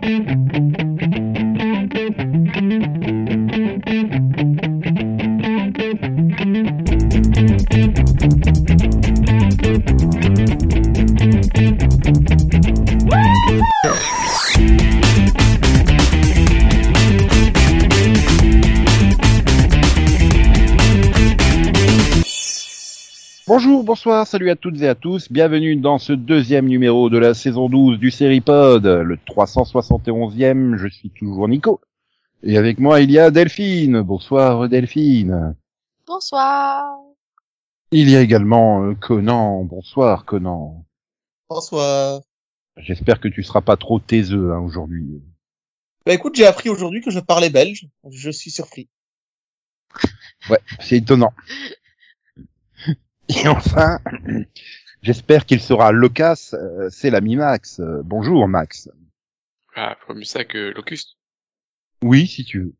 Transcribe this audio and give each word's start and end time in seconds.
Thank 0.00 0.28
you. 0.28 0.31
Bonsoir, 24.04 24.26
salut 24.26 24.50
à 24.50 24.56
toutes 24.56 24.82
et 24.82 24.88
à 24.88 24.96
tous, 24.96 25.30
bienvenue 25.30 25.76
dans 25.76 26.00
ce 26.00 26.12
deuxième 26.12 26.66
numéro 26.66 27.08
de 27.08 27.18
la 27.18 27.34
saison 27.34 27.68
12 27.68 28.00
du 28.00 28.10
Seripod, 28.10 28.84
le 28.84 29.14
371e, 29.14 30.76
je 30.76 30.88
suis 30.88 31.10
toujours 31.10 31.46
Nico. 31.46 31.80
Et 32.42 32.58
avec 32.58 32.80
moi 32.80 33.00
il 33.00 33.12
y 33.12 33.20
a 33.20 33.30
Delphine, 33.30 34.00
bonsoir 34.00 34.68
Delphine. 34.68 35.54
Bonsoir. 36.04 36.98
Il 37.92 38.10
y 38.10 38.16
a 38.16 38.22
également 38.22 38.82
euh, 38.82 38.94
Conan, 38.94 39.62
bonsoir 39.62 40.24
Conan. 40.24 40.84
Bonsoir. 41.48 42.22
J'espère 42.78 43.20
que 43.20 43.28
tu 43.28 43.44
seras 43.44 43.60
pas 43.60 43.76
trop 43.76 44.00
taiseux 44.00 44.50
hein, 44.50 44.58
aujourd'hui. 44.58 45.22
Bah 46.04 46.12
écoute, 46.12 46.34
j'ai 46.34 46.46
appris 46.46 46.70
aujourd'hui 46.70 47.02
que 47.02 47.12
je 47.12 47.20
parlais 47.20 47.50
belge, 47.50 47.86
je 48.10 48.30
suis 48.32 48.50
surpris. 48.50 48.88
Ouais, 50.50 50.58
c'est 50.80 50.96
étonnant. 50.96 51.32
Et 53.28 53.48
enfin, 53.48 53.98
j'espère 55.02 55.46
qu'il 55.46 55.60
sera 55.60 55.92
loquace, 55.92 56.54
euh, 56.54 56.88
c'est 56.90 57.10
l'ami 57.10 57.36
Max. 57.36 57.80
Euh, 57.80 58.02
bonjour 58.04 58.46
Max. 58.48 58.90
Ah, 59.74 59.96
faut 60.06 60.14
mieux 60.14 60.24
ça 60.24 60.44
que 60.44 60.72
Locust. 60.74 61.16
Oui, 62.02 62.26
si 62.26 62.44
tu 62.44 62.60
veux. 62.60 62.74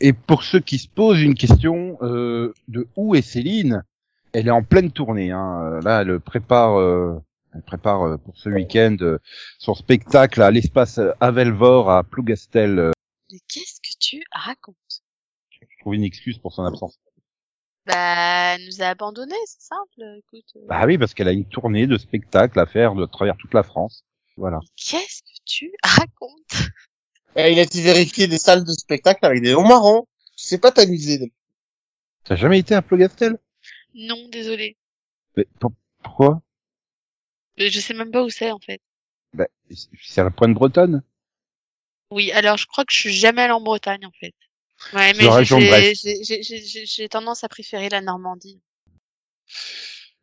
Et 0.00 0.12
pour 0.12 0.42
ceux 0.42 0.60
qui 0.60 0.78
se 0.78 0.88
posent 0.88 1.20
une 1.20 1.34
question, 1.34 1.98
euh, 2.02 2.54
de 2.68 2.88
où 2.96 3.14
est 3.14 3.22
Céline? 3.22 3.84
Elle 4.32 4.48
est 4.48 4.52
en 4.52 4.62
pleine 4.62 4.90
tournée. 4.90 5.30
Hein. 5.30 5.80
Là, 5.82 6.02
elle 6.02 6.18
prépare, 6.20 6.78
euh, 6.78 7.20
elle 7.54 7.62
prépare 7.62 8.02
euh, 8.02 8.16
pour 8.16 8.36
ce 8.36 8.48
week-end 8.48 8.96
euh, 9.00 9.18
son 9.58 9.74
spectacle 9.74 10.40
à 10.40 10.50
l'espace 10.50 11.00
Avelvor 11.20 11.90
à 11.90 12.04
Plougastel. 12.04 12.78
Euh, 12.78 12.90
Mais 13.30 13.38
qu'est-ce 13.48 13.80
que 13.80 13.98
tu 13.98 14.22
racontes? 14.32 15.02
Je 15.50 15.66
trouve 15.80 15.94
une 15.94 16.04
excuse 16.04 16.38
pour 16.38 16.52
son 16.52 16.64
absence. 16.64 16.98
Bah, 17.90 18.54
elle 18.54 18.66
nous 18.66 18.82
a 18.82 18.86
abandonnés, 18.86 19.34
c'est 19.46 19.62
simple, 19.62 20.18
écoute. 20.18 20.44
euh. 20.56 20.66
Bah 20.68 20.84
oui, 20.86 20.98
parce 20.98 21.14
qu'elle 21.14 21.28
a 21.28 21.32
une 21.32 21.46
tournée 21.48 21.86
de 21.86 21.98
spectacles 21.98 22.58
à 22.60 22.66
faire 22.66 22.94
de 22.94 23.06
travers 23.06 23.36
toute 23.36 23.54
la 23.54 23.62
France. 23.62 24.04
Voilà. 24.36 24.60
Qu'est-ce 24.76 25.22
que 25.22 25.38
tu 25.44 25.72
racontes? 25.82 26.68
Et 27.36 27.52
il 27.52 27.58
a 27.58 27.62
été 27.62 27.80
vérifié 27.82 28.26
des 28.26 28.38
salles 28.38 28.64
de 28.64 28.72
spectacle 28.72 29.24
avec 29.24 29.42
des 29.42 29.52
noms 29.52 29.66
marrants. 29.66 30.06
Tu 30.36 30.46
sais 30.46 30.58
pas 30.58 30.72
t'amuser. 30.72 31.32
T'as 32.24 32.36
jamais 32.36 32.58
été 32.58 32.74
à 32.74 32.82
Plougastel? 32.82 33.38
Non, 33.94 34.28
désolé. 34.28 34.76
Mais 35.36 35.46
pour- 35.58 35.72
Pourquoi? 36.02 36.42
Mais 37.58 37.70
Je 37.70 37.80
sais 37.80 37.94
même 37.94 38.10
pas 38.10 38.22
où 38.22 38.30
c'est, 38.30 38.50
en 38.50 38.58
fait. 38.58 38.80
bah, 39.34 39.46
C'est 40.00 40.20
à 40.20 40.24
la 40.24 40.30
pointe 40.30 40.54
bretonne? 40.54 41.02
Oui, 42.10 42.32
alors 42.32 42.56
je 42.56 42.66
crois 42.66 42.84
que 42.84 42.92
je 42.92 42.98
suis 42.98 43.12
jamais 43.12 43.42
allée 43.42 43.52
en 43.52 43.60
Bretagne, 43.60 44.04
en 44.06 44.10
fait. 44.18 44.34
Ouais, 44.92 45.12
mais 45.14 45.24
j'ai- 45.24 45.28
région 45.30 45.56
de 45.58 45.62
j'ai 45.62 45.68
Brest. 45.68 46.02
j'ai- 46.02 46.24
j'ai- 46.24 46.42
j'ai- 46.42 46.64
j'ai- 46.64 46.86
j'ai 46.86 47.08
tendance 47.08 47.44
à 47.44 47.48
préférer 47.48 47.88
la 47.88 48.00
Normandie. 48.00 48.60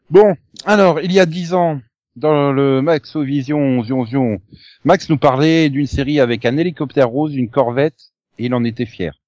Bon, 0.09 0.35
alors, 0.65 1.01
il 1.01 1.11
y 1.11 1.19
a 1.19 1.25
dix 1.25 1.53
ans, 1.53 1.81
dans 2.15 2.51
le 2.51 2.81
Maxovision 2.81 3.83
Zion 3.83 4.05
Zion, 4.05 4.41
Max 4.83 5.09
nous 5.09 5.17
parlait 5.17 5.69
d'une 5.69 5.87
série 5.87 6.19
avec 6.19 6.45
un 6.45 6.57
hélicoptère 6.57 7.09
rose, 7.09 7.35
une 7.35 7.49
corvette, 7.49 8.11
et 8.39 8.45
il 8.45 8.53
en 8.53 8.63
était 8.63 8.85
fier. 8.85 9.19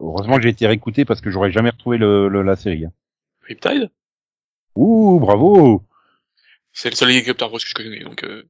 Heureusement 0.00 0.36
que 0.36 0.42
j'ai 0.42 0.50
été 0.50 0.66
réécouté 0.66 1.04
parce 1.04 1.20
que 1.20 1.30
j'aurais 1.30 1.50
jamais 1.50 1.70
retrouvé 1.70 1.98
le, 1.98 2.28
le- 2.28 2.42
la 2.42 2.54
série. 2.56 2.84
hein. 2.84 2.92
Riptide? 3.42 3.90
Ouh, 4.76 5.18
bravo 5.18 5.82
C'est 6.72 6.90
le 6.90 6.94
seul 6.94 7.10
hélicoptère 7.10 7.50
rose 7.50 7.64
que 7.64 7.68
je 7.70 7.74
connais, 7.74 8.04
donc 8.04 8.22
euh, 8.22 8.44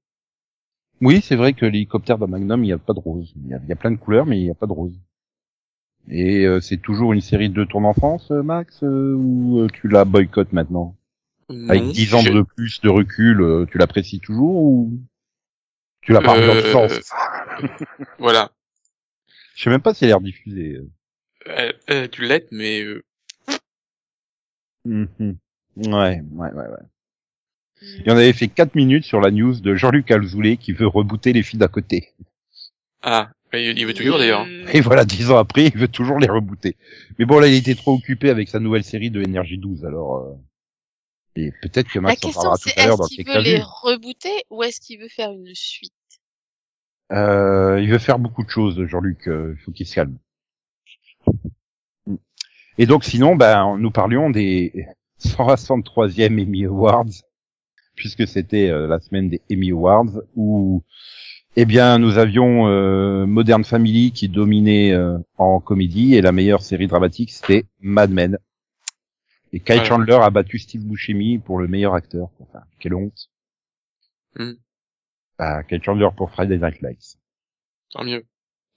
Oui, 1.00 1.22
c'est 1.22 1.36
vrai 1.36 1.54
que 1.54 1.64
l'hélicoptère 1.64 2.18
dans 2.18 2.28
Magnum, 2.28 2.62
il 2.62 2.66
n'y 2.66 2.72
a 2.74 2.78
pas 2.78 2.92
de 2.92 2.98
rose. 2.98 3.32
Il 3.36 3.48
y 3.48 3.54
a, 3.54 3.60
il 3.62 3.68
y 3.68 3.72
a 3.72 3.76
plein 3.76 3.90
de 3.92 3.96
couleurs, 3.96 4.26
mais 4.26 4.38
il 4.38 4.44
n'y 4.44 4.50
a 4.50 4.54
pas 4.54 4.66
de 4.66 4.72
rose. 4.72 4.92
Et 6.10 6.46
euh, 6.46 6.60
c'est 6.60 6.78
toujours 6.78 7.12
une 7.12 7.20
série 7.20 7.50
de 7.50 7.64
tourne 7.64 7.84
en 7.84 7.92
France, 7.92 8.30
euh, 8.30 8.42
Max, 8.42 8.82
euh, 8.82 9.14
ou 9.14 9.60
euh, 9.60 9.68
tu 9.72 9.88
la 9.88 10.04
boycottes 10.04 10.52
maintenant? 10.52 10.96
Avec 11.68 11.82
non, 11.82 11.90
10 11.90 12.14
ans 12.14 12.22
je- 12.22 12.32
de 12.32 12.42
plus 12.42 12.80
de 12.80 12.88
recul, 12.88 13.40
euh, 13.40 13.66
tu 13.70 13.78
l'apprécies 13.78 14.20
toujours 14.20 14.62
ou 14.62 14.90
tu 16.00 16.12
la 16.12 16.20
parles 16.20 16.46
dans 16.46 16.54
le 16.54 16.60
sens? 16.62 17.00
Voilà. 18.18 18.50
Je 19.54 19.64
sais 19.64 19.70
même 19.70 19.82
pas 19.82 19.92
si 19.92 20.04
elle 20.04 20.10
est 20.10 20.14
rediffusée. 20.14 20.80
tu 22.12 22.22
l'aides, 22.22 22.48
mais 22.52 22.82
euh, 22.82 23.02
Mhm. 24.84 25.36
Ouais, 25.76 26.22
ouais, 26.32 26.52
ouais, 26.52 26.52
ouais. 26.54 26.86
Et 28.04 28.10
on 28.10 28.16
avait 28.16 28.32
fait 28.32 28.48
4 28.48 28.74
minutes 28.74 29.04
sur 29.04 29.20
la 29.20 29.30
news 29.30 29.60
de 29.60 29.74
Jean-Luc 29.74 30.10
Alzoulay 30.10 30.56
qui 30.56 30.72
veut 30.72 30.86
rebooter 30.86 31.32
les 31.32 31.42
filles 31.42 31.58
d'à 31.60 31.68
côté. 31.68 32.14
ah, 33.02 33.30
il 33.54 33.78
il 33.78 33.86
veut 33.86 33.94
toujours 33.94 34.18
d'ailleurs. 34.18 34.46
Et 34.72 34.80
voilà, 34.80 35.04
10 35.04 35.30
ans 35.30 35.38
après, 35.38 35.66
il 35.66 35.76
veut 35.78 35.88
toujours 35.88 36.18
les 36.18 36.28
rebooter. 36.28 36.76
Mais 37.18 37.24
bon, 37.24 37.38
là, 37.38 37.46
il 37.48 37.54
était 37.54 37.74
trop 37.74 37.94
occupé 37.94 38.30
avec 38.30 38.48
sa 38.48 38.58
nouvelle 38.60 38.84
série 38.84 39.10
de 39.10 39.22
Énergie 39.22 39.58
12, 39.58 39.84
alors... 39.84 40.16
euh, 40.16 40.34
Et 41.36 41.52
peut-être 41.62 41.88
que 41.88 41.98
La 41.98 42.02
Max 42.02 42.24
en 42.24 42.32
parlera 42.32 42.58
tout 42.58 42.68
à 42.76 42.86
l'heure 42.86 42.96
dans 42.98 43.06
est-ce 43.06 43.14
le 43.14 43.16
qu'il 43.16 43.24
Tech 43.24 43.36
veut 43.36 43.42
les 43.42 43.60
rebooter 43.62 44.44
ou 44.50 44.62
est-ce 44.62 44.80
qu'il 44.80 45.00
veut 45.00 45.08
faire 45.08 45.32
une 45.32 45.54
suite? 45.54 45.92
Euh, 47.12 47.80
il 47.80 47.90
veut 47.90 47.98
faire 47.98 48.18
beaucoup 48.18 48.44
de 48.44 48.50
choses, 48.50 48.84
Jean-Luc. 48.86 49.28
euh, 49.28 49.54
Il 49.56 49.62
faut 49.64 49.72
qu'il 49.72 49.86
se 49.86 49.94
calme. 49.94 50.18
Et 52.76 52.86
donc, 52.86 53.04
sinon, 53.04 53.34
ben, 53.34 53.76
nous 53.78 53.90
parlions 53.90 54.30
des 54.30 54.86
163e 55.20 56.26
Emmy 56.42 56.64
Awards, 56.66 57.06
puisque 57.96 58.26
c'était 58.28 58.68
euh, 58.68 58.86
la 58.86 59.00
semaine 59.00 59.28
des 59.28 59.40
Emmy 59.50 59.72
Awards, 59.72 60.20
où, 60.36 60.84
eh 61.60 61.64
bien, 61.64 61.98
nous 61.98 62.18
avions 62.18 62.68
euh, 62.68 63.26
Modern 63.26 63.64
Family 63.64 64.12
qui 64.12 64.28
dominait 64.28 64.92
euh, 64.92 65.18
en 65.38 65.58
comédie, 65.58 66.14
et 66.14 66.20
la 66.20 66.30
meilleure 66.30 66.62
série 66.62 66.86
dramatique, 66.86 67.32
c'était 67.32 67.64
Mad 67.80 68.12
Men. 68.12 68.38
Et 69.52 69.58
Kyle 69.58 69.78
Ouais. 69.78 69.84
Chandler 69.84 70.20
a 70.22 70.30
battu 70.30 70.60
Steve 70.60 70.84
Buscemi 70.84 71.38
pour 71.38 71.58
le 71.58 71.66
meilleur 71.66 71.94
acteur. 71.94 72.28
Enfin, 72.38 72.60
quelle 72.78 72.94
honte. 72.94 73.28
Hmm. 74.36 74.52
Bah, 75.36 75.64
Kyle 75.64 75.82
Chandler 75.82 76.10
pour 76.16 76.30
Friday 76.30 76.58
Night 76.58 76.80
Lights. 76.80 77.18
Tant 77.90 78.04
mieux. 78.04 78.24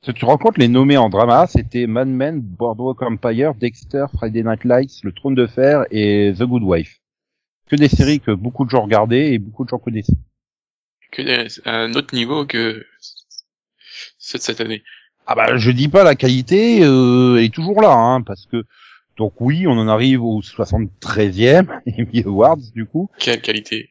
Si 0.03 0.11
tu 0.11 0.21
te 0.21 0.25
rends 0.25 0.39
compte, 0.39 0.57
les 0.57 0.67
nommés 0.67 0.97
en 0.97 1.09
drama, 1.09 1.45
c'était 1.45 1.85
Mad 1.85 2.07
Men, 2.07 2.41
Boardwalk 2.41 2.99
Empire, 3.03 3.53
Dexter, 3.53 4.07
Friday 4.11 4.41
Night 4.41 4.63
Lights, 4.63 5.03
Le 5.03 5.11
Trône 5.11 5.35
de 5.35 5.45
Fer 5.45 5.85
et 5.91 6.33
The 6.35 6.45
Good 6.45 6.63
Wife. 6.63 6.97
Que 7.67 7.75
des 7.75 7.89
séries 7.89 8.21
que 8.21 8.31
beaucoup 8.31 8.65
de 8.65 8.71
gens 8.71 8.81
regardaient 8.81 9.33
et 9.33 9.37
beaucoup 9.37 9.65
de 9.65 9.69
gens 9.69 9.77
connaissaient. 9.77 10.17
Que 11.11 11.21
des- 11.21 11.61
un 11.65 11.93
autre 11.93 12.15
niveau 12.15 12.45
que 12.45 12.85
ceux 14.17 14.37
de 14.37 14.43
cette 14.43 14.61
année. 14.61 14.83
Ah 15.27 15.35
bah, 15.35 15.57
je 15.57 15.71
dis 15.71 15.87
pas 15.87 16.03
la 16.03 16.15
qualité, 16.15 16.83
euh, 16.83 17.41
est 17.43 17.53
toujours 17.53 17.81
là, 17.81 17.91
hein, 17.93 18.21
parce 18.21 18.45
que 18.45 18.63
donc 19.17 19.33
oui, 19.39 19.67
on 19.67 19.71
en 19.77 19.87
arrive 19.87 20.23
au 20.23 20.41
73e 20.41 21.67
Emmy 21.87 22.23
Awards 22.25 22.57
du 22.73 22.85
coup, 22.85 23.09
Quelle 23.19 23.41
qualité. 23.41 23.89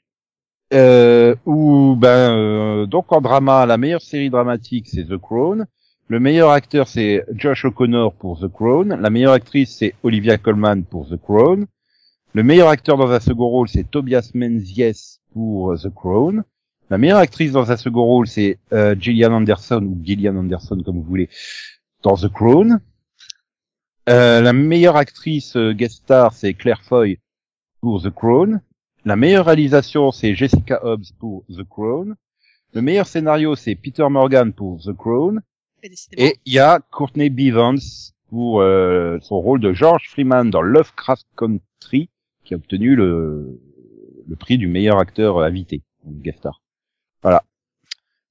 euh, 0.73 1.35
où 1.47 1.95
ben 1.97 2.09
euh, 2.37 2.87
donc 2.87 3.13
en 3.13 3.21
drama, 3.21 3.67
la 3.67 3.77
meilleure 3.77 4.03
série 4.03 4.31
dramatique 4.31 4.89
c'est 4.89 5.05
The 5.07 5.19
Crown, 5.19 5.67
le 6.09 6.21
meilleur 6.21 6.51
acteur 6.51 6.89
c'est 6.89 7.25
Josh 7.35 7.65
O'Connor 7.65 8.15
pour 8.15 8.41
The 8.41 8.49
Crown, 8.49 8.99
la 9.01 9.11
meilleure 9.11 9.33
actrice 9.35 9.77
c'est 9.79 9.95
Olivia 10.03 10.37
Colman 10.39 10.83
pour 10.85 11.09
The 11.09 11.17
Crown, 11.21 11.67
le 12.33 12.43
meilleur 12.43 12.69
acteur 12.69 12.97
dans 12.97 13.11
un 13.11 13.21
second 13.21 13.49
rôle 13.49 13.69
c'est 13.69 13.89
Tobias 13.89 14.31
Menzies 14.35 15.19
pour 15.33 15.73
euh, 15.73 15.77
The 15.77 15.95
Crown, 15.95 16.43
la 16.91 16.99
meilleure 16.99 17.19
actrice 17.19 17.53
dans 17.53 17.71
un 17.71 17.77
second 17.77 18.05
rôle 18.05 18.27
c'est 18.27 18.59
euh, 18.73 18.95
Gillian 18.99 19.33
Anderson 19.33 19.83
ou 19.83 19.99
Gillian 20.03 20.37
Anderson 20.37 20.83
comme 20.85 20.97
vous 20.97 21.03
voulez 21.05 21.29
dans 22.03 22.17
The 22.17 22.29
Crown. 22.29 22.81
Euh, 24.09 24.41
la 24.41 24.53
meilleure 24.53 24.97
actrice 24.97 25.57
euh, 25.57 25.73
guest 25.73 26.03
star 26.03 26.33
c'est 26.33 26.55
Claire 26.55 26.83
Foy 26.83 27.19
pour 27.81 28.03
The 28.03 28.11
Crown. 28.11 28.61
La 29.05 29.17
meilleure 29.17 29.47
réalisation, 29.47 30.11
c'est 30.11 30.35
Jessica 30.35 30.85
Hobbs 30.85 31.13
pour 31.19 31.45
The 31.49 31.65
Crown. 31.65 32.17
Le 32.75 32.83
meilleur 32.83 33.07
scénario, 33.07 33.57
c'est 33.57 33.75
Peter 33.75 34.07
Morgan 34.11 34.53
pour 34.53 34.83
The 34.83 34.93
Crown. 34.93 35.41
Et 35.83 36.37
il 36.45 36.53
y 36.53 36.59
a 36.59 36.81
Courtney 36.91 37.31
Bivens 37.31 38.13
pour 38.29 38.61
euh, 38.61 39.19
son 39.23 39.41
rôle 39.41 39.61
de 39.61 39.73
George 39.73 40.09
Freeman 40.11 40.51
dans 40.51 40.61
Lovecraft 40.61 41.27
Country, 41.35 42.11
qui 42.45 42.53
a 42.53 42.59
obtenu 42.59 42.95
le, 42.95 43.59
le 44.29 44.37
prix 44.37 44.59
du 44.59 44.67
meilleur 44.67 44.99
acteur 44.99 45.41
invité, 45.41 45.83
donc 46.05 46.21
guest 46.21 46.39
star. 46.41 46.61
Voilà. 47.23 47.43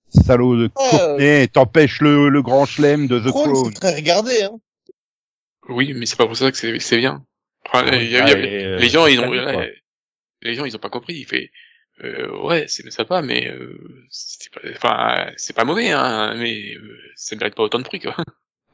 Salaud 0.09 0.57
de 0.57 0.67
Courtney, 0.67 1.47
t'empêches 1.47 2.01
le, 2.01 2.29
le 2.29 2.41
grand 2.41 2.65
chelem 2.65 3.07
de 3.07 3.19
The 3.19 3.29
Crown, 3.31 3.65
c'est 3.65 3.79
très 3.79 3.95
regardé, 3.95 4.43
hein. 4.43 4.59
Oui, 5.67 5.93
mais 5.95 6.05
c'est 6.07 6.17
pas 6.17 6.25
pour 6.25 6.35
ça 6.35 6.49
que 6.51 6.57
c'est 6.57 6.79
c'est 6.79 6.97
bien. 6.97 7.23
Enfin, 7.67 7.85
il 7.93 8.09
y 8.09 8.17
a- 8.17 8.21
il 8.21 8.27
y 8.29 8.31
a- 8.31 8.35
Ouais, 8.35 8.63
euh, 8.65 8.77
les 8.79 8.89
gens, 8.89 9.05
ils 9.05 9.19
ont, 9.19 9.31
les 10.41 10.55
gens, 10.55 10.65
ils 10.65 10.75
ont 10.75 10.79
pas 10.79 10.89
compris. 10.89 11.13
Il 11.15 11.25
fait 11.25 11.51
euh, 12.03 12.31
ouais, 12.43 12.65
c'est 12.67 12.89
sympa, 12.91 13.21
mais 13.21 13.49
euh, 13.49 13.77
c'est 14.09 14.51
pas, 14.51 14.61
enfin, 14.75 15.31
c'est 15.37 15.55
pas 15.55 15.65
mauvais, 15.65 15.91
hein, 15.91 16.33
mais 16.37 16.73
euh, 16.75 16.97
ça 17.15 17.35
mérite 17.35 17.53
pas 17.55 17.63
autant 17.63 17.77
de 17.79 17.83
prix, 17.83 17.99
quoi. 17.99 18.15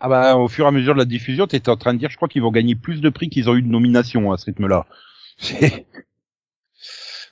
Ah 0.02 0.10
bah 0.10 0.36
au 0.36 0.50
fur 0.50 0.66
et 0.66 0.68
à 0.68 0.72
mesure 0.72 0.94
de 0.94 1.00
la 1.00 1.06
diffusion, 1.06 1.48
t'étais 1.48 1.70
en 1.70 1.78
train 1.78 1.94
de 1.94 2.00
dire, 2.00 2.10
je 2.10 2.18
crois 2.18 2.28
qu'ils 2.28 2.42
vont 2.42 2.52
gagner 2.52 2.76
plus 2.76 3.00
de 3.02 3.10
prix 3.10 3.30
qu'ils 3.30 3.50
ont 3.50 3.56
eu 3.56 3.62
de 3.62 3.68
nominations 3.70 4.32
à 4.34 4.38
ce 4.38 4.46
rythme-là. 4.46 4.86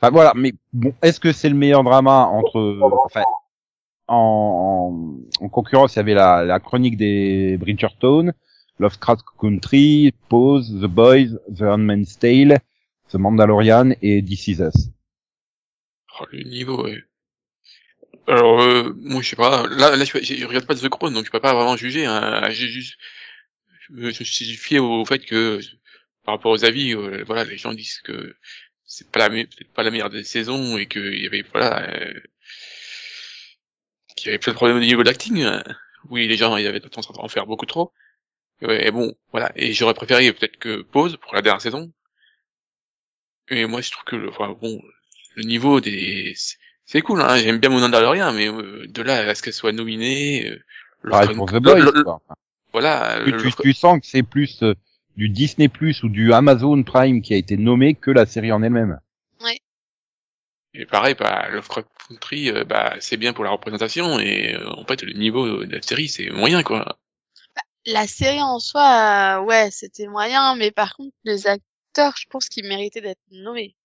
Enfin 0.03 0.11
voilà, 0.11 0.33
mais 0.35 0.53
bon, 0.73 0.93
est-ce 1.01 1.17
que 1.17 1.31
c'est 1.31 1.47
le 1.47 1.55
meilleur 1.55 1.81
drama 1.81 2.25
entre, 2.25 2.77
enfin, 3.05 3.23
en, 4.09 5.21
en, 5.39 5.45
en 5.45 5.47
concurrence, 5.47 5.95
il 5.95 5.99
y 5.99 5.99
avait 6.01 6.13
la, 6.13 6.43
la 6.43 6.59
chronique 6.59 6.97
des 6.97 7.55
Bridgerton, 7.55 8.33
Lovecraft 8.79 9.23
Country, 9.39 10.13
Pose, 10.27 10.77
The 10.81 10.87
Boys, 10.87 11.39
The 11.57 11.61
Handmaid's 11.61 12.19
Tale, 12.19 12.59
The 13.07 13.15
Mandalorian 13.15 13.91
et 14.01 14.21
This 14.21 14.49
Is 14.49 14.59
Us. 14.59 14.89
Oh, 16.19 16.25
le 16.33 16.43
niveau, 16.49 16.83
ouais. 16.83 17.01
Alors, 18.27 18.61
euh, 18.61 18.91
moi, 18.97 19.21
je 19.21 19.29
sais 19.29 19.35
pas. 19.37 19.65
Là, 19.69 19.95
là, 19.95 20.03
je, 20.03 20.17
je, 20.21 20.35
je 20.35 20.45
regarde 20.45 20.65
pas 20.65 20.75
The 20.75 20.89
Crown, 20.89 21.13
donc 21.13 21.23
je 21.23 21.31
peux 21.31 21.39
pas 21.39 21.53
vraiment 21.53 21.77
juger. 21.77 22.05
Hein. 22.05 22.49
J'ai 22.49 22.67
juste, 22.67 22.97
je 23.87 23.93
me 23.93 24.11
je 24.11 24.19
me 24.19 24.25
suis 24.25 24.45
fié 24.57 24.79
au 24.79 25.05
fait 25.05 25.19
que, 25.19 25.61
par 26.25 26.35
rapport 26.35 26.51
aux 26.51 26.65
avis, 26.65 26.93
euh, 26.93 27.23
voilà, 27.25 27.45
les 27.45 27.57
gens 27.57 27.73
disent 27.73 28.01
que 28.01 28.35
c'est 28.85 29.09
pas 29.11 29.19
la, 29.19 29.29
peut-être 29.29 29.73
pas 29.73 29.83
la 29.83 29.91
meilleure 29.91 30.09
des 30.09 30.23
saisons 30.23 30.77
et 30.77 30.87
qu'il 30.87 31.21
y 31.21 31.25
avait, 31.25 31.43
voilà, 31.51 31.89
euh, 31.89 32.13
qu'il 34.15 34.27
y 34.27 34.29
avait 34.29 34.39
plein 34.39 34.53
de 34.53 34.57
problèmes 34.57 34.77
au 34.77 34.81
niveau 34.81 35.01
de 35.03 35.07
l'acting. 35.07 35.41
hein. 35.43 35.63
Oui, 36.09 36.27
les 36.27 36.35
gens, 36.37 36.57
ils 36.57 36.67
avaient 36.67 36.79
tendance 36.79 37.09
à 37.09 37.19
en 37.21 37.27
faire 37.29 37.45
beaucoup 37.45 37.65
trop. 37.65 37.93
Ouais, 38.61 38.87
et 38.87 38.91
bon, 38.91 39.13
voilà. 39.31 39.51
Et 39.55 39.73
j'aurais 39.73 39.93
préféré 39.93 40.31
peut-être 40.33 40.57
que 40.57 40.81
Pause 40.81 41.17
pour 41.17 41.33
la 41.35 41.41
dernière 41.41 41.61
saison. 41.61 41.91
Et 43.49 43.65
moi, 43.65 43.81
je 43.81 43.91
trouve 43.91 44.03
que, 44.05 44.15
le, 44.15 44.29
enfin, 44.29 44.55
bon, 44.61 44.81
le 45.35 45.43
niveau 45.43 45.81
des, 45.81 46.33
c'est- 46.85 47.01
cool, 47.01 47.21
hein. 47.21 47.37
J'aime 47.37 47.57
bien 47.59 47.69
mon 47.69 47.79
Mandalorian, 47.79 48.31
mais 48.33 48.47
euh, 48.49 48.85
de 48.87 49.01
là 49.01 49.29
à 49.29 49.35
ce 49.35 49.41
qu'elle 49.41 49.53
soit 49.53 49.71
nominée, 49.71 50.49
euh, 50.49 50.63
Fran- 51.09 51.33
pour 51.35 51.49
The 51.49 51.53
le- 51.55 51.59
Boys, 51.59 51.79
le- 51.79 52.05
voilà, 52.71 53.19
Tu, 53.25 53.31
le- 53.31 53.41
tu, 53.41 53.51
tu 53.61 53.73
sens 53.73 53.99
que 53.99 54.05
c'est 54.07 54.23
plus 54.23 54.61
euh, 54.63 54.75
du 55.17 55.29
Disney 55.29 55.67
Plus 55.67 56.03
ou 56.03 56.09
du 56.09 56.33
Amazon 56.33 56.81
Prime 56.83 57.21
qui 57.21 57.33
a 57.33 57.37
été 57.37 57.57
nommé 57.57 57.95
que 57.95 58.11
la 58.11 58.25
série 58.25 58.51
en 58.51 58.63
elle-même. 58.63 58.99
et 60.73 60.85
pareil, 60.85 61.15
bah, 61.17 61.49
Lovecraft 61.49 61.87
Country, 62.07 62.49
euh, 62.49 62.63
bah, 62.63 62.95
c'est 62.99 63.17
bien 63.17 63.33
pour 63.33 63.43
la 63.43 63.51
représentation, 63.51 64.19
et 64.19 64.55
euh, 64.55 64.69
en 64.71 64.85
fait, 64.85 65.03
le 65.03 65.13
niveau 65.13 65.65
de 65.65 65.75
la 65.75 65.81
série, 65.81 66.07
c'est 66.07 66.29
moyen, 66.29 66.63
quoi. 66.63 66.97
La 67.85 68.07
série 68.07 68.41
en 68.41 68.59
soi, 68.59 69.39
euh, 69.39 69.43
ouais, 69.43 69.69
c'était 69.71 70.07
moyen, 70.07 70.55
mais 70.55 70.71
par 70.71 70.95
contre, 70.95 71.15
les 71.25 71.47
acteurs, 71.47 72.15
je 72.17 72.25
pense 72.29 72.47
qu'ils 72.47 72.67
méritaient 72.67 73.01
d'être 73.01 73.19
nommés. 73.31 73.75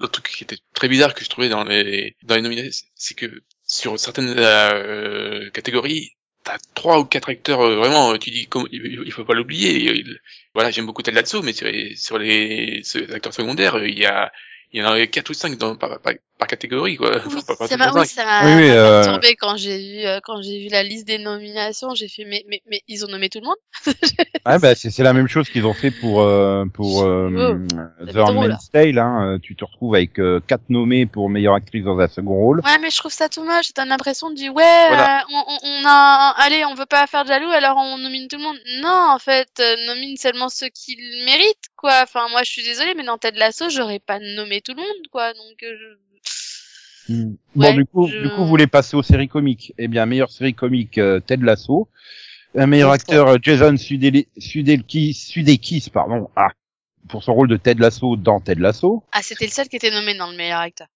L'autre 0.00 0.20
truc 0.20 0.28
qui 0.28 0.42
était 0.42 0.58
très 0.72 0.88
bizarre 0.88 1.14
que 1.14 1.24
je 1.24 1.30
trouvais 1.30 1.48
dans 1.48 1.62
les 1.62 2.16
dans 2.24 2.34
les 2.34 2.42
nominations, 2.42 2.86
c'est 2.96 3.14
que 3.14 3.42
sur 3.62 3.98
certaines 3.98 4.34
euh, 4.36 5.48
catégories, 5.50 6.10
t'as 6.44 6.58
trois 6.74 6.98
ou 7.00 7.04
quatre 7.04 7.28
acteurs 7.30 7.60
euh, 7.62 7.76
vraiment, 7.76 8.16
tu 8.18 8.30
dis 8.30 8.46
comme 8.46 8.66
il 8.70 9.12
faut 9.12 9.24
pas 9.24 9.34
l'oublier. 9.34 9.72
Il- 10.00 10.20
Voilà, 10.54 10.70
j'aime 10.70 10.86
beaucoup 10.86 11.02
Ted 11.02 11.16
Lasso, 11.16 11.42
mais 11.42 11.52
sur 11.52 11.66
les 11.66 11.96
sur 11.96 12.18
les, 12.18 12.82
acteurs 13.12 13.34
secondaires, 13.34 13.82
il 13.84 13.98
y 13.98 14.06
a 14.06 14.32
il 14.72 14.80
y 14.80 14.84
en 14.84 14.92
a 14.92 15.06
quatre 15.06 15.30
ou 15.30 15.34
cinq 15.34 15.56
dans, 15.58 15.76
par, 15.76 16.00
par, 16.00 16.14
par 16.44 16.48
catégorie 16.48 16.96
quoi. 16.96 17.10
Oui, 17.26 17.34
Enfin, 17.36 17.42
pas- 17.46 17.56
pas 17.56 17.66
ça 17.68 17.76
m'a 18.24 18.56
oui, 18.56 18.68
euh, 18.70 19.02
perturbé 19.02 19.34
quand 19.36 19.56
j'ai 19.56 19.78
vu 19.78 20.06
euh, 20.06 20.20
quand 20.22 20.40
j'ai 20.42 20.58
vu 20.60 20.68
la 20.68 20.82
liste 20.82 21.06
des 21.06 21.18
nominations, 21.18 21.94
j'ai 21.94 22.08
fait 22.08 22.24
mais 22.24 22.44
mais 22.48 22.62
mais 22.70 22.82
ils 22.88 23.04
ont 23.04 23.08
nommé 23.08 23.28
tout 23.28 23.40
le 23.40 23.46
monde. 23.46 23.56
Ouais, 24.46 24.58
bah, 24.58 24.74
c'est 24.74 24.90
c'est 24.90 25.02
la 25.02 25.14
même 25.14 25.26
chose 25.26 25.48
qu'ils 25.48 25.64
ont 25.64 25.72
fait 25.72 25.90
pour 25.90 26.20
euh, 26.20 26.66
pour 26.66 27.02
euh, 27.02 27.30
Oh, 27.34 27.74
The 28.04 28.06
c'est 28.08 28.12
drôle. 28.12 28.36
Handmaid's 28.36 28.70
Tale. 28.70 28.98
Hein. 28.98 29.34
Euh, 29.34 29.38
Tu 29.42 29.56
te 29.56 29.64
retrouves 29.64 29.94
avec 29.94 30.18
euh, 30.18 30.38
quatre 30.46 30.68
nommés 30.68 31.06
pour 31.06 31.30
meilleure 31.30 31.54
actrice 31.54 31.82
dans 31.84 31.98
un 31.98 32.08
second 32.08 32.34
rôle. 32.34 32.60
Ouais, 32.64 32.78
mais 32.78 32.90
je 32.90 32.96
trouve 32.98 33.10
ça 33.12 33.30
tout 33.30 33.42
moche. 33.42 33.72
T'as 33.74 33.86
l'impression 33.86 34.28
de 34.28 34.34
dire 34.34 34.54
ouais, 34.54 34.62
Voilà. 34.88 35.20
euh, 35.20 35.24
on, 35.32 35.44
on, 35.48 35.58
on 35.62 35.86
a 35.86 36.34
allez, 36.38 36.62
on 36.66 36.74
veut 36.74 36.84
pas 36.84 37.06
faire 37.06 37.22
de 37.24 37.28
jaloux, 37.28 37.48
alors 37.50 37.78
on 37.78 37.96
nomine 37.96 38.28
tout 38.28 38.36
le 38.36 38.42
monde. 38.42 38.58
Non, 38.82 39.06
en 39.14 39.18
fait, 39.18 39.48
euh, 39.60 39.76
nomine 39.86 40.16
seulement 40.18 40.50
ceux 40.50 40.68
qui 40.68 40.94
le 40.98 41.24
méritent, 41.24 41.68
quoi. 41.76 42.00
Enfin, 42.02 42.28
moi, 42.30 42.42
je 42.44 42.50
suis 42.50 42.62
désolée, 42.64 42.92
mais 42.94 43.04
dans 43.04 43.16
Ted 43.16 43.38
Lasso, 43.38 43.70
j'aurais 43.70 43.98
pas 43.98 44.18
nommé 44.20 44.60
tout 44.60 44.72
le 44.72 44.82
monde, 44.82 45.08
quoi. 45.10 45.32
Donc, 45.32 45.62
euh, 45.62 45.72
je... 45.72 46.13
Bon, 47.08 47.36
Ouais, 47.56 47.74
du 47.74 47.84
coup, 47.84 48.06
je- 48.08 48.18
du 48.22 48.28
coup, 48.30 48.36
vous 48.42 48.46
voulez 48.48 48.66
passer 48.66 48.96
aux 48.96 49.02
séries 49.02 49.28
comiques. 49.28 49.72
Eh 49.78 49.88
bien, 49.88 50.06
meilleure 50.06 50.30
série 50.30 50.54
comique, 50.54 50.98
euh, 50.98 51.20
Ted 51.20 51.44
Lasso. 51.44 51.88
Un 52.56 52.66
meilleur 52.66 52.90
acteur, 52.92 53.28
euh, 53.28 53.36
Jason 53.42 53.76
Sudeikis, 53.76 55.14
Sudeikis, 55.14 55.90
pardon, 55.92 56.30
ah, 56.36 56.48
pour 57.08 57.22
son 57.22 57.34
rôle 57.34 57.48
de 57.48 57.56
Ted 57.56 57.80
Lasso 57.80 58.16
dans 58.16 58.40
Ted 58.40 58.60
Lasso. 58.60 59.02
ah, 59.12 59.20
c'était 59.22 59.46
le 59.46 59.50
seul 59.50 59.68
qui 59.68 59.76
était 59.76 59.90
nommé 59.90 60.16
dans 60.16 60.30
le 60.30 60.36
meilleur 60.36 60.60
acteur. 60.60 60.86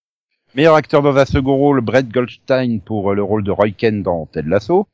Meilleur 0.54 0.74
acteur 0.76 1.02
dans 1.02 1.16
un 1.16 1.24
second 1.26 1.56
rôle, 1.56 1.80
Brett 1.82 2.08
Goldstein 2.08 2.80
pour 2.80 3.10
euh, 3.10 3.14
le 3.14 3.22
rôle 3.22 3.44
de 3.44 3.50
Roy 3.50 3.70
Ken 3.70 4.02
dans 4.02 4.26
Ted 4.26 4.48
Lasso. 4.48 4.86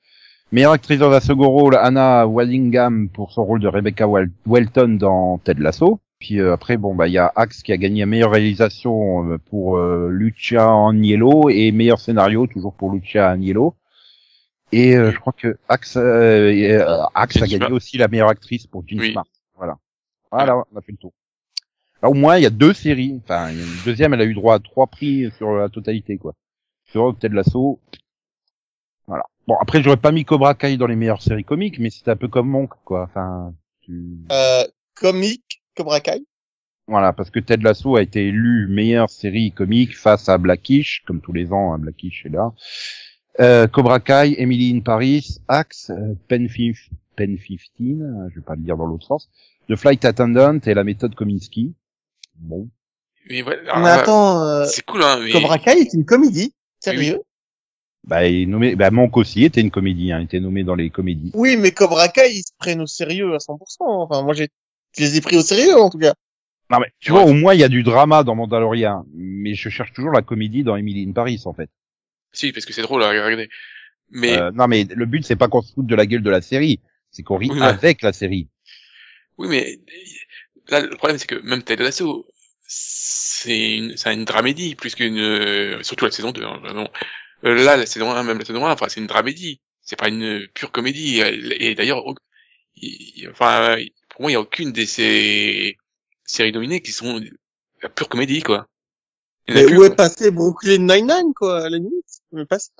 Meilleure 0.52 0.72
actrice 0.72 0.99
dans 0.99 1.12
un 1.12 1.20
second 1.20 1.49
rôle, 1.49 1.76
Anna 1.76 2.26
Wallingham 2.26 3.08
pour 3.08 3.32
son 3.32 3.44
rôle 3.44 3.60
de 3.60 3.69
Rebecca 3.69 4.06
Wel- 4.06 4.31
Welton 4.46 4.96
dans 4.99 5.38
Ted 5.38 5.60
Lasso. 5.62 6.00
Puis 6.24 6.40
euh, 6.40 6.54
après, 6.54 6.78
bon 6.78 6.94
bah 6.94 7.06
il 7.06 7.12
y 7.12 7.18
a 7.18 7.30
Axe 7.36 7.62
qui 7.62 7.70
a 7.70 7.76
gagné 7.76 8.06
meilleure 8.06 8.30
réalisation 8.30 9.30
euh, 9.30 9.36
pour 9.36 9.76
euh, 9.76 10.08
Lucia 10.10 10.72
Agnello 10.72 11.50
et 11.50 11.70
meilleur 11.70 12.00
scénario 12.00 12.46
toujours 12.46 12.72
pour 12.72 12.90
Lucia 12.90 13.28
Agnello. 13.28 13.74
Et 14.72 14.96
euh, 14.96 15.12
je 15.12 15.18
crois 15.18 15.34
que 15.34 15.58
Axe, 15.68 15.98
euh, 15.98 16.50
euh, 16.50 17.02
Axe 17.14 17.36
a 17.36 17.40
gagné 17.40 17.56
Smart. 17.58 17.72
aussi 17.72 17.98
la 17.98 18.08
meilleure 18.08 18.30
actrice 18.30 18.66
pour 18.66 18.84
Jean 18.86 19.00
Oui. 19.00 19.12
Smart. 19.12 19.26
Voilà. 19.54 19.76
Voilà, 20.32 20.64
on 20.72 20.78
a 20.78 20.80
fait 20.80 20.92
le 20.92 20.96
tour. 20.96 21.12
Là, 22.02 22.08
au 22.08 22.14
moins, 22.14 22.38
il 22.38 22.42
y 22.42 22.46
a 22.46 22.50
deux 22.50 22.72
séries. 22.72 23.20
Enfin, 23.22 23.50
il 23.50 23.58
y 23.58 23.60
a 23.60 23.64
une 23.66 23.84
deuxième, 23.84 24.14
elle 24.14 24.22
a 24.22 24.24
eu 24.24 24.32
droit 24.32 24.54
à 24.54 24.60
trois 24.60 24.86
prix 24.86 25.30
sur 25.36 25.52
la 25.52 25.68
totalité, 25.68 26.16
quoi. 26.16 26.32
Sur 26.90 27.14
Ted 27.18 27.34
Lasso. 27.34 27.80
Voilà. 29.06 29.24
Bon, 29.46 29.56
après, 29.60 29.82
j'aurais 29.82 29.98
pas 29.98 30.10
mis 30.10 30.24
Cobra 30.24 30.54
Kai 30.54 30.78
dans 30.78 30.86
les 30.86 30.96
meilleures 30.96 31.20
séries 31.20 31.44
comiques, 31.44 31.78
mais 31.78 31.90
c'était 31.90 32.12
un 32.12 32.16
peu 32.16 32.28
comme 32.28 32.48
Monk, 32.48 32.70
quoi. 32.86 33.02
Enfin, 33.02 33.52
tu... 33.82 34.16
Euh, 34.32 34.64
comique, 34.94 35.44
Cobra 35.76 36.00
Kai. 36.00 36.24
voilà, 36.86 37.12
parce 37.12 37.30
que 37.30 37.40
Ted 37.40 37.62
Lasso 37.62 37.96
a 37.96 38.02
été 38.02 38.26
élu 38.28 38.66
meilleure 38.68 39.10
série 39.10 39.52
comique 39.52 39.96
face 39.96 40.28
à 40.28 40.38
Blackish, 40.38 41.02
comme 41.06 41.20
tous 41.20 41.32
les 41.32 41.52
ans, 41.52 41.72
hein, 41.72 41.78
Blackish 41.78 42.24
est 42.26 42.30
là. 42.30 42.52
Euh, 43.40 43.66
Cobra 43.66 44.00
Kai, 44.00 44.34
Emily 44.38 44.76
in 44.76 44.80
Paris, 44.80 45.38
Axe, 45.48 45.90
euh, 45.90 46.14
Pen, 46.28 46.46
Fif- 46.48 46.90
Pen 47.16 47.36
15, 47.36 47.58
euh, 47.80 48.28
je 48.30 48.36
vais 48.36 48.44
pas 48.44 48.54
le 48.54 48.62
dire 48.62 48.76
dans 48.76 48.86
l'autre 48.86 49.06
sens, 49.06 49.28
The 49.68 49.76
Flight 49.76 50.04
Attendant 50.04 50.58
et 50.64 50.74
la 50.74 50.84
méthode 50.84 51.14
Kominsky. 51.14 51.74
Bon. 52.36 52.68
Mais 53.28 53.42
ouais, 53.42 53.58
Mais 53.64 53.70
alors, 53.70 53.86
attends, 53.86 54.42
euh, 54.42 54.64
c'est 54.66 54.84
cool 54.84 55.02
hein. 55.02 55.18
Mais... 55.24 55.30
Cobra 55.32 55.58
Kai 55.58 55.78
est 55.80 55.94
une 55.94 56.04
comédie. 56.04 56.52
Sérieux? 56.80 57.22
Bah, 58.06 58.26
il 58.26 58.42
est 58.42 58.46
nommé, 58.46 58.76
bah, 58.76 58.90
Monk 58.90 59.16
aussi 59.16 59.44
était 59.44 59.62
une 59.62 59.70
comédie, 59.70 60.12
hein, 60.12 60.20
il 60.20 60.24
était 60.24 60.38
nommé 60.40 60.62
dans 60.62 60.74
les 60.74 60.90
comédies. 60.90 61.31
Oui, 61.34 61.56
mais 61.56 61.70
Cobra 61.72 62.08
Kai, 62.08 62.31
ils 62.34 62.43
se 62.43 62.52
prennent 62.58 62.82
au 62.82 62.86
sérieux 62.86 63.32
à 63.34 63.38
100%. 63.38 63.56
Enfin, 63.81 64.22
moi, 64.22 64.34
j'ai, 64.34 64.48
je 64.96 65.03
les 65.03 65.17
ai 65.17 65.20
pris 65.20 65.36
au 65.36 65.43
sérieux, 65.43 65.77
en 65.77 65.91
tout 65.91 65.98
cas. 65.98 66.15
Non, 66.70 66.79
mais, 66.81 66.91
tu 67.01 67.13
Ouais. 67.13 67.20
vois, 67.22 67.31
au 67.31 67.34
moins, 67.34 67.55
il 67.55 67.60
y 67.60 67.65
a 67.65 67.69
du 67.69 67.82
drama 67.82 68.24
dans 68.24 68.34
Mandalorian, 68.34 69.05
mais 69.15 69.55
je 69.55 69.69
cherche 69.69 69.93
toujours 69.93 70.13
la 70.13 70.22
comédie 70.22 70.63
dans 70.65 70.77
Emily 70.77 71.06
in 71.08 71.13
Paris, 71.13 71.43
en 71.44 71.53
fait. 71.53 71.69
Si, 72.32 72.53
parce 72.53 72.65
que 72.67 72.72
c'est 72.72 72.82
drôle 72.82 73.03
à 73.03 73.10
regarder. 73.10 73.48
Mais 74.10 74.36
Euh, 74.39 74.51
non, 74.53 74.67
mais 74.67 74.84
le 74.84 75.06
but, 75.06 75.24
c'est 75.24 75.36
pas 75.36 75.48
qu'on 75.48 75.63
se 75.63 75.72
foute 75.72 75.86
de 75.86 75.94
la 75.94 76.06
gueule 76.06 76.22
de 76.22 76.31
la 76.31 76.41
série, 76.41 76.81
c'est 77.10 77.22
qu'on 77.22 77.36
rit 77.36 77.51
Ouais. 77.51 77.60
avec 77.63 78.03
la 78.03 78.13
série. 78.13 78.48
Oui, 79.39 79.48
mais 79.48 79.79
là, 80.69 80.81
le 80.81 80.96
problème, 80.96 81.19
c'est 81.19 81.27
que 81.27 81.34
même 81.46 81.63
Ted 81.63 81.82
Lasso, 81.82 82.27
c'est 82.67 83.77
une, 83.77 83.96
c'est 83.96 84.13
une 84.15 84.24
dramédie 84.24 84.74
plus 84.74 84.94
qu'une, 84.94 85.19
euh, 85.19 85.82
surtout 85.82 86.06
la 86.06 86.10
saison 86.10 86.32
2, 86.32 86.43
hein, 86.44 86.58
vraiment. 86.63 86.89
Euh, 87.44 87.63
là, 87.63 87.77
la 87.77 87.86
saison 87.86 88.10
1, 88.10 88.22
même 88.22 88.39
la 88.39 88.44
saison 88.44 88.65
1, 88.67 88.72
enfin, 88.72 88.86
c'est 88.89 89.01
une 89.01 89.06
dramédie. 89.06 89.60
C'est 89.82 89.96
pas 89.98 90.08
une 90.08 90.48
pure 90.55 90.72
comédie. 90.72 91.20
Et 91.20 91.74
d'ailleurs, 91.74 92.03
enfin, 93.31 93.77
pour 94.14 94.22
moi, 94.22 94.30
il 94.30 94.34
y 94.34 94.36
a 94.36 94.40
aucune 94.40 94.70
de 94.70 94.84
ces 94.84 95.76
séries 96.24 96.52
nominées 96.52 96.80
qui 96.80 96.92
sont 96.92 97.20
la 97.82 97.88
pure 97.88 98.08
comédie, 98.08 98.42
quoi. 98.42 98.68
Mais 99.48 99.66
plus, 99.66 99.76
où 99.76 99.82
est 99.82 99.88
quoi. 99.88 99.96
passé 99.96 100.30
Brooklyn 100.30 100.78
Nine-Nine, 100.78 101.34
quoi, 101.34 101.64
à 101.64 101.68
la 101.68 101.78
limite? 101.78 102.22
Mais 102.30 102.46
pas 102.46 102.60
ça. 102.60 102.70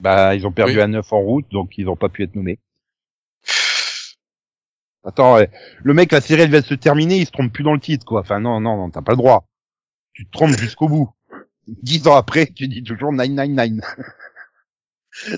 Bah, 0.00 0.34
ils 0.34 0.46
ont 0.46 0.52
perdu 0.52 0.76
Oui. 0.76 0.80
un 0.80 0.88
9 0.88 1.12
en 1.12 1.20
route, 1.20 1.46
donc 1.50 1.76
ils 1.76 1.86
ont 1.86 1.96
pas 1.96 2.08
pu 2.08 2.22
être 2.22 2.34
nommés. 2.34 2.58
Attends, 5.04 5.34
ouais. 5.36 5.50
le 5.82 5.94
mec, 5.94 6.12
la 6.12 6.22
série, 6.22 6.42
elle 6.42 6.50
vient 6.50 6.60
de 6.62 6.66
se 6.66 6.74
terminer, 6.74 7.18
il 7.18 7.26
se 7.26 7.30
trompe 7.30 7.52
plus 7.52 7.62
dans 7.64 7.74
le 7.74 7.80
titre, 7.80 8.06
quoi. 8.06 8.22
Enfin, 8.22 8.40
non, 8.40 8.60
non, 8.60 8.76
non, 8.76 8.90
t'as 8.90 9.02
pas 9.02 9.12
le 9.12 9.18
droit. 9.18 9.46
Tu 10.14 10.24
te 10.26 10.30
trompes 10.32 10.56
jusqu'au 10.58 10.88
bout. 10.88 11.10
Dix 11.66 12.06
ans 12.08 12.16
après, 12.16 12.46
tu 12.46 12.68
dis 12.68 12.82
toujours 12.82 13.12
999. 13.12 13.84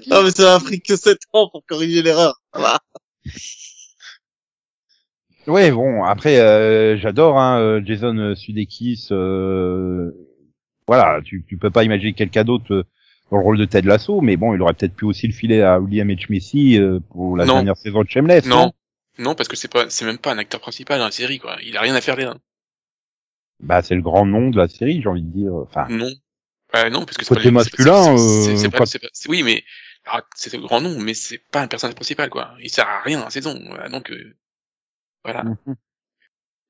Non, 0.07 0.23
mais 0.23 0.31
ça 0.31 0.55
a 0.55 0.61
pris 0.61 0.81
que 0.81 0.97
7 0.97 1.19
ans 1.33 1.49
pour 1.51 1.65
corriger 1.67 2.03
l'erreur. 2.03 2.41
Ouais, 5.47 5.71
bon, 5.73 6.05
après, 6.05 6.39
euh, 6.39 6.97
j'adore 6.97 7.39
hein, 7.39 7.59
euh, 7.61 7.81
Jason 7.85 8.35
Sudeikis. 8.37 9.09
Euh, 9.11 10.11
voilà, 10.87 11.21
tu, 11.25 11.45
tu 11.49 11.57
peux 11.59 11.71
pas 11.71 11.85
imaginer 11.85 12.13
quelqu'un 12.13 12.45
d'autre 12.45 12.73
euh, 12.73 12.85
dans 13.31 13.39
le 13.39 13.43
rôle 13.43 13.59
de 13.59 13.65
Ted 13.65 13.87
Lasso, 13.89 14.21
mais 14.21 14.37
bon, 14.37 14.55
il 14.55 14.63
aurait 14.63 14.75
peut-être 14.75 14.95
pu 14.95 15.05
aussi 15.05 15.27
le 15.27 15.33
filer 15.33 15.63
à 15.63 15.81
William 15.81 16.09
H. 16.09 16.27
Macy 16.33 16.79
euh, 16.79 17.01
pour 17.11 17.37
la 17.37 17.45
Non. 17.45 17.55
dernière 17.55 17.77
saison 17.77 18.03
de 18.03 18.09
Shameless. 18.09 18.47
Non. 18.47 18.73
Non, 19.19 19.35
parce 19.35 19.49
que 19.49 19.57
c'est 19.57 19.71
pas, 19.71 19.87
c'est 19.91 20.05
même 20.05 20.19
pas 20.19 20.33
un 20.33 20.39
acteur 20.39 20.61
principal 20.61 20.99
dans 20.99 21.05
la 21.07 21.11
série, 21.11 21.39
quoi. 21.39 21.57
Il 21.65 21.77
a 21.77 21.81
rien 21.81 21.95
à 21.95 22.01
faire 22.01 22.17
là. 22.17 22.35
Bah, 23.61 23.83
c'est 23.83 23.95
le 23.95 24.01
grand 24.03 24.25
nom 24.27 24.49
de 24.51 24.57
la 24.57 24.69
série, 24.69 25.03
j'ai 25.03 25.09
envie 25.09 25.23
de 25.23 25.31
dire. 25.33 25.55
Enfin, 25.55 25.87
Non. 25.91 26.11
Bah 26.73 26.89
non, 26.89 27.05
parce 27.05 27.19
que 27.19 27.25
c'est 27.27 27.35
pas 27.35 27.51
masculin, 27.51 28.17
c'est- 28.17 28.67
euh, 28.67 28.71
pas- 28.71 28.85
oui, 29.29 29.43
mais 29.43 29.63
alors, 30.07 30.23
c'est 30.35 30.55
le 30.57 30.63
grand 30.63 30.81
nom, 30.81 30.99
mais 30.99 31.13
c'est 31.13 31.39
pas 31.53 31.61
un 31.61 31.69
personnage 31.69 31.95
principal, 31.95 32.31
quoi. 32.31 32.53
Il 32.63 32.71
sert 32.71 32.89
à 32.89 33.03
rien 33.03 33.19
dans 33.19 33.25
la 33.25 33.31
saison. 33.31 33.55
donc 33.91 34.11
euh, 34.11 34.35
voilà. 35.25 35.45
Mhm. 35.45 35.77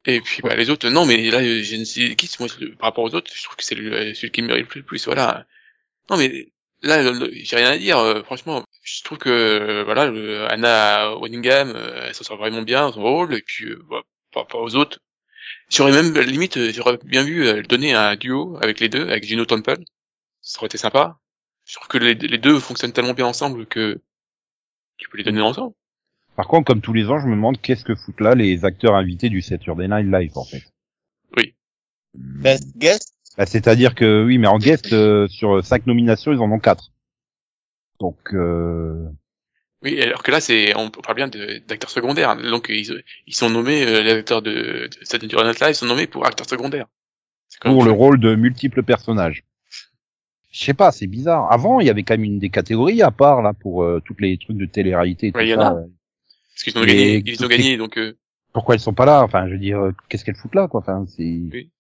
Et 0.07 0.21
puis 0.21 0.43
bah, 0.43 0.57
les 0.57 0.71
autres, 0.71 0.89
non, 0.89 1.07
mais 1.07 1.31
là, 1.31 1.39
euh, 1.41 1.63
Genesis 1.63 2.17
Kiss, 2.17 2.41
moi, 2.41 2.49
par 2.79 2.89
rapport 2.91 3.05
aux 3.05 3.15
autres, 3.15 3.31
je 3.35 3.43
trouve 3.45 3.57
que 3.57 3.65
c'est 3.65 3.75
le- 3.77 4.15
celui 4.15 4.31
qui 4.33 4.43
me 4.43 4.49
mérite 4.49 4.75
le 4.75 4.83
plus. 4.83 5.05
Voilà. 5.07 5.47
Non, 6.11 6.17
mais 6.19 6.49
là, 6.83 7.03
j'ai 7.33 7.57
rien 7.57 7.71
à 7.73 7.79
dire. 7.79 7.99
euh, 7.99 8.23
franchement, 8.25 8.65
je 8.83 9.03
trouve 9.05 9.19
que 9.19 9.31
euh, 9.31 9.85
voilà, 9.85 10.07
le, 10.09 10.47
Anna 10.51 11.17
Winningham, 11.19 11.73
euh, 11.77 12.07
elle 12.09 12.15
s'en 12.15 12.25
sort 12.25 12.39
vraiment 12.39 12.63
bien 12.63 12.83
dans 12.83 12.93
son 12.95 13.03
rôle. 13.03 13.35
Et 13.37 13.43
puis 13.43 13.67
euh, 13.67 13.83
bah, 13.91 14.03
par 14.33 14.45
rapport 14.45 14.63
aux 14.63 14.77
autres, 14.77 15.01
j'aurais 15.71 15.93
même 15.93 16.19
limite, 16.21 16.57
euh, 16.59 16.73
j'aurais 16.73 16.99
bien 17.05 17.25
vu 17.25 17.47
euh, 17.49 17.63
donner 17.63 17.95
un 17.95 18.17
duo 18.17 18.59
avec 18.63 18.81
les 18.81 18.89
deux, 18.91 19.03
avec 19.09 19.25
Gino 19.25 19.45
Temple. 19.47 19.79
Ça 20.43 20.59
aurait 20.61 20.67
été 20.69 20.79
sympa. 20.79 21.19
Je 21.67 21.77
trouve 21.77 21.89
que 21.89 21.99
les, 21.99 22.15
les 22.15 22.39
deux 22.39 22.61
fonctionnent 22.61 22.93
tellement 22.95 23.15
bien 23.15 23.27
ensemble 23.27 23.67
que 23.67 24.01
tu 24.99 25.09
peux 25.11 25.19
les 25.19 25.25
donner 25.25 25.43
ensemble. 25.43 25.75
Par 26.37 26.49
contre, 26.49 26.67
comme 26.67 26.81
tous 26.81 26.93
les 26.93 27.07
ans, 27.11 27.19
je 27.19 27.27
me 27.27 27.35
demande 27.35 27.61
qu'est-ce 27.61 27.85
que 27.85 27.95
foutent 27.95 28.21
là 28.21 28.35
les 28.35 28.65
acteurs 28.65 28.95
invités 28.95 29.29
du 29.29 29.43
Saturday 29.43 29.89
Night 29.89 30.07
Live, 30.07 30.33
en 30.37 30.45
fait. 30.45 30.63
Oui. 31.37 31.55
Best 32.15 32.77
guest. 32.77 33.15
Bah, 33.37 33.47
c'est-à-dire 33.47 33.95
que 33.95 34.25
oui, 34.25 34.39
mais 34.39 34.47
en 34.47 34.59
guest 34.59 34.93
euh, 34.93 35.29
sur 35.29 35.65
cinq 35.65 35.87
nominations, 35.87 36.33
ils 36.33 36.39
en 36.41 36.51
ont 36.51 36.59
quatre. 36.59 36.93
Donc, 38.01 38.19
euh... 38.35 39.09
Oui, 39.83 40.01
alors 40.01 40.23
que 40.23 40.31
là, 40.31 40.41
c'est, 40.41 40.77
on 40.77 40.91
parle 40.91 41.17
bien 41.17 41.29
de- 41.29 41.61
d'acteurs 41.67 41.91
secondaires. 41.91 42.37
Donc, 42.37 42.67
ils, 42.69 43.03
ils 43.27 43.35
sont 43.35 43.51
nommés, 43.51 43.85
euh, 43.85 44.03
les 44.03 44.13
acteurs 44.13 44.43
de, 44.43 44.51
de 44.89 45.05
Saturday 45.05 45.37
Night 45.45 45.61
Live 45.61 45.75
sont 45.75 45.87
nommés 45.87 46.07
pour 46.07 46.27
acteurs 46.27 46.49
secondaires. 46.49 46.87
Pour 47.61 47.77
même 47.77 47.85
le 47.87 47.93
rôle 47.93 48.19
de 48.21 48.35
multiples 48.35 48.83
personnages. 48.83 49.45
Je 50.51 50.65
sais 50.65 50.75
pas, 50.75 50.93
c'est 50.93 51.07
bizarre. 51.07 51.51
Avant, 51.51 51.81
il 51.81 51.87
y 51.87 51.91
avait 51.91 52.03
quand 52.03 52.15
même 52.15 52.25
une 52.25 52.39
des 52.39 52.51
catégories 52.51 53.03
à 53.03 53.11
part 53.11 53.43
là 53.43 53.53
pour 53.55 53.83
euh, 53.83 54.01
toutes 54.05 54.21
les 54.21 54.39
trucs 54.39 54.57
de 54.57 54.67
télé-réalité. 54.67 55.29
et 55.29 55.33
tout 55.33 55.39
Ouais, 55.39 55.47
il 55.47 55.51
y 55.51 55.55
en 55.55 55.61
ça. 55.61 55.69
a. 55.69 55.85
Parce 56.55 56.65
qu'ils 56.65 56.79
ont 56.79 56.85
gagné, 56.85 57.23
ils 57.25 57.45
ont 57.45 57.49
gagné, 57.49 57.77
donc, 57.77 57.99
euh, 57.99 58.17
Pourquoi 58.53 58.75
elles 58.75 58.81
sont 58.81 58.95
pas 58.95 59.07
là? 59.07 59.23
Enfin, 59.23 59.47
je 59.49 59.53
veux 59.53 59.59
dire, 59.59 59.81
euh, 59.81 59.93
qu'est-ce 60.09 60.25
qu'elles 60.25 60.37
foutent 60.37 60.55
là, 60.55 60.69
quoi? 60.69 60.81
Enfin, 60.81 61.05
c'est. 61.09 61.23
Oui. 61.23 61.71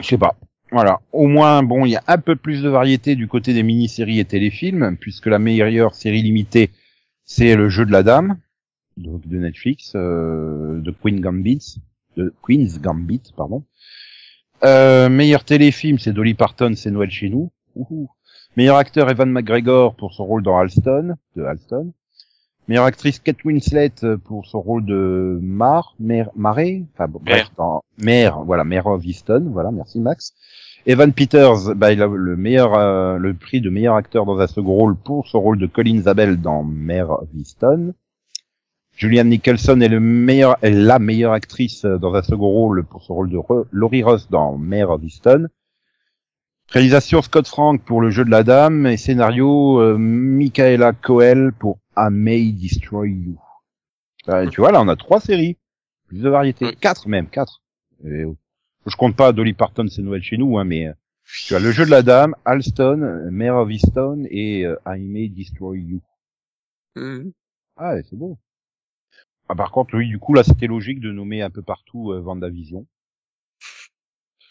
Je 0.00 0.06
sais 0.06 0.18
pas. 0.18 0.36
Voilà. 0.72 1.00
Au 1.12 1.26
moins, 1.26 1.62
bon, 1.62 1.84
il 1.84 1.92
y 1.92 1.96
a 1.96 2.02
un 2.06 2.18
peu 2.18 2.36
plus 2.36 2.62
de 2.62 2.68
variété 2.68 3.14
du 3.14 3.28
côté 3.28 3.54
des 3.54 3.62
mini-séries 3.62 4.18
et 4.18 4.24
téléfilms, 4.24 4.96
puisque 4.98 5.26
la 5.26 5.38
meilleure 5.38 5.94
série 5.94 6.22
limitée, 6.22 6.70
c'est 7.24 7.54
le 7.56 7.68
jeu 7.68 7.86
de 7.86 7.92
la 7.92 8.02
dame, 8.02 8.38
donc 8.96 9.26
de 9.26 9.38
Netflix, 9.38 9.92
euh, 9.94 10.80
de 10.80 10.90
Queen 10.90 11.20
Gambit, 11.20 11.76
de 12.16 12.34
Queen's 12.42 12.80
Gambit, 12.80 13.22
pardon. 13.36 13.64
Euh, 14.64 15.08
meilleur 15.08 15.44
téléfilm, 15.44 15.98
c'est 15.98 16.12
Dolly 16.12 16.34
Parton, 16.34 16.72
c'est 16.76 16.90
Noël 16.90 17.10
chez 17.10 17.28
nous. 17.28 17.52
Ouhou. 17.74 18.08
Meilleur 18.56 18.76
acteur, 18.76 19.10
Evan 19.10 19.30
McGregor 19.30 19.94
pour 19.96 20.14
son 20.14 20.24
rôle 20.24 20.42
dans 20.42 20.56
Alston, 20.58 21.16
de 21.36 21.42
Alston. 21.42 21.92
Meilleure 22.68 22.84
actrice, 22.84 23.20
Kate 23.20 23.44
Winslet 23.44 23.92
euh, 24.02 24.16
pour 24.16 24.46
son 24.46 24.60
rôle 24.60 24.84
de 24.84 25.38
Mar, 25.40 25.94
Mère, 26.00 26.30
Marée, 26.34 26.84
enfin 26.94 27.06
bon, 27.06 27.20
bref, 27.24 27.50
dans 27.56 27.82
voilà, 28.44 28.64
Mère 28.64 28.86
of 28.88 29.04
Easton, 29.04 29.48
voilà, 29.52 29.70
merci 29.70 30.00
Max. 30.00 30.34
Evan 30.84 31.12
Peters, 31.12 31.74
bah, 31.74 31.92
il 31.92 32.02
a 32.02 32.06
le 32.06 32.36
meilleur, 32.36 32.74
euh, 32.74 33.18
le 33.18 33.34
prix 33.34 33.60
de 33.60 33.70
meilleur 33.70 33.94
acteur 33.96 34.24
dans 34.24 34.38
un 34.38 34.46
second 34.46 34.74
rôle 34.74 34.96
pour 34.96 35.26
son 35.28 35.40
rôle 35.40 35.58
de 35.58 35.66
Colin 35.66 36.00
Zabel 36.02 36.40
dans 36.40 36.62
Mère 36.64 37.10
of 37.10 37.28
Easton. 37.36 37.92
Julianne 38.96 39.28
Nicholson 39.28 39.80
est 39.80 39.88
le 39.88 40.00
meilleur, 40.00 40.56
est 40.62 40.70
la 40.70 40.98
meilleure 40.98 41.32
actrice 41.32 41.84
euh, 41.84 41.98
dans 41.98 42.14
un 42.14 42.22
second 42.22 42.48
rôle 42.48 42.84
pour 42.84 43.02
son 43.02 43.14
rôle 43.14 43.30
de 43.30 43.36
Re- 43.36 43.66
Laurie 43.70 44.02
Ross 44.02 44.28
dans 44.30 44.56
Mare 44.56 44.90
of 44.90 45.02
Easton. 45.04 45.48
Réalisation 46.68 47.22
Scott 47.22 47.46
Frank 47.46 47.82
pour 47.82 48.00
le 48.00 48.10
jeu 48.10 48.24
de 48.24 48.30
la 48.30 48.42
dame 48.42 48.86
et 48.86 48.96
scénario 48.96 49.80
euh, 49.80 49.96
Michaela 49.98 50.92
Coel 50.92 51.52
pour 51.52 51.78
I 51.96 52.08
May 52.10 52.52
Destroy 52.52 53.10
You. 53.10 53.38
Euh, 54.28 54.48
tu 54.48 54.60
vois 54.60 54.72
là 54.72 54.82
on 54.82 54.88
a 54.88 54.96
trois 54.96 55.20
séries, 55.20 55.56
plus 56.08 56.18
de 56.20 56.28
variété, 56.28 56.66
Oui. 56.66 56.76
quatre 56.76 57.06
même, 57.08 57.28
quatre. 57.28 57.62
Et, 58.04 58.08
euh, 58.24 58.32
je 58.86 58.96
compte 58.96 59.14
pas 59.16 59.32
Dolly 59.32 59.52
Parton 59.52 59.86
c'est 59.88 60.02
Noël 60.02 60.22
chez 60.22 60.36
nous 60.36 60.58
hein, 60.58 60.64
mais 60.64 60.88
euh, 60.88 60.92
tu 61.46 61.54
as 61.54 61.60
le 61.60 61.70
jeu 61.70 61.84
de 61.86 61.90
la 61.90 62.02
dame, 62.02 62.34
Alston, 62.44 63.28
Mare 63.30 63.56
of 63.56 63.70
Easton 63.70 64.24
et 64.30 64.66
euh, 64.66 64.76
I 64.86 64.98
May 65.00 65.28
Destroy 65.28 65.78
You. 65.80 66.00
mhm. 66.96 67.32
Ah, 67.76 67.94
c'est 68.08 68.16
beau. 68.16 68.38
Ah, 69.48 69.54
par 69.54 69.70
contre, 69.70 69.94
oui, 69.96 70.08
du 70.08 70.18
coup, 70.18 70.32
là, 70.32 70.42
c'était 70.42 70.66
logique 70.66 70.98
de 70.98 71.12
nommer 71.12 71.42
un 71.42 71.50
peu 71.50 71.60
partout 71.62 72.10
euh, 72.10 72.20
Vendavision. 72.20 72.86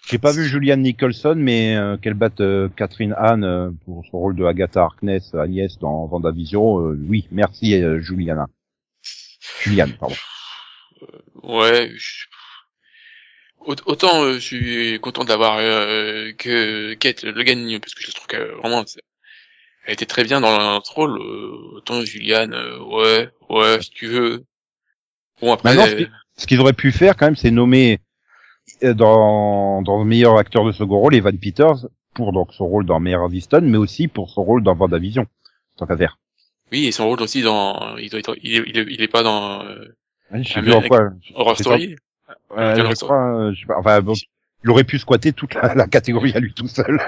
J'ai 0.08 0.20
pas 0.20 0.32
vu 0.32 0.46
Julianne 0.46 0.82
Nicholson, 0.84 1.34
mais 1.36 1.76
euh, 1.76 1.98
qu'elle 1.98 2.14
batte 2.14 2.40
euh, 2.42 2.70
Catherine 2.76 3.14
Hahn 3.18 3.44
euh, 3.44 3.72
pour 3.86 4.06
son 4.12 4.20
rôle 4.20 4.36
de 4.36 4.46
Agatha 4.46 4.82
Harkness, 4.84 5.34
Agnès 5.34 5.80
dans 5.80 6.06
Vendavision. 6.06 6.80
euh, 6.80 7.00
oui, 7.08 7.28
merci 7.32 7.74
euh, 7.82 8.00
Juliana. 8.00 8.46
Juliane, 9.64 9.94
pardon. 10.00 10.16
ouais, 11.44 11.92
je- 11.96 12.26
Aut- 13.62 13.82
Autant 13.88 14.24
euh, 14.24 14.34
je 14.36 14.40
suis 14.40 15.00
content 15.00 15.24
d'avoir 15.26 15.58
euh, 15.58 16.32
que 16.34 16.94
Kate 16.94 17.24
le 17.24 17.42
gagne 17.42 17.80
parce 17.80 17.96
que 17.96 18.04
je 18.04 18.12
trouve 18.12 18.28
que 18.28 18.52
vraiment 18.62 18.86
elle 19.88 19.94
était 19.94 20.06
très 20.06 20.24
bien 20.24 20.40
dans 20.40 20.56
notre 20.76 20.94
rôle. 20.94 21.18
autant 21.20 22.02
Juliane, 22.06 22.54
euh, 22.54 22.78
ouais, 22.80 23.30
ouais, 23.50 23.82
si 23.82 23.90
tu 23.90 24.06
veux. 24.08 24.44
Bon 25.42 25.52
après, 25.52 25.70
Maintenant, 25.76 25.88
ce 25.88 25.96
qui- 25.96 26.08
Ce 26.38 26.46
qu'ils 26.48 26.60
auraient 26.60 26.74
pu 26.74 26.92
faire, 26.92 27.16
quand 27.16 27.26
même, 27.26 27.36
c'est 27.36 27.50
nommer 27.50 28.00
dans, 28.82 29.82
dans 29.82 30.00
le 30.00 30.06
meilleur 30.06 30.38
acteur 30.38 30.66
de 30.66 30.72
second 30.72 31.00
rôle 31.00 31.16
Evan 31.16 31.38
Peters 31.38 31.88
pour 32.14 32.32
donc 32.32 32.54
son 32.54 32.66
rôle 32.68 32.86
dans 32.86 33.04
Easton, 33.30 33.62
mais 33.64 33.78
aussi 33.78 34.08
pour 34.08 34.30
son 34.30 34.44
rôle 34.44 34.64
dans 34.64 34.76
Vendavision. 34.76 35.26
Tant 35.78 35.86
qu'à 35.86 35.98
faire. 35.98 36.18
oui, 36.72 36.86
et 36.86 36.92
son 36.92 37.06
rôle 37.08 37.22
aussi 37.22 37.42
dans, 37.42 37.98
il 37.98 38.10
doit 38.10 38.20
être, 38.20 38.36
il 38.42 38.56
est, 38.56 38.64
il 38.68 38.78
est, 38.78 38.86
il 38.90 39.02
est 39.02 39.08
pas 39.10 39.24
dans 39.24 39.62
euh, 39.66 39.96
Je 40.34 40.54
sais 40.54 40.62
plus 40.62 40.72
en 40.72 40.82
quoi. 40.82 41.10
Horror 41.34 41.58
Story. 41.58 41.96
Je 42.30 42.94
crois, 42.96 43.36
euh, 43.36 43.54
je 43.54 43.60
sais 43.60 43.66
pas, 43.66 43.78
enfin, 43.78 44.02
bon, 44.02 44.14
il 44.64 44.70
aurait 44.70 44.84
pu 44.86 44.98
squatter 44.98 45.34
toute 45.34 45.54
la, 45.54 45.76
la 45.76 45.88
catégorie 45.88 46.32
à 46.34 46.40
lui 46.40 46.54
tout 46.54 46.68
seul. 46.68 47.00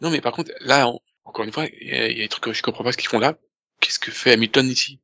Non, 0.00 0.10
mais 0.10 0.20
par 0.20 0.32
contre, 0.32 0.50
là, 0.60 0.88
on- 0.88 1.00
encore 1.24 1.44
une 1.44 1.52
fois, 1.52 1.64
il 1.80 1.88
y, 1.88 1.90
y 1.90 2.20
a 2.20 2.24
des 2.24 2.28
trucs 2.28 2.44
que 2.44 2.52
je 2.52 2.62
comprends 2.62 2.84
pas 2.84 2.92
ce 2.92 2.96
qu'ils 2.98 3.08
font 3.08 3.18
là. 3.18 3.34
Qu'est-ce 3.80 3.98
que 3.98 4.10
fait 4.10 4.32
Hamilton 4.32 4.66
ici? 4.68 5.00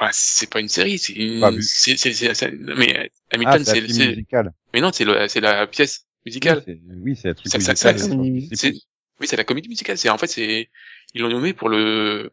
Enfin, 0.00 0.10
c'est 0.12 0.48
pas 0.48 0.60
une 0.60 0.68
série, 0.68 0.98
c'est 0.98 1.12
une, 1.12 1.44
vu. 1.56 1.62
c'est, 1.62 1.96
c'est, 1.96 2.12
c'est, 2.12 2.32
c'est- 2.34 2.52
mais 2.52 2.96
euh, 2.98 3.06
Ah, 3.30 3.34
Hamilton, 3.34 3.64
c'est 3.64 3.70
un 3.70 3.74
c'est, 3.86 3.92
c'est, 3.92 4.06
musical. 4.08 4.52
mais 4.72 4.80
non, 4.80 4.90
c'est 4.92 5.04
le, 5.04 5.26
c'est 5.28 5.40
la 5.40 5.66
pièce 5.66 6.06
musicale. 6.24 6.62
Oui, 6.66 6.74
c'est- 6.74 6.80
Oui, 7.02 7.16
c'est 7.16 7.28
un 7.30 7.34
truc 7.34 7.46
Ça- 7.48 7.58
ça- 7.58 7.58
musical. 7.58 7.98
ça- 7.98 8.06
c'est- 8.50 8.56
c'est, 8.56 8.72
oui, 9.20 9.26
c'est 9.26 9.36
la 9.36 9.44
comédie 9.44 9.68
musicale. 9.68 9.98
C'est, 9.98 10.08
en 10.08 10.18
fait, 10.18 10.28
c'est, 10.28 10.68
ils 11.14 11.20
l'ont 11.22 11.28
nommé 11.30 11.52
pour 11.52 11.68
le, 11.68 12.30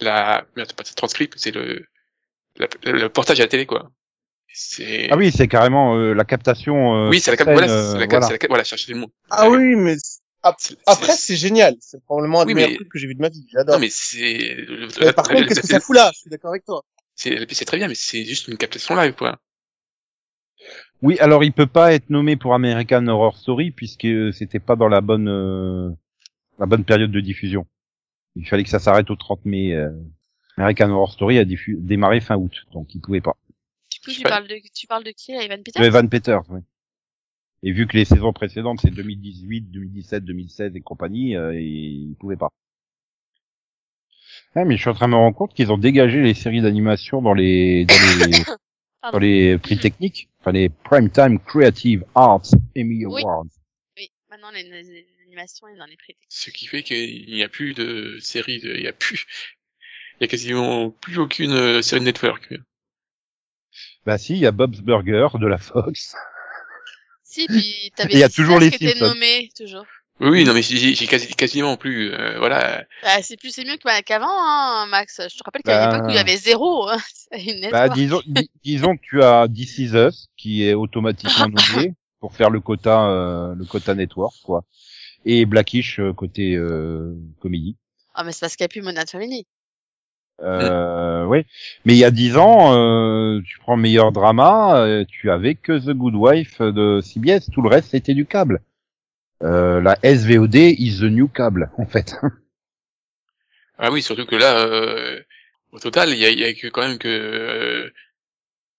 la, 0.00 0.46
merde, 0.56 0.68
c'est 0.68 0.76
pas 0.76 0.84
le 0.88 0.94
transcript, 0.94 1.34
c'est 1.36 1.50
le, 1.50 1.84
la- 2.58 2.68
le, 2.84 2.92
le 2.92 3.08
portage 3.08 3.40
à 3.40 3.44
la 3.44 3.48
télé, 3.48 3.66
quoi. 3.66 3.90
C'est, 4.52 5.08
Ah 5.10 5.16
oui, 5.16 5.32
c'est 5.32 5.48
carrément 5.48 5.96
euh, 5.96 6.14
la 6.14 6.24
captation. 6.24 6.94
euh, 7.06 7.10
oui, 7.10 7.18
c'est 7.18 7.32
la, 7.32 7.36
cap- 7.36 7.48
voilà, 7.50 7.66
c'est 7.66 7.72
euh, 7.72 7.98
la, 7.98 8.06
voilà. 8.06 8.26
c'est 8.26 8.32
la, 8.34 8.38
cap- 8.38 8.50
voilà, 8.50 8.62
chercher 8.62 8.92
le 8.92 9.00
mot. 9.00 9.10
Ah 9.30 9.50
oui, 9.50 9.74
mais 9.74 9.96
après 10.86 11.12
c'est- 11.16 11.36
génial. 11.36 11.74
C'est 11.80 12.02
probablement 12.04 12.40
un 12.40 12.44
Oui, 12.44 12.48
des 12.48 12.54
meilleurs 12.54 12.70
mais- 12.70 12.76
trucs 12.76 12.88
que 12.90 12.98
j'ai 12.98 13.06
vu 13.06 13.14
de 13.14 13.20
ma 13.20 13.28
vie. 13.30 13.46
J'adore. 13.52 13.74
Non, 13.76 13.80
mais 13.80 13.88
c'est, 13.90 14.56
par 15.14 15.26
la- 15.28 15.34
contre, 15.34 15.48
qu'est-ce 15.48 15.60
que 15.60 15.66
ça 15.66 15.80
fout 15.80 15.96
là? 15.96 16.10
Je 16.14 16.20
suis 16.20 16.30
d'accord 16.30 16.50
avec 16.50 16.64
toi. 16.64 16.82
c'est, 17.16 17.46
c'est 17.52 17.64
très 17.64 17.76
bien, 17.76 17.88
mais 17.88 17.94
c'est 17.94 18.24
juste 18.24 18.48
une 18.48 18.56
captation 18.56 18.94
live, 18.96 19.14
quoi. 19.14 19.38
Oui, 21.02 21.18
alors 21.18 21.44
il 21.44 21.52
peut 21.52 21.66
pas 21.66 21.92
être 21.92 22.08
nommé 22.10 22.36
pour 22.36 22.54
American 22.54 23.06
Horror 23.08 23.36
Story 23.36 23.70
puisque 23.72 24.06
c'était 24.32 24.60
pas 24.60 24.76
dans 24.76 24.88
la 24.88 25.00
bonne 25.00 25.28
euh, 25.28 25.90
la 26.58 26.66
bonne 26.66 26.84
période 26.84 27.10
de 27.10 27.20
diffusion. 27.20 27.66
Il 28.36 28.46
fallait 28.48 28.64
que 28.64 28.70
ça 28.70 28.78
s'arrête 28.78 29.10
au 29.10 29.16
30 29.16 29.44
mai. 29.44 29.72
euh. 29.74 29.90
American 30.56 30.90
Horror 30.90 31.12
Story 31.12 31.38
a 31.38 31.44
démarré 31.44 32.20
fin 32.20 32.36
août, 32.36 32.64
donc 32.72 32.94
il 32.94 33.00
pouvait 33.00 33.20
pas. 33.20 33.36
Du 33.90 33.98
coup, 34.00 34.10
tu 34.12 34.22
parles 34.22 34.46
de, 34.46 34.56
tu 34.74 34.86
parles 34.86 35.02
de 35.04 35.10
qui, 35.10 35.32
Evan 35.32 35.58
De 35.58 35.62
Peters 35.62 35.82
Evan 35.82 36.08
Peters, 36.08 36.42
oui. 36.48 36.60
Et 37.66 37.72
vu 37.72 37.86
que 37.86 37.96
les 37.96 38.04
saisons 38.04 38.32
précédentes 38.32 38.78
c'est 38.82 38.90
2018, 38.90 39.62
2017, 39.70 40.24
2016 40.24 40.76
et 40.76 40.80
compagnie, 40.82 41.34
euh, 41.34 41.52
et 41.54 41.62
il 41.62 42.14
pouvait 42.20 42.36
pas. 42.36 42.48
Ouais, 44.54 44.64
mais 44.64 44.76
je 44.76 44.80
suis 44.82 44.90
en 44.90 44.94
train 44.94 45.06
de 45.06 45.12
me 45.12 45.16
rendre 45.16 45.36
compte 45.36 45.54
qu'ils 45.54 45.72
ont 45.72 45.78
dégagé 45.78 46.20
les 46.22 46.34
séries 46.34 46.60
d'animation 46.62 47.22
dans 47.22 47.34
les 47.34 47.86
dans 47.86 47.94
les 48.26 48.30
dans 49.12 49.18
les 49.18 49.58
prix 49.58 49.78
techniques, 49.78 50.28
enfin 50.40 50.52
les 50.52 50.68
Primetime 50.68 51.38
Creative 51.40 52.04
Arts 52.14 52.50
Emmy 52.76 53.06
Oui. 53.06 53.22
Awards. 53.22 53.44
Oui, 53.96 54.10
maintenant, 54.30 54.50
les- 54.52 54.62
les- 54.62 55.06
l'animation 55.24 55.66
est 55.68 55.76
dans 55.76 55.86
les 55.86 55.96
prix. 55.96 56.16
Ce 56.28 56.50
qui 56.50 56.66
fait 56.66 56.82
qu'il 56.82 57.26
n'y 57.34 57.42
a 57.42 57.48
plus 57.48 57.74
de 57.74 58.18
série, 58.20 58.60
de- 58.60 58.74
il 58.76 58.82
y 58.82 58.88
a 58.88 58.92
plus, 58.92 59.24
il 60.20 60.22
y 60.22 60.24
a 60.24 60.28
quasiment 60.28 60.90
plus 60.90 61.18
aucune 61.18 61.50
euh, 61.52 61.82
série 61.82 62.00
de 62.00 62.06
network. 62.06 62.54
Bah 64.06 64.18
si, 64.18 64.34
il 64.34 64.40
y 64.40 64.46
a 64.46 64.52
Bob's 64.52 64.80
Burger 64.82 65.28
de 65.40 65.46
la 65.46 65.58
Fox. 65.58 66.14
Si, 67.34 67.46
puis 67.48 67.90
t'avais 67.96 68.12
Et 68.12 68.16
il 68.16 68.20
y 68.20 68.22
a 68.22 68.28
toujours 68.28 68.60
les 68.60 68.70
toujours. 68.70 69.84
Oui, 70.20 70.28
oui, 70.30 70.44
non, 70.44 70.54
mais 70.54 70.62
j'ai 70.62 70.94
quasi, 71.08 71.26
quasiment 71.34 71.76
plus, 71.76 72.12
euh, 72.12 72.38
voilà. 72.38 72.84
Bah, 73.02 73.20
c'est 73.22 73.36
plus, 73.36 73.50
c'est 73.52 73.64
mieux 73.64 73.76
que- 73.76 73.82
bah, 73.84 74.00
qu'avant, 74.02 74.28
hein, 74.30 74.86
Max. 74.86 75.20
Je 75.20 75.36
te 75.36 75.42
rappelle 75.44 75.62
qu'à 75.62 75.86
Bah. 75.86 75.90
l'époque 75.92 76.06
où 76.06 76.10
il 76.10 76.14
y 76.14 76.18
avait 76.18 76.36
zéro, 76.36 76.88
hein, 76.88 76.98
une 77.32 77.68
Bah 77.72 77.88
disons, 77.88 78.22
di- 78.24 78.48
disons 78.62 78.96
que 78.96 79.02
tu 79.02 79.22
as 79.24 79.48
This 79.52 79.78
Is 79.78 79.90
Us 79.96 80.28
qui 80.36 80.62
est 80.64 80.74
automatiquement 80.74 81.48
nommé 81.88 81.94
pour 82.20 82.32
faire 82.32 82.50
le 82.50 82.60
quota, 82.60 83.08
euh, 83.08 83.54
le 83.56 83.64
quota 83.64 83.96
network, 83.96 84.34
quoi. 84.44 84.62
Et 85.24 85.44
Blackish 85.46 85.98
euh, 85.98 86.12
côté 86.12 86.54
euh, 86.54 87.16
comédie. 87.40 87.76
Ah, 88.14 88.22
mais 88.22 88.30
c'est 88.30 88.40
parce 88.40 88.54
qu'il 88.54 88.62
n'y 88.62 88.66
a 88.66 88.68
plus 88.68 88.82
Modern 88.82 89.08
Family. 89.08 89.46
Euh, 90.42 91.24
ouais. 91.26 91.46
Mais 91.84 91.94
il 91.94 91.98
y 91.98 92.04
a 92.04 92.10
dix 92.10 92.36
ans, 92.36 92.74
euh, 92.74 93.40
tu 93.46 93.58
prends 93.58 93.76
meilleur 93.76 94.12
drama, 94.12 94.76
euh, 94.78 95.04
tu 95.08 95.30
avais 95.30 95.54
que 95.54 95.78
The 95.78 95.90
Good 95.90 96.14
Wife 96.14 96.60
de 96.60 97.00
CBS, 97.00 97.50
tout 97.52 97.62
le 97.62 97.68
reste 97.68 97.90
c'était 97.90 98.14
du 98.14 98.26
câble. 98.26 98.60
Euh, 99.42 99.80
la 99.80 99.96
SVOD 100.02 100.54
is 100.54 101.00
the 101.00 101.04
new 101.04 101.28
câble, 101.28 101.70
en 101.78 101.86
fait. 101.86 102.16
Ah 103.76 103.90
oui, 103.90 104.02
surtout 104.02 104.24
que 104.24 104.36
là, 104.36 104.64
euh, 104.64 105.20
au 105.72 105.80
total, 105.80 106.10
il 106.10 106.18
y 106.18 106.24
a, 106.24 106.30
il 106.30 106.38
y 106.38 106.44
a 106.44 106.54
que, 106.54 106.68
quand 106.68 106.86
même 106.86 106.96
que 106.96 107.92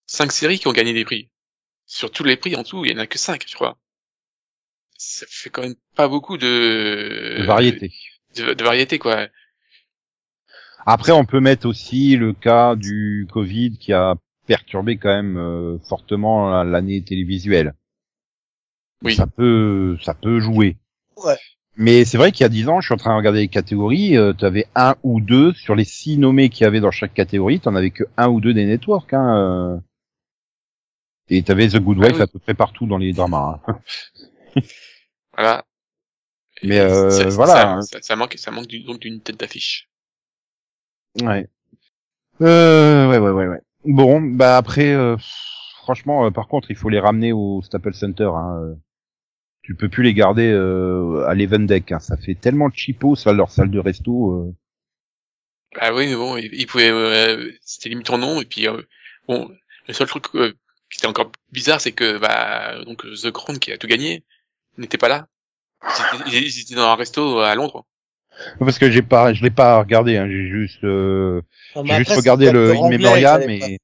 cinq 0.08 0.32
séries 0.32 0.58
qui 0.58 0.70
ont 0.70 0.72
gagné 0.72 0.94
des 0.94 1.04
prix. 1.04 1.30
Sur 1.86 2.12
tous 2.12 2.24
les 2.24 2.38
prix 2.38 2.56
en 2.56 2.64
tout, 2.64 2.86
il 2.86 2.92
y 2.92 2.96
en 2.96 3.00
a 3.00 3.06
que 3.06 3.18
cinq, 3.18 3.44
je 3.46 3.56
crois. 3.56 3.78
Ça 4.98 5.26
fait 5.30 5.50
quand 5.50 5.64
même 5.64 5.76
pas 5.96 6.08
beaucoup 6.08 6.38
de, 6.38 7.40
de 7.40 7.46
variété. 7.46 7.92
de, 8.38 8.54
de 8.54 8.64
variété, 8.64 8.98
quoi. 8.98 9.28
Après, 10.86 11.12
on 11.12 11.26
peut 11.26 11.40
mettre 11.40 11.68
aussi 11.68 12.16
le 12.16 12.34
cas 12.34 12.76
du 12.76 13.28
Covid 13.32 13.78
qui 13.78 13.92
a 13.94 14.16
perturbé 14.46 14.98
quand 14.98 15.10
même 15.10 15.38
euh, 15.38 15.80
fortement 15.80 16.64
l'année 16.64 17.02
télévisuelle. 17.02 17.74
Oui. 19.04 19.16
Ça 19.16 19.28
peut, 19.28 19.98
ça 20.04 20.14
peut 20.14 20.40
jouer. 20.40 20.78
Ouais. 21.18 21.38
Mais 21.78 22.06
c'est 22.06 22.18
vrai 22.18 22.32
qu'il 22.32 22.44
y 22.44 22.46
a 22.46 22.50
dix 22.50 22.70
ans, 22.70 22.80
je 22.80 22.86
suis 22.88 22.94
en 22.94 22.98
train 22.98 23.12
de 23.12 23.18
regarder 23.18 23.40
les 23.40 23.48
catégories, 23.50 24.16
euh, 24.16 24.32
tu 24.34 24.46
avais 24.46 24.66
un 24.76 24.96
ou 25.04 25.20
deux 25.20 25.52
sur 25.54 25.76
les 25.76 25.84
six 25.84 26.18
nommés 26.18 26.50
qu'il 26.50 26.64
y 26.64 26.68
avait 26.68 26.80
dans 26.80 26.92
chaque 26.92 27.14
catégorie, 27.14 27.60
t'en 27.60 27.76
avais 27.76 27.92
que 27.92 28.06
un 28.16 28.30
ou 28.30 28.40
deux 28.40 28.54
des 28.54 28.66
networks. 28.66 29.14
Hein, 29.14 29.38
euh. 29.38 29.80
Et 31.28 31.42
t'avais 31.44 31.68
The 31.68 31.78
Good 31.80 31.98
Ah 32.02 32.06
Wife 32.08 32.16
oui. 32.18 32.22
à 32.22 32.28
peu 32.28 32.40
près 32.40 32.54
partout 32.54 32.86
dans 32.86 32.98
les 32.98 33.12
dramas. 33.12 33.60
hein. 33.68 34.62
Voilà. 35.36 35.66
Mais, 36.64 36.80
euh, 36.80 37.10
ça, 37.10 37.28
voilà. 37.30 37.54
Ça, 37.54 37.82
ça, 37.82 38.02
ça 38.02 38.16
manque, 38.16 38.36
ça 38.38 38.52
manque 38.52 38.68
du- 38.68 38.84
donc 38.84 39.00
d'une 39.00 39.20
tête 39.20 39.38
d'affiche. 39.40 39.90
Ouais. 41.22 41.48
Euh, 42.42 43.10
ouais, 43.10 43.18
ouais, 43.18 43.32
ouais, 43.32 43.48
ouais. 43.48 43.62
Bon, 43.86 44.22
bah 44.22 44.58
après, 44.58 44.94
euh, 44.94 45.16
franchement, 45.78 46.26
euh, 46.26 46.32
par 46.32 46.48
contre, 46.48 46.72
il 46.72 46.76
faut 46.76 46.90
les 46.90 47.00
ramener 47.00 47.32
au 47.32 47.62
Staples 47.62 47.94
Center. 47.94 48.30
Hein. 48.34 48.60
euh. 48.62 48.76
Tu 49.62 49.76
peux 49.76 49.90
plus 49.90 50.04
les 50.04 50.14
garder 50.14 50.52
euh, 50.52 51.26
à 51.28 51.34
l'Event 51.34 51.60
Deck. 51.60 51.92
Hein. 51.92 52.00
Ça 52.00 52.18
fait 52.18 52.36
tellement 52.36 52.70
cheapo, 52.70 53.16
ça, 53.16 53.34
leur 53.34 53.50
salle 53.50 53.72
de 53.72 53.80
resto. 53.80 54.54
Ah 55.80 55.94
oui, 55.94 56.08
mais 56.08 56.16
bon, 56.16 56.38
il, 56.38 56.54
il 56.54 56.68
pouvait, 56.68 56.90
euh, 56.90 57.52
c'était 57.62 57.90
limite 57.90 58.10
en 58.10 58.18
nom, 58.18 58.42
et 58.42 58.46
puis, 58.46 58.68
bon, 59.28 59.50
le 59.88 59.94
seul 59.94 60.08
truc 60.08 60.26
qui 60.32 60.98
était 61.00 61.08
encore 61.08 61.32
bizarre, 61.52 61.82
c'est 61.82 61.92
que, 61.92 62.18
bah, 62.18 62.84
donc, 62.86 63.04
The 63.04 63.32
Crown, 63.32 63.58
qui 63.60 63.72
a 63.72 63.78
tout 63.78 63.88
gagné, 63.88 64.24
n'était 64.78 64.98
pas 64.98 65.10
là. 65.10 65.28
Ils 66.28 66.36
ils 66.36 66.62
étaient 66.62 66.76
dans 66.76 66.88
un 66.90 66.96
resto 66.96 67.40
à 67.40 67.56
Londres. 67.56 67.86
Parce 68.60 68.78
que 68.80 68.92
j'ai 68.92 69.02
pas, 69.02 69.34
je 69.34 69.44
l'ai 69.44 69.50
pas 69.52 69.80
regardé. 69.80 70.18
Hein. 70.18 70.28
J'ai 70.30 70.48
juste, 70.48 70.84
euh, 70.84 71.42
Non, 71.76 71.84
mais 71.84 71.90
j'ai 71.92 71.98
juste 72.00 72.12
regardé 72.18 72.48
c'est 72.48 72.52
le 72.54 72.72
In 72.76 72.90
Memoriam, 72.90 73.36
avaient 73.42 73.60
pas- 73.60 73.68
mais 73.68 73.78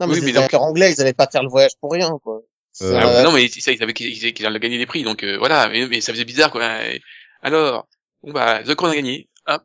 Non, 0.00 0.06
mais 0.06 0.14
Oui, 0.14 0.20
c'est 0.20 0.32
mais 0.32 0.38
acteurs 0.38 0.62
anglais, 0.62 0.92
ils 0.92 1.00
allaient 1.00 1.12
pas 1.12 1.26
faire 1.26 1.42
le 1.42 1.48
voyage 1.48 1.72
pour 1.80 1.92
rien, 1.92 2.18
quoi. 2.22 2.40
Euh, 2.82 3.00
Ah, 3.00 3.06
ouais, 3.06 3.22
non, 3.24 3.32
mais 3.32 3.48
ça, 3.48 3.72
ils 3.72 3.78
savaient 3.78 3.92
qu'ils 3.92 4.46
allaient 4.46 4.60
gagner 4.60 4.78
des 4.78 4.86
prix, 4.86 5.02
donc, 5.02 5.24
euh, 5.24 5.36
voilà, 5.38 5.68
mais, 5.68 5.86
mais 5.88 6.00
ça 6.00 6.12
faisait 6.12 6.24
bizarre, 6.24 6.50
quoi. 6.52 6.62
Alors, 7.42 7.88
bon, 8.22 8.32
bah, 8.32 8.62
The 8.62 8.74
Crown 8.76 8.92
a 8.92 8.94
gagné, 8.96 9.28
hop, 9.48 9.64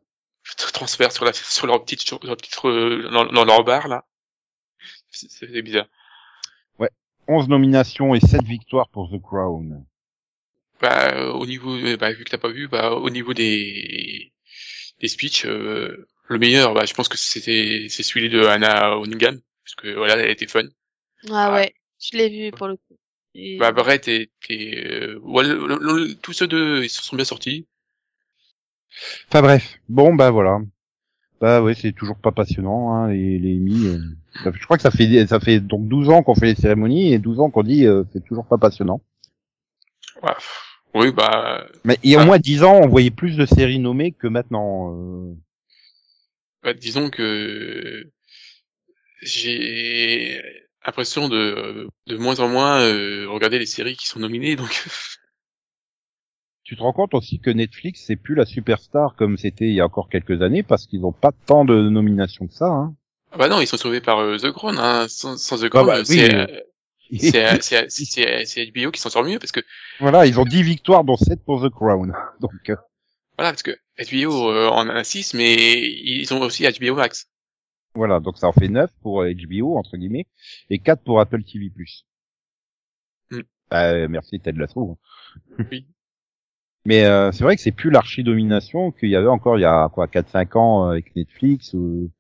transfert 0.74 1.12
sur 1.12 1.24
la, 1.26 1.34
sur 1.34 1.68
leur 1.68 1.84
petite, 1.84 2.02
sur 2.02 2.20
leur 2.26 2.36
petite, 2.38 2.58
euh, 2.66 3.10
dans, 3.12 3.26
dans 3.26 3.46
leur 3.46 3.64
bar, 3.64 3.88
là. 3.88 4.06
C'est- 5.12 5.30
C'était 5.30 5.62
bizarre. 5.62 5.86
11 7.26 7.48
nominations 7.48 8.14
et 8.16 8.20
7 8.20 8.44
victoires 8.44 8.90
pour 8.90 9.10
The 9.10 9.22
Crown. 9.22 9.86
Bah, 10.84 11.14
euh, 11.16 11.32
au 11.32 11.46
niveau, 11.46 11.74
euh, 11.78 11.96
bah, 11.96 12.12
vu 12.12 12.26
que 12.26 12.30
t'as 12.30 12.38
pas 12.38 12.50
vu, 12.52 12.68
bah, 12.68 12.92
au 12.92 13.10
niveau 13.10 13.34
des, 13.34 14.34
des 15.00 15.08
speeches, 15.08 15.46
euh, 15.46 16.08
le 16.28 16.38
meilleur, 16.40 16.74
bah, 16.74 16.84
je 16.86 16.94
pense 16.94 17.08
que 17.08 17.18
c'était, 17.18 17.88
c'est 17.90 18.04
celui 18.04 18.30
de 18.30 18.44
Anna 18.46 18.98
Onigam, 18.98 19.40
parce 19.64 19.76
que, 19.76 19.96
voilà, 19.96 20.18
elle 20.18 20.30
était 20.32 20.46
fun. 20.48 20.64
Ah 21.30 21.48
Ah. 21.48 21.54
ouais, 21.54 21.74
je 22.02 22.18
l'ai 22.18 22.28
vu 22.30 22.52
pour 22.52 22.68
le 22.68 22.76
coup. 22.76 22.98
Et- 23.34 23.58
Bah, 23.58 23.72
Brett 23.72 24.10
et, 24.10 24.30
et 24.50 24.86
euh, 24.86 25.20
ouais, 25.22 25.44
le- 25.46 25.66
le- 25.68 25.80
le- 25.80 26.16
tous 26.16 26.34
ceux 26.34 26.48
deux, 26.48 26.84
ils 26.84 26.90
se 26.90 27.02
sont 27.02 27.16
bien 27.16 27.24
sortis. 27.26 27.66
Enfin 29.30 29.42
bref, 29.42 29.80
bon 29.90 30.14
bah 30.14 30.32
voilà. 30.32 30.60
Bah 31.42 31.62
ouais, 31.64 31.74
c'est 31.76 31.94
toujours 31.94 32.18
pas 32.20 32.32
passionnant, 32.32 32.94
hein, 32.94 33.08
les, 33.12 33.40
les 33.40 33.58
euh, 33.88 34.00
fait- 34.44 34.52
Je 34.54 34.64
crois 34.66 34.78
que 34.78 34.84
ça 34.84 34.92
fait 34.92 35.26
ça 35.28 35.40
fait 35.40 35.60
donc 35.62 35.88
12 35.88 36.10
ans 36.10 36.22
qu'on 36.24 36.36
fait 36.36 36.46
les 36.54 36.56
cérémonies 36.56 37.12
et 37.14 37.20
12 37.20 37.40
ans 37.40 37.50
qu'on 37.50 37.64
dit 37.64 37.86
euh, 37.88 38.04
c'est 38.14 38.24
toujours 38.24 38.46
pas 38.48 38.58
passionnant. 38.60 39.02
Ouais. 40.22 40.34
Oui, 40.96 41.12
bah, 41.12 41.66
Mais 41.86 41.98
il 42.04 42.12
y 42.12 42.16
a 42.16 42.20
au 42.20 42.22
Ah. 42.22 42.26
moins 42.26 42.40
10 42.40 42.64
ans, 42.64 42.80
on 42.84 42.88
voyait 42.88 43.10
plus 43.12 43.36
de 43.36 43.46
séries 43.46 43.80
nommées 43.80 44.12
que 44.12 44.28
maintenant. 44.28 44.94
euh. 44.96 45.34
bah, 46.64 46.74
disons 46.74 47.10
que 47.10 48.10
j'ai 49.22 50.42
l'impression 50.86 51.30
de, 51.30 51.88
de 52.08 52.18
moins 52.18 52.40
en 52.40 52.48
moins 52.50 52.82
euh, 52.82 53.28
regarder 53.30 53.58
les 53.60 53.66
séries 53.66 53.96
qui 53.96 54.08
sont 54.08 54.20
nominées, 54.20 54.56
donc 54.56 54.86
Tu 56.66 56.78
te 56.78 56.82
rends 56.82 56.94
compte 56.94 57.14
aussi 57.14 57.40
que 57.40 57.50
Netflix 57.50 58.04
c'est 58.08 58.16
plus 58.16 58.36
la 58.36 58.46
superstar 58.46 59.16
comme 59.18 59.38
c'était 59.38 59.66
il 59.66 59.74
y 59.74 59.82
a 59.82 59.86
encore 59.86 60.08
quelques 60.10 60.42
années 60.42 60.64
parce 60.64 60.88
qu'ils 60.88 61.04
ont 61.06 61.12
pas 61.12 61.32
tant 61.46 61.66
de 61.66 61.90
nominations 61.90 62.48
que 62.48 62.54
ça. 62.54 62.68
Hein. 62.68 62.96
ah 63.32 63.38
bah 63.38 63.50
non, 63.50 63.60
ils 63.60 63.68
sont 63.68 63.76
sauvés 63.78 64.00
par 64.00 64.20
euh, 64.20 64.38
The 64.38 64.52
Crown. 64.52 64.78
Hein. 64.80 65.08
Sans, 65.10 65.38
sans 65.38 65.58
The 65.60 65.68
Crown, 65.70 65.86
bah, 65.86 66.00
oui, 66.00 66.06
c'est 66.06 66.66
c'est 67.12 67.62
c'est 67.62 67.90
c'est 67.90 68.46
c'est 68.46 68.66
HBO 68.68 68.92
qui 68.92 69.00
s'en 69.00 69.10
sort 69.10 69.24
mieux 69.24 69.40
parce 69.40 69.52
que 69.52 69.62
voilà, 70.00 70.26
ils 70.26 70.40
ont 70.40 70.46
10 70.46 70.64
victoires 70.64 71.04
dont 71.04 71.18
7 71.18 71.44
pour 71.44 71.64
The 71.64 71.70
Crown. 71.70 72.14
Donc 72.40 72.52
euh, 72.70 72.76
voilà 73.38 73.52
parce 73.52 73.64
que 73.64 73.78
HBO 74.00 74.52
euh, 74.52 74.70
en 74.70 74.90
a 74.90 75.04
6 75.04 75.34
mais 75.34 75.82
ils 75.82 76.34
ont 76.34 76.42
aussi 76.42 76.66
HBO 76.66 76.96
Max. 76.96 77.28
voilà, 77.96 78.20
donc 78.20 78.38
ça 78.38 78.48
en 78.48 78.54
fait 78.54 78.68
9 78.68 78.90
pour 79.02 79.22
euh, 79.22 79.34
HBO 79.34 79.78
entre 79.78 79.98
guillemets 79.98 80.28
et 80.70 80.80
4 80.80 81.04
pour 81.04 81.20
Apple 81.20 81.44
TV+. 81.44 81.72
Hmm. 83.32 83.42
Bah, 83.70 84.08
merci 84.08 84.40
Ted 84.40 84.60
Lasso. 84.60 84.98
Oui. 85.72 85.88
Mais 86.86 87.06
euh, 87.06 87.32
c'est 87.32 87.44
vrai 87.44 87.56
que 87.56 87.62
c'est 87.62 87.72
plus 87.72 87.90
l'archi-domination 87.90 88.92
qu'il 88.92 89.10
y 89.10 89.16
avait 89.16 89.28
encore 89.28 89.58
il 89.58 89.62
y 89.62 89.66
a 89.66 89.90
quoi 89.90 90.08
4-5 90.08 90.58
ans 90.58 90.86
euh, 90.86 90.92
avec 90.92 91.16
Netflix 91.16 91.74
ou 91.74 92.12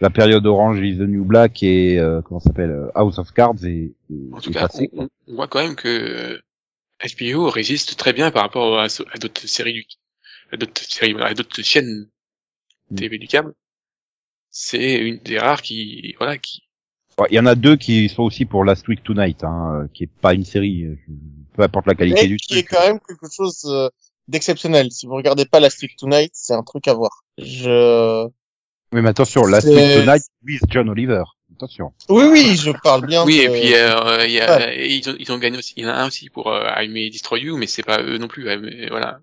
la 0.00 0.10
période 0.10 0.46
Orange 0.46 0.78
is 0.80 0.96
the 0.96 1.02
New 1.02 1.24
Black 1.24 1.62
et 1.62 1.98
euh, 1.98 2.22
comment 2.22 2.40
ça 2.40 2.50
s'appelle 2.50 2.70
euh, 2.70 2.90
House 2.94 3.18
of 3.18 3.32
Cards 3.32 3.64
et, 3.64 3.94
et 4.10 4.28
En 4.32 4.40
tout 4.40 4.50
cas, 4.50 4.68
passé, 4.68 4.90
on, 4.94 5.08
voit 5.28 5.48
quand 5.48 5.62
même 5.62 5.76
que 5.76 6.40
HBO 7.18 7.50
résiste 7.50 7.96
très 7.96 8.12
bien 8.12 8.30
par 8.30 8.42
rapport 8.42 8.78
à, 8.78 8.84
à 8.84 9.18
d'autres 9.18 9.46
séries 9.46 9.72
du 9.72 9.84
à 10.52 10.56
d'autres 10.56 10.82
séries 10.82 11.14
à 11.20 11.34
d'autres 11.34 11.62
chaînes 11.62 12.08
Mm. 12.90 12.96
TV 12.96 13.18
du 13.18 13.26
câble. 13.28 13.54
C'est 14.50 14.96
une 14.96 15.18
des 15.18 15.38
rares 15.38 15.62
qui 15.62 16.14
voilà 16.18 16.38
qui 16.38 16.62
Il 17.30 17.34
y 17.34 17.38
en 17.38 17.46
a 17.46 17.54
deux 17.54 17.76
qui 17.76 18.08
sont 18.08 18.24
aussi 18.24 18.44
pour 18.44 18.64
Last 18.64 18.88
Week 18.88 19.02
Tonight, 19.02 19.44
hein, 19.44 19.82
euh, 19.82 19.88
qui 19.94 20.04
est 20.04 20.10
pas 20.20 20.34
une 20.34 20.44
série, 20.44 20.84
euh, 20.84 20.96
peu 21.54 21.62
importe 21.62 21.86
la 21.86 21.94
qualité 21.94 22.22
mais 22.22 22.28
du 22.28 22.36
qui 22.36 22.54
est 22.58 22.62
truc. 22.62 22.70
quand 22.70 22.86
même 22.86 22.98
quelque 23.00 23.32
chose 23.32 23.64
euh, 23.66 23.88
d'exceptionnel. 24.26 24.90
Si 24.90 25.06
vous 25.06 25.14
regardez 25.14 25.44
pas 25.46 25.60
Last 25.60 25.80
Week 25.82 25.96
Tonight, 25.96 26.32
c'est 26.34 26.54
un 26.54 26.62
truc 26.62 26.88
à 26.88 26.94
voir. 26.94 27.22
Je... 27.38 28.26
Oui, 28.92 29.02
mais 29.02 29.08
attention, 29.10 29.42
Last 29.46 29.68
Week 29.68 29.76
Tonight 30.04 30.22
with 30.44 30.62
John 30.68 30.88
Oliver. 30.88 31.22
Attention. 31.54 31.92
Oui, 32.08 32.24
oui, 32.30 32.56
je 32.56 32.70
parle 32.82 33.06
bien 33.06 33.24
Oui, 33.24 33.38
de... 33.38 33.42
et 33.42 33.48
puis 33.48 33.74
euh, 33.74 34.24
il 34.26 34.32
y 34.32 34.40
a, 34.40 34.56
Ouais. 34.58 34.78
et 34.78 34.94
ils, 34.96 35.08
ont, 35.10 35.14
ils 35.18 35.30
ont 35.30 35.38
gagné 35.38 35.58
aussi. 35.58 35.74
Il 35.76 35.84
y 35.84 35.86
en 35.86 35.90
a 35.90 35.94
un 35.94 36.06
aussi 36.08 36.28
pour 36.30 36.48
euh, 36.48 36.68
I 36.76 36.88
May 36.88 37.10
Destroy 37.10 37.40
You, 37.42 37.56
mais 37.56 37.66
c'est 37.66 37.82
pas 37.84 38.02
eux 38.02 38.18
non 38.18 38.28
plus. 38.28 38.48
euh, 38.48 38.58
mais 38.60 38.88
voilà. 38.88 39.20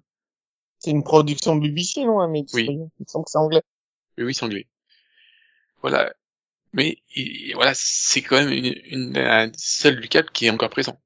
C'est 0.80 0.91
une 0.91 1.03
production 1.03 1.56
BBC, 1.56 2.06
non 2.06 2.21
hein, 2.21 2.27
mais 2.30 2.45
Oui. 2.53 2.65
Il 2.69 2.77
me 2.99 3.06
semble 3.08 3.25
que 3.25 3.32
c'est 3.32 3.38
anglais. 3.39 3.62
Oui, 4.17 4.25
oui, 4.25 4.34
c'est 4.34 4.45
anglais. 4.45 4.67
Voilà. 5.82 6.13
Mais 6.73 6.97
il- 7.15 7.53
voilà, 7.56 7.71
c'est 7.75 8.21
quand 8.21 8.38
même 8.38 8.51
une, 8.51 8.73
une, 8.86 9.17
un 9.17 9.51
seul 9.58 9.99
du 9.99 10.08
câble 10.08 10.30
qui 10.32 10.45
est 10.45 10.49
encore 10.49 10.69
présent. 10.69 10.97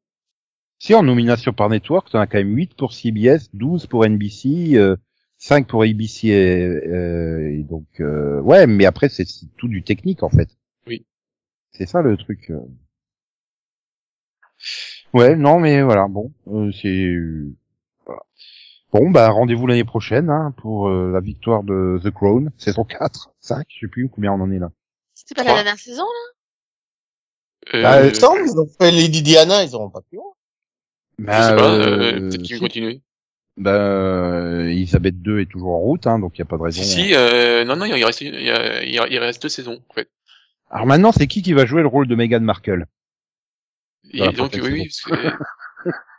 Si 0.79 0.93
en 0.95 1.03
nomination 1.03 1.53
par 1.53 1.69
network, 1.69 2.09
t'en 2.09 2.19
as 2.19 2.27
quand 2.27 2.39
même 2.39 2.55
8 2.55 2.73
pour 2.75 2.93
CBS, 2.93 3.49
12 3.53 3.85
pour 3.85 4.03
NBC, 4.05 4.75
euh, 4.75 4.97
5 5.43 5.67
pour 5.67 5.81
ABC 5.81 6.27
et, 6.27 6.65
euh, 6.67 7.51
et 7.51 7.63
donc 7.63 7.87
euh, 7.99 8.39
ouais, 8.41 8.67
mais 8.67 8.85
après 8.85 9.09
c'est 9.09 9.25
tout 9.57 9.67
du 9.67 9.81
technique 9.83 10.21
en 10.21 10.29
fait. 10.29 10.49
Oui. 10.85 11.03
C'est 11.71 11.87
ça 11.87 12.03
le 12.03 12.15
truc. 12.15 12.51
euh. 12.51 12.59
Ouais, 15.13 15.35
non 15.35 15.59
mais 15.59 15.81
voilà, 15.81 16.07
bon, 16.07 16.31
euh, 16.47 16.71
c'est 16.71 17.15
voilà. 18.05 18.21
Bon 18.93 19.09
bah 19.09 19.29
rendez-vous 19.29 19.65
l'année 19.65 19.83
prochaine 19.83 20.29
hein, 20.29 20.53
pour 20.57 20.87
euh, 20.89 21.11
la 21.11 21.19
victoire 21.21 21.63
de 21.63 21.99
The 22.03 22.11
Crown, 22.11 22.51
saison 22.57 22.83
4, 22.85 23.33
5, 23.39 23.65
je 23.67 23.79
sais 23.79 23.87
plus 23.87 24.09
combien 24.09 24.31
on 24.33 24.41
en 24.41 24.51
est 24.51 24.59
là. 24.59 24.71
C'était 25.15 25.33
pas 25.35 25.41
Trois. 25.43 25.55
la 25.57 25.63
dernière 25.63 25.79
saison, 25.79 26.03
là? 26.03 27.73
Euh, 27.73 27.81
Bah, 27.81 28.03
Il 28.05 28.09
me 28.09 28.13
semble, 28.13 28.41
ils 28.45 28.59
ont 28.59 28.67
fait 28.79 28.91
Lady 28.91 29.21
Diana, 29.23 29.63
ils 29.63 29.73
auront 29.75 29.89
pas 29.89 30.01
pu. 30.01 30.15
loin. 30.17 30.25
je 31.19 31.23
sais 31.23 31.55
pas, 31.55 31.73
euh, 31.73 31.79
euh, 32.13 32.19
peut-être 32.29 32.41
qu'ils 32.43 32.55
vont 32.57 32.61
continuer. 32.65 33.01
Ben, 33.61 33.71
euh, 33.71 34.69
Elisabeth 34.69 35.15
II 35.23 35.39
est 35.39 35.45
toujours 35.45 35.73
en 35.75 35.79
route, 35.79 36.07
hein, 36.07 36.17
donc 36.17 36.35
il 36.35 36.39
y 36.39 36.41
a 36.41 36.45
pas 36.45 36.57
de 36.57 36.63
raison. 36.63 36.81
Si, 36.81 36.89
si, 36.89 37.15
euh, 37.15 37.63
non, 37.63 37.75
non, 37.75 37.85
il 37.85 38.03
reste, 38.03 38.21
il, 38.21 39.19
reste 39.19 39.43
deux 39.43 39.49
saisons, 39.49 39.83
en 39.87 39.93
fait. 39.93 40.09
Alors 40.71 40.87
maintenant, 40.87 41.11
c'est 41.11 41.27
qui 41.27 41.43
qui 41.43 41.53
va 41.53 41.67
jouer 41.67 41.81
le 41.81 41.87
rôle 41.87 42.07
de 42.07 42.15
Meghan 42.15 42.39
Markle? 42.39 42.87
Et 44.13 44.31
donc, 44.31 44.53
oui, 44.55 44.61
oui, 44.71 44.83
parce 44.85 45.01
que, 45.01 45.37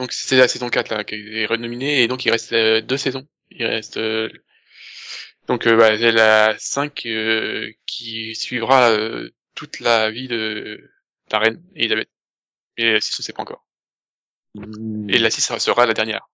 Donc 0.00 0.12
c'est 0.12 0.36
la 0.38 0.48
saison 0.48 0.68
4 0.70 0.88
là 0.88 1.04
qui 1.04 1.14
est 1.14 1.44
renominée 1.44 2.02
et 2.02 2.08
donc 2.08 2.24
il 2.24 2.30
reste 2.30 2.54
euh, 2.54 2.80
deux 2.80 2.96
saisons. 2.96 3.28
Il 3.50 3.66
reste 3.66 3.98
euh, 3.98 4.30
donc 5.46 5.66
euh, 5.66 5.76
bah, 5.76 5.96
c'est 5.98 6.10
la 6.10 6.56
5 6.58 7.04
euh, 7.04 7.70
qui 7.86 8.34
suivra 8.34 8.90
toute 9.54 9.78
la 9.78 10.10
vie 10.10 10.26
de 10.26 10.90
la 11.30 11.38
reine 11.38 11.62
Elisabeth. 11.76 12.08
Et 12.78 12.94
la 12.94 13.00
6 13.00 13.20
on 13.20 13.22
sait 13.22 13.32
pas 13.34 13.42
encore. 13.42 13.66
Et 15.08 15.18
la 15.18 15.30
6 15.30 15.58
sera 15.58 15.86
la 15.86 15.94
dernière. 15.94 16.26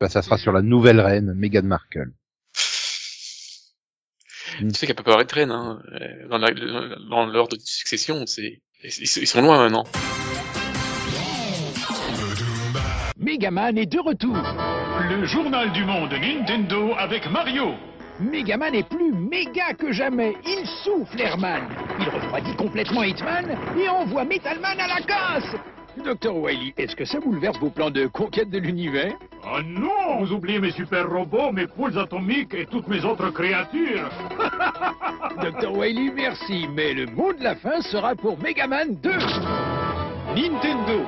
Bah, 0.00 0.08
ça 0.08 0.22
sera 0.22 0.38
sur 0.38 0.52
la 0.52 0.62
nouvelle 0.62 1.00
reine, 1.00 1.32
Meghan 1.34 1.62
Markle. 1.64 2.12
Tu 4.58 4.70
sais 4.74 4.86
qu'elle 4.86 4.96
peut 4.96 5.02
pas 5.02 5.20
être 5.20 5.32
reine 5.32 5.50
hein. 5.50 5.80
euh, 6.00 6.28
dans 6.28 6.38
la- 6.38 6.50
dans 7.10 7.26
l'ordre 7.26 7.56
de 7.56 7.62
succession, 7.62 8.24
c'est 8.26 8.60
ils 8.82 8.90
ils 9.02 9.26
sont 9.26 9.42
loin 9.42 9.58
maintenant. 9.62 9.84
Megaman 13.16 13.76
est 13.76 13.86
de 13.86 13.98
retour. 14.00 14.36
Le 15.10 15.24
journal 15.26 15.72
du 15.72 15.84
monde 15.84 16.12
Nintendo 16.12 16.94
avec 16.96 17.28
Mario. 17.30 17.74
Megaman 18.20 18.74
est 18.74 18.88
plus 18.88 19.12
méga 19.12 19.74
que 19.74 19.92
jamais. 19.92 20.34
Il 20.46 20.66
souffle 20.84 21.20
Airman. 21.20 21.68
Il 22.00 22.08
refroidit 22.08 22.54
complètement 22.56 23.02
Hitman 23.02 23.56
et 23.78 23.88
envoie 23.88 24.24
Metalman 24.24 24.78
à 24.78 24.88
la 24.88 25.02
casse. 25.02 25.56
Docteur 26.04 26.36
Wily, 26.36 26.74
est-ce 26.76 26.96
que 26.96 27.04
ça 27.04 27.20
bouleverse 27.20 27.58
vos 27.58 27.70
plans 27.70 27.90
de 27.90 28.06
conquête 28.06 28.50
de 28.50 28.58
l'univers? 28.58 29.14
Ah 29.44 29.60
non, 29.64 30.18
vous 30.20 30.32
oubliez 30.32 30.58
mes 30.58 30.70
super 30.70 31.08
robots, 31.08 31.52
mes 31.52 31.66
poules 31.66 31.98
atomiques 31.98 32.54
et 32.54 32.66
toutes 32.66 32.88
mes 32.88 33.04
autres 33.04 33.30
créatures. 33.30 34.08
Docteur 35.42 35.76
Wily, 35.76 36.10
merci, 36.14 36.66
mais 36.74 36.94
le 36.94 37.06
mot 37.06 37.32
de 37.32 37.42
la 37.42 37.56
fin 37.56 37.80
sera 37.82 38.14
pour 38.14 38.38
Megaman 38.38 38.94
2. 39.02 39.10
Nintendo. 40.34 41.04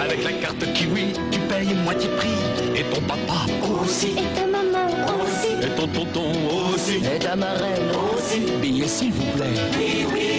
Avec 0.00 0.24
la 0.24 0.32
carte 0.40 0.72
Kiwi, 0.74 1.12
tu 1.30 1.40
payes 1.40 1.74
moitié 1.84 2.08
prix. 2.16 2.28
Et 2.76 2.84
ton 2.94 3.00
papa 3.02 3.46
aussi. 3.82 4.12
Et 4.12 4.34
ta 4.34 4.46
maman 4.46 4.86
aussi. 5.22 5.52
Et 5.62 5.74
ton 5.76 5.88
tonton 5.88 6.32
aussi. 6.72 6.96
Et 6.96 7.18
ta 7.18 7.34
marraine 7.36 7.90
aussi. 8.14 8.40
Billets 8.60 8.86
s'il 8.86 9.12
vous 9.12 9.32
plaît. 9.36 9.46
Oui, 9.78 10.06
oui, 10.12 10.33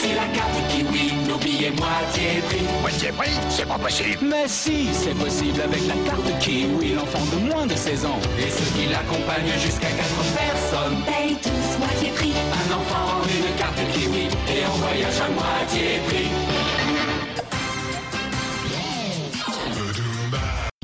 voici 0.00 0.14
la 0.14 0.26
carte 0.34 0.68
Kiwi, 0.68 1.28
nos 1.28 1.38
billets 1.38 1.70
moitié 1.70 2.40
prix. 2.46 2.64
Moitié 2.80 3.12
prix, 3.12 3.30
c'est 3.48 3.66
pas 3.66 3.78
possible. 3.78 4.18
Mais 4.22 4.48
si, 4.48 4.86
c'est 4.92 5.14
possible 5.14 5.60
avec 5.60 5.86
la 5.86 5.94
carte 6.08 6.38
Kiwi. 6.40 6.94
L'enfant 6.94 7.36
de 7.36 7.50
moins 7.50 7.66
de 7.66 7.74
16 7.74 8.06
ans. 8.06 8.18
Et 8.38 8.50
ceux 8.50 8.76
qui 8.76 8.88
l'accompagnent 8.88 9.58
jusqu'à 9.58 9.88
4 9.88 9.98
personnes 10.36 11.04
payent 11.04 11.36
tous 11.42 11.78
moitié 11.78 12.10
prix. 12.10 12.32
Un 12.32 12.74
enfant, 12.74 13.22
une 13.28 13.56
carte 13.56 13.80
Kiwi, 13.92 14.26
et 14.26 14.64
on 14.72 14.76
voyage 14.78 15.20
à 15.20 15.28
moitié 15.30 15.98
prix. 16.06 16.28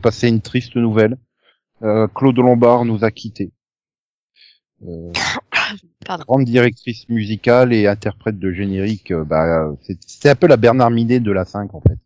Passer 0.02 0.28
une 0.28 0.40
triste 0.40 0.76
nouvelle. 0.76 1.16
Euh, 1.82 2.06
Claude 2.14 2.38
Lombard 2.38 2.84
nous 2.84 3.04
a 3.04 3.10
quittés. 3.10 3.52
Euh, 4.82 5.12
Pardon. 6.06 6.24
grande 6.26 6.44
directrice 6.44 7.08
musicale 7.08 7.72
et 7.72 7.86
interprète 7.86 8.38
de 8.38 8.52
générique, 8.52 9.10
euh, 9.10 9.24
bah, 9.24 9.72
c'est- 9.82 9.98
c'était 10.06 10.28
un 10.30 10.34
peu 10.36 10.46
la 10.46 10.56
Bernard 10.56 10.90
Minet 10.90 11.20
de 11.20 11.32
la 11.32 11.44
5 11.44 11.74
en 11.74 11.80
fait. 11.80 11.98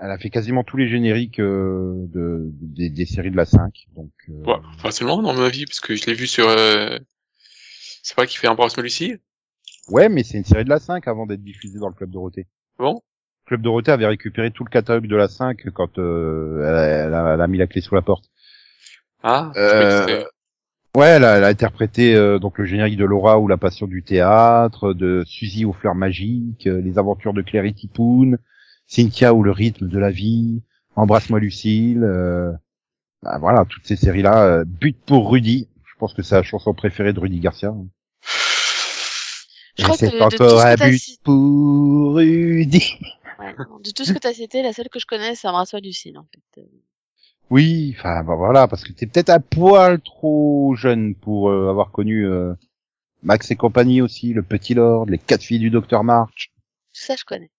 Elle 0.00 0.10
a 0.12 0.18
fait 0.18 0.30
quasiment 0.30 0.62
tous 0.62 0.76
les 0.76 0.88
génériques 0.88 1.40
euh, 1.40 1.92
de, 2.14 2.50
des, 2.60 2.88
des 2.88 3.04
séries 3.06 3.32
de 3.32 3.36
la 3.36 3.46
5. 3.46 3.86
Donc, 3.96 4.10
euh, 4.28 4.44
Ouais, 4.44 4.58
enfin 4.76 4.90
seulement 4.92 5.20
dans 5.22 5.34
ma 5.34 5.48
vie 5.48 5.66
parce 5.66 5.80
que 5.80 5.96
je 5.96 6.06
l'ai 6.06 6.14
vu 6.14 6.26
sur 6.28 6.48
euh... 6.48 6.98
c'est 8.02 8.14
pas 8.14 8.26
qui 8.26 8.36
fait 8.38 8.46
Embrasse-moi 8.48 8.84
Lucie 8.84 9.16
ouais, 9.88 10.08
mais 10.08 10.22
c'est 10.22 10.38
une 10.38 10.44
série 10.44 10.64
de 10.64 10.68
la 10.68 10.78
5 10.78 11.08
avant 11.08 11.26
d'être 11.26 11.42
diffusée 11.42 11.78
dans 11.80 11.88
le 11.88 11.94
Club 11.94 12.10
Dorothée. 12.10 12.46
Bon, 12.78 13.02
Le 13.44 13.48
Club 13.48 13.62
Dorothée 13.62 13.90
avait 13.90 14.06
récupéré 14.06 14.52
tout 14.52 14.62
le 14.62 14.70
catalogue 14.70 15.08
de 15.08 15.16
la 15.16 15.26
5 15.26 15.68
quand 15.74 15.98
euh, 15.98 16.60
elle, 17.06 17.14
a, 17.14 17.34
elle 17.34 17.40
a 17.40 17.46
mis 17.48 17.58
la 17.58 17.66
clé 17.66 17.80
sous 17.80 17.94
la 17.96 18.02
porte. 18.02 18.30
ah, 19.24 19.50
Ouais, 20.96 21.06
elle 21.06 21.24
a, 21.24 21.36
elle 21.36 21.44
a 21.44 21.48
interprété 21.48 22.14
euh, 22.14 22.38
donc 22.38 22.58
le 22.58 22.64
générique 22.64 22.96
de 22.96 23.04
Laura 23.04 23.38
ou 23.38 23.46
La 23.46 23.56
Passion 23.56 23.86
du 23.86 24.02
théâtre, 24.02 24.94
de 24.94 25.22
Suzy 25.26 25.64
aux 25.64 25.72
fleurs 25.72 25.94
magiques, 25.94 26.66
euh, 26.66 26.80
Les 26.80 26.98
aventures 26.98 27.34
de 27.34 27.42
Claire 27.42 27.64
et 27.66 27.72
Tipoun, 27.72 28.38
Cynthia 28.86 29.34
ou 29.34 29.42
Le 29.42 29.52
rythme 29.52 29.86
de 29.88 29.98
la 29.98 30.10
vie, 30.10 30.62
Embrasse-moi 30.96 31.38
Lucille. 31.40 32.02
euh, 32.02 32.50
bah, 33.22 33.38
voilà, 33.38 33.64
toutes 33.68 33.86
ces 33.86 33.96
séries-là. 33.96 34.44
euh, 34.44 34.64
But 34.64 34.96
pour 35.06 35.30
Rudy. 35.30 35.68
Je 35.84 35.94
pense 35.98 36.14
que 36.14 36.22
c'est 36.22 36.34
la 36.36 36.42
chanson 36.42 36.74
préférée 36.74 37.12
de 37.12 37.20
Rudy 37.20 37.38
Garcia. 37.40 37.74
Je 39.76 39.84
crois 39.84 39.96
que 39.96 40.06
de, 40.06 40.20
encore 40.22 40.60
un 40.60 40.74
but 40.74 40.98
cité, 40.98 41.20
pour 41.22 42.14
Rudy. 42.16 42.98
ouais, 43.38 43.54
de 43.84 43.90
tout 43.92 44.04
ce 44.04 44.12
que 44.12 44.18
t'as 44.18 44.32
cité, 44.32 44.62
la 44.62 44.72
seule 44.72 44.88
que 44.88 44.98
je 44.98 45.06
connais, 45.06 45.34
c'est 45.36 45.46
Embrasse-moi 45.48 45.80
Lucille, 45.80 46.18
en 46.18 46.24
fait. 46.24 46.62
Oui, 47.50 47.94
enfin 47.98 48.22
bah, 48.24 48.34
voilà, 48.34 48.68
parce 48.68 48.84
que 48.84 48.92
t'es 48.92 49.06
peut-être 49.06 49.30
un 49.30 49.40
poil 49.40 50.00
trop 50.00 50.74
jeune 50.76 51.14
pour 51.14 51.48
euh, 51.50 51.70
avoir 51.70 51.90
connu 51.90 52.26
euh, 52.26 52.52
Max 53.22 53.50
et 53.50 53.56
compagnie 53.56 54.02
aussi, 54.02 54.32
Le 54.34 54.42
Petit 54.42 54.74
Lord, 54.74 55.06
Les 55.06 55.18
Quatre 55.18 55.42
Filles 55.42 55.58
du 55.58 55.70
Docteur 55.70 56.04
March, 56.04 56.50
ça, 56.92 57.14
je 57.16 57.24
connais. 57.24 57.50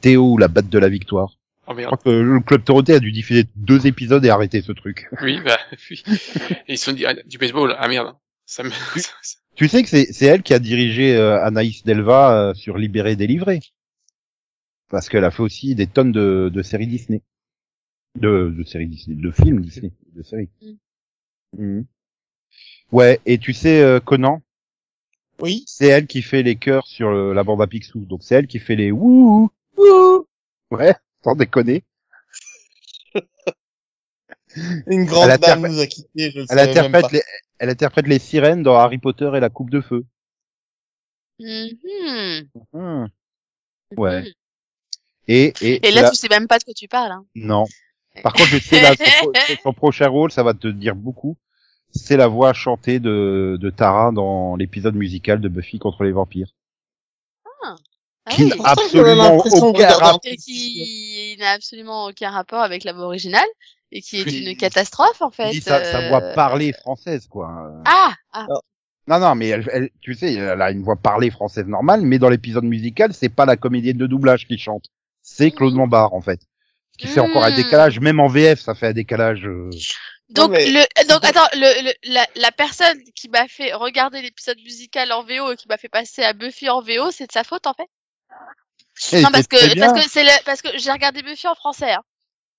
Théo 0.00 0.32
ou 0.32 0.38
La 0.38 0.48
Batte 0.48 0.68
de 0.68 0.78
la 0.78 0.88
Victoire. 0.88 1.36
Oh 1.66 1.72
Je 1.72 1.76
merde. 1.76 1.96
crois 1.96 2.12
que 2.12 2.16
le 2.16 2.40
Club 2.40 2.62
Dorothée 2.64 2.94
a 2.94 3.00
dû 3.00 3.10
diffuser 3.12 3.44
deux 3.56 3.86
épisodes 3.86 4.24
et 4.24 4.30
arrêter 4.30 4.62
ce 4.62 4.72
truc. 4.72 5.08
Oui, 5.20 5.40
bah 5.44 5.58
oui. 5.90 6.02
Et 6.68 6.74
ils 6.74 6.78
se 6.78 6.84
sont 6.84 6.92
dit 6.92 7.04
ah, 7.06 7.14
du 7.14 7.38
baseball. 7.38 7.74
Ah 7.78 7.88
merde. 7.88 8.14
Ça 8.44 8.62
me 8.62 8.70
Tu 9.56 9.66
sais 9.68 9.82
que 9.82 9.88
c'est 9.88 10.12
c'est 10.12 10.26
elle 10.26 10.42
qui 10.42 10.54
a 10.54 10.60
dirigé 10.60 11.16
euh, 11.16 11.42
Anaïs 11.42 11.82
Delva 11.82 12.32
euh, 12.50 12.54
sur 12.54 12.78
Libéré 12.78 13.16
délivré. 13.16 13.60
Parce 14.88 15.08
qu'elle 15.08 15.24
a 15.24 15.32
fait 15.32 15.42
aussi 15.42 15.74
des 15.74 15.88
tonnes 15.88 16.12
de, 16.12 16.50
de 16.52 16.62
séries 16.62 16.86
Disney. 16.86 17.22
De, 18.16 18.52
de 18.56 18.64
séries 18.64 18.86
Disney, 18.88 19.16
de 19.20 19.30
films 19.30 19.60
Disney, 19.60 19.92
de 20.14 20.22
séries. 20.22 20.48
Mhm. 21.56 21.84
Ouais, 22.92 23.20
et 23.26 23.38
tu 23.38 23.52
sais, 23.52 23.80
euh, 23.82 24.00
Conan, 24.00 24.42
Oui. 25.40 25.64
c'est 25.66 25.86
elle 25.86 26.06
qui 26.06 26.22
fait 26.22 26.42
les 26.42 26.56
chœurs 26.56 26.86
sur 26.86 27.10
le- 27.10 27.32
la 27.34 27.42
bande 27.44 27.60
à 27.62 27.66
Picsou. 27.66 28.04
Donc 28.06 28.22
c'est 28.22 28.34
elle 28.36 28.46
qui 28.46 28.58
fait 28.58 28.76
les 28.76 28.90
wouh, 28.90 29.50
wouh. 29.76 30.26
Ouais, 30.70 30.94
sans 31.24 31.34
déconner. 31.34 31.84
Une 34.86 35.04
grande 35.04 35.30
Elle 35.30 35.38
dame 35.38 35.64
interprète- 35.64 35.72
nous 35.72 35.80
a 35.80 35.86
quittés, 35.86 36.30
je 36.30 36.38
le 36.38 36.46
Elle 36.48 36.56
savais 36.58 36.66
même 36.74 36.84
interprète 36.86 37.02
pas. 37.02 37.08
les, 37.12 37.22
elle 37.58 37.68
interprète 37.70 38.06
les 38.06 38.18
sirènes 38.18 38.62
dans 38.62 38.76
Harry 38.76 38.98
Potter 38.98 39.30
et 39.34 39.40
la 39.40 39.50
coupe 39.50 39.70
de 39.70 39.80
feu. 39.80 40.04
Mhm. 41.38 42.48
Ouais. 43.96 44.22
Mhm. 44.22 44.26
Et, 45.28 45.52
et, 45.60 45.86
Et 45.86 45.90
là, 45.90 46.02
la- 46.02 46.10
tu 46.10 46.16
sais 46.16 46.28
même 46.28 46.46
pas 46.46 46.58
de 46.58 46.64
quoi 46.64 46.72
tu 46.74 46.88
parles. 46.88 47.12
Hein. 47.12 47.26
non. 47.34 47.64
Par 48.22 48.32
contre, 48.32 48.48
je 48.48 48.58
sais 48.58 48.80
là, 48.80 48.92
son, 48.96 49.04
pro- 49.04 49.32
son 49.62 49.72
prochain 49.72 50.08
rôle, 50.08 50.30
ça 50.30 50.42
va 50.42 50.54
te 50.54 50.68
dire 50.68 50.94
beaucoup. 50.94 51.36
C'est 51.92 52.16
la 52.16 52.26
voix 52.26 52.52
chantée 52.52 52.98
de, 53.00 53.56
de 53.60 53.70
Tara 53.70 54.12
dans 54.12 54.56
l'épisode 54.56 54.94
musical 54.94 55.40
de 55.40 55.48
Buffy 55.48 55.78
contre 55.78 56.04
les 56.04 56.12
vampires. 56.12 56.48
Ah 58.28 58.32
Qui 58.32 58.44
oui. 58.44 58.48
n'a 58.58 58.68
absolument 58.70 59.40
qui 59.40 61.36
n'a 61.38 61.50
absolument 61.52 62.06
aucun 62.06 62.30
rapport 62.30 62.60
avec 62.60 62.82
la 62.84 62.92
voix 62.92 63.04
originale 63.04 63.46
et 63.92 64.00
qui 64.02 64.18
est 64.18 64.24
une 64.50 64.56
catastrophe 64.56 65.22
en 65.22 65.30
fait. 65.30 65.52
Sa, 65.60 65.84
sa 65.84 65.98
euh, 66.00 66.08
voix 66.08 66.20
parlée 66.34 66.72
française, 66.72 67.28
quoi. 67.28 67.72
Ah, 67.84 68.14
ah. 68.32 68.46
Non, 69.08 69.20
non, 69.20 69.34
mais 69.36 69.48
elle, 69.48 69.68
elle- 69.72 69.90
tu 70.00 70.14
sais, 70.14 70.34
elle 70.34 70.60
a 70.60 70.72
une 70.72 70.82
voix 70.82 70.96
parlée 70.96 71.30
française 71.30 71.66
normale, 71.66 72.00
mais 72.02 72.18
dans 72.18 72.28
l'épisode 72.28 72.64
musical, 72.64 73.14
c'est 73.14 73.28
pas 73.28 73.46
la 73.46 73.56
comédienne 73.56 73.96
de 73.96 74.06
doublage 74.08 74.48
qui 74.48 74.58
chante. 74.58 74.86
C'est 75.22 75.52
Claude. 75.52 75.76
Lombard, 75.76 76.12
en 76.12 76.20
fait. 76.20 76.40
Ce 76.98 77.06
qui 77.06 77.08
fait 77.12 77.20
encore 77.20 77.44
un 77.44 77.50
Mhm. 77.50 77.56
décalage, 77.56 78.00
même 78.00 78.20
en 78.20 78.26
VF, 78.28 78.60
ça 78.60 78.74
fait 78.74 78.86
un 78.88 78.92
décalage. 78.92 79.44
euh, 79.46 79.68
Donc, 80.30 80.50
mais- 80.50 80.66
le, 80.70 80.80
donc 81.06 81.24
attends, 81.24 81.46
le, 81.52 81.82
le, 81.88 81.92
la, 82.12 82.26
la 82.36 82.50
personne 82.52 82.98
qui 83.14 83.28
m'a 83.28 83.46
fait 83.48 83.74
regarder 83.74 84.22
l'épisode 84.22 84.58
musical 84.60 85.12
en 85.12 85.22
VO 85.22 85.52
et 85.52 85.56
qui 85.56 85.68
m'a 85.68 85.76
fait 85.76 85.88
passer 85.90 86.22
à 86.22 86.32
Buffy 86.32 86.68
en 86.70 86.80
VO, 86.80 87.10
c'est 87.10 87.26
de 87.26 87.32
sa 87.32 87.44
faute 87.44 87.66
en 87.66 87.74
fait? 87.74 87.88
et 89.12 89.20
non 89.20 89.28
parce 89.30 89.46
que 89.46 89.78
parce 89.78 90.02
que 90.04 90.10
c'est 90.10 90.24
le- 90.24 90.44
parce 90.46 90.62
que 90.62 90.68
j'ai 90.78 90.90
regardé 90.90 91.22
Buffy 91.22 91.46
en 91.46 91.54
français. 91.54 91.92
Hein. 91.92 92.02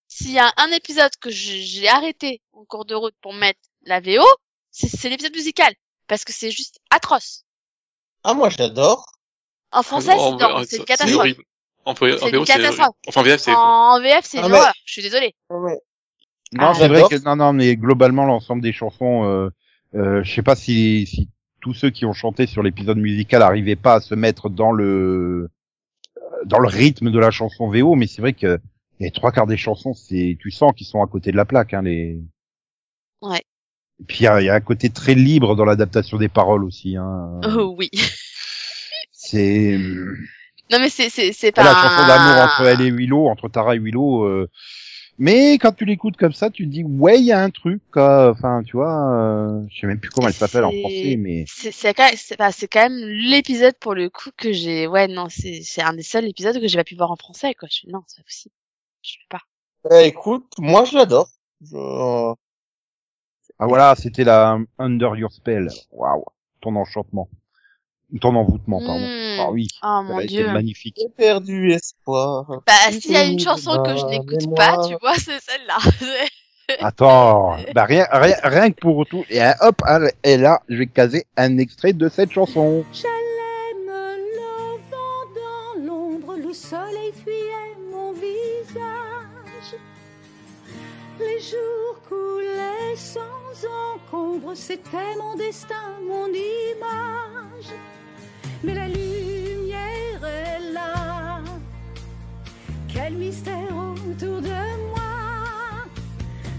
S'il 0.08 0.32
y 0.32 0.40
a 0.40 0.54
un 0.58 0.72
épisode 0.72 1.12
que 1.20 1.30
j'ai 1.32 1.88
arrêté 1.88 2.42
en 2.54 2.64
cours 2.64 2.86
de 2.86 2.94
route 2.94 3.16
pour 3.22 3.34
mettre 3.34 3.60
la 3.82 4.00
VO, 4.00 4.24
c'est 4.72 4.88
c'est 4.88 5.10
l'épisode 5.10 5.34
musical 5.36 5.74
parce 6.08 6.24
que 6.26 6.32
c'est 6.32 6.52
juste 6.52 6.78
atroce. 6.92 7.44
Ah, 8.24 8.34
moi, 8.36 8.50
j'adore. 8.50 9.06
En 9.72 9.82
français, 9.84 10.12
c'est 10.12 10.32
non, 10.32 10.64
c'est 10.66 10.78
une 10.78 10.86
catastrophe. 10.86 11.28
En, 11.88 11.94
VO, 11.94 12.44
C'est. 12.46 12.68
Enfin, 13.08 13.24
VF, 13.24 13.40
c'est 13.40 13.54
En 13.56 14.02
VF, 14.02 14.26
c'est 14.26 14.40
Ah, 14.40 14.50
mais-. 14.50 14.58
Je 14.84 14.92
suis 14.92 15.02
désolée. 15.02 15.34
Ouais. 15.50 15.80
Non, 16.52 16.68
Ah, 16.68 16.74
c'est 16.74 16.90
vrai 16.90 17.04
que 17.10 17.24
non, 17.24 17.38
non, 17.38 17.54
mais 17.54 17.78
globalement 17.78 18.26
l'ensemble 18.26 18.62
des 18.62 18.74
chansons, 18.74 19.24
euh, 19.24 19.50
euh, 19.96 20.22
je 20.22 20.34
sais 20.34 20.44
pas 20.44 20.58
si, 20.58 21.06
si 21.08 21.30
tous 21.62 21.74
ceux 21.74 21.90
qui 21.90 22.06
ont 22.06 22.12
chanté 22.12 22.46
sur 22.46 22.62
l'épisode 22.62 22.98
musical 22.98 23.42
arrivaient 23.42 23.78
pas 23.78 23.96
à 23.96 24.02
se 24.02 24.16
mettre 24.16 24.50
dans 24.50 24.74
le 24.74 25.50
dans 26.46 26.60
le 26.60 26.68
rythme 26.68 27.10
de 27.10 27.20
la 27.20 27.32
chanson 27.32 27.70
VO, 27.70 27.96
mais 27.96 28.08
c'est 28.08 28.22
vrai 28.22 28.34
que 28.34 28.60
les 29.00 29.12
trois 29.12 29.32
quarts 29.32 29.48
des 29.48 29.58
chansons, 29.58 29.94
c'est 29.94 30.38
tu 30.42 30.52
sens 30.52 30.74
qu'ils 30.76 30.88
sont 30.88 31.02
à 31.02 31.08
côté 31.08 31.32
de 31.32 31.38
la 31.38 31.46
plaque, 31.46 31.74
hein, 31.74 31.84
les. 31.84 32.20
Ouais. 33.22 33.44
Et 34.02 34.04
puis 34.04 34.20
il 34.20 34.24
y 34.24 34.28
a, 34.28 34.42
il 34.42 34.46
y 34.46 34.50
a 34.50 34.56
un 34.56 34.62
côté 34.62 34.90
très 34.90 35.16
libre 35.16 35.56
dans 35.56 35.66
l'adaptation 35.66 36.18
des 36.18 36.30
paroles 36.30 36.66
aussi. 36.66 36.98
Hein. 36.98 37.40
Oh 37.46 37.76
oui. 37.78 37.90
C'est 39.14 39.80
Non 40.72 40.80
mais 40.80 40.90
c'est 40.90 41.10
c'est 41.10 41.32
c'est 41.34 41.52
c'est 41.52 41.52
pas 41.52 41.64
la 41.64 41.74
chanson 41.74 42.04
un- 42.04 42.08
d'amour 42.08 42.44
entre 42.44 42.62
elle 42.68 42.82
et 42.82 42.92
Willow, 42.92 43.28
entre 43.28 43.48
Tara 43.50 43.76
et 43.76 43.80
Willow. 43.80 44.24
euh, 44.26 44.50
Mais 45.18 45.54
quand 45.58 45.72
tu 45.72 45.86
l'écoutes 45.86 46.18
comme 46.18 46.34
ça, 46.34 46.50
tu 46.50 46.66
te 46.66 46.70
dis 46.70 46.84
ouais, 46.84 47.20
il 47.20 47.26
y 47.26 47.32
a 47.32 47.42
un 47.42 47.50
truc. 47.50 47.82
quoi. 47.92 48.32
Enfin, 48.32 48.62
tu 48.64 48.78
vois, 48.78 49.12
euh, 49.18 49.62
je 49.70 49.80
sais 49.80 49.88
même 49.88 50.00
plus 50.00 50.10
comment 50.12 50.28
elle 50.28 50.34
s'appelle 50.34 50.66
en 50.66 50.72
français, 50.72 51.16
mais 51.18 51.46
C'est 51.48 51.72
c'est 51.72 51.94
quand, 51.94 52.04
même- 52.06 52.16
c'est 52.18 52.38
bah, 52.38 52.52
c'est 52.52 52.68
quand 52.68 52.90
même 52.90 53.00
l'épisode 53.00 53.76
pour 53.80 53.96
le 53.96 54.10
coup 54.10 54.30
que 54.38 54.52
j'ai. 54.52 54.88
Ouais, 54.88 55.08
non, 55.08 55.28
c'est 55.30 55.62
c'est 55.64 55.82
un 55.82 55.94
des 55.94 56.04
seuls 56.04 56.26
épisodes 56.26 56.60
que 56.60 56.68
j'ai 56.68 56.78
pas 56.78 56.84
pu 56.84 56.96
voir 56.96 57.12
en 57.12 57.16
français, 57.16 57.54
quoi. 57.56 57.68
Je 57.72 57.76
suis 57.78 57.90
non, 57.90 58.02
c'est 58.08 58.18
pas 58.18 58.24
possible. 58.26 58.54
Je 59.04 59.14
peux 59.30 59.38
pas. 59.38 59.96
Eh, 60.02 60.08
écoute, 60.08 60.46
moi 60.60 60.84
je 60.86 60.96
l'adore. 60.96 61.30
Je... 61.62 61.76
ah 63.60 63.66
voilà, 63.66 63.96
c'était 63.96 64.24
la 64.24 64.60
Under 64.78 65.16
Your 65.16 65.32
Spell. 65.32 65.70
Waouh, 65.92 66.26
ton 66.62 66.76
enchantement, 66.76 67.30
ton 68.22 68.36
envoûtement, 68.36 68.80
pardon. 68.80 69.00
Hmm. 69.06 69.40
Ah 69.40 69.52
oui, 69.52 69.68
Oh 69.76 69.80
ça 69.84 70.02
mon 70.04 70.18
a 70.18 70.24
été 70.24 70.34
dieu. 70.34 70.52
magnifique. 70.52 70.96
J'ai 70.98 71.10
perdu 71.10 71.72
espoir. 71.72 72.46
Bah, 72.66 72.74
s'il 72.92 73.12
y 73.12 73.16
a 73.18 73.26
une 73.26 73.40
chanson 73.40 73.84
que 73.84 73.96
je 73.96 74.02
Bah, 74.02 74.10
n'écoute 74.10 74.56
pas, 74.56 74.78
tu 74.88 74.96
vois, 75.02 75.16
c'est 75.16 75.40
celle-là. 75.42 75.78
Attends, 76.80 77.56
bah 77.74 77.86
rien, 77.86 78.06
rien, 78.12 78.36
rien 78.44 78.72
que 78.72 78.80
pour 78.82 79.06
tout. 79.06 79.24
Et 79.30 79.42
euh, 79.42 79.52
hop, 79.62 79.82
et 80.24 80.36
là, 80.36 80.60
je 80.68 80.76
vais 80.76 80.88
caser 80.88 81.26
un 81.38 81.58
extrait 81.60 81.94
de 81.94 82.10
cette 82.10 82.32
chanson. 82.32 82.84
Je 82.92 83.04
l'aime 83.04 83.88
le 83.88 84.78
vent 84.92 85.24
dans 85.36 85.86
l'ombre, 85.86 86.36
le 86.36 86.54
soleil 86.54 87.14
fuyait 87.24 87.78
mon 87.90 88.12
visage. 88.12 89.80
Les 91.20 91.40
jours 91.40 92.02
coulaient 92.10 92.96
sans 92.98 93.66
encombre, 93.96 94.52
c'était 94.54 95.16
mon 95.18 95.36
destin, 95.36 95.76
mon 96.06 96.28
image. 96.28 97.72
Mais 98.64 98.74
la 98.74 98.88
lumière 98.88 100.24
est 100.24 100.74
là. 100.74 101.42
Quel 102.88 103.14
mystère 103.14 103.70
autour 104.10 104.42
de 104.42 104.60
moi. 104.90 105.86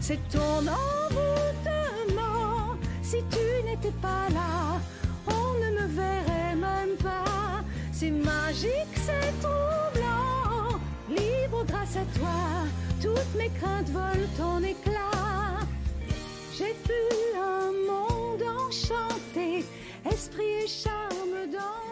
C'est 0.00 0.20
ton 0.28 0.60
envoûtement. 0.60 2.76
Si 3.02 3.16
tu 3.30 3.64
n'étais 3.64 3.94
pas 4.00 4.28
là, 4.32 4.80
on 5.26 5.54
ne 5.62 5.70
me 5.80 5.86
verrait 5.88 6.54
même 6.54 6.96
pas. 7.02 7.64
C'est 7.92 8.10
magique, 8.10 8.94
c'est 8.94 9.32
troublant. 9.40 10.78
Libre 11.08 11.64
grâce 11.66 11.96
à 11.96 12.04
toi, 12.18 12.38
toutes 13.02 13.34
mes 13.36 13.50
craintes 13.58 13.90
volent 13.90 14.54
en 14.54 14.62
éclats. 14.62 15.66
J'ai 16.56 16.74
vu 16.86 17.02
un 17.36 17.72
monde 17.90 18.44
enchanté, 18.66 19.64
esprit 20.10 20.62
et 20.64 20.66
charme 20.66 21.50
dans. 21.52 21.87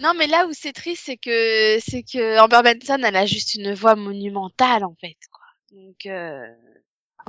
Non, 0.00 0.12
mais 0.18 0.26
là 0.26 0.46
où 0.46 0.52
c'est 0.52 0.72
triste, 0.72 1.02
c'est 1.06 1.16
que 1.16 1.78
c'est 1.80 2.02
que 2.02 2.40
Amber 2.40 2.60
Benson, 2.62 3.02
elle 3.04 3.16
a 3.16 3.26
juste 3.26 3.54
une 3.54 3.72
voix 3.74 3.96
monumentale 3.96 4.84
en 4.84 4.94
fait, 5.00 5.16
quoi. 5.30 5.44
Donc 5.72 6.06
euh... 6.06 6.46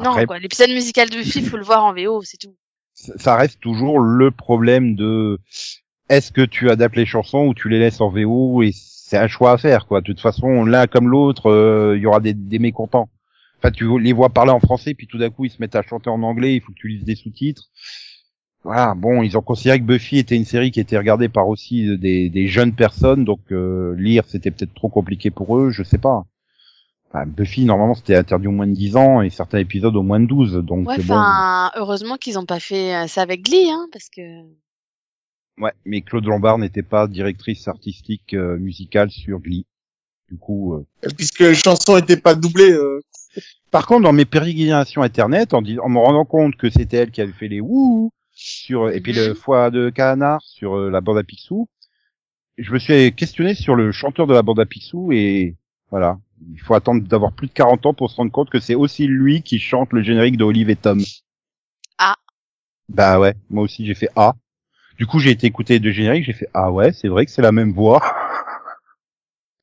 non, 0.01 0.25
quoi. 0.25 0.39
L'épisode 0.39 0.69
musical 0.69 1.09
de 1.09 1.17
Buffy, 1.17 1.41
faut 1.43 1.57
le 1.57 1.63
voir 1.63 1.83
en 1.83 1.93
VO, 1.93 2.21
c'est 2.23 2.37
tout. 2.37 2.55
ça 2.93 3.35
reste 3.35 3.59
toujours 3.59 3.99
le 3.99 4.31
problème 4.31 4.95
de 4.95 5.39
est-ce 6.09 6.31
que 6.31 6.41
tu 6.41 6.69
adaptes 6.69 6.95
les 6.95 7.05
chansons 7.05 7.47
ou 7.47 7.53
tu 7.53 7.69
les 7.69 7.79
laisses 7.79 8.01
en 8.01 8.09
VO 8.09 8.61
et 8.63 8.71
c'est 8.73 9.17
un 9.17 9.27
choix 9.27 9.51
à 9.51 9.57
faire 9.57 9.87
quoi. 9.87 10.01
De 10.01 10.05
toute 10.05 10.19
façon, 10.19 10.65
l'un 10.65 10.87
comme 10.87 11.09
l'autre, 11.09 11.49
euh, 11.49 11.95
il 11.97 12.01
y 12.01 12.05
aura 12.05 12.19
des, 12.19 12.33
des 12.33 12.59
mécontents. 12.59 13.09
Enfin, 13.57 13.71
tu 13.71 13.97
les 13.99 14.11
vois 14.11 14.29
parler 14.29 14.51
en 14.51 14.59
français 14.59 14.93
puis 14.93 15.07
tout 15.07 15.17
d'un 15.17 15.29
coup 15.29 15.45
ils 15.45 15.51
se 15.51 15.57
mettent 15.59 15.75
à 15.75 15.83
chanter 15.83 16.09
en 16.09 16.21
anglais, 16.23 16.55
il 16.55 16.61
faut 16.61 16.71
que 16.71 16.79
tu 16.79 16.89
lises 16.89 17.05
des 17.05 17.15
sous-titres. 17.15 17.69
Voilà, 18.63 18.93
bon, 18.95 19.23
ils 19.23 19.37
ont 19.37 19.41
considéré 19.41 19.79
que 19.79 19.83
Buffy 19.85 20.17
était 20.19 20.35
une 20.37 20.45
série 20.45 20.71
qui 20.71 20.79
était 20.79 20.97
regardée 20.97 21.27
par 21.27 21.47
aussi 21.49 21.97
des, 21.97 22.29
des 22.29 22.47
jeunes 22.47 22.73
personnes, 22.73 23.25
donc 23.25 23.39
euh, 23.51 23.93
lire 23.97 24.23
c'était 24.27 24.51
peut-être 24.51 24.73
trop 24.73 24.87
compliqué 24.89 25.31
pour 25.31 25.57
eux, 25.57 25.69
je 25.71 25.83
sais 25.83 25.97
pas. 25.97 26.23
Enfin, 27.09 27.25
Buffy 27.25 27.65
normalement 27.65 27.93
c'était 27.93 28.15
interdit 28.15 28.47
au 28.47 28.51
moins 28.51 28.65
de 28.67 28.73
10 28.73 28.95
ans 28.95 29.21
et 29.21 29.29
certains 29.29 29.57
épisodes 29.59 29.95
au 29.97 30.01
moins 30.01 30.19
de 30.21 30.27
12, 30.27 30.53
donc 30.63 30.87
Ouais, 30.87 30.97
bon. 30.97 31.03
enfin, 31.03 31.71
heureusement 31.75 32.15
qu'ils 32.15 32.39
ont 32.39 32.45
pas 32.45 32.61
fait 32.61 32.95
euh, 32.95 33.07
ça 33.07 33.21
avec 33.21 33.43
Glee, 33.43 33.69
hein, 33.69 33.87
parce 33.91 34.09
que 34.09 34.21
Ouais, 35.59 35.73
mais 35.85 36.01
Claude 36.01 36.25
Lombard 36.25 36.57
n'était 36.57 36.81
pas 36.83 37.07
directrice 37.07 37.67
artistique 37.67 38.33
euh, 38.33 38.57
musicale 38.57 39.11
sur 39.11 39.39
Glee. 39.39 39.65
Du 40.31 40.37
coup, 40.37 40.73
euh, 40.73 40.85
Puisque 41.15 41.41
les 41.41 41.53
chansons 41.53 41.97
étaient 41.97 42.17
pas 42.17 42.33
doublées. 42.33 42.71
euh, 42.71 43.01
par 43.69 43.85
contre, 43.85 44.03
dans 44.03 44.13
mes 44.13 44.25
pérégrinations 44.25 45.01
internet, 45.03 45.53
en, 45.53 45.61
dis- 45.61 45.77
en 45.79 45.89
me 45.89 45.99
rendant 45.99 46.25
compte 46.25 46.55
que 46.55 46.69
c'était 46.71 46.97
elle 46.97 47.11
qui 47.11 47.21
avait 47.21 47.33
fait 47.33 47.49
les 47.49 47.59
wouh 47.61 48.09
sur 48.33 48.89
et 48.89 48.99
puis 49.01 49.13
le 49.13 49.33
foie 49.33 49.69
de 49.69 49.89
canard 49.89 50.41
sur 50.41 50.77
euh, 50.77 50.89
la 50.89 51.01
bande 51.01 51.17
à 51.17 51.23
Picsou, 51.23 51.69
je 52.57 52.71
me 52.71 52.79
suis 52.79 53.13
questionné 53.13 53.55
sur 53.55 53.75
le 53.75 53.91
chanteur 53.91 54.27
de 54.27 54.33
la 54.33 54.41
bande 54.41 54.59
à 54.59 54.65
Picsou 54.65 55.11
et 55.11 55.55
voilà, 55.91 56.19
il 56.51 56.59
faut 56.59 56.73
attendre 56.73 57.03
d'avoir 57.03 57.33
plus 57.33 57.47
de 57.47 57.53
40 57.53 57.85
ans 57.85 57.93
pour 57.93 58.09
se 58.09 58.15
rendre 58.15 58.31
compte 58.31 58.49
que 58.49 58.59
c'est 58.59 58.75
aussi 58.75 59.07
lui 59.07 59.43
qui 59.43 59.59
chante 59.59 59.93
le 59.93 60.01
générique 60.01 60.37
de 60.37 60.43
Olive 60.43 60.69
et 60.69 60.75
Tom. 60.75 61.01
Ah. 61.97 62.15
Bah 62.89 63.19
ouais, 63.19 63.35
moi 63.49 63.63
aussi 63.63 63.85
j'ai 63.85 63.95
fait 63.95 64.09
A. 64.15 64.35
Du 64.97 65.07
coup, 65.07 65.19
j'ai 65.19 65.31
été 65.31 65.47
écouter 65.47 65.79
deux 65.79 65.91
génériques, 65.91 66.25
j'ai 66.25 66.33
fait 66.33 66.49
ah 66.53 66.71
ouais, 66.71 66.93
c'est 66.93 67.07
vrai 67.07 67.25
que 67.25 67.31
c'est 67.31 67.41
la 67.41 67.51
même 67.51 67.73
voix. 67.73 68.01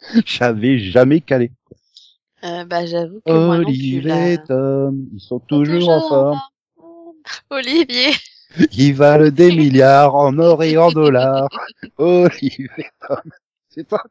J'avais 0.27 0.79
jamais 0.79 1.21
calé. 1.21 1.53
euh, 2.43 2.65
bah 2.65 2.87
j'avoue 2.87 3.21
que 3.25 3.31
moi 3.33 3.59
non 3.59 3.65
plus 3.65 3.73
Olive 3.73 4.07
là. 4.07 4.31
et 4.31 4.39
Tom, 4.43 5.09
ils 5.13 5.21
sont 5.21 5.39
toujours 5.41 5.89
en 5.89 6.09
forme. 6.09 6.41
Olivier. 7.51 8.13
Ils 8.73 8.95
valent 8.95 9.31
des 9.31 9.51
milliards 9.55 10.15
en 10.15 10.39
or 10.39 10.63
et 10.65 10.77
en 10.77 10.91
dollars. 10.91 11.49
Olive 11.99 12.71
et 12.79 12.85
Tom. 13.07 13.19
C'est 13.69 13.89
ça. 13.89 14.03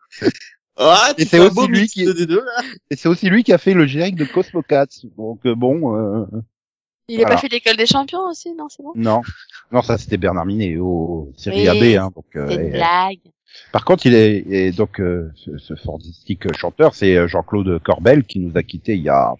Ah, 0.78 1.12
Et 1.18 1.26
c'est 1.26 1.40
aussi 1.40 1.54
beau 1.56 1.68
lui 1.68 1.88
qui- 1.88 2.06
des 2.06 2.26
deux, 2.26 2.40
là. 2.44 2.62
Et 2.90 2.96
c'est 2.96 3.10
aussi 3.10 3.30
lui 3.30 3.44
qui 3.44 3.52
a 3.52 3.58
fait 3.58 3.74
le 3.74 3.86
générique 3.86 4.16
de 4.16 4.24
Cosmo 4.26 4.62
Cats. 4.62 4.86
Donc 5.18 5.40
euh, 5.46 5.54
bon, 5.56 5.96
euh, 5.98 6.26
Il 7.10 7.16
a 7.16 7.24
Voilà. 7.24 7.36
pas 7.36 7.42
fait 7.42 7.50
l'école 7.50 7.76
des 7.76 7.86
champions 7.86 8.22
aussi, 8.30 8.54
non, 8.56 8.70
c'est 8.70 8.82
bon? 8.84 8.94
non. 8.96 9.22
Non, 9.72 9.82
ça 9.82 9.98
c'était 9.98 10.16
Bernard 10.18 10.46
Minet 10.46 10.78
au 10.78 11.34
série 11.36 11.68
Oui, 11.70 11.98
AB. 11.98 12.02
Hein, 12.02 12.12
donc, 12.16 12.26
euh, 12.38 12.48
C'est 12.48 12.56
une 12.56 12.68
et- 12.68 12.72
blague. 12.72 13.20
Par 13.74 13.84
contre, 13.84 14.06
il 14.06 14.14
est 14.14 14.46
et 14.48 14.72
donc 14.72 15.02
euh, 15.02 15.32
ce, 15.36 15.58
ce 15.58 15.76
fantastique 15.76 16.56
chanteur, 16.56 16.94
c'est 16.94 17.28
Jean-Claude 17.28 17.82
Corbel 17.84 18.24
qui 18.24 18.40
nous 18.40 18.56
a 18.56 18.62
quitté 18.64 18.94
il 18.96 19.02
y 19.02 19.10
a. 19.10 19.34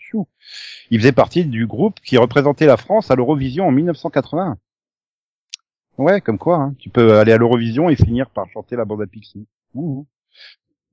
Il 0.90 1.00
faisait 1.00 1.12
partie 1.12 1.46
du 1.46 1.68
groupe 1.68 2.00
qui 2.04 2.18
représentait 2.18 2.66
la 2.66 2.76
France 2.76 3.12
à 3.12 3.16
l'Eurovision 3.16 3.68
en 3.68 3.72
1980. 3.72 4.58
Ouais, 6.00 6.22
comme 6.22 6.38
quoi, 6.38 6.58
hein, 6.58 6.76
tu 6.80 6.90
peux 6.90 7.18
aller 7.20 7.32
à 7.34 7.38
l'Eurovision 7.38 7.90
et 7.90 7.96
finir 7.96 8.30
par 8.30 8.50
chanter 8.50 8.76
la 8.76 8.86
bande 8.86 9.02
à 9.02 9.08
Picsou. 9.08 9.46
Ouh. 9.76 10.08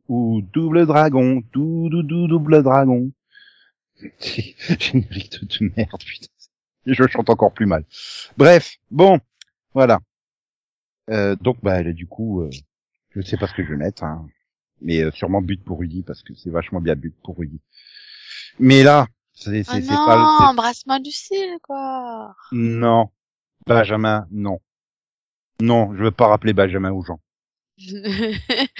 Ou 0.08 0.42
double 0.52 0.86
dragon, 0.86 1.42
dou 1.52 1.88
dou 1.88 2.02
dou 2.02 2.26
double 2.28 2.62
dragon. 2.62 3.10
Générique 4.20 5.40
de, 5.40 5.46
de 5.46 5.72
merde, 5.76 6.02
putain. 6.04 6.26
Je 6.86 7.06
chante 7.08 7.30
encore 7.30 7.52
plus 7.52 7.66
mal. 7.66 7.84
Bref, 8.36 8.76
bon, 8.90 9.20
voilà. 9.74 10.00
Euh, 11.10 11.36
donc 11.36 11.58
bah 11.62 11.82
du 11.84 12.06
coup, 12.06 12.42
euh, 12.42 12.50
je 13.10 13.20
sais 13.22 13.36
pas 13.36 13.46
ce 13.46 13.54
que 13.54 13.64
je 13.64 13.70
vais 13.70 13.76
mettre, 13.76 14.04
hein. 14.04 14.26
mais 14.80 15.02
euh, 15.02 15.12
sûrement 15.12 15.40
but 15.40 15.62
pour 15.64 15.78
Rudy 15.78 16.02
parce 16.02 16.22
que 16.22 16.34
c'est 16.34 16.50
vachement 16.50 16.80
bien 16.80 16.96
but 16.96 17.14
pour 17.22 17.38
Rudy. 17.38 17.60
Mais 18.58 18.82
là, 18.82 19.06
c'est 19.34 19.64
Oh 19.68 19.72
c'est 19.72 19.80
non, 19.82 20.06
pas 20.06 20.16
c'est- 20.38 20.44
embrasse-moi 20.44 20.98
Lucille, 20.98 21.58
quoi. 21.62 22.34
non 22.52 23.10
Benjamin, 23.66 24.26
non, 24.30 24.60
non, 25.60 25.94
je 25.96 26.04
veux 26.04 26.10
pas 26.10 26.26
rappeler 26.28 26.52
Benjamin 26.52 26.92
aux 26.92 27.04
gens. 27.04 27.20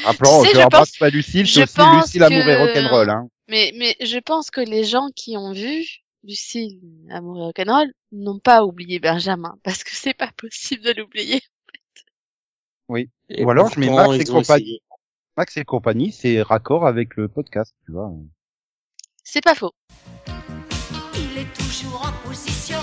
Rappelons, 0.05 0.43
Tu 0.43 0.49
sais, 0.49 0.55
je 0.55 0.59
je 0.61 0.65
embrasse 0.65 0.91
pense- 0.91 0.99
pas 0.99 1.11
Lucille, 1.11 1.47
je 1.47 1.53
c'est 1.53 1.63
aussi 1.63 1.97
Lucille 2.19 2.23
amour 2.23 2.39
et 2.41 2.45
que- 2.45 2.59
rock'n'roll, 2.81 3.11
hein. 3.11 3.29
mais, 3.49 3.73
mais 3.77 3.95
je 4.01 4.19
pense 4.19 4.51
que 4.51 4.61
les 4.61 4.85
gens 4.85 5.09
qui 5.15 5.37
ont 5.37 5.53
vu 5.53 5.85
Lucille, 6.25 6.81
Amour 7.11 7.37
et 7.39 7.43
Rock'n'Roll, 7.43 7.93
n'ont 8.13 8.39
pas 8.41 8.65
oublié 8.65 8.99
Benjamin, 8.99 9.57
parce 9.63 9.85
que 9.85 9.91
c'est 9.95 10.15
pas 10.15 10.31
possible 10.37 10.83
de 10.83 10.93
l'oublier. 11.01 11.41
Et 13.29 13.45
Ou 13.45 13.51
alors, 13.51 13.69
je 13.73 13.79
mets 13.81 13.91
Max 13.91 14.15
et 14.19 14.25
compagnie. 14.25 14.81
Max 15.37 15.57
et 15.57 15.65
compagnie, 15.65 16.13
c'est 16.13 16.41
raccord 16.43 16.87
avec 16.87 17.17
le 17.17 17.29
podcast, 17.29 17.75
tu 17.85 17.93
vois. 17.93 18.11
C'est 19.25 19.43
pas 19.43 19.55
faux. 19.55 19.73
Il 21.15 21.39
est 21.39 21.53
toujours 21.55 22.03
en 22.07 22.29
position 22.29 22.79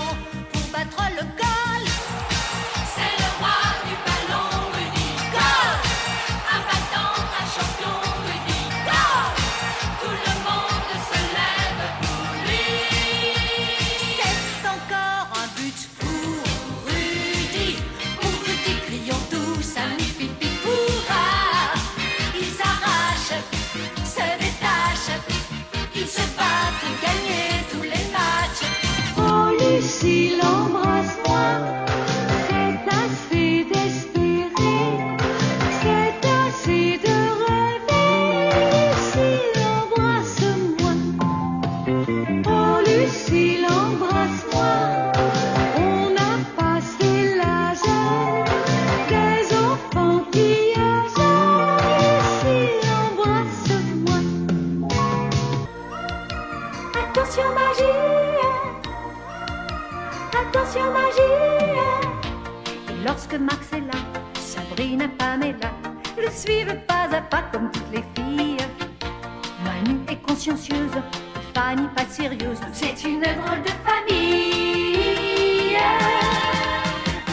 attention 60.74 60.92
magie. 60.92 61.20
Et 62.88 63.06
lorsque 63.06 63.34
Max 63.34 63.72
est 63.72 63.80
là, 63.80 63.98
Sabrine 64.34 65.02
et 65.02 65.08
Pamela 65.08 65.72
le 66.16 66.30
suivent 66.30 66.76
pas 66.86 67.08
à 67.16 67.20
pas 67.20 67.42
comme 67.52 67.70
toutes 67.70 67.90
les 67.92 68.04
filles. 68.14 68.56
Manu 69.64 70.00
est 70.08 70.20
consciencieuse, 70.26 70.90
Fanny 71.54 71.88
pas 71.96 72.06
sérieuse. 72.08 72.58
C'est 72.72 73.04
une 73.04 73.20
drôle 73.20 73.62
de 73.62 73.72
famille. 73.84 75.76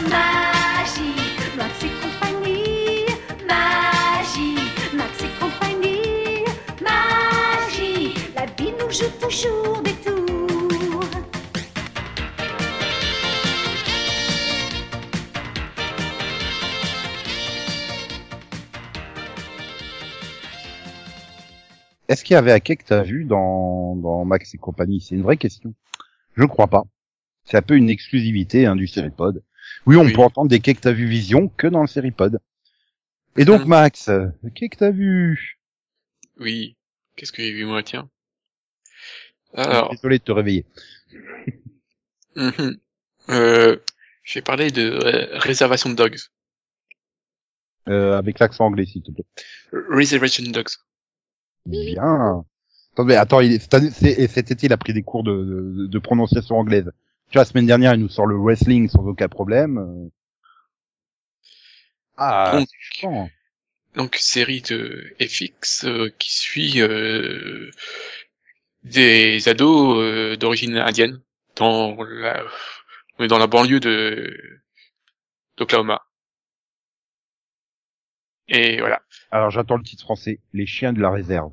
Magie, 0.08 1.14
Max 1.56 1.84
et 1.84 1.90
compagnie. 2.02 3.06
Magie, 3.46 4.58
Max 4.94 5.22
et 5.22 5.40
compagnie. 5.40 6.44
Magie, 6.80 8.14
la 8.34 8.46
vie 8.46 8.72
nous 8.78 8.90
joue 8.90 9.10
toujours 9.20 9.82
des 9.82 9.92
tours. 9.94 10.21
Est-ce 22.12 22.24
qu'il 22.24 22.34
y 22.34 22.36
avait 22.36 22.52
Ake 22.52 22.76
que 22.76 22.84
t'as 22.84 23.02
vu 23.02 23.24
dans, 23.24 23.96
dans 23.96 24.26
Max 24.26 24.54
et 24.54 24.58
compagnie? 24.58 25.00
C'est 25.00 25.14
une 25.14 25.22
vraie 25.22 25.38
question. 25.38 25.72
Je 26.36 26.44
crois 26.44 26.66
pas. 26.66 26.82
C'est 27.44 27.56
un 27.56 27.62
peu 27.62 27.74
une 27.74 27.88
exclusivité 27.88 28.66
hein, 28.66 28.76
du 28.76 28.86
Seripod. 28.86 29.42
Oui, 29.86 29.96
on 29.96 30.04
Oui. 30.04 30.12
peut 30.12 30.20
entendre 30.20 30.50
des 30.50 30.60
quais 30.60 30.74
que 30.74 30.80
t'as 30.80 30.92
vu 30.92 31.06
Vision 31.06 31.48
que 31.48 31.66
dans 31.66 31.80
le 31.80 31.86
Seripod. 31.86 32.38
Et 33.38 33.46
donc 33.46 33.62
Mhm. 33.62 33.68
Max, 33.68 34.10
qu'est 34.54 34.68
que 34.68 34.76
t'as 34.76 34.90
vu? 34.90 35.58
Oui. 36.38 36.76
Qu'est-ce 37.16 37.32
que 37.32 37.40
j'ai 37.42 37.52
vu 37.52 37.64
moi, 37.64 37.82
tiens 37.82 38.10
Alors, 39.54 39.90
Désolé 39.92 40.18
de 40.18 40.24
te 40.24 40.32
réveiller. 40.32 40.66
mhm. 42.36 42.78
euh, 43.30 43.78
je 44.22 44.34
vais 44.34 44.42
parler 44.42 44.70
de 44.70 44.82
euh, 44.82 45.38
Réservation 45.38 45.88
de 45.88 45.94
Dogs. 45.94 46.18
Euh, 47.88 48.18
avec 48.18 48.38
l'accent 48.38 48.66
anglais, 48.66 48.84
s'il 48.84 49.02
te 49.02 49.10
plaît. 49.10 49.24
Reservation 49.88 50.44
Dogs. 50.50 50.76
Bien. 51.66 52.44
Attends, 53.16 53.40
il 53.40 53.52
est- 53.52 53.74
année- 53.74 53.90
c'est- 53.90 54.12
et 54.20 54.28
cet 54.28 54.50
été, 54.50 54.66
il 54.66 54.72
a 54.72 54.76
pris 54.76 54.92
des 54.92 55.02
cours 55.02 55.24
de, 55.24 55.32
de, 55.32 55.86
de 55.86 55.98
prononciation 55.98 56.56
anglaise. 56.56 56.90
Tu 57.30 57.34
vois, 57.38 57.42
la 57.42 57.46
semaine 57.46 57.66
dernière, 57.66 57.94
il 57.94 58.00
nous 58.00 58.08
sort 58.08 58.26
le 58.26 58.36
wrestling 58.36 58.88
sans 58.88 59.04
aucun 59.06 59.28
problème. 59.28 60.10
Ah, 62.16 62.52
Donc, 62.52 62.68
chiant. 62.78 63.28
donc 63.94 64.16
série 64.16 64.62
de 64.62 65.14
FX 65.20 65.84
euh, 65.84 66.10
qui 66.18 66.32
suit 66.32 66.80
euh, 66.82 67.70
des 68.84 69.48
ados 69.48 69.98
euh, 69.98 70.36
d'origine 70.36 70.76
indienne 70.76 71.20
dans 71.56 71.96
la 72.04 72.42
on 73.18 73.24
est 73.24 73.28
dans 73.28 73.38
la 73.38 73.46
banlieue 73.46 73.80
de 73.80 74.36
d'Oklahoma. 75.56 76.02
Et 78.48 78.78
voilà. 78.80 79.00
Alors, 79.30 79.50
j'attends 79.50 79.76
le 79.76 79.82
titre 79.84 80.02
français. 80.02 80.40
Les 80.52 80.66
chiens 80.66 80.92
de 80.92 81.00
la 81.00 81.10
réserve. 81.10 81.52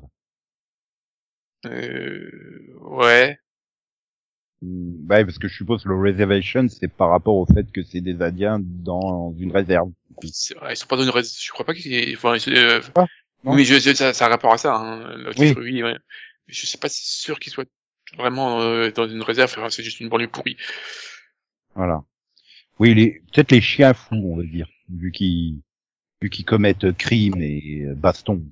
Euh, 1.66 2.74
ouais. 2.80 3.38
Hmm, 4.62 5.06
Bah, 5.06 5.24
parce 5.24 5.38
que 5.38 5.48
je 5.48 5.54
suppose 5.56 5.82
que 5.82 5.88
le 5.88 5.98
reservation, 5.98 6.68
c'est 6.68 6.88
par 6.88 7.10
rapport 7.10 7.36
au 7.36 7.46
fait 7.46 7.70
que 7.72 7.82
c'est 7.82 8.00
des 8.00 8.20
Indiens 8.22 8.58
dans 8.60 9.34
une 9.38 9.52
réserve. 9.52 9.90
Ils 10.22 10.32
sont 10.76 10.86
pas 10.86 10.96
dans 10.96 11.04
une 11.04 11.10
rais- 11.10 11.22
je 11.22 11.50
crois 11.50 11.64
pas 11.64 11.74
qu'ils 11.74 11.92
aient- 11.94 12.14
enfin, 12.16 12.36
ils- 12.36 12.54
euh, 12.56 12.80
Ah, 12.96 13.06
oui, 13.44 13.64
je, 13.64 13.78
je- 13.78 13.94
ça, 13.94 14.12
ça 14.12 14.26
a 14.26 14.28
rapport 14.28 14.52
à 14.52 14.58
ça, 14.58 14.74
hein, 14.74 15.16
le 15.16 15.28
Oui. 15.30 15.48
titre, 15.48 15.60
oui, 15.62 15.82
ouais. 15.82 15.94
Mais 16.46 16.54
Je 16.54 16.66
sais 16.66 16.78
pas 16.78 16.88
sûr 16.90 17.38
qu'ils 17.40 17.52
soient 17.52 17.64
vraiment 18.18 18.60
euh, 18.60 18.90
dans 18.90 19.08
une 19.08 19.22
réserve, 19.22 19.50
enfin, 19.56 19.70
c'est 19.70 19.82
juste 19.82 20.00
une 20.00 20.08
banlieue 20.10 20.28
pourrie. 20.28 20.56
Voilà. 21.74 22.02
Oui, 22.78 22.94
les, 22.94 23.22
peut-être 23.32 23.52
les 23.52 23.60
chiens 23.60 23.94
fous, 23.94 24.16
on 24.16 24.36
va 24.36 24.42
dire, 24.44 24.68
vu 24.90 25.12
qu'ils, 25.12 25.60
vu 26.22 26.30
qu'ils 26.30 26.44
commettent 26.44 26.92
crimes 26.96 27.40
et 27.42 27.82
euh, 27.86 27.94
bastons. 27.94 28.42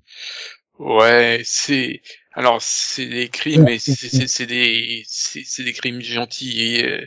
Ouais, 0.78 1.40
c'est 1.44 2.02
alors 2.32 2.62
c'est 2.62 3.06
des 3.06 3.28
crimes, 3.30 3.64
mais 3.64 3.78
c'est 3.80 4.08
c'est- 4.08 4.28
c'est 4.28 4.46
des 4.46 5.02
c'est 5.08 5.64
des 5.64 5.72
crimes 5.72 6.00
gentils. 6.00 6.60
Et, 6.76 6.86
euh, 6.86 7.06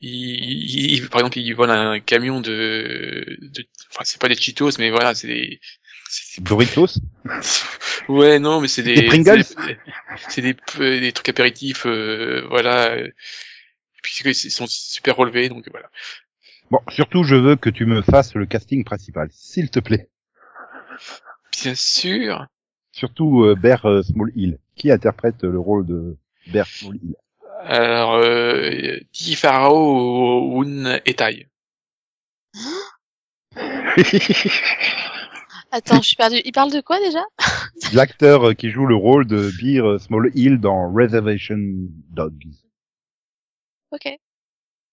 ils, 0.00 0.94
ils- 0.96 1.08
par 1.08 1.20
exemple, 1.20 1.38
ils 1.38 1.54
volent 1.54 1.72
un 1.72 2.00
camion 2.00 2.40
de, 2.40 3.24
de 3.42 3.64
enfin 3.92 4.02
c'est 4.04 4.20
pas 4.20 4.28
des 4.28 4.34
Cheetos, 4.36 4.72
mais 4.78 4.90
voilà, 4.90 5.14
c'est 5.14 5.28
des 5.28 5.60
c'est- 6.10 6.42
Doritos 6.42 7.00
Ouais, 8.08 8.38
non, 8.38 8.60
mais 8.60 8.68
c'est 8.68 8.82
des, 8.82 8.94
Des 8.94 9.02
Pringles? 9.02 9.44
c'est 9.44 9.60
des, 9.60 9.80
c'est 10.28 10.42
des, 10.42 10.54
des 11.00 11.12
trucs 11.12 11.28
apéritifs, 11.28 11.86
euh, 11.86 12.46
voilà. 12.48 12.96
Et 12.98 13.12
puis 14.02 14.14
c'est 14.14 14.24
que 14.24 14.30
ils 14.30 14.50
sont 14.50 14.66
super 14.68 15.16
relevés, 15.16 15.48
donc 15.48 15.68
voilà. 15.70 15.90
Bon, 16.70 16.80
surtout, 16.88 17.22
je 17.22 17.36
veux 17.36 17.56
que 17.56 17.70
tu 17.70 17.86
me 17.86 18.02
fasses 18.02 18.34
le 18.34 18.46
casting 18.46 18.84
principal, 18.84 19.28
s'il 19.30 19.70
te 19.70 19.78
plaît. 19.78 20.08
Bien 21.52 21.74
sûr. 21.74 22.46
Surtout 22.92 23.44
euh, 23.44 23.54
Bear 23.54 23.84
euh, 23.86 24.02
Small 24.02 24.32
Hill, 24.34 24.58
qui 24.74 24.90
interprète 24.90 25.42
le 25.42 25.58
rôle 25.58 25.86
de 25.86 26.16
Bear 26.48 26.66
Small 26.66 26.96
Hill. 26.96 27.14
Alors, 27.62 28.14
euh, 28.14 28.98
Di 29.12 29.34
Farao 29.36 30.62
Un 30.62 31.00
Etai. 31.04 31.48
Attends, 35.72 36.00
je 36.00 36.06
suis 36.08 36.16
perdue. 36.16 36.40
Il 36.44 36.52
parle 36.52 36.72
de 36.72 36.80
quoi 36.80 36.98
déjà? 37.00 37.24
L'acteur 37.92 38.54
qui 38.56 38.70
joue 38.70 38.86
le 38.86 38.94
rôle 38.94 39.26
de 39.26 39.50
Bear 39.60 39.86
euh, 39.86 39.98
Small 39.98 40.30
Hill 40.34 40.58
dans 40.58 40.92
Reservation 40.92 41.58
Dogs. 41.58 42.54
Ok. 43.90 44.08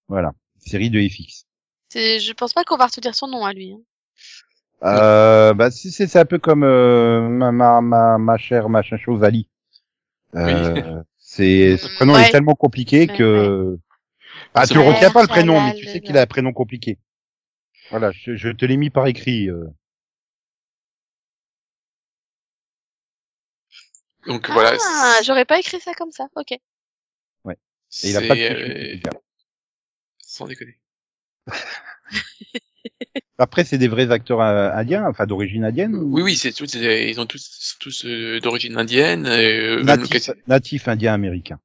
Voilà, 0.08 0.34
série 0.60 0.90
de 0.90 1.00
FX. 1.00 1.46
C'est, 1.94 2.20
je 2.20 2.34
pense 2.34 2.54
pas 2.54 2.64
qu'on 2.64 2.76
va 2.76 2.88
retenir 2.88 3.14
son 3.14 3.28
nom 3.28 3.46
à 3.46 3.54
lui. 3.54 3.72
hein. 3.74 3.82
Euh, 4.84 5.54
bah 5.54 5.70
si 5.70 5.92
c'est 5.92 6.08
c'est 6.08 6.20
un 6.20 6.26
peu 6.26 6.40
comme 6.40 6.64
euh, 6.64 7.22
ma, 7.30 7.52
ma 7.52 7.82
ma 7.82 8.18
ma 8.18 8.38
chère 8.38 8.68
machin 8.68 8.98
chose 8.98 9.24
Ali. 9.24 9.48
Euh, 10.36 11.04
c'est 11.20 11.78
ce 11.78 11.88
prénom 11.96 12.16
Ouais. 12.16 12.24
est 12.28 12.32
tellement 12.32 12.56
compliqué 12.56 13.08
Ouais, 13.08 13.16
que 13.16 13.78
ah 14.56 14.66
tu 14.66 14.74
le 14.74 14.80
Ouais, 14.80 14.88
retiens 14.88 15.12
pas 15.12 15.22
le 15.22 15.28
prénom 15.28 15.62
mais 15.62 15.76
tu 15.76 15.86
sais 15.86 16.02
qu'il 16.02 16.18
a 16.18 16.22
un 16.24 16.26
prénom 16.26 16.52
compliqué. 16.52 16.98
Voilà, 17.92 18.12
je, 18.12 18.36
je 18.36 18.50
te 18.50 18.66
l'ai 18.66 18.78
mis 18.78 18.90
par 18.90 19.06
écrit. 19.06 19.50
euh. 19.50 19.66
Donc 24.26 24.50
voilà. 24.50 24.76
Ah, 24.82 25.20
j'aurais 25.24 25.46
pas 25.46 25.60
écrit 25.60 25.80
ça 25.80 25.94
comme 25.94 26.12
ça. 26.12 26.28
Ok. 26.36 26.52
Et 26.52 28.10
il 28.10 28.18
a 28.18 28.22
pas 28.22 28.36
de 28.36 28.42
euh, 28.42 29.10
sans 30.18 30.48
déconner. 30.48 30.80
Après 33.38 33.64
c'est 33.64 33.78
des 33.78 33.88
vrais 33.88 34.12
acteurs 34.12 34.42
euh, 34.42 34.72
indiens, 34.74 35.06
enfin 35.08 35.26
d'origine 35.26 35.66
indienne. 35.66 35.96
ou? 35.96 36.14
Oui, 36.16 36.22
oui, 36.22 36.36
c'est 36.36 36.52
tous, 36.52 36.74
ils 36.76 37.20
ont 37.20 37.26
tous, 37.26 37.76
tous 37.80 38.06
euh, 38.06 38.40
d'origine 38.40 38.78
indienne. 38.78 39.26
Euh, 39.26 39.84
Natif, 39.84 40.30
natif 40.48 40.88
indien 40.88 41.14
américain. 41.14 41.60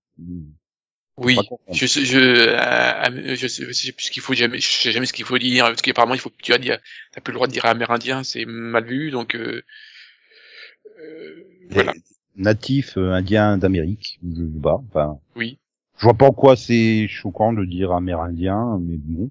Oui, 1.19 1.37
je, 1.73 1.87
sais- 1.87 2.05
je, 2.05 2.19
euh, 2.19 3.35
je, 3.37 3.47
sais, 3.49 3.65
je 3.67 3.73
sais 3.73 3.93
plus 3.93 4.05
ce 4.05 4.11
qu'il 4.11 4.23
faut 4.23 4.35
jamais, 4.35 4.61
je 4.61 4.69
sais 4.69 4.93
jamais 4.93 5.07
ce 5.07 5.13
qu'il 5.13 5.25
faut 5.25 5.39
dire, 5.39 5.65
parce 5.67 5.83
qu'apparemment 5.83 6.15
il 6.15 6.21
faut 6.21 6.31
que 6.31 6.37
tu 6.41 6.53
as 6.53 6.59
dire, 6.59 6.79
t'as 7.13 7.21
plus 7.21 7.33
le 7.33 7.37
droit 7.37 7.49
de 7.49 7.53
dire 7.53 7.67
amérindien, 7.67 8.23
c'est 8.23 8.45
mal 8.45 8.85
vu, 8.85 9.11
donc 9.11 9.35
euh, 9.35 9.63
euh, 11.01 11.45
voilà. 11.71 11.93
Natif 12.37 12.97
indien 12.97 13.59
d'Amérique, 13.59 14.21
je 14.25 14.37
sais 14.43 14.61
pas. 14.63 14.81
Enfin, 14.89 15.19
Oui. 15.35 15.59
je 15.99 16.05
vois 16.05 16.15
pas 16.15 16.27
en 16.27 16.33
quoi 16.33 16.55
c'est 16.57 17.09
choquant 17.09 17.53
de 17.53 17.65
dire 17.65 17.91
amérindien, 17.93 18.79
mais 18.81 18.97
bon. 18.97 19.29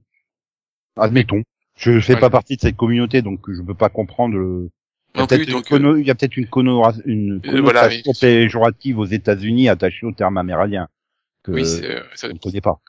Admettons. 0.99 1.43
Je 1.77 1.99
fais 1.99 2.13
Voilà. 2.13 2.21
pas 2.21 2.29
partie 2.31 2.55
de 2.55 2.61
cette 2.61 2.75
communauté, 2.75 3.21
donc 3.21 3.39
je 3.51 3.61
peux 3.61 3.75
pas 3.75 3.89
comprendre 3.89 4.35
le. 4.35 4.69
Il 5.13 5.19
y 5.19 5.19
a 5.19 5.21
Non 5.23 5.27
peut-être 5.27 5.47
une, 5.49 5.55
euh, 5.55 5.61
conno- 5.61 7.01
une, 7.05 7.41
Euh, 7.45 7.61
voilà, 7.61 7.81
connotation 7.89 8.11
oui. 8.11 8.19
péjorative 8.19 8.99
aux 8.99 9.05
États-Unis 9.05 9.69
attachée 9.69 10.05
au 10.05 10.11
terme 10.11 10.37
amérindien 10.37 10.87
que 11.43 11.51
oui, 11.51 11.63
euh, 11.83 12.01
ça- 12.15 12.27
on 12.29 12.33
ne 12.33 12.39
connaît 12.39 12.61
pas. 12.61 12.79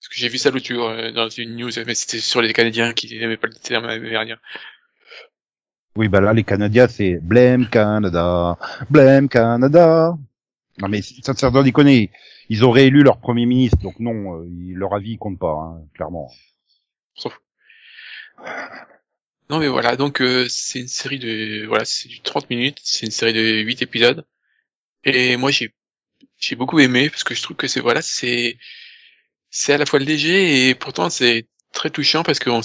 parce 0.00 0.08
que 0.08 0.14
j'ai 0.16 0.28
vu 0.28 0.38
ça 0.38 0.50
l'autre 0.50 0.72
euh, 0.72 1.12
dans 1.12 1.28
une 1.28 1.56
news, 1.56 1.70
mais 1.86 1.94
c'était 1.94 2.18
sur 2.18 2.40
les 2.42 2.52
Canadiens 2.52 2.92
qui 2.92 3.18
n'aimaient 3.18 3.36
pas 3.36 3.46
le 3.46 3.54
terme 3.54 3.84
amérindien. 3.84 4.38
Oui, 5.96 6.08
bah 6.08 6.20
là, 6.20 6.32
les 6.32 6.42
Canadiens, 6.44 6.88
c'est 6.88 7.18
Blame 7.22 7.68
Canada, 7.68 8.56
Blame 8.90 9.28
Canada. 9.28 10.16
Non 10.80 10.88
mais 10.88 11.02
ça 11.02 11.34
sans 11.34 11.62
déconner, 11.62 12.10
ils 12.48 12.64
ont 12.64 12.70
réélu 12.70 13.02
leur 13.02 13.18
premier 13.18 13.44
ministre, 13.44 13.78
donc 13.82 14.00
non, 14.00 14.38
euh, 14.40 14.46
leur 14.74 14.94
avis 14.94 15.18
compte 15.18 15.38
pas, 15.38 15.52
hein, 15.52 15.82
clairement. 15.94 16.30
Non 19.50 19.58
mais 19.58 19.68
voilà, 19.68 19.96
donc 19.96 20.20
euh, 20.22 20.46
c'est 20.48 20.80
une 20.80 20.88
série 20.88 21.18
de 21.18 21.66
voilà, 21.66 21.84
c'est 21.84 22.08
du 22.08 22.20
30 22.20 22.48
minutes, 22.50 22.78
c'est 22.82 23.06
une 23.06 23.12
série 23.12 23.32
de 23.34 23.40
8 23.62 23.82
épisodes. 23.82 24.24
Et 25.04 25.36
moi 25.36 25.50
j'ai 25.50 25.74
j'ai 26.38 26.56
beaucoup 26.56 26.80
aimé 26.80 27.10
parce 27.10 27.24
que 27.24 27.34
je 27.34 27.42
trouve 27.42 27.56
que 27.56 27.68
c'est 27.68 27.80
voilà, 27.80 28.02
c'est 28.02 28.58
c'est 29.50 29.74
à 29.74 29.78
la 29.78 29.86
fois 29.86 30.00
léger 30.00 30.70
et 30.70 30.74
pourtant 30.74 31.10
c'est 31.10 31.48
très 31.72 31.90
touchant 31.90 32.22
parce 32.24 32.38
que 32.40 32.50
on 32.50 32.62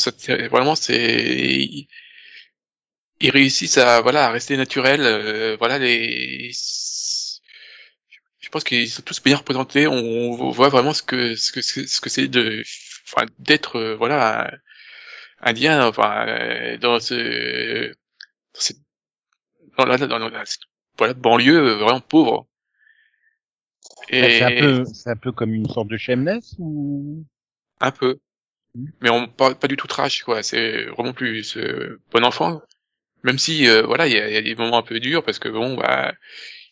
vraiment 0.49 0.75
c'est 0.75 1.87
ils 3.19 3.29
réussissent 3.31 3.77
à 3.77 4.01
voilà 4.01 4.25
à 4.27 4.31
rester 4.31 4.57
naturel 4.57 5.01
euh, 5.01 5.55
voilà 5.57 5.79
les 5.79 6.51
je 8.39 8.49
pense 8.49 8.63
qu'ils 8.63 8.89
sont 8.89 9.01
tous 9.01 9.21
bien 9.21 9.35
représentés. 9.37 9.87
On, 9.87 9.93
on 9.93 10.51
voit 10.51 10.69
vraiment 10.69 10.93
ce 10.93 11.03
que 11.03 11.35
ce 11.35 11.51
que 11.51 11.61
ce 11.61 11.99
que 11.99 12.09
c'est 12.09 12.27
de, 12.29 12.63
enfin, 13.07 13.25
d'être 13.39 13.77
euh, 13.77 13.95
voilà 13.95 14.47
un- 14.47 15.49
indien, 15.51 15.87
enfin 15.87 16.27
euh, 16.27 16.77
dans 16.77 16.99
ce 16.99 17.91
dans 18.55 18.61
cette 18.61 18.77
dans 19.77 19.85
la, 19.85 19.97
dans 19.97 20.19
la- 20.19 20.45
cette, 20.45 20.63
voilà 20.97 21.13
banlieue 21.13 21.57
euh, 21.57 21.75
vraiment 21.77 22.01
pauvre. 22.01 22.47
Et 24.09 24.29
C'est 24.29 24.43
un 24.43 24.51
peu, 24.59 24.85
c'est 24.85 25.09
un 25.09 25.15
peu 25.15 25.31
comme 25.31 25.53
une 25.53 25.67
sorte 25.67 25.87
de 25.87 25.97
shameless 25.97 26.55
ou? 26.59 27.23
Un 27.79 27.91
peu, 27.91 28.19
Mm. 28.75 28.87
mais 29.01 29.09
on 29.11 29.27
parle 29.27 29.55
pas 29.57 29.67
du 29.67 29.77
tout 29.77 29.87
trash 29.87 30.23
quoi. 30.23 30.43
C'est 30.43 30.85
vraiment 30.85 31.13
plus 31.13 31.57
bon 32.11 32.23
enfant. 32.25 32.61
Même 33.23 33.37
si 33.39 33.67
euh, 33.67 33.83
voilà, 33.83 34.07
il 34.07 34.13
y 34.13 34.19
a, 34.19 34.29
y 34.29 34.37
a 34.37 34.41
des 34.41 34.55
moments 34.55 34.79
un 34.79 34.83
peu 34.83 34.99
durs 34.99 35.23
parce 35.23 35.39
que 35.39 35.49
bon 35.49 35.75
bah 35.77 36.13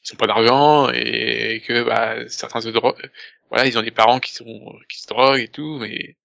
ils 0.06 0.14
ont 0.14 0.18
pas 0.18 0.28
d'argent 0.28 0.90
et 0.94 1.64
que 1.68 1.84
bah 1.84 2.28
certains 2.30 2.62
se 2.62 2.70
droguent. 2.70 3.12
Voilà, 3.50 3.68
ils 3.68 3.78
ont 3.80 3.84
des 3.84 3.92
parents 3.92 4.20
qui 4.20 4.34
sont 4.34 4.74
qui 4.90 5.02
se 5.02 5.08
droguent 5.08 5.42
et 5.42 5.50
tout, 5.50 5.80
mais 5.80 6.18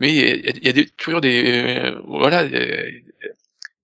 mais 0.00 0.14
il 0.14 0.64
y 0.66 0.68
a, 0.68 0.72
des, 0.72 0.86
toujours 0.90 1.20
des 1.20 1.44
euh, 1.78 2.00
voilà 2.06 2.46
des, 2.48 3.04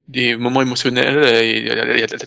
des 0.08 0.36
moments 0.36 0.62
émotionnels 0.62 1.24
et 1.44 1.58
il 1.60 1.66
y 1.66 1.70
a- 1.70 2.06
de 2.06 2.18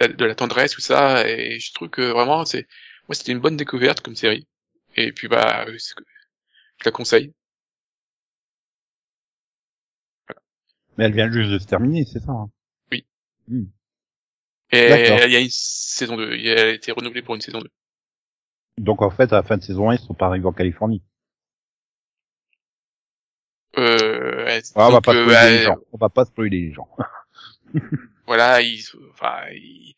la, 0.00 0.08
de 0.08 0.24
la 0.26 0.34
tendresse 0.34 0.72
tout 0.72 0.80
ça 0.80 1.28
et 1.28 1.60
je 1.60 1.72
trouve 1.74 1.90
que 1.90 2.02
vraiment 2.02 2.44
c'est 2.44 2.66
moi 3.08 3.14
c'était 3.14 3.32
une 3.32 3.40
bonne 3.40 3.56
découverte 3.56 4.00
comme 4.00 4.16
série 4.16 4.46
et 4.96 5.12
puis 5.12 5.28
bah 5.28 5.66
c'est- 5.78 5.94
je 6.80 6.84
la 6.86 6.92
conseille. 6.92 7.32
Mais 10.96 11.04
elle 11.04 11.12
vient 11.12 11.30
juste 11.30 11.50
de 11.50 11.58
se 11.58 11.66
terminer, 11.66 12.06
c'est 12.06 12.20
ça. 12.20 12.32
hein? 12.32 12.50
Et 14.72 14.88
D'accord. 14.88 15.20
il 15.26 15.32
y 15.32 15.36
a 15.36 15.40
une 15.40 15.48
saison 15.50 16.16
2, 16.16 16.32
elle 16.32 16.58
a 16.58 16.70
été 16.70 16.90
renouvelée 16.92 17.22
pour 17.22 17.34
une 17.34 17.40
saison 17.40 17.60
2. 17.60 17.70
Donc 18.76 19.00
en 19.00 19.08
fait, 19.08 19.32
à 19.32 19.36
la 19.36 19.42
fin 19.42 19.56
de 19.56 19.62
saison 19.62 19.88
1, 19.88 19.94
ils 19.94 19.98
sont 19.98 20.12
pas 20.12 20.26
arrivés 20.26 20.44
en 20.44 20.52
Californie. 20.52 21.02
Euh, 23.78 24.60
Ah, 24.74 24.88
on 24.88 24.92
va 24.92 25.00
pas 25.00 25.14
euh, 25.14 25.22
spoiler 25.24 25.50
les 25.50 25.58
ouais, 25.58 25.62
gens. 25.64 25.76
On 25.92 25.98
va 25.98 26.08
pas 26.08 26.24
spoiler 26.24 26.60
les 26.60 26.72
gens. 26.72 26.88
voilà, 28.26 28.60
ils, 28.60 28.84
enfin, 29.12 29.36
ils, 29.52 29.94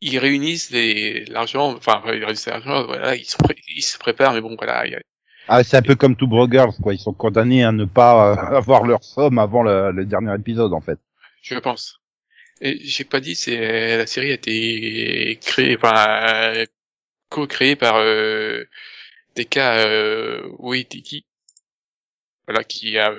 ils 0.00 0.18
réunissent 0.18 0.70
les, 0.70 1.24
l'argent, 1.26 1.74
enfin, 1.74 2.02
ils 2.06 2.24
réunissent 2.24 2.46
l'argent, 2.46 2.84
voilà, 2.86 3.14
ils, 3.16 3.26
pré- 3.38 3.56
ils 3.76 3.82
se 3.82 3.98
préparent, 3.98 4.34
mais 4.34 4.40
bon, 4.40 4.56
voilà, 4.56 4.86
il 4.86 4.92
y 4.92 4.94
a- 4.96 5.00
Ah, 5.48 5.62
c'est 5.62 5.76
un 5.76 5.82
peu 5.82 5.94
comme 5.94 6.16
Two 6.16 6.26
Brothers, 6.26 6.76
quoi. 6.82 6.94
Ils 6.94 6.98
sont 6.98 7.12
condamnés 7.14 7.64
à 7.64 7.72
ne 7.72 7.84
pas 7.84 8.32
euh, 8.32 8.34
avoir 8.56 8.84
leur 8.84 9.04
somme 9.04 9.38
avant 9.38 9.62
le, 9.62 9.92
le 9.92 10.04
dernier 10.04 10.34
épisode, 10.34 10.72
en 10.72 10.80
fait. 10.80 10.98
je 11.42 11.56
pense. 11.58 12.00
Et 12.60 12.78
j'ai 12.84 13.04
pas 13.04 13.20
dit, 13.20 13.34
c'est, 13.34 13.96
la 13.98 14.06
série 14.06 14.30
a 14.30 14.34
été 14.34 15.38
créée, 15.42 15.76
enfin, 15.76 16.54
euh, 16.56 16.64
co-créée 17.28 17.76
par, 17.76 17.96
euh, 17.98 18.64
des 19.36 19.44
cas, 19.44 19.86
euh, 19.86 20.48
Waititi. 20.58 21.26
Voilà, 22.46 22.64
qui 22.64 22.96
a, 22.98 23.14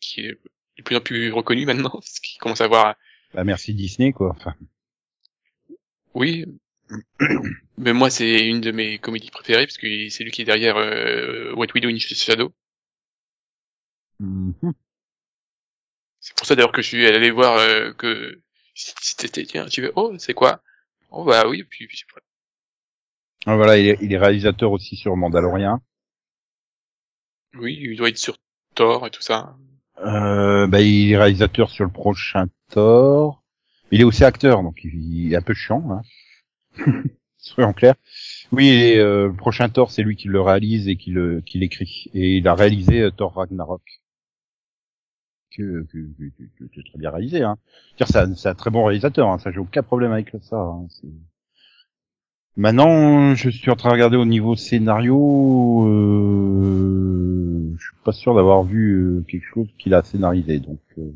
qui 0.00 0.20
est 0.22 0.38
de 0.78 0.82
plus 0.82 0.96
en 0.96 1.00
plus 1.00 1.32
reconnu 1.32 1.66
maintenant, 1.66 1.90
parce 1.92 2.20
qu'il 2.20 2.38
commence 2.40 2.60
à 2.60 2.64
avoir 2.64 2.94
Bah, 3.34 3.44
merci 3.44 3.74
Disney, 3.74 4.12
quoi. 4.12 4.30
Enfin, 4.36 4.54
Oui. 6.14 6.44
Mais 7.78 7.92
moi, 7.92 8.10
c'est 8.10 8.46
une 8.46 8.60
de 8.60 8.70
mes 8.70 8.98
comédies 8.98 9.30
préférées, 9.30 9.66
parce 9.66 9.78
que 9.78 10.08
c'est 10.10 10.24
lui 10.24 10.30
qui 10.30 10.42
est 10.42 10.44
derrière 10.44 10.76
euh, 10.76 11.52
What 11.54 11.68
We 11.74 11.82
Do 11.82 11.88
in 11.88 11.98
Shadow. 11.98 12.52
mhm. 14.20 14.72
C'est 16.20 16.36
pour 16.36 16.46
ça 16.46 16.54
d'ailleurs 16.54 16.70
que 16.72 16.82
je 16.82 16.86
suis 16.88 17.04
allé 17.06 17.30
voir 17.32 17.56
euh, 17.58 17.92
que 17.94 18.40
si 18.74 19.16
t'étais, 19.16 19.44
tiens, 19.44 19.66
tu 19.66 19.82
veux, 19.82 19.92
oh, 19.96 20.14
c'est 20.18 20.34
quoi? 20.34 20.62
Oh 21.10 21.24
bah 21.24 21.48
oui, 21.48 21.64
puis, 21.64 21.86
puis. 21.88 22.04
Ah, 23.44 23.56
voilà, 23.56 23.76
il 23.78 23.88
est, 23.88 23.98
il 24.00 24.12
est 24.12 24.18
réalisateur 24.18 24.70
aussi 24.70 24.94
sur 24.96 25.16
Mandalorian. 25.16 25.82
oui, 27.54 27.76
il 27.80 27.96
doit 27.96 28.08
être 28.08 28.18
sur 28.18 28.36
Thor 28.74 29.06
et 29.06 29.10
tout 29.10 29.22
ça. 29.22 29.56
Euh, 30.04 30.66
bah, 30.66 30.80
il 30.80 31.12
est 31.12 31.16
réalisateur 31.16 31.70
sur 31.70 31.84
le 31.84 31.90
prochain 31.90 32.46
Thor. 32.70 33.42
Il 33.90 34.00
est 34.00 34.04
aussi 34.04 34.24
acteur, 34.24 34.62
donc 34.62 34.80
il, 34.84 35.32
est 35.32 35.36
un 35.36 35.42
peu 35.42 35.54
chiant. 35.54 35.84
Hein. 35.90 36.02
Soyons 37.36 37.72
clairs. 37.72 37.96
Oui, 38.52 38.68
et, 38.68 38.98
euh, 38.98 39.28
le 39.28 39.34
prochain 39.34 39.68
Thor, 39.68 39.90
c'est 39.90 40.02
lui 40.02 40.16
qui 40.16 40.28
le 40.28 40.40
réalise 40.40 40.88
et 40.88 40.96
qui 40.96 41.10
le 41.10 41.40
qui 41.40 41.58
l'écrit. 41.58 42.10
Et 42.14 42.36
il 42.38 42.48
a 42.48 42.54
réalisé 42.54 43.00
euh, 43.02 43.10
Thor 43.10 43.34
Ragnarok. 43.34 43.82
Que, 45.54 45.84
que, 45.92 45.98
que, 45.98 46.64
que- 46.64 46.80
très 46.80 46.98
bien 46.98 47.10
réalisé. 47.10 47.42
Hein. 47.42 47.58
C'est 47.98 48.16
un, 48.16 48.32
un 48.32 48.54
très 48.54 48.70
bon 48.70 48.84
réalisateur. 48.84 49.28
Hein. 49.28 49.38
Ça, 49.38 49.52
j'ai 49.52 49.58
aucun 49.58 49.82
problème 49.82 50.12
avec 50.12 50.32
ça. 50.40 50.56
Hein. 50.56 50.86
Maintenant, 52.56 53.34
je 53.34 53.50
suis 53.50 53.70
en 53.70 53.76
train 53.76 53.90
de 53.90 53.94
regarder 53.94 54.16
au 54.16 54.24
niveau 54.24 54.56
scénario. 54.56 55.86
Euh, 55.88 57.21
je 57.78 57.84
suis 57.86 57.96
pas 58.04 58.12
sûr 58.12 58.34
d'avoir 58.34 58.62
vu 58.62 58.94
euh, 58.94 59.24
quelque 59.28 59.46
chose 59.46 59.68
qu'il 59.78 59.94
a 59.94 60.02
scénarisé. 60.02 60.58
Donc, 60.58 60.80
euh, 60.98 61.12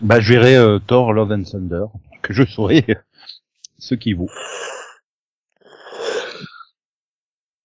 bah, 0.00 0.20
je 0.20 0.32
verrai 0.32 0.56
euh, 0.56 0.78
Thor 0.78 1.12
Love 1.12 1.32
and 1.32 1.42
Thunder, 1.44 1.86
que 2.22 2.32
je 2.32 2.44
saurai 2.44 2.84
ce 3.78 3.94
qui 3.94 4.12
vaut. 4.12 4.30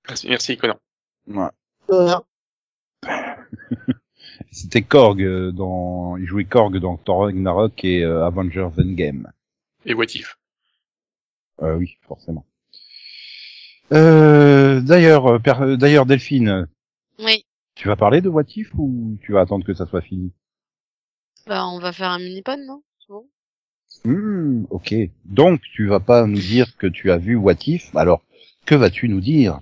Merci, 0.08 0.28
merci 0.28 0.58
Conan. 0.58 0.80
Ouais. 1.28 1.50
Rien. 1.90 2.24
C'était 4.52 4.82
Korg 4.82 5.22
euh, 5.22 5.52
dans, 5.52 6.18
il 6.18 6.26
jouait 6.26 6.46
Korg 6.46 6.78
dans 6.78 6.98
Thor 6.98 7.24
Ragnarok 7.24 7.84
et 7.84 8.04
euh, 8.04 8.26
Avengers 8.26 8.70
Endgame. 8.78 9.32
Et 9.86 9.94
What 9.94 10.16
If? 10.16 10.38
Euh, 11.62 11.76
oui, 11.76 11.98
forcément. 12.02 12.46
Euh, 13.92 14.82
d'ailleurs, 14.82 15.28
euh, 15.28 15.40
per- 15.40 15.62
euh, 15.62 15.78
d'ailleurs 15.78 16.06
Delphine, 16.06 16.68
Oui. 17.20 17.46
tu 17.76 17.88
vas 17.88 17.96
parler 17.96 18.22
de 18.22 18.30
What 18.30 18.46
If 18.56 18.72
ou 18.78 19.18
tu 19.22 19.34
vas 19.34 19.42
attendre 19.42 19.66
que 19.66 19.74
ça 19.74 19.86
soit 19.86 20.02
fini? 20.02 20.32
Bah, 21.46 21.66
on 21.68 21.80
va 21.80 21.92
faire 21.92 22.10
un 22.10 22.20
mini-pod, 22.20 22.60
non? 22.66 22.82
C'est 23.00 23.10
bon 23.12 23.28
Hmm, 24.06 24.66
ok. 24.70 24.94
Donc, 25.26 25.62
tu 25.74 25.88
vas 25.88 26.00
pas 26.00 26.26
nous 26.26 26.40
dire 26.40 26.76
que 26.78 26.88
tu 26.88 27.12
as 27.12 27.18
vu 27.18 27.36
What 27.36 27.56
If? 27.68 27.96
Alors, 27.96 28.22
que 28.66 28.76
vas-tu 28.76 29.08
nous 29.10 29.22
dire? 29.22 29.60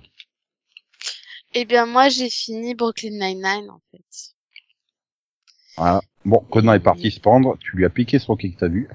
Eh 1.54 1.64
bien, 1.66 1.84
moi, 1.86 2.08
j'ai 2.08 2.30
fini 2.30 2.74
Brooklyn 2.74 3.10
Nine-Nine, 3.10 3.68
en 3.70 3.80
fait. 3.90 4.34
Voilà. 5.76 6.00
Bon, 6.24 6.38
Conan 6.50 6.72
est 6.72 6.80
parti 6.80 7.10
se 7.10 7.20
pendre. 7.20 7.58
Tu 7.60 7.76
lui 7.76 7.84
as 7.84 7.90
piqué 7.90 8.18
son 8.18 8.36
kick 8.36 8.54
que 8.54 8.60
t'as 8.60 8.68
vu? 8.68 8.88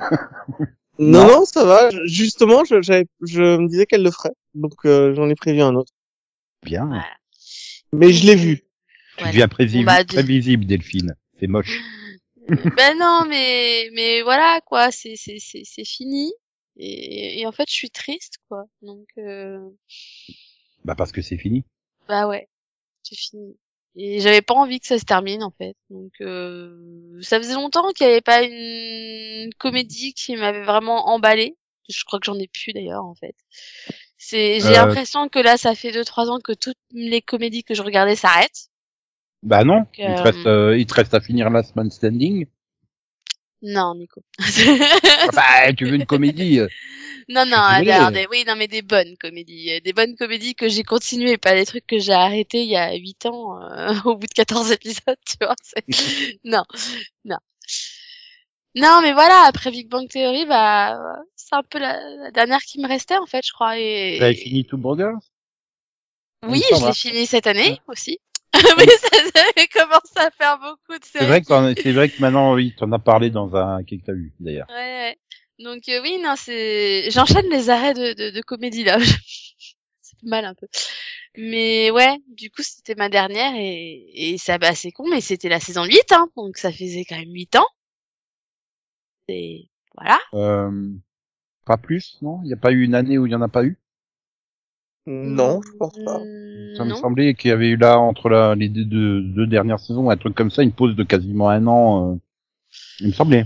Non, 0.98 1.24
Non. 1.24 1.28
non, 1.28 1.46
ça 1.46 1.66
va. 1.66 1.90
Justement, 2.06 2.64
je 2.66 2.76
me 2.76 3.68
disais 3.68 3.86
qu'elle 3.86 4.04
le 4.04 4.12
ferait. 4.12 4.34
Donc, 4.58 4.86
euh, 4.86 5.14
j'en 5.16 5.30
ai 5.30 5.36
prévu 5.36 5.62
un 5.62 5.76
autre. 5.76 5.94
Bien. 6.64 7.04
Mais 7.94 8.12
je 8.12 8.26
l'ai 8.26 8.36
vu. 8.36 8.58
Tu 8.60 8.66
Voilà. 9.20 9.32
deviens 9.32 9.48
prévisible, 9.48 9.86
bah, 9.86 10.04
du- 10.04 10.14
prévisible, 10.16 10.66
Delphine. 10.66 11.16
C'est 11.40 11.48
moche. 11.48 11.80
ben 12.78 12.98
non, 12.98 13.26
mais 13.28 13.90
mais 13.94 14.22
voilà 14.22 14.60
quoi, 14.66 14.92
c'est 14.92 15.16
c'est 15.16 15.38
c'est 15.40 15.64
c'est 15.66 15.86
fini. 15.86 16.32
Et, 16.78 17.40
et 17.42 17.48
en 17.48 17.52
fait, 17.52 17.66
je 17.70 17.74
suis 17.74 17.90
triste 17.90 18.36
quoi. 18.48 18.66
Donc 18.82 19.08
euh, 19.18 19.60
Bah, 20.86 20.96
parce 20.96 21.12
que 21.12 21.22
c'est 21.22 21.38
fini. 21.38 21.66
bah 22.08 22.28
ouais, 22.28 22.48
c'est 23.04 23.18
fini. 23.18 23.58
Et 23.96 24.20
j'avais 24.20 24.44
pas 24.44 24.54
envie 24.54 24.80
que 24.80 24.86
ça 24.88 25.00
se 25.00 25.06
termine 25.06 25.44
en 25.44 25.52
fait. 25.52 25.76
Donc 25.90 26.12
euh, 26.22 27.20
ça 27.22 27.38
faisait 27.40 27.56
longtemps 27.56 27.92
qu'il 27.94 28.06
n'y 28.06 28.12
avait 28.14 28.22
pas 28.22 28.44
une 28.44 29.52
comédie 29.58 30.14
qui 30.14 30.36
m'avait 30.36 30.64
vraiment 30.64 31.10
emballé. 31.10 31.58
Je 31.90 32.04
crois 32.06 32.20
que 32.20 32.26
j'en 32.26 32.38
ai 32.38 32.48
plus 32.48 32.74
d'ailleurs 32.74 33.06
en 33.06 33.16
fait. 33.16 33.36
C'est 34.18 34.60
j'ai 34.60 34.68
Euh. 34.70 34.86
l'impression 34.86 35.30
que 35.30 35.40
là 35.40 35.58
ça 35.58 35.76
fait 35.76 35.92
deux 35.92 36.04
trois 36.06 36.30
ans 36.30 36.40
que 36.40 36.54
toutes 36.54 36.78
les 36.92 37.22
comédies 37.22 37.64
que 37.64 37.74
je 37.76 37.82
regardais 37.84 38.16
s'arrêtent. 38.16 38.70
Bah 39.44 39.64
non. 39.64 39.86
Il 39.98 40.06
te 40.06 40.10
euh, 40.12 40.22
reste, 40.24 40.48
euh, 40.48 40.78
il 40.78 40.86
te 40.88 40.94
reste 40.96 41.14
à 41.14 41.22
finir 41.22 41.50
Last 41.50 41.76
Man 41.76 41.92
Standing. 41.92 42.48
Non, 43.62 43.96
Nico. 43.96 44.22
bah, 45.34 45.74
tu 45.76 45.86
veux 45.86 45.96
une 45.96 46.06
comédie 46.06 46.60
euh. 46.60 46.68
Non, 47.30 47.46
non, 47.46 47.58
alors, 47.58 48.12
des, 48.12 48.26
oui, 48.32 48.46
non, 48.48 48.56
mais 48.56 48.68
des 48.70 48.82
bonnes 48.82 49.18
comédies. 49.18 49.74
Euh, 49.74 49.80
Des 49.82 49.92
bonnes 49.92 50.16
comédies 50.16 50.56
que 50.56 50.70
j'ai 50.70 50.84
continué, 50.84 51.38
pas 51.38 51.56
des 51.56 51.66
trucs 51.66 51.86
que 51.86 52.00
j'ai 52.00 52.14
arrêtés 52.14 52.64
il 52.64 52.70
y 52.70 52.78
a 52.78 52.94
8 52.96 53.26
ans, 53.26 53.62
euh, 53.62 53.94
au 54.06 54.16
bout 54.16 54.28
de 54.28 54.34
14 54.34 54.72
épisodes, 54.72 55.18
tu 55.26 55.36
vois. 55.42 55.56
non, 56.46 56.64
non. 57.26 57.38
Non, 58.76 59.02
mais 59.02 59.12
voilà, 59.12 59.44
après 59.48 59.72
Big 59.72 59.90
Bang 59.90 60.08
Theory, 60.08 60.46
bah, 60.46 60.98
c'est 61.48 61.56
un 61.56 61.64
peu 61.64 61.80
la, 61.80 62.00
la 62.18 62.32
dernière 62.32 62.60
qui 62.62 62.80
me 62.80 62.88
restait, 62.88 63.18
en 63.18 63.26
fait, 63.26 63.46
je 63.46 63.54
crois. 63.54 63.80
Et... 63.80 64.18
T'avais 64.20 64.36
fini 64.36 64.66
Two 64.66 64.78
Brothers 64.78 65.18
Oui, 66.46 66.62
je 66.72 66.86
l'ai 66.86 66.94
fini 66.94 67.26
cette 67.26 67.48
année 67.48 67.80
aussi. 67.88 68.20
mais 68.78 68.88
ça, 68.88 69.10
ça 69.36 69.68
commence 69.72 70.18
à 70.18 70.32
faire 70.32 70.58
beaucoup 70.58 70.98
de 71.00 71.06
séries. 71.06 71.24
C'est 71.24 71.28
vrai 71.28 71.42
que 71.42 71.48
t'en- 71.48 71.74
c'est 71.76 71.92
vrai 71.92 72.10
que 72.10 72.20
maintenant, 72.20 72.54
oui, 72.54 72.74
t'en 72.78 72.92
as 72.92 73.00
parlé 73.00 73.30
dans 73.30 73.56
un 73.56 73.84
que 73.84 73.96
t'as 74.04 74.14
vu, 74.14 74.34
d'ailleurs. 74.40 74.68
Ouais, 74.70 74.76
ouais. 74.76 75.18
Donc 75.60 75.90
euh, 75.90 76.02
oui, 76.02 76.20
non, 76.24 76.36
c'est 76.38 77.10
j'enchaîne 77.12 77.50
les 77.50 77.70
arrêts 77.70 77.94
de, 77.94 78.14
de, 78.14 78.30
de 78.30 78.42
comédie 78.42 78.84
là. 78.84 78.98
c'est 80.02 80.24
mal 80.24 80.46
un 80.46 80.54
peu. 80.54 80.68
Mais 81.36 81.90
ouais, 81.92 82.18
du 82.28 82.50
coup, 82.52 82.62
c'était 82.64 82.96
ma 82.96 83.10
dernière 83.10 83.54
et 83.56 84.06
et 84.14 84.38
ça 84.38 84.58
bah 84.60 84.76
c'est 84.76 84.92
con 84.92 85.08
mais 85.10 85.22
c'était 85.22 85.50
la 85.50 85.60
saison 85.60 85.84
8 85.84 86.12
hein. 86.12 86.30
Donc 86.36 86.58
ça 86.58 86.72
faisait 86.72 87.06
quand 87.06 87.18
même 87.18 87.34
8 87.34 87.56
ans. 87.56 87.68
Et 89.28 89.70
voilà. 89.96 90.20
Euh, 90.36 90.72
Pas 91.68 91.78
plus, 91.78 92.18
non? 92.24 92.40
Il 92.42 92.48
n'y 92.48 92.54
a 92.54 92.58
pas 92.58 92.72
eu 92.72 92.84
une 92.84 92.96
année 92.96 93.20
où 93.20 93.28
il 93.28 93.32
y 93.32 93.36
en 93.36 93.44
a 93.44 93.48
pas 93.48 93.64
eu? 93.64 93.78
Non, 95.08 95.62
je 95.62 95.78
pense 95.78 95.98
pas. 96.06 96.20
Mm, 96.20 96.76
Ça 96.76 96.84
me 96.86 96.90
non. 96.90 96.96
semblait 96.96 97.34
qu'il 97.34 97.50
y 97.50 97.52
avait 97.54 97.70
eu 97.70 97.78
là, 97.78 98.00
entre 98.00 98.30
la, 98.30 98.56
les 98.56 98.70
deux, 98.70 98.86
deux- 98.86 99.22
deux 99.22 99.48
dernières 99.48 99.80
saisons, 99.80 100.10
un 100.10 100.18
truc 100.18 100.36
comme 100.36 100.52
ça, 100.52 100.64
une 100.64 100.72
pause 100.74 100.96
de 100.96 101.04
quasiment 101.04 101.50
un 101.50 101.68
an. 101.68 102.14
euh, 102.14 102.18
il 103.02 103.08
me 103.08 103.14
semblait. 103.14 103.46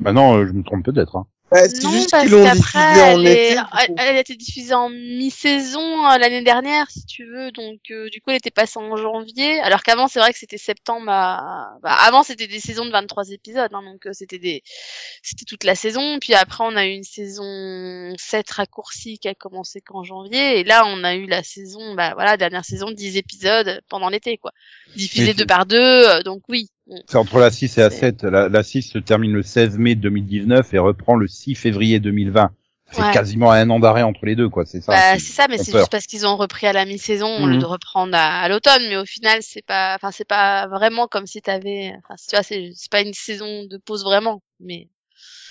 Bah 0.00 0.12
non, 0.12 0.36
euh, 0.38 0.46
je 0.46 0.52
me 0.52 0.62
trompe 0.64 0.84
peut-être. 0.84 1.16
Hein. 1.16 1.26
Bah, 1.50 1.68
c'est 1.68 1.82
Non, 1.82 1.90
juste 1.90 2.10
parce 2.12 2.22
qu'ils 2.22 2.32
l'ont 2.32 2.44
qu'après, 2.44 2.78
en 2.78 3.24
elle, 3.24 3.26
été. 3.26 3.56
elle, 3.98 4.16
a 4.16 4.20
été 4.20 4.36
diffusée 4.36 4.72
en 4.74 4.88
mi-saison 4.88 6.06
euh, 6.08 6.16
l'année 6.18 6.42
dernière, 6.42 6.88
si 6.90 7.04
tu 7.06 7.26
veux. 7.26 7.50
Donc, 7.50 7.80
euh, 7.90 8.08
du 8.10 8.20
coup, 8.20 8.30
elle 8.30 8.36
était 8.36 8.50
passée 8.52 8.78
en 8.78 8.96
janvier. 8.96 9.58
Alors 9.60 9.82
qu'avant, 9.82 10.06
c'est 10.06 10.20
vrai 10.20 10.32
que 10.32 10.38
c'était 10.38 10.58
septembre. 10.58 11.08
à- 11.10 11.72
bah, 11.82 11.92
avant, 12.06 12.22
c'était 12.22 12.46
des 12.46 12.60
saisons 12.60 12.86
de 12.86 12.90
23 12.92 13.30
épisodes. 13.30 13.70
Hein, 13.72 13.82
donc, 13.82 14.06
euh, 14.06 14.12
c'était 14.12 14.38
des, 14.38 14.62
c'était 15.22 15.44
toute 15.44 15.64
la 15.64 15.74
saison. 15.74 16.18
Puis 16.20 16.34
après, 16.34 16.62
on 16.64 16.76
a 16.76 16.86
eu 16.86 16.92
une 16.92 17.02
saison 17.04 18.14
7 18.16 18.48
raccourcie 18.50 19.18
qui 19.18 19.26
a 19.28 19.34
commencé 19.34 19.80
qu'en 19.80 20.04
janvier. 20.04 20.60
Et 20.60 20.64
là, 20.64 20.84
on 20.86 21.02
a 21.02 21.16
eu 21.16 21.26
la 21.26 21.42
saison, 21.42 21.94
bah 21.94 22.14
voilà, 22.14 22.36
dernière 22.36 22.64
saison, 22.64 22.92
10 22.92 23.16
épisodes 23.16 23.80
pendant 23.88 24.08
l'été, 24.08 24.38
quoi. 24.38 24.52
Diffusée 24.94 25.30
Oui, 25.30 25.34
deux 25.34 25.46
par 25.46 25.66
deux. 25.66 25.76
euh, 25.78 26.22
donc 26.22 26.42
oui. 26.48 26.68
On- 26.90 27.02
C'est 27.06 27.16
entre 27.16 27.38
la 27.38 27.50
6 27.50 27.78
et 27.78 27.80
la 27.80 27.90
C'est- 27.90 27.98
7. 28.00 28.24
La, 28.24 28.48
la 28.48 28.62
6 28.62 28.82
se 28.82 28.98
termine 28.98 29.32
le 29.32 29.42
16 29.42 29.78
mai 29.78 29.94
2019 29.94 30.74
et 30.74 30.78
reprend 30.78 31.14
le 31.16 31.26
6 31.26 31.54
février 31.54 32.00
2020. 32.00 32.50
C'est 32.92 33.02
Ouais. 33.02 33.12
quasiment 33.12 33.52
un 33.52 33.70
an 33.70 33.78
d'arrêt 33.78 34.02
entre 34.02 34.26
les 34.26 34.34
deux, 34.34 34.48
quoi. 34.48 34.66
C'est 34.66 34.80
ça. 34.80 34.92
Bah, 34.92 35.12
c'est 35.18 35.32
ça, 35.32 35.46
mais 35.48 35.58
c'est 35.58 35.70
juste 35.70 35.92
parce 35.92 36.06
qu'ils 36.08 36.26
ont 36.26 36.36
repris 36.36 36.66
à 36.66 36.72
la 36.72 36.84
mi-saison 36.84 37.44
au 37.44 37.46
lieu 37.46 37.54
Mhm. 37.54 37.60
de 37.60 37.64
reprendre 37.66 38.14
à, 38.16 38.40
à 38.40 38.48
l'automne. 38.48 38.82
Mais 38.88 38.96
au 38.96 39.04
final, 39.04 39.38
c'est 39.42 39.64
pas, 39.64 39.94
enfin, 39.94 40.10
c'est 40.10 40.26
pas 40.26 40.66
vraiment 40.66 41.06
comme 41.06 41.26
si 41.26 41.40
t'avais, 41.40 41.92
enfin, 41.98 42.16
tu 42.16 42.34
vois, 42.34 42.42
c'est, 42.42 42.72
c'est 42.74 42.90
pas 42.90 43.02
une 43.02 43.12
saison 43.14 43.64
de 43.64 43.76
pause 43.76 44.02
vraiment. 44.02 44.42
Mais 44.58 44.88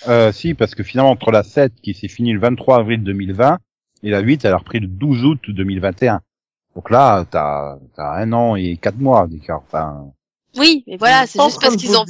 Euh, 0.08 0.32
si, 0.32 0.52
parce 0.52 0.74
que 0.74 0.82
finalement, 0.82 1.10
entre 1.12 1.30
la 1.30 1.42
7 1.42 1.72
qui 1.82 1.94
s'est 1.94 2.08
finie 2.08 2.32
le 2.34 2.40
23 2.40 2.78
avril 2.78 3.02
2020 3.02 3.58
et 4.02 4.10
la 4.10 4.20
8, 4.20 4.44
elle 4.44 4.52
a 4.52 4.56
repris 4.58 4.80
le 4.80 4.86
12 4.88 5.24
août 5.24 5.40
2021. 5.48 6.20
Donc 6.76 6.90
là, 6.90 7.24
t'as 7.30 7.76
as 7.96 8.16
un 8.20 8.32
an 8.34 8.54
et 8.56 8.76
quatre 8.76 8.98
mois 8.98 9.26
d'écart. 9.26 9.62
Enfin, 9.66 10.12
oui, 10.56 10.84
mais 10.86 10.96
voilà, 10.96 11.26
c'est 11.26 11.40
juste 11.40 11.60
parce 11.60 11.76
qu'ils 11.76 11.96
ont, 11.96 12.04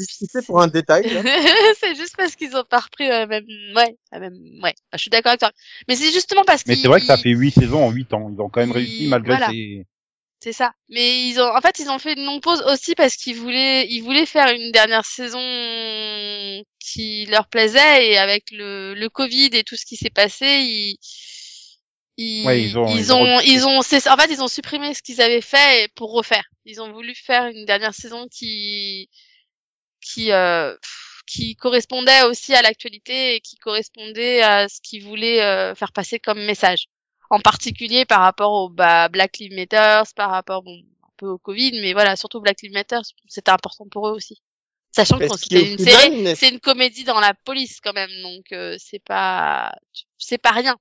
pour 0.47 0.63
un 0.63 0.69
détail. 0.69 1.09
là. 1.11 1.23
c'est 1.81 1.95
juste 1.95 2.17
parce 2.17 2.37
qu'ils 2.37 2.57
ont 2.57 2.65
pas 2.65 2.81
repris 2.81 3.07
la 3.09 3.27
même, 3.27 3.45
ouais, 3.77 3.97
la 4.13 4.19
même, 4.19 4.35
ouais. 4.63 4.75
Bah, 4.91 4.97
je 4.97 4.99
suis 4.99 5.11
d'accord 5.11 5.31
avec 5.31 5.41
toi. 5.41 5.53
Mais 5.89 5.97
c'est 5.97 6.11
justement 6.11 6.43
parce 6.45 6.65
mais 6.67 6.75
qu'ils, 6.75 6.83
c'est 6.83 6.89
vrai 6.89 7.01
que 7.01 7.07
ça 7.07 7.19
fait 7.19 7.31
huit 7.31 7.53
saisons 7.53 7.85
en 7.85 7.91
huit 7.91 8.13
ans. 8.15 8.31
Ils 8.35 8.41
ont 8.41 8.49
quand 8.49 8.61
même 8.61 8.73
réussi 8.73 9.09
malgré 9.09 9.37
voilà. 9.37 9.51
ces. 9.51 9.87
C'est 10.43 10.55
ça. 10.55 10.73
Mais 10.89 11.29
ils 11.29 11.39
ont, 11.39 11.55
en 11.55 11.61
fait, 11.61 11.79
ils 11.81 11.91
ont 11.91 11.99
fait 11.99 12.15
une 12.15 12.25
longue 12.25 12.41
pause 12.41 12.63
aussi 12.63 12.95
parce 12.95 13.15
qu'ils 13.17 13.37
voulaient, 13.37 13.87
ils 13.91 14.01
voulaient 14.01 14.25
faire 14.25 14.49
une 14.49 14.73
dernière 14.73 15.05
saison 15.05 15.39
qui 16.79 17.27
leur 17.27 17.47
plaisait 17.47 18.09
et 18.09 18.17
avec 18.17 18.45
le, 18.51 18.95
le 18.95 19.09
Covid 19.11 19.51
et 19.53 19.65
tout 19.65 19.77
ce 19.77 19.85
qui 19.85 19.97
s'est 19.97 20.09
passé, 20.09 20.47
ils, 20.47 20.97
ils, 22.23 22.47
Ouais, 22.47 22.63
ils 22.63 22.79
ont- 22.79 22.87
ils 22.89 22.99
ils 22.99 23.13
ont 23.13 23.41
ils 23.41 23.67
ont, 23.67 23.83
c'est, 23.83 24.09
en 24.09 24.17
fait, 24.17 24.31
ils 24.31 24.43
ont 24.43 24.49
supprimé 24.49 24.95
ce 24.95 25.03
qu'ils 25.03 25.21
avaient 25.23 25.41
fait 25.41 25.91
pour 25.95 26.13
refaire. 26.13 26.45
Ils 26.65 26.81
ont 26.81 26.93
voulu 26.93 27.15
faire 27.15 27.47
une 27.47 27.65
dernière 27.65 27.95
saison 27.95 28.27
qui, 28.29 29.09
qui, 30.01 30.33
euh, 30.33 30.77
qui 31.27 31.57
correspondait 31.57 32.23
aussi 32.25 32.55
à 32.55 32.63
l'actualité 32.63 33.37
et 33.37 33.41
qui 33.41 33.57
correspondait 33.57 34.43
à 34.43 34.69
ce 34.69 34.81
qu'ils 34.83 35.05
voulaient 35.05 35.43
euh, 35.43 35.75
faire 35.75 35.93
passer 35.93 36.19
comme 36.19 36.45
message 36.45 36.87
en 37.31 37.41
particulier 37.41 38.05
par 38.05 38.21
rapport 38.21 38.53
au 38.53 38.69
bah, 38.69 39.09
Black 39.09 39.39
Lives 39.39 39.55
Matter, 39.55 40.03
par 40.17 40.31
rapport 40.31 40.63
bon, 40.63 40.77
un 41.05 41.11
peu 41.17 41.27
au 41.27 41.39
Covid, 41.39 41.81
mais 41.81 41.93
voilà, 41.93 42.17
surtout 42.17 42.41
Black 42.41 42.61
Lives 42.63 42.73
Matter, 42.73 42.99
c'était 43.29 43.53
important 43.53 43.87
pour 43.89 44.09
eux 44.09 44.13
aussi. 44.13 44.43
Sachant 44.91 45.17
que 45.19 45.23
Mais 45.23 45.29
bon, 45.29 45.37
ce 45.37 45.43
qui 45.47 45.55
est 45.55 45.59
c'était 45.59 45.69
au 45.69 45.73
une 45.73 45.79
série, 45.79 46.37
c'est 46.37 46.49
une 46.49 46.59
comédie 46.61 47.05
dans 47.05 47.21
la 47.21 47.33
police 47.45 47.79
quand 47.81 47.93
même, 47.93 48.11
donc 48.23 48.51
euh, 48.53 48.77
c'est 48.81 48.99
pas, 48.99 49.73
c'est 50.19 50.39
pas 50.39 50.51
rien. 50.51 50.77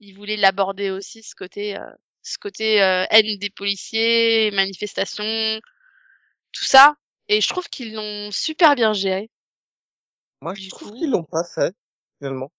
Ils 0.00 0.14
voulaient 0.14 0.36
l'aborder 0.36 0.90
aussi 0.90 1.22
ce 1.22 1.34
côté, 1.34 1.76
euh, 1.76 1.90
ce 2.22 2.38
côté 2.38 2.82
euh, 2.82 3.04
haine 3.10 3.38
des 3.38 3.50
policiers, 3.50 4.50
manifestations, 4.52 5.60
tout 6.52 6.64
ça. 6.64 6.96
Et 7.28 7.40
je 7.40 7.48
trouve 7.48 7.68
qu'ils 7.68 7.94
l'ont 7.94 8.30
super 8.30 8.74
bien 8.74 8.92
géré. 8.92 9.30
Moi, 10.40 10.54
je 10.54 10.62
Du 10.62 10.68
trouve 10.68 10.90
coup- 10.90 10.98
qu'ils 10.98 11.10
l'ont 11.10 11.24
pas 11.24 11.44
fait, 11.44 11.74
finalement. 12.18 12.50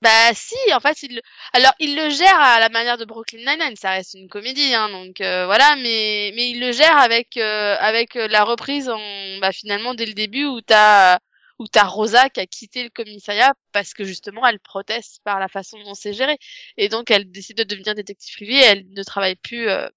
Bah 0.00 0.32
si, 0.32 0.54
en 0.72 0.78
fait, 0.78 1.02
il 1.02 1.16
le... 1.16 1.20
alors 1.54 1.72
il 1.80 1.96
le 1.96 2.08
gère 2.08 2.38
à 2.40 2.60
la 2.60 2.68
manière 2.68 2.98
de 2.98 3.04
Brooklyn 3.04 3.38
Nine-Nine, 3.40 3.74
ça 3.74 3.90
reste 3.90 4.14
une 4.14 4.28
comédie, 4.28 4.72
hein, 4.72 4.88
donc 4.90 5.20
euh, 5.20 5.44
voilà, 5.46 5.74
mais 5.74 6.30
mais 6.36 6.50
il 6.50 6.60
le 6.60 6.70
gère 6.70 6.96
avec 6.98 7.36
euh, 7.36 7.76
avec 7.80 8.14
euh, 8.14 8.28
la 8.28 8.44
reprise 8.44 8.88
en 8.88 9.00
bah 9.40 9.50
finalement 9.50 9.94
dès 9.94 10.06
le 10.06 10.14
début 10.14 10.44
où 10.44 10.60
t'as 10.60 11.18
où 11.58 11.66
t'as 11.66 11.84
Rosa 11.84 12.28
qui 12.30 12.40
a 12.40 12.46
quitté 12.46 12.84
le 12.84 12.90
commissariat 12.90 13.54
parce 13.72 13.94
que 13.94 14.04
justement 14.04 14.46
elle 14.46 14.60
proteste 14.60 15.20
par 15.24 15.40
la 15.40 15.48
façon 15.48 15.78
dont 15.82 15.94
c'est 15.94 16.12
géré 16.12 16.38
et 16.76 16.88
donc 16.88 17.10
elle 17.10 17.30
décide 17.30 17.58
de 17.58 17.64
devenir 17.64 17.94
détective 17.94 18.34
privée, 18.36 18.54
et 18.54 18.62
elle 18.62 18.86
ne 18.90 19.02
travaille 19.02 19.36
plus 19.36 19.68
euh, 19.68 19.88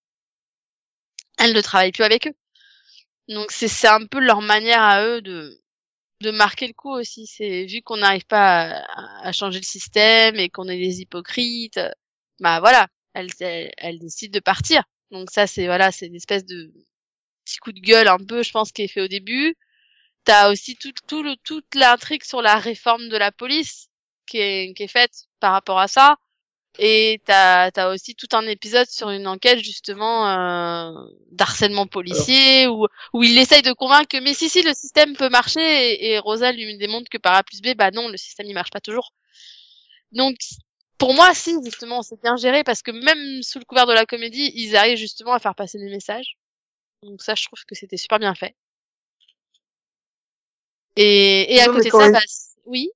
elle 1.38 1.53
ne 1.53 1.62
travaille 1.62 1.91
plus 1.91 2.03
avec 2.03 2.28
eux. 2.28 2.34
Donc 3.28 3.51
c'est 3.51 3.68
c'est 3.68 3.88
un 3.88 4.05
peu 4.05 4.20
leur 4.20 4.41
manière 4.41 4.82
à 4.82 5.05
eux 5.05 5.22
de 5.22 5.62
de 6.22 6.32
marquer 6.32 6.68
le 6.68 6.74
coup 6.74 6.91
aussi. 6.91 7.28
C'est 7.28 7.66
vu 7.66 7.82
qu'on 7.82 7.97
n'arrive 7.97 8.26
pas 8.26 8.72
à, 8.72 9.28
à 9.28 9.32
changer 9.32 9.59
le 9.59 9.66
système 9.66 10.36
et 10.36 10.49
qu'on 10.49 10.68
est 10.68 10.78
des 10.78 11.01
hypocrites, 11.01 11.78
euh, 11.78 11.91
bah 12.39 12.59
voilà, 12.59 12.88
elle, 13.14 13.30
elle, 13.39 13.72
elle 13.78 13.99
décide 13.99 14.34
de 14.34 14.39
partir. 14.39 14.84
Donc 15.12 15.32
ça 15.32 15.47
c'est 15.47 15.66
voilà, 15.66 15.91
c'est 15.91 16.07
une 16.07 16.16
espèce 16.16 16.45
de 16.45 16.72
petit 17.45 17.57
coup 17.57 17.72
de 17.72 17.80
gueule 17.80 18.07
un 18.07 18.18
peu, 18.20 18.43
je 18.43 18.51
pense, 18.51 18.72
qui 18.72 18.84
est 18.84 18.88
fait 18.88 19.01
au 19.01 19.07
début. 19.07 19.55
T'as 20.24 20.51
aussi 20.51 20.76
tout, 20.76 20.93
tout 21.07 21.24
le, 21.24 21.36
toute 21.38 21.76
l'intrigue 21.76 22.24
sur 22.24 22.41
la 22.41 22.55
réforme 22.57 23.09
de 23.09 23.17
la 23.17 23.32
police 23.32 23.89
qui 24.28 24.38
est, 24.38 24.74
qui 24.76 24.84
est 24.84 24.88
faite 24.88 25.28
par 25.39 25.51
rapport 25.53 25.80
à 25.80 25.88
ça. 25.88 26.17
Et 26.80 27.22
t'as 27.26 27.69
as 27.76 27.89
aussi 27.89 28.15
tout 28.15 28.30
un 28.32 28.47
épisode 28.47 28.88
sur 28.88 29.09
une 29.09 29.28
enquête 29.28 29.59
justement 29.59 30.30
euh, 30.30 30.91
d'harcèlement 31.32 31.86
policier 31.86 32.67
où 32.67 32.88
où 33.13 33.24
il 33.24 33.38
essaye 33.38 33.61
de 33.61 33.74
convaincre 33.74 34.07
que 34.07 34.24
mais 34.24 34.34
si 34.34 34.47
si 34.47 34.61
le 34.61 34.74
système 34.74 35.15
peut 35.17 35.30
marcher 35.30 35.61
et, 35.61 36.11
et 36.11 36.19
Rosa 36.19 36.51
lui 36.53 36.78
démontre 36.78 37.09
que 37.09 37.17
par 37.17 37.36
A 37.36 37.43
plus 37.43 37.61
B 37.61 37.76
bah 37.76 37.91
non 37.91 38.07
le 38.07 38.15
système 38.15 38.47
il 38.47 38.53
marche 38.53 38.72
pas 38.72 38.80
toujours. 38.80 39.13
Donc 40.13 40.38
pour 40.97 41.13
moi 41.13 41.34
si 41.34 41.55
justement 41.65 42.03
c'est 42.03 42.22
bien 42.22 42.38
géré 42.38 42.63
parce 42.63 42.82
que 42.82 42.91
même 42.91 43.43
sous 43.43 43.59
le 43.59 43.65
couvert 43.65 43.86
de 43.86 43.93
la 43.93 44.05
comédie 44.05 44.51
ils 44.55 44.78
arrivent 44.78 44.97
justement 44.97 45.34
à 45.34 45.39
faire 45.39 45.55
passer 45.55 45.78
des 45.78 45.89
messages. 45.89 46.38
Donc 47.03 47.22
ça 47.22 47.36
je 47.36 47.43
trouve 47.45 47.65
que 47.65 47.76
c'était 47.76 47.97
super 47.97 48.17
bien 48.19 48.34
fait. 48.34 48.55
Et, 50.95 51.53
et 51.55 51.61
à 51.61 51.67
Non, 51.67 51.73
côté 51.73 51.89
de 51.89 51.91
ça 51.91 52.09
bah, 52.11 52.19
oui 52.65 52.89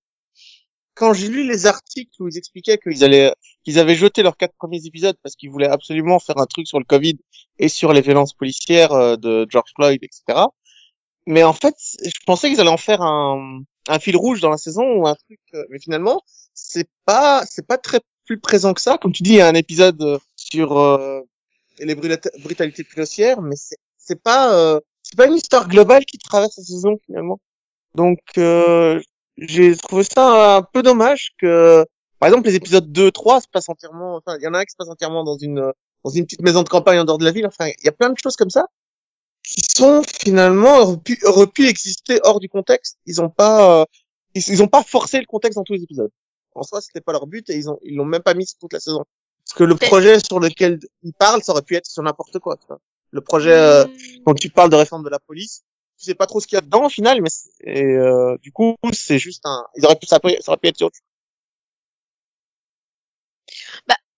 Quand 0.94 1.14
j'ai 1.14 1.28
lu 1.28 1.46
les 1.48 1.66
articles 1.66 2.12
où 2.22 2.28
ils 2.28 2.38
expliquaient 2.38 2.78
qu'ils 2.78 3.04
allaient, 3.04 3.34
qu'ils 3.64 3.80
avaient 3.80 3.96
jeté 3.96 4.24
leurs 4.24 4.38
quatre 4.38 4.56
premiers 4.58 4.86
épisodes 4.86 5.18
parce 5.24 5.36
qu'ils 5.36 5.50
voulaient 5.52 5.68
absolument 5.70 6.20
faire 6.20 6.38
un 6.38 6.46
truc 6.46 6.68
sur 6.68 6.80
le 6.80 6.86
Covid 6.86 7.18
et 7.60 7.68
sur 7.70 7.94
les 7.94 8.02
violences 8.02 8.34
policières 8.34 8.92
euh, 8.94 9.16
de 9.18 9.46
George 9.50 9.72
Floyd, 9.76 10.00
etc. 10.04 10.40
Mais 11.28 11.44
en 11.44 11.54
fait, 11.54 11.76
je 12.04 12.12
pensais 12.26 12.50
qu'ils 12.50 12.60
allaient 12.62 12.70
en 12.70 12.78
faire 12.78 13.02
un, 13.02 13.62
un 13.88 14.00
fil 14.00 14.16
rouge 14.18 14.42
dans 14.42 14.50
la 14.52 14.58
saison 14.58 14.84
ou 14.98 15.08
un 15.08 15.16
truc. 15.16 15.40
euh, 15.56 15.64
Mais 15.70 15.80
finalement, 15.80 16.22
c'est 16.54 16.90
pas, 17.06 17.44
c'est 17.50 17.66
pas 17.68 17.78
très 17.78 18.00
plus 18.26 18.40
présent 18.40 18.74
que 18.74 18.82
ça. 18.82 18.98
Comme 18.98 19.12
tu 19.14 19.24
dis, 19.24 19.32
il 19.32 19.38
y 19.38 19.42
a 19.42 19.48
un 19.48 19.56
épisode 19.56 20.02
euh, 20.02 20.20
sur 20.36 20.78
euh, 20.78 21.22
les 21.80 21.96
brutalités 21.96 22.84
policières, 22.84 23.42
mais 23.42 23.56
c'est, 23.56 23.78
c'est 23.98 24.22
pas, 24.22 24.54
euh, 24.56 24.80
c'est 25.04 25.18
pas 25.18 25.28
une 25.28 25.36
histoire 25.36 25.68
globale 25.68 26.06
qui 26.06 26.18
traverse 26.20 26.58
la 26.58 26.64
saison 26.64 26.98
finalement. 27.06 27.40
Donc, 27.96 28.20
euh, 28.38 29.02
j'ai 29.38 29.76
trouvé 29.76 30.04
ça 30.04 30.58
un 30.58 30.62
peu 30.62 30.84
dommage 30.84 31.32
que, 31.40 31.86
par 32.20 32.28
exemple, 32.28 32.48
les 32.48 32.56
épisodes 32.56 32.92
2, 32.92 33.12
3 33.12 33.42
se 33.42 33.48
passent 33.52 33.70
entièrement, 33.70 34.16
enfin, 34.16 34.38
il 34.40 34.44
y 34.44 34.48
en 34.48 34.54
a 34.54 34.60
un 34.60 34.66
qui 34.66 34.72
se 34.72 34.78
passe 34.78 34.90
entièrement 34.90 35.24
dans 35.24 35.38
une, 35.38 35.72
dans 36.04 36.12
une 36.12 36.26
petite 36.26 36.42
maison 36.42 36.64
de 36.64 36.70
campagne 36.70 37.00
en 37.00 37.06
dehors 37.06 37.18
de 37.18 37.26
la 37.26 37.32
ville. 37.32 37.48
Enfin, 37.48 37.68
il 37.68 37.86
y 37.86 37.90
a 37.90 37.92
plein 37.92 38.10
de 38.10 38.18
choses 38.22 38.36
comme 38.36 38.50
ça 38.50 38.68
qui 39.44 39.62
sont 39.62 40.02
finalement 40.04 40.80
auraient 40.80 40.98
pu, 40.98 41.20
auraient 41.24 41.48
pu 41.48 41.68
exister 41.68 42.20
hors 42.24 42.40
du 42.40 42.50
contexte. 42.50 42.98
Ils 43.06 43.22
ont 43.22 43.30
pas, 43.30 43.82
euh, 43.82 43.86
ils, 44.34 44.44
ils 44.50 44.64
ont 44.64 44.68
pas 44.68 44.84
forcé 44.84 45.20
le 45.20 45.26
contexte 45.26 45.58
dans 45.58 45.64
tous 45.64 45.74
les 45.74 45.84
épisodes. 45.84 46.12
En 46.56 46.64
soi, 46.64 46.82
c'était 46.82 47.02
pas 47.02 47.12
leur 47.12 47.28
but 47.28 47.50
et 47.50 47.56
ils 47.56 47.70
ont, 47.70 47.78
ils 47.84 47.96
l'ont 47.96 48.06
même 48.06 48.24
pas 48.24 48.34
mis 48.34 48.46
sur 48.46 48.58
toute 48.58 48.74
la 48.74 48.80
saison. 48.80 49.04
Parce 49.46 49.58
que 49.58 49.64
le 49.64 49.76
projet 49.76 50.20
sur 50.20 50.40
lequel 50.40 50.80
ils 51.04 51.14
parlent, 51.14 51.44
ça 51.44 51.52
aurait 51.52 51.62
pu 51.62 51.76
être 51.76 51.86
sur 51.86 52.02
n'importe 52.02 52.40
quoi. 52.40 52.58
tu 52.58 52.66
vois. 52.68 52.80
Le 53.12 53.22
projet, 53.22 53.54
euh, 53.54 53.86
quand 54.26 54.34
tu 54.34 54.50
parles 54.50 54.70
de 54.70 54.76
réforme 54.76 55.04
de 55.04 55.10
la 55.10 55.20
police, 55.20 55.64
tu 55.98 56.06
sais 56.06 56.16
pas 56.16 56.28
trop 56.28 56.40
ce 56.40 56.48
qu'il 56.48 56.56
y 56.56 56.60
a 56.60 56.62
dedans 56.62 56.86
au 56.86 56.90
final, 56.90 57.22
mais 57.22 57.30
euh, 57.82 58.38
du 58.42 58.52
coup 58.52 58.76
c'est 58.94 59.20
juste 59.20 59.46
un, 59.46 59.64
ils 59.78 59.86
auraient 59.86 59.96
pu 59.96 60.08
ça, 60.08 60.20
aurait- 60.24 60.38
pu 60.58 60.68
être 60.68 60.78
sur 60.78 60.88
chose. 60.92 61.02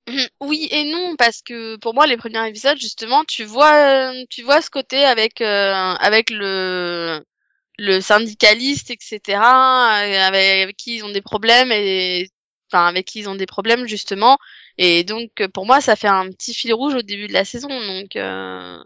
Oui 0.41 0.67
et 0.71 0.83
non 0.91 1.15
parce 1.17 1.41
que 1.41 1.75
pour 1.77 1.93
moi 1.93 2.07
les 2.07 2.17
premiers 2.17 2.47
épisodes 2.47 2.77
justement 2.79 3.23
tu 3.25 3.43
vois 3.43 4.13
tu 4.29 4.43
vois 4.43 4.61
ce 4.61 4.69
côté 4.69 5.03
avec 5.05 5.41
euh, 5.41 5.73
avec 5.99 6.29
le 6.29 7.23
le 7.79 8.01
syndicaliste 8.01 8.91
etc 8.91 9.19
euh, 9.39 10.21
avec, 10.21 10.63
avec 10.63 10.77
qui 10.77 10.97
ils 10.97 11.05
ont 11.05 11.11
des 11.11 11.21
problèmes 11.21 11.71
et 11.71 12.29
enfin 12.71 12.87
avec 12.87 13.05
qui 13.07 13.19
ils 13.21 13.29
ont 13.29 13.35
des 13.35 13.45
problèmes 13.47 13.87
justement 13.87 14.37
et 14.77 15.03
donc 15.03 15.31
pour 15.53 15.65
moi 15.65 15.81
ça 15.81 15.95
fait 15.95 16.07
un 16.09 16.29
petit 16.31 16.53
fil 16.53 16.73
rouge 16.73 16.95
au 16.95 17.01
début 17.03 17.27
de 17.27 17.33
la 17.33 17.45
saison 17.45 17.69
donc 17.69 18.15
euh, 18.17 18.79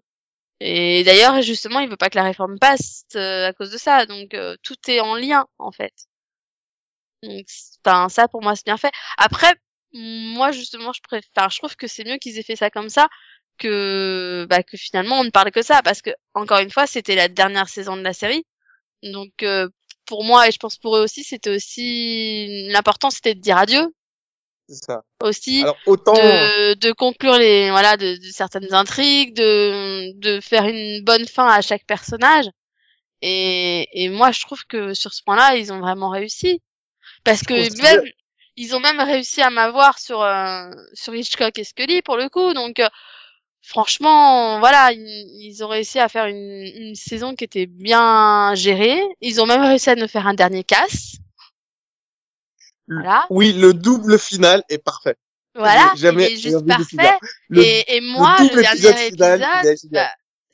et 0.64 1.04
d'ailleurs 1.04 1.42
justement 1.42 1.80
il 1.80 1.90
veut 1.90 1.98
pas 1.98 2.10
que 2.10 2.18
la 2.18 2.24
réforme 2.24 2.60
passe 2.60 3.06
euh, 3.16 3.48
à 3.48 3.54
cause 3.54 3.72
de 3.72 3.78
ça 3.80 4.06
donc 4.06 4.34
euh, 4.36 4.56
tout 4.64 4.78
est 4.88 5.00
en 5.00 5.16
lien 5.16 5.48
en 5.58 5.72
fait 5.72 5.94
Donc, 7.24 7.46
enfin, 7.86 8.10
ça 8.10 8.28
pour 8.28 8.42
moi 8.44 8.56
c'est 8.56 8.66
bien 8.66 8.78
fait. 8.78 8.92
Après, 9.18 9.56
moi 9.94 10.52
justement, 10.52 10.94
je 10.94 11.02
préfère, 11.02 11.50
je 11.50 11.58
trouve 11.60 11.76
que 11.76 11.88
c'est 11.88 12.04
mieux 12.06 12.18
qu'ils 12.18 12.38
aient 12.40 12.44
fait 12.44 12.56
ça 12.56 12.70
comme 12.70 12.90
ça 12.90 13.10
que 13.58 14.48
bah 14.50 14.64
que 14.64 14.78
finalement 14.78 15.20
on 15.20 15.24
ne 15.26 15.30
parle 15.30 15.52
que 15.52 15.62
ça 15.62 15.82
parce 15.84 16.02
que 16.02 16.12
encore 16.34 16.60
une 16.60 16.72
fois 16.72 16.88
c'était 16.88 17.16
la 17.16 17.28
dernière 17.28 17.70
saison 17.70 17.98
de 17.98 18.02
la 18.04 18.14
série. 18.14 18.46
Donc 19.04 19.44
euh, 19.44 19.70
pour 20.06 20.24
moi 20.24 20.48
et 20.48 20.52
je 20.52 20.58
pense 20.60 20.78
pour 20.78 20.98
eux 20.98 21.04
aussi 21.04 21.24
c'était 21.24 21.56
aussi 21.56 22.68
l'important 22.72 23.10
c'était 23.12 23.36
de 23.36 23.42
dire 23.42 23.58
adieu 23.58 23.94
ça. 24.76 25.04
aussi 25.22 25.62
Alors 25.62 25.78
autant 25.86 26.14
de, 26.14 26.74
de 26.76 26.92
conclure 26.92 27.38
les 27.38 27.70
voilà 27.72 27.98
de, 27.98 28.16
de 28.16 28.32
certaines 28.32 28.74
intrigues 28.74 29.34
de 29.36 30.14
de 30.20 30.40
faire 30.40 30.66
une 30.66 31.04
bonne 31.04 31.28
fin 31.28 31.48
à 31.48 31.62
chaque 31.62 31.86
personnage. 31.86 32.46
Et 33.22 33.88
et 33.94 34.10
moi 34.10 34.32
je 34.32 34.42
trouve 34.42 34.66
que 34.66 34.94
sur 34.94 35.14
ce 35.14 35.24
point-là 35.24 35.56
ils 35.56 35.72
ont 35.72 35.80
vraiment 35.80 36.10
réussi. 36.10 36.62
Parce 37.24 37.44
que 37.44 37.54
même 37.82 38.04
ils 38.58 38.76
ont 38.76 38.80
même 38.80 39.00
réussi 39.00 39.42
à 39.42 39.50
m'avoir 39.50 40.00
sur 40.00 40.22
euh, 40.22 40.70
sur 40.94 41.14
Hitchcock 41.16 41.58
et 41.58 41.64
Scully 41.64 42.02
pour 42.02 42.18
le 42.18 42.30
coup. 42.30 42.54
Donc 42.54 42.80
euh, 42.80 42.90
franchement 43.62 44.60
voilà 44.60 44.92
ils 44.94 45.64
ont 45.64 45.68
réussi 45.68 46.00
à 46.00 46.10
faire 46.10 46.26
une 46.26 46.64
une 46.76 46.96
saison 46.96 47.36
qui 47.36 47.44
était 47.44 47.68
bien 47.68 48.54
gérée. 48.56 49.02
Ils 49.22 49.42
ont 49.42 49.46
même 49.46 49.62
réussi 49.62 49.90
à 49.90 49.96
nous 49.96 50.08
faire 50.08 50.28
un 50.28 50.34
dernier 50.34 50.64
casse 50.64 51.18
voilà 52.92 53.26
oui, 53.30 53.54
le 53.54 53.74
double 53.74 54.20
final 54.20 54.64
est 54.70 54.78
parfait. 54.78 55.16
voilà 55.56 55.94
il 55.96 56.06
est 56.06 56.38
juste 56.38 56.66
parfait. 56.68 57.18
Le- 57.50 57.62
et, 57.62 57.96
et 57.98 58.02
moi, 58.02 58.38
le, 58.40 58.62
dernier 58.62 59.08
épisode 59.08 59.40
bah, 59.92 60.12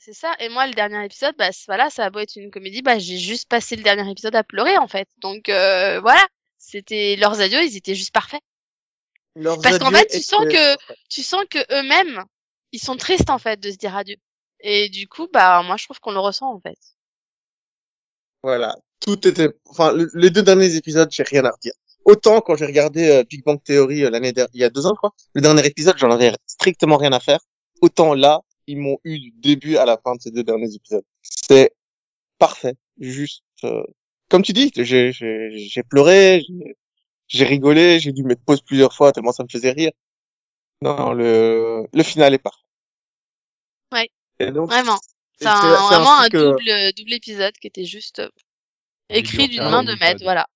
c'est 0.08 0.14
ça. 0.14 0.32
Et 0.40 0.48
moi, 0.48 0.66
le 0.66 0.72
dernier 0.72 1.04
épisode, 1.04 1.34
bah, 1.36 1.50
voilà, 1.66 1.90
ça 1.90 2.06
a 2.06 2.10
beau 2.10 2.20
être 2.20 2.36
une 2.36 2.50
comédie, 2.50 2.80
bah, 2.80 2.98
j'ai 2.98 3.18
juste 3.18 3.46
passé 3.46 3.76
le 3.76 3.82
dernier 3.82 4.10
épisode 4.10 4.34
à 4.34 4.42
pleurer, 4.42 4.78
en 4.78 4.88
fait. 4.88 5.06
Donc, 5.18 5.50
euh, 5.50 6.00
voilà. 6.00 6.26
C'était 6.56 7.16
leurs 7.16 7.40
adieux, 7.40 7.62
ils 7.62 7.76
étaient 7.76 7.94
juste 7.94 8.12
parfaits. 8.12 8.40
Leurs 9.36 9.60
Parce 9.60 9.78
qu'en 9.78 9.90
fait, 9.90 10.06
tu 10.06 10.22
sens 10.22 10.44
que, 10.46 10.76
tu 11.10 11.22
sens 11.22 11.44
que 11.50 11.58
eux-mêmes, 11.78 12.24
ils 12.72 12.80
sont 12.80 12.96
tristes, 12.96 13.28
en 13.28 13.38
fait, 13.38 13.60
de 13.60 13.70
se 13.70 13.76
dire 13.76 13.94
adieu. 13.94 14.16
Et 14.60 14.88
du 14.88 15.08
coup, 15.08 15.28
bah, 15.30 15.62
moi, 15.62 15.76
je 15.76 15.84
trouve 15.84 16.00
qu'on 16.00 16.12
le 16.12 16.20
ressent, 16.20 16.54
en 16.54 16.60
fait. 16.60 16.78
Voilà, 18.42 18.76
tout 19.00 19.28
était. 19.28 19.50
Enfin, 19.66 19.92
le- 19.92 20.10
les 20.14 20.30
deux 20.30 20.42
derniers 20.42 20.74
épisodes, 20.76 21.08
j'ai 21.10 21.22
rien 21.22 21.44
à 21.44 21.50
redire. 21.50 21.74
Autant 22.08 22.40
quand 22.40 22.56
j'ai 22.56 22.64
regardé 22.64 23.06
euh, 23.10 23.22
Big 23.28 23.44
Bang 23.44 23.62
Theory 23.62 24.02
euh, 24.02 24.08
l'année 24.10 24.32
dernière, 24.32 24.48
il 24.54 24.60
y 24.60 24.64
a 24.64 24.70
deux 24.70 24.86
ans, 24.86 24.94
je 24.94 24.96
crois, 24.96 25.12
le 25.34 25.42
dernier 25.42 25.64
épisode, 25.66 25.96
j'en 25.98 26.10
avais 26.10 26.32
strictement 26.46 26.96
rien 26.96 27.12
à 27.12 27.20
faire. 27.20 27.38
Autant 27.82 28.14
là, 28.14 28.40
ils 28.66 28.78
m'ont 28.78 28.98
eu 29.04 29.18
du 29.18 29.30
début 29.32 29.76
à 29.76 29.84
la 29.84 29.98
fin 30.02 30.14
de 30.14 30.20
ces 30.20 30.30
deux 30.30 30.42
derniers 30.42 30.74
épisodes. 30.74 31.04
C'est 31.22 31.70
parfait, 32.38 32.76
juste. 32.98 33.42
euh, 33.64 33.82
Comme 34.30 34.42
tu 34.42 34.54
dis, 34.54 34.72
j'ai 34.74 35.82
pleuré, 35.82 36.42
j'ai- 37.28 37.44
rigolé, 37.44 38.00
j'ai 38.00 38.12
dû 38.12 38.22
mettre 38.24 38.42
pause 38.42 38.62
plusieurs 38.62 38.94
fois 38.94 39.12
tellement 39.12 39.32
ça 39.32 39.42
me 39.42 39.48
faisait 39.50 39.72
rire. 39.72 39.92
Non, 40.80 41.12
le 41.12 41.86
le 41.92 42.02
final 42.02 42.32
est 42.32 42.38
parfait. 42.38 42.64
Ouais. 43.92 44.08
Et 44.38 44.50
donc, 44.50 44.68
Vraiment. 44.70 44.98
C'est 45.40 45.44
vraiment 45.44 46.18
un 46.20 46.28
truc, 46.28 46.34
euh, 46.34 46.50
double, 46.52 46.92
double 46.96 47.12
épisode 47.12 47.52
qui 47.60 47.66
était 47.68 47.84
juste 47.84 48.22
écrit 49.10 49.48
d'une 49.48 49.62
main 49.62 49.82
de 49.84 49.92
une 49.92 49.98
maître, 49.98 50.22
voilà. 50.24 50.46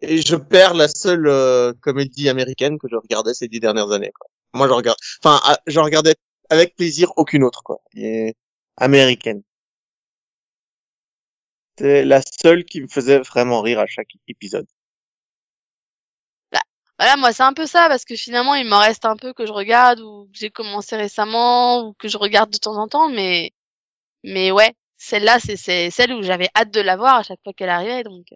Et 0.00 0.22
je 0.22 0.36
perds 0.36 0.74
la 0.74 0.88
seule 0.88 1.26
euh, 1.26 1.72
comédie 1.80 2.28
américaine 2.28 2.78
que 2.78 2.88
je 2.90 2.96
regardais 2.96 3.34
ces 3.34 3.48
dix 3.48 3.60
dernières 3.60 3.90
années. 3.90 4.12
Quoi. 4.18 4.28
Moi, 4.54 4.68
je 4.68 4.72
regarde, 4.72 4.98
enfin, 5.22 5.40
ah, 5.44 5.58
regardais 5.80 6.14
avec 6.50 6.76
plaisir 6.76 7.12
aucune 7.16 7.44
autre, 7.44 7.62
quoi. 7.62 7.80
Américaine. 8.76 9.42
C'est 11.78 12.04
la 12.04 12.20
seule 12.22 12.64
qui 12.64 12.80
me 12.80 12.88
faisait 12.88 13.18
vraiment 13.20 13.62
rire 13.62 13.80
à 13.80 13.86
chaque 13.86 14.10
épisode. 14.28 14.66
Voilà, 16.98 17.16
moi 17.16 17.32
c'est 17.32 17.44
un 17.44 17.52
peu 17.52 17.66
ça 17.66 17.88
parce 17.88 18.04
que 18.04 18.16
finalement 18.16 18.54
il 18.56 18.66
m'en 18.66 18.80
reste 18.80 19.04
un 19.04 19.16
peu 19.16 19.32
que 19.32 19.46
je 19.46 19.52
regarde 19.52 20.00
ou 20.00 20.24
que 20.32 20.38
j'ai 20.38 20.50
commencé 20.50 20.96
récemment 20.96 21.86
ou 21.86 21.92
que 21.94 22.08
je 22.08 22.18
regarde 22.18 22.50
de 22.50 22.58
temps 22.58 22.76
en 22.76 22.88
temps, 22.88 23.08
mais 23.08 23.52
mais 24.24 24.52
ouais, 24.52 24.74
celle-là 24.98 25.38
c'est 25.40 25.56
c'est 25.56 25.90
celle 25.90 26.12
où 26.14 26.22
j'avais 26.22 26.48
hâte 26.56 26.72
de 26.72 26.80
la 26.80 26.96
voir 26.96 27.16
à 27.16 27.22
chaque 27.22 27.40
fois 27.44 27.52
qu'elle 27.54 27.70
arrivait 27.70 28.04
donc. 28.04 28.26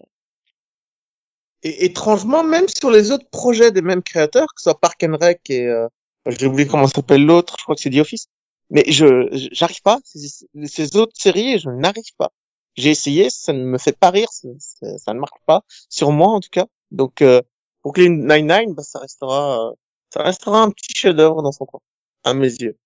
Et 1.62 1.84
étrangement, 1.84 2.42
même 2.42 2.66
sur 2.68 2.90
les 2.90 3.10
autres 3.12 3.28
projets 3.30 3.70
des 3.70 3.82
mêmes 3.82 4.02
créateurs, 4.02 4.48
que 4.48 4.60
ce 4.60 4.64
soit 4.64 4.80
Park 4.80 5.04
and 5.04 5.16
Rec 5.20 5.48
et 5.48 5.66
euh, 5.66 5.86
j'ai 6.26 6.46
oublié 6.46 6.68
comment 6.68 6.86
s'appelle 6.86 7.24
l'autre, 7.24 7.56
je 7.58 7.64
crois 7.64 7.74
que 7.74 7.80
c'est 7.80 7.90
The 7.90 7.98
Office. 7.98 8.26
Mais 8.70 8.84
je 8.88 9.28
j'arrive 9.52 9.82
pas. 9.82 9.98
Ces, 10.04 10.96
autres 10.96 11.12
séries, 11.14 11.58
je 11.58 11.68
n'arrive 11.68 12.14
pas. 12.16 12.30
J'ai 12.74 12.90
essayé, 12.90 13.28
ça 13.28 13.52
ne 13.52 13.64
me 13.64 13.78
fait 13.78 13.96
pas 13.96 14.10
rire, 14.10 14.28
ça, 14.30 15.12
ne 15.12 15.18
marche 15.18 15.38
pas 15.46 15.62
sur 15.90 16.10
moi 16.10 16.28
en 16.28 16.40
tout 16.40 16.48
cas. 16.50 16.66
Donc 16.90 17.20
euh, 17.20 17.42
Brooklyn 17.82 18.26
Nine-Nine, 18.26 18.74
bah, 18.74 18.82
ça 18.82 18.98
restera, 19.00 19.68
euh, 19.68 19.72
ça 20.12 20.22
restera 20.22 20.62
un 20.62 20.70
petit 20.70 20.94
chef-d'œuvre 20.94 21.42
dans 21.42 21.52
son 21.52 21.66
coin, 21.66 21.80
à 22.24 22.32
mes 22.32 22.46
yeux. 22.46 22.78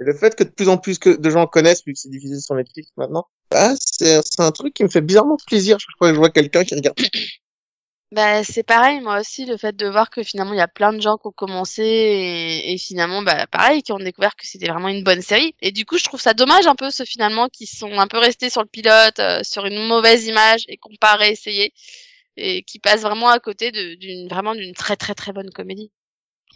Et 0.00 0.04
le 0.04 0.14
fait 0.14 0.34
que 0.34 0.44
de 0.44 0.48
plus 0.48 0.68
en 0.68 0.78
plus 0.78 0.98
que 0.98 1.10
de 1.10 1.30
gens 1.30 1.46
connaissent, 1.46 1.84
vu 1.86 1.92
que 1.92 1.98
c'est 1.98 2.08
diffusé 2.08 2.40
sur 2.40 2.54
Netflix 2.54 2.90
maintenant, 2.96 3.26
bah, 3.50 3.74
c'est 3.78 4.20
c'est 4.24 4.40
un 4.40 4.50
truc 4.50 4.72
qui 4.72 4.82
me 4.82 4.88
fait 4.88 5.02
bizarrement 5.02 5.36
plaisir 5.46 5.78
chaque 5.78 5.96
fois 5.98 6.08
que 6.08 6.14
je 6.14 6.18
vois 6.18 6.30
quelqu'un 6.30 6.64
qui 6.64 6.74
regarde. 6.74 6.98
Bah 8.12 8.42
c'est 8.42 8.64
pareil 8.64 9.00
moi 9.00 9.20
aussi 9.20 9.46
le 9.46 9.56
fait 9.56 9.76
de 9.76 9.86
voir 9.86 10.10
que 10.10 10.24
finalement 10.24 10.52
il 10.52 10.56
y 10.56 10.60
a 10.60 10.66
plein 10.66 10.92
de 10.92 11.00
gens 11.00 11.16
qui 11.16 11.28
ont 11.28 11.30
commencé 11.30 11.84
et, 11.84 12.72
et 12.72 12.76
finalement 12.76 13.22
bah 13.22 13.46
pareil 13.46 13.84
qui 13.84 13.92
ont 13.92 14.00
découvert 14.00 14.34
que 14.34 14.48
c'était 14.48 14.66
vraiment 14.66 14.88
une 14.88 15.04
bonne 15.04 15.22
série 15.22 15.54
et 15.60 15.70
du 15.70 15.84
coup 15.86 15.96
je 15.96 16.02
trouve 16.02 16.20
ça 16.20 16.34
dommage 16.34 16.66
un 16.66 16.74
peu 16.74 16.90
ce 16.90 17.04
finalement 17.04 17.48
qui 17.48 17.66
sont 17.66 17.92
un 18.00 18.08
peu 18.08 18.18
restés 18.18 18.50
sur 18.50 18.62
le 18.62 18.66
pilote 18.66 19.20
euh, 19.20 19.44
sur 19.44 19.64
une 19.64 19.86
mauvaise 19.86 20.26
image 20.26 20.64
et 20.66 20.76
qu'on 20.76 20.96
pas 21.00 21.14
réessayé 21.14 21.72
et 22.36 22.64
qui 22.64 22.80
passent 22.80 23.02
vraiment 23.02 23.28
à 23.28 23.38
côté 23.38 23.70
d'une 23.70 24.26
vraiment 24.28 24.56
d'une 24.56 24.74
très 24.74 24.96
très 24.96 25.14
très 25.14 25.32
bonne 25.32 25.50
comédie. 25.50 25.92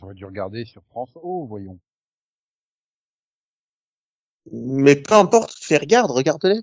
J'aurais 0.01 0.15
dû 0.15 0.25
regarder 0.25 0.65
sur 0.65 0.83
France 0.91 1.11
O, 1.15 1.47
voyons. 1.47 1.79
Mais 4.53 4.97
peu 4.97 5.15
importe, 5.15 5.55
fais 5.61 5.79
regarde, 5.79 6.11
regarde-les. 6.11 6.61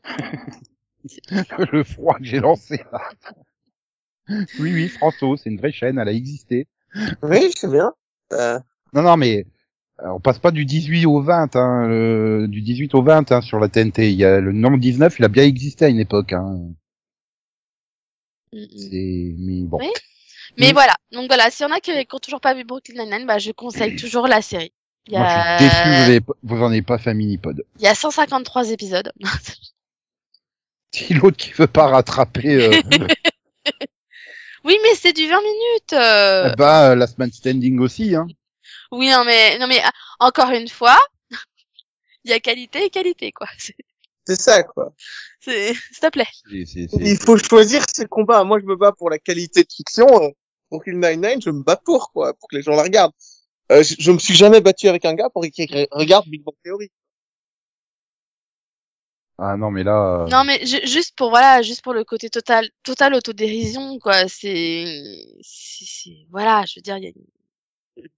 le 1.71 1.83
froid 1.83 2.17
que 2.17 2.23
j'ai 2.23 2.39
lancé 2.39 2.79
là. 2.91 3.09
Oui, 4.59 4.71
oui, 4.73 4.87
France 4.87 5.21
O, 5.23 5.35
c'est 5.35 5.49
une 5.49 5.57
vraie 5.57 5.71
chaîne, 5.71 5.97
elle 5.97 6.07
a 6.07 6.13
existé. 6.13 6.67
Oui, 7.23 7.51
c'est 7.55 7.69
bien. 7.69 7.91
Euh, 8.33 8.59
Non, 8.93 9.01
non, 9.01 9.17
mais 9.17 9.45
euh, 10.01 10.09
on 10.09 10.19
passe 10.19 10.39
pas 10.39 10.51
du 10.51 10.63
18 10.65 11.05
au 11.05 11.21
20, 11.21 11.55
hein, 11.55 11.87
le- 11.87 12.47
du 12.47 12.61
18 12.61 12.93
au 12.95 13.01
20 13.01 13.31
hein, 13.31 13.41
sur 13.41 13.59
la 13.59 13.67
TNT. 13.67 14.11
Il 14.11 14.17
y 14.17 14.25
a 14.25 14.39
le 14.39 14.51
nombre 14.51 14.77
19, 14.77 15.17
il 15.19 15.25
a 15.25 15.27
bien 15.27 15.43
existé 15.43 15.85
à 15.85 15.89
une 15.89 15.99
époque. 15.99 16.33
Hein. 16.33 16.59
Mm, 18.53 18.59
mm. 18.59 18.67
C'est, 18.77 19.35
mais 19.37 19.61
bon. 19.63 19.77
Oui. 19.79 19.89
Mais 20.59 20.73
voilà, 20.73 20.93
donc 21.13 21.27
voilà, 21.27 21.49
s'il 21.49 21.65
y 21.65 21.69
en 21.69 21.73
a 21.73 21.79
qui 21.79 21.91
qui 21.93 22.15
ont 22.15 22.19
toujours 22.19 22.41
pas 22.41 22.53
vu 22.53 22.65
Brooklyn 22.65 23.05
Nine-Nine, 23.05 23.25
bah 23.25 23.37
je 23.37 23.51
conseille 23.51 23.95
toujours 23.95 24.27
la 24.27 24.41
série. 24.41 24.73
Y 25.07 25.17
Moi, 25.17 25.27
je 25.59 25.65
suis 25.65 25.69
déçu, 25.69 25.87
vous, 25.87 26.03
avez 26.09 26.21
pas- 26.21 26.33
vous 26.43 26.57
en 26.63 26.67
avez 26.67 26.81
pas 26.81 26.97
fait 26.97 27.09
un 27.09 27.13
mini-pod. 27.15 27.65
il 27.79 27.83
y 27.83 27.87
a 27.87 27.95
153 27.95 28.69
épisodes. 28.71 29.11
Si 30.93 31.13
l'autre 31.13 31.37
qui 31.37 31.51
veut 31.53 31.67
pas 31.67 31.87
rattraper, 31.87 32.53
euh, 32.67 32.81
oui, 34.65 34.77
mais 34.83 34.93
c'est 34.95 35.13
du 35.13 35.27
20 35.27 35.37
minutes. 35.41 35.93
euh. 35.93 36.49
eh 36.51 36.55
ben, 36.57 36.91
euh, 36.91 36.95
Last 36.95 37.17
Man 37.17 37.31
Standing 37.31 37.79
aussi, 37.79 38.13
hein. 38.13 38.27
Oui, 38.91 39.09
non 39.09 39.23
mais 39.23 39.57
non 39.57 39.67
mais 39.67 39.79
ah, 39.83 39.91
encore 40.19 40.49
une 40.51 40.67
fois, 40.67 40.99
il 42.25 42.31
y 42.31 42.33
a 42.33 42.41
qualité 42.41 42.83
et 42.85 42.89
qualité 42.89 43.31
quoi. 43.31 43.47
C'est, 44.27 44.35
ça, 44.39 44.63
quoi. 44.63 44.93
c'est- 45.39 45.73
s'il 45.73 45.99
te 46.01 46.09
plaît. 46.09 46.27
Il 46.51 47.17
faut 47.17 47.37
choisir 47.37 47.83
ses 47.91 48.05
combats. 48.05 48.43
Moi, 48.43 48.59
je 48.59 48.65
me 48.65 48.75
bats 48.75 48.91
pour 48.91 49.09
la 49.09 49.17
qualité 49.17 49.63
de 49.63 49.71
fiction. 49.73 50.07
Pour 50.69 50.83
Kill 50.83 50.99
Nine-Nine, 50.99 51.41
je 51.41 51.49
me 51.49 51.63
bats 51.63 51.75
pour, 51.83 52.11
quoi, 52.11 52.33
pour 52.33 52.47
que 52.49 52.55
les 52.57 52.61
gens 52.63 52.75
la 52.75 52.83
regardent. 52.83 53.13
Euh, 53.71 53.83
je, 53.83 53.95
je 53.99 54.11
me 54.11 54.19
suis 54.19 54.33
jamais 54.35 54.59
battu 54.61 54.87
avec 54.89 55.05
un 55.05 55.13
gars 55.13 55.29
pour 55.29 55.43
qu'il 55.43 55.87
regarde 55.91 56.27
Big 56.27 56.43
Bang 56.43 56.55
Theory. 56.63 56.89
Ah 59.37 59.57
non, 59.57 59.71
mais 59.71 59.83
là, 59.83 60.21
euh, 60.21 60.27
Non 60.27 60.43
mais 60.43 60.63
ju- 60.65 60.85
juste 60.85 61.15
pour 61.15 61.29
voilà, 61.31 61.61
juste 61.63 61.81
pour 61.81 61.93
le 61.93 62.03
côté 62.03 62.29
total 62.29 62.69
total 62.83 63.15
autodérision 63.15 63.97
quoi. 63.99 64.27
C'est, 64.27 64.85
c'est, 65.41 65.85
c'est- 65.85 66.27
voilà, 66.29 66.63
je 66.67 66.73
veux 66.77 66.81
dire 66.81 66.97
il 66.97 67.05
y 67.05 67.07
a 67.07 67.11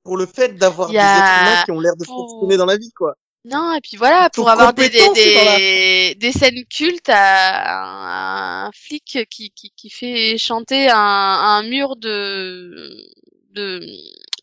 Pour 0.04 0.18
le 0.18 0.26
fait 0.26 0.56
d'avoir 0.56 0.90
des 0.90 0.96
êtres 0.98 1.06
humains 1.06 1.64
qui 1.66 1.72
ont 1.72 1.80
l'air 1.80 1.96
de 1.96 2.04
pour- 2.06 2.30
fonctionner 2.30 2.58
dans 2.58 2.66
la 2.66 2.78
vie, 2.78 2.92
quoi. 2.92 3.16
Non, 3.46 3.74
et 3.74 3.82
puis 3.82 3.98
voilà, 3.98 4.30
pour 4.30 4.50
avoir 4.50 4.74
des, 4.74 4.90
des, 4.90 5.00
la- 5.00 6.14
des, 6.16 6.32
scènes 6.32 6.64
cultes 6.66 7.10
à 7.10 8.64
un, 8.64 8.68
un 8.68 8.72
flic 8.74 9.20
qui, 9.30 9.52
qui, 9.52 9.72
qui 9.76 9.90
fait 9.90 10.38
chanter 10.38 10.90
un, 10.90 10.98
un 10.98 11.64
mur 11.64 11.96
de, 11.98 13.06
de, 13.54 13.82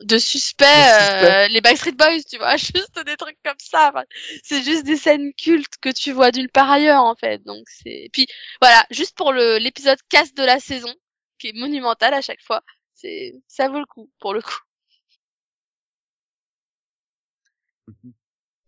de 0.00 0.18
suspects, 0.18 0.64
suspects. 0.88 1.34
euh, 1.34 1.48
les 1.48 1.60
Backstreet 1.60 1.92
Boys, 1.92 2.22
tu 2.30 2.38
vois, 2.38 2.56
juste 2.58 2.98
des 3.06 3.16
trucs 3.16 3.38
comme 3.44 3.58
ça. 3.58 3.90
Enfin, 3.90 4.04
c'est 4.44 4.62
juste 4.62 4.84
des 4.84 4.96
scènes 4.96 5.32
cultes 5.34 5.76
que 5.80 5.90
tu 5.90 6.12
vois 6.12 6.30
nulle 6.32 6.50
part 6.50 6.70
ailleurs, 6.70 7.04
en 7.04 7.14
fait. 7.16 7.38
Donc 7.44 7.64
c'est, 7.68 8.08
puis 8.12 8.26
voilà, 8.60 8.84
juste 8.90 9.16
pour 9.16 9.32
le, 9.32 9.58
l'épisode 9.58 9.98
casse 10.08 10.34
de 10.34 10.44
la 10.44 10.60
saison, 10.60 10.94
qui 11.38 11.48
est 11.48 11.52
monumental 11.58 12.14
à 12.14 12.22
chaque 12.22 12.42
fois, 12.42 12.62
c'est, 12.94 13.34
ça 13.48 13.68
vaut 13.68 13.80
le 13.80 13.86
coup, 13.86 14.10
pour 14.20 14.34
le 14.34 14.42
coup. 14.42 14.58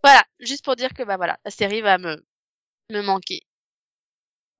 Voilà, 0.04 0.24
juste 0.40 0.64
pour 0.64 0.76
dire 0.76 0.94
que 0.94 1.02
bah 1.02 1.16
voilà, 1.16 1.38
la 1.44 1.50
série 1.50 1.80
va 1.80 1.98
me 1.98 2.24
me 2.90 3.02
manquer. 3.02 3.42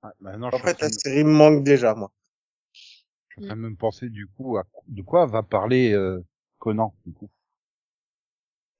ah, 0.01 0.13
maintenant, 0.19 0.49
En 0.51 0.57
je 0.57 0.57
suis 0.57 0.65
fait, 0.65 0.81
la 0.81 0.89
série 0.89 1.23
me 1.25 1.31
manque 1.31 1.63
déjà, 1.63 1.93
moi. 1.95 2.11
Je 3.35 3.41
suis 3.41 3.51
en 3.51 3.55
train 3.55 3.55
de 3.57 3.61
me 3.69 3.75
penser 3.75 4.09
du 4.09 4.27
coup 4.27 4.57
à 4.57 4.63
de 4.87 5.01
quoi 5.01 5.25
va 5.25 5.43
parler 5.43 5.91
euh, 5.91 6.23
Conan 6.57 6.95
du 7.05 7.11
coup? 7.13 7.29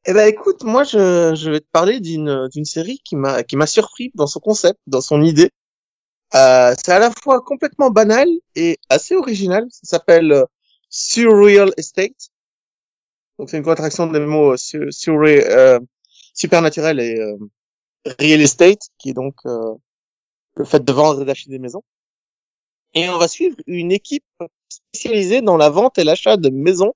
Eh 0.05 0.13
ben 0.13 0.27
écoute, 0.27 0.63
moi 0.63 0.83
je, 0.83 1.33
je 1.35 1.49
vais 1.51 1.59
te 1.61 1.67
parler 1.71 1.99
d'une 1.99 2.47
d'une 2.51 2.65
série 2.65 2.99
qui 3.05 3.15
m'a 3.15 3.43
qui 3.43 3.55
m'a 3.55 3.67
surpris 3.67 4.11
dans 4.15 4.27
son 4.27 4.39
concept, 4.39 4.79
dans 4.87 5.01
son 5.01 5.21
idée. 5.21 5.49
Euh, 6.35 6.75
c'est 6.77 6.91
à 6.93 6.99
la 6.99 7.11
fois 7.11 7.41
complètement 7.41 7.91
banal 7.91 8.27
et 8.55 8.79
assez 8.89 9.15
original. 9.15 9.65
Ça 9.71 9.81
s'appelle 9.97 10.31
euh, 10.33 10.45
Surreal 10.89 11.71
Estate. 11.77 12.29
Donc 13.39 13.49
c'est 13.49 13.57
une 13.57 13.63
contraction 13.63 14.07
des 14.07 14.19
mots 14.19 14.53
euh, 14.53 14.57
sur, 14.57 14.81
surre- 14.91 15.45
euh, 15.49 15.79
supernaturel 16.33 16.99
et 16.99 17.19
euh, 17.19 17.37
real 18.19 18.41
estate, 18.41 18.89
qui 18.99 19.11
est 19.11 19.13
donc 19.13 19.35
euh, 19.45 19.75
le 20.55 20.65
fait 20.65 20.83
de 20.83 20.93
vendre 20.93 21.21
et 21.23 21.25
d'acheter 21.25 21.51
des 21.51 21.59
maisons. 21.59 21.83
Et 22.93 23.09
on 23.09 23.17
va 23.17 23.27
suivre 23.27 23.55
une 23.67 23.91
équipe 23.91 24.25
spécialisée 24.69 25.41
dans 25.41 25.57
la 25.57 25.69
vente 25.69 25.97
et 25.97 26.03
l'achat 26.03 26.37
de 26.37 26.49
maisons 26.49 26.93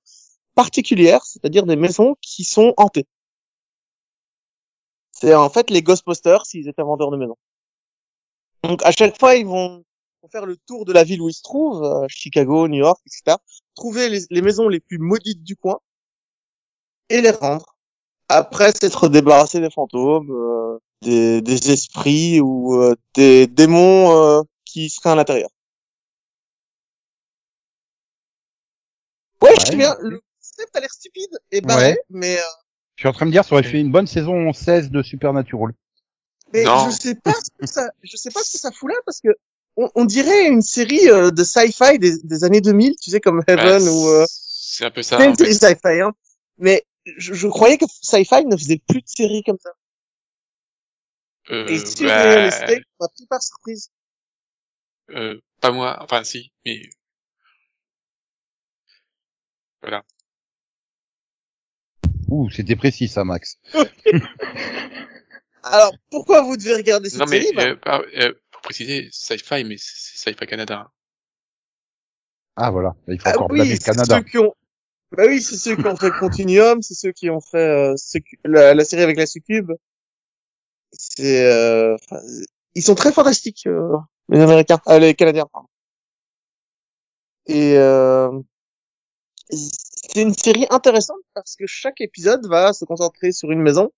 particulières, 0.54 1.24
c'est-à-dire 1.24 1.66
des 1.66 1.76
maisons 1.76 2.16
qui 2.20 2.44
sont 2.44 2.74
hantées. 2.76 3.06
C'est 5.12 5.34
en 5.34 5.50
fait 5.50 5.70
les 5.70 5.82
Ghostbusters 5.82 6.46
s'ils 6.46 6.68
étaient 6.68 6.82
vendeurs 6.82 7.10
de 7.10 7.16
maisons. 7.16 7.36
Donc 8.62 8.82
à 8.84 8.92
chaque 8.92 9.18
fois, 9.18 9.34
ils 9.34 9.46
vont 9.46 9.84
faire 10.30 10.46
le 10.46 10.56
tour 10.56 10.84
de 10.84 10.92
la 10.92 11.04
ville 11.04 11.20
où 11.20 11.28
ils 11.28 11.34
se 11.34 11.42
trouvent, 11.42 11.84
euh, 11.84 12.06
Chicago, 12.08 12.68
New 12.68 12.78
York, 12.78 13.00
etc. 13.06 13.36
Trouver 13.74 14.08
les, 14.08 14.20
les 14.30 14.42
maisons 14.42 14.68
les 14.68 14.80
plus 14.80 14.98
maudites 14.98 15.42
du 15.42 15.56
coin 15.56 15.78
et 17.08 17.20
les 17.20 17.30
rendre. 17.30 17.76
Après 18.28 18.72
s'être 18.72 19.08
débarrassé 19.08 19.60
des 19.60 19.70
fantômes, 19.70 20.30
euh, 20.30 20.78
des, 21.02 21.40
des 21.40 21.70
esprits 21.70 22.40
ou 22.40 22.74
euh, 22.74 22.94
des 23.14 23.46
démons 23.46 24.12
euh, 24.12 24.42
qui 24.64 24.90
seraient 24.90 25.10
à 25.10 25.14
l'intérieur. 25.14 25.48
Je 29.72 29.76
bien, 29.76 29.96
le 30.00 30.20
concept 30.40 30.76
a 30.76 30.80
l'air 30.80 30.90
stupide 30.92 31.38
et 31.52 31.60
barré, 31.60 31.90
Ouais. 31.92 31.98
mais, 32.10 32.36
euh, 32.38 32.42
Je 32.96 33.02
suis 33.02 33.08
en 33.08 33.12
train 33.12 33.26
de 33.26 33.30
dire, 33.30 33.44
ça 33.44 33.54
aurait 33.54 33.62
fait 33.64 33.80
une 33.80 33.90
bonne 33.92 34.06
saison 34.06 34.52
16 34.52 34.90
de 34.90 35.02
Supernatural. 35.02 35.72
mais 36.52 36.64
Non. 36.64 36.90
je 36.90 36.96
sais 36.96 37.14
pas 37.14 37.32
ce 37.34 37.50
que 37.58 37.66
ça, 37.66 37.90
je 38.02 38.16
sais 38.16 38.30
pas 38.30 38.42
ce 38.42 38.52
que 38.52 38.58
ça 38.58 38.70
fout 38.72 38.90
là 38.90 38.96
parce 39.06 39.20
que 39.20 39.30
on, 39.76 39.88
on 39.94 40.04
dirait 40.04 40.48
une 40.48 40.62
série 40.62 41.08
euh, 41.08 41.30
de 41.30 41.44
sci-fi 41.44 41.98
des, 42.00 42.18
des 42.24 42.42
années 42.44 42.60
2000, 42.60 42.96
tu 43.00 43.10
sais 43.10 43.20
comme 43.20 43.42
Heaven 43.46 43.84
Bah, 43.84 43.90
ou 43.92 44.08
euh, 44.08 44.24
C'est 44.28 44.84
un 44.86 44.90
peu 44.90 45.02
ça. 45.02 45.18
c'est 45.18 45.26
une 45.26 45.36
série 45.36 45.54
sci-fi, 45.54 46.00
hein. 46.00 46.12
Mais 46.58 46.84
je, 47.16 47.32
je 47.34 47.46
croyais 47.48 47.78
que 47.78 47.84
sci-fi 48.02 48.44
ne 48.44 48.56
faisait 48.56 48.80
plus 48.88 49.00
de 49.02 49.06
séries 49.08 49.42
comme 49.44 49.58
ça. 49.62 49.70
Euh, 51.50 51.66
Et 51.68 51.78
sur 51.78 52.06
bah, 52.08 52.46
Estate, 52.46 52.80
on 52.98 53.04
m'a 53.04 53.08
pris 53.08 53.26
par 53.26 53.42
surprise. 53.42 53.90
euh, 55.10 55.40
pas 55.60 55.70
moi, 55.70 55.96
enfin 56.02 56.22
si, 56.24 56.52
mais 56.66 56.82
voilà. 59.82 60.02
Ouh, 62.28 62.50
c'était 62.50 62.76
précis 62.76 63.08
ça, 63.08 63.24
Max. 63.24 63.58
Alors 65.62 65.92
pourquoi 66.10 66.42
vous 66.42 66.56
devez 66.56 66.74
regarder 66.76 67.10
cette 67.10 67.20
Non 67.20 67.26
mais 67.26 67.40
série 67.42 67.54
bah, 67.56 67.66
euh, 67.68 67.76
par- 67.76 68.02
euh, 68.16 68.32
pour 68.50 68.62
préciser, 68.62 69.08
sci-fi, 69.12 69.64
mais 69.64 69.76
c'est 69.78 70.16
sci-fi 70.30 70.46
Canada. 70.46 70.90
Ah 72.56 72.70
voilà, 72.70 72.96
il 73.08 73.20
faut 73.20 73.28
Ah 73.28 73.32
encore 73.34 73.48
blâmer 73.48 73.62
oui, 73.64 73.68
le 73.70 73.76
c'est 73.76 73.84
Canada. 73.84 74.16
ceux 74.18 74.22
qui 74.24 74.38
ont. 74.38 74.54
Bah 75.12 75.24
oui, 75.26 75.40
c'est 75.40 75.56
ceux 75.56 75.74
qui 75.76 75.86
ont 75.86 75.96
fait 75.96 76.10
Continuum, 76.10 76.82
c'est 76.82 76.94
ceux 76.94 77.12
qui 77.12 77.30
ont 77.30 77.40
fait 77.40 77.56
euh, 77.56 77.94
la, 78.44 78.74
la 78.74 78.84
série 78.84 79.02
avec 79.02 79.16
la 79.16 79.26
succube. 79.26 79.72
C'est, 80.92 81.44
euh, 81.46 81.94
enfin, 81.96 82.20
ils 82.74 82.82
sont 82.82 82.94
très 82.94 83.12
fantastiques, 83.12 83.66
euh, 83.66 83.96
les 84.28 84.40
Américains, 84.40 84.80
euh, 84.88 84.98
les 84.98 85.14
Canadiens. 85.14 85.46
Pardon. 85.52 85.68
Et 87.46 87.74
euh, 87.76 88.30
c'est 89.50 90.22
une 90.22 90.34
série 90.34 90.66
intéressante 90.70 91.20
parce 91.34 91.56
que 91.56 91.64
chaque 91.66 92.00
épisode 92.00 92.46
va 92.46 92.72
se 92.72 92.84
concentrer 92.84 93.32
sur 93.32 93.50
une 93.50 93.62
maison 93.62 93.90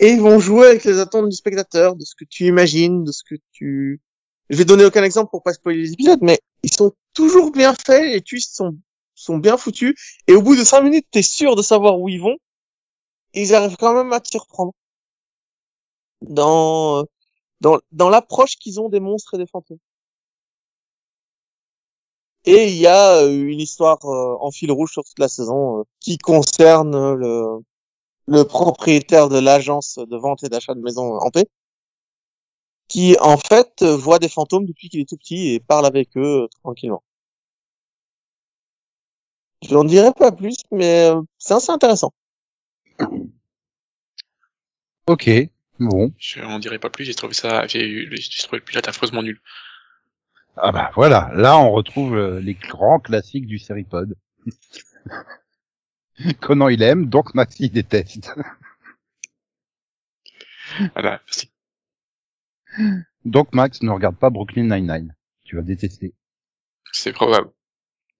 et 0.00 0.08
ils 0.08 0.20
vont 0.20 0.38
jouer 0.38 0.68
avec 0.68 0.84
les 0.84 0.98
attentes 0.98 1.28
du 1.28 1.36
spectateur, 1.36 1.96
de 1.96 2.04
ce 2.04 2.14
que 2.14 2.24
tu 2.24 2.46
imagines, 2.46 3.04
de 3.04 3.12
ce 3.12 3.22
que 3.24 3.36
tu. 3.52 4.00
Je 4.50 4.58
vais 4.58 4.64
donner 4.64 4.84
aucun 4.84 5.02
exemple 5.02 5.30
pour 5.30 5.42
pas 5.42 5.52
spoiler 5.52 5.80
les 5.82 5.92
épisodes, 5.92 6.18
mais 6.22 6.40
ils 6.62 6.74
sont 6.74 6.92
toujours 7.14 7.52
bien 7.52 7.74
faits, 7.74 8.12
les 8.12 8.20
twists 8.20 8.56
sont 8.56 8.76
sont 9.14 9.38
bien 9.38 9.56
foutus, 9.56 9.94
et 10.26 10.34
au 10.34 10.42
bout 10.42 10.56
de 10.56 10.64
cinq 10.64 10.82
minutes, 10.82 11.06
t'es 11.10 11.22
sûr 11.22 11.54
de 11.56 11.62
savoir 11.62 12.00
où 12.00 12.08
ils 12.08 12.20
vont, 12.20 12.36
et 13.32 13.42
ils 13.42 13.54
arrivent 13.54 13.76
quand 13.76 13.94
même 13.94 14.12
à 14.12 14.20
t'y 14.20 14.38
reprendre. 14.38 14.72
Dans, 16.22 17.04
dans, 17.60 17.78
dans 17.92 18.08
l'approche 18.08 18.56
qu'ils 18.56 18.80
ont 18.80 18.88
des 18.88 19.00
monstres 19.00 19.34
et 19.34 19.38
des 19.38 19.46
fantômes. 19.46 19.78
Et 22.46 22.68
il 22.68 22.76
y 22.76 22.86
a 22.86 23.18
euh, 23.18 23.30
une 23.48 23.60
histoire 23.60 23.98
euh, 24.06 24.36
en 24.40 24.50
fil 24.50 24.70
rouge 24.72 24.92
sur 24.92 25.04
toute 25.04 25.18
la 25.18 25.28
saison 25.28 25.80
euh, 25.80 25.82
qui 26.00 26.18
concerne 26.18 27.14
le, 27.14 27.58
le 28.26 28.44
propriétaire 28.44 29.28
de 29.28 29.38
l'agence 29.38 29.98
de 29.98 30.16
vente 30.16 30.44
et 30.44 30.48
d'achat 30.50 30.74
de 30.74 30.80
maisons 30.80 31.16
en 31.18 31.30
paix, 31.30 31.46
qui 32.88 33.14
en 33.20 33.36
fait 33.36 33.82
voit 33.82 34.18
des 34.18 34.30
fantômes 34.30 34.64
depuis 34.64 34.88
qu'il 34.88 35.00
est 35.00 35.08
tout 35.08 35.18
petit 35.18 35.48
et 35.52 35.60
parle 35.60 35.84
avec 35.84 36.16
eux 36.16 36.48
tranquillement. 36.62 37.02
Je 39.62 39.74
n'en 39.74 39.82
dirai 39.82 40.12
pas 40.12 40.30
plus, 40.30 40.56
mais 40.70 41.10
c'est 41.38 41.54
assez 41.54 41.72
intéressant. 41.72 42.12
Ok, 45.06 45.28
bon. 45.78 46.12
Je 46.18 46.40
n'en 46.40 46.58
dirai 46.58 46.78
pas 46.78 46.90
plus, 46.90 47.04
j'ai 47.04 47.14
trouvé 47.14 47.34
ça, 47.34 47.66
j'ai 47.66 47.86
eu- 47.86 48.16
j'ai 48.16 48.42
trouvé 48.42 48.58
le 48.58 48.64
pilote 48.64 48.88
affreusement 48.88 49.22
nul. 49.22 49.40
Ah 50.56 50.72
bah 50.72 50.90
voilà, 50.94 51.30
là 51.34 51.58
on 51.58 51.72
retrouve 51.72 52.16
euh, 52.16 52.40
les 52.40 52.54
grands 52.54 53.00
classiques 53.00 53.46
du 53.46 53.58
Seripod. 53.58 54.14
Conan 56.40 56.68
il 56.68 56.82
aime, 56.82 57.06
donc 57.06 57.34
Maxi 57.34 57.70
déteste. 57.70 58.32
Voilà, 60.94 61.20
merci. 61.26 61.50
Donc 63.24 63.52
Max 63.52 63.82
ne 63.82 63.90
regarde 63.90 64.16
pas 64.16 64.30
Brooklyn 64.30 64.64
Nine-Nine. 64.64 65.14
Tu 65.44 65.56
vas 65.56 65.62
détester. 65.62 66.14
C'est 66.92 67.12
probable. 67.12 67.50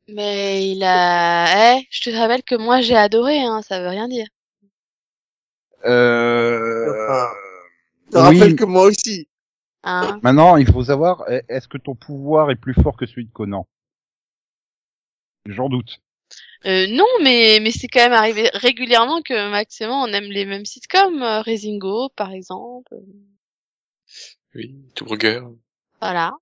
Mais 0.09 0.71
il 0.71 0.83
a... 0.85 1.77
Eh, 1.77 1.87
je 1.91 2.03
te 2.03 2.17
rappelle 2.17 2.43
que 2.43 2.55
moi 2.55 2.81
j'ai 2.81 2.97
adoré, 2.97 3.41
hein, 3.41 3.63
ça 3.63 3.81
veut 3.81 3.89
rien 3.89 4.09
dire. 4.09 4.27
Euh... 5.85 6.91
Enfin, 6.91 7.29
je 8.07 8.11
te 8.11 8.19
oui. 8.19 8.41
rappelle 8.41 8.57
que 8.57 8.65
moi 8.65 8.85
aussi. 8.85 9.29
Hein. 9.85 10.19
Maintenant, 10.23 10.57
il 10.57 10.67
faut 10.71 10.85
savoir, 10.85 11.29
est- 11.31 11.45
est-ce 11.49 11.69
que 11.69 11.79
ton 11.79 11.95
pouvoir 11.95 12.51
est 12.51 12.57
plus 12.57 12.75
fort 12.75 12.97
que 12.97 13.07
celui 13.07 13.27
de 13.27 13.33
Conan? 13.33 13.67
J'en 15.47 15.69
doute. 15.69 16.01
Euh, 16.67 16.87
non, 16.89 17.05
mais, 17.23 17.59
mais 17.61 17.71
c'est 17.71 17.87
quand 17.89 18.01
même 18.01 18.13
arrivé 18.15 18.49
régulièrement 18.55 19.21
que 19.21 19.51
Max 19.51 19.81
et 19.83 19.87
moi 19.87 20.03
on 20.09 20.13
aime 20.13 20.31
les 20.31 20.47
mêmes 20.47 20.65
sitcoms, 20.65 21.23
euh, 21.23 21.43
Raising 21.43 21.79
Hope, 21.83 22.17
par 22.17 22.33
exemple. 22.33 22.95
Oui, 24.55 24.75
tout 24.95 25.05
burger. 25.05 25.43
Voilà. 26.01 26.33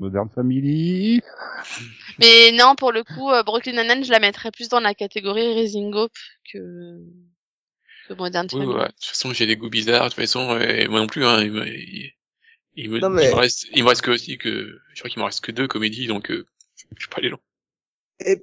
Modern 0.00 0.28
Family. 0.30 1.20
Mais 2.18 2.50
non, 2.52 2.74
pour 2.74 2.90
le 2.90 3.04
coup, 3.04 3.30
euh, 3.30 3.44
Brooklyn 3.44 3.80
Nine-Nine, 3.80 4.04
je 4.04 4.10
la 4.10 4.18
mettrais 4.18 4.50
plus 4.50 4.68
dans 4.68 4.80
la 4.80 4.94
catégorie 4.94 5.54
Raising 5.54 5.94
Hope 5.94 6.12
que, 6.52 6.98
que 8.08 8.14
Modern 8.14 8.48
Oui, 8.52 8.60
Family. 8.60 8.74
ouais. 8.74 8.86
De 8.88 8.92
toute 8.92 9.04
façon, 9.04 9.32
j'ai 9.32 9.46
des 9.46 9.56
goûts 9.56 9.70
bizarres. 9.70 10.04
De 10.06 10.08
toute 10.08 10.16
façon, 10.18 10.46
moi 10.46 10.98
non 11.00 11.06
plus. 11.06 11.24
Hein, 11.24 11.42
il, 11.44 12.10
il, 12.76 12.90
me, 12.90 12.98
Non, 13.00 13.10
mais- 13.10 13.24
il 13.26 13.30
me 13.30 13.34
reste, 13.40 13.66
il 13.74 13.82
me 13.82 13.88
reste 13.88 14.02
que 14.02 14.10
aussi 14.10 14.38
que, 14.38 14.78
je 14.94 14.98
crois 15.00 15.10
qu'il 15.10 15.20
me 15.20 15.24
reste 15.26 15.40
que 15.40 15.52
deux 15.52 15.68
comédies, 15.68 16.06
donc 16.06 16.30
euh, 16.30 16.46
je 16.96 17.06
peux 17.06 17.10
pas 17.10 17.18
aller 17.18 17.28
long. 17.30 17.40
Et 18.24 18.36
Bah, 18.36 18.42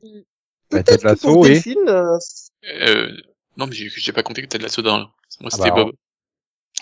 peut-être 0.84 0.86
Ted 0.86 0.98
que 1.16 1.20
pour 1.22 1.44
Lasso, 1.44 1.46
et- 1.46 1.50
Delphine, 1.50 1.90
euh, 1.90 2.18
Euh, 2.66 3.12
non, 3.58 3.68
mais 3.68 3.74
j'ai 3.74 3.90
j'ai 3.90 4.12
pas 4.12 4.24
compté 4.24 4.42
que 4.42 4.48
t'as 4.48 4.58
de 4.58 4.64
la 4.64 4.70
soda. 4.70 4.92
Moi, 4.92 5.12
Ah 5.46 5.50
c'était 5.50 5.70
bah, 5.70 5.76
Bob. 5.86 5.94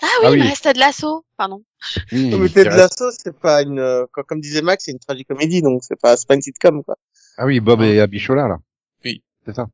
Ah 0.02 0.06
oui, 0.20 0.26
Ah 0.26 0.30
il 0.32 0.36
me 0.38 0.42
oui. 0.42 0.48
restait 0.48 0.72
de 0.72 0.78
l'assaut, 0.78 1.24
pardon. 1.36 1.64
Oui, 2.12 2.28
non, 2.28 2.38
mais 2.38 2.48
Ted 2.48 2.68
reste- 2.68 3.00
Lasso, 3.00 3.10
c'est 3.18 3.36
pas 3.38 3.62
une, 3.62 3.78
euh, 3.78 4.06
co- 4.12 4.22
comme 4.24 4.40
disait 4.40 4.62
Max, 4.62 4.84
c'est 4.84 4.92
une 4.92 4.98
tragicomédie, 4.98 5.62
donc 5.62 5.82
c'est 5.84 5.98
pas, 6.00 6.16
c'est 6.16 6.26
pas 6.28 6.34
une 6.34 6.42
sitcom, 6.42 6.82
quoi. 6.84 6.96
Ah 7.36 7.46
oui, 7.46 7.60
Bob 7.60 7.82
et 7.82 8.00
Abichola, 8.00 8.46
là. 8.48 8.58
Oui. 9.04 9.22
C'est 9.46 9.54
ça. 9.54 9.68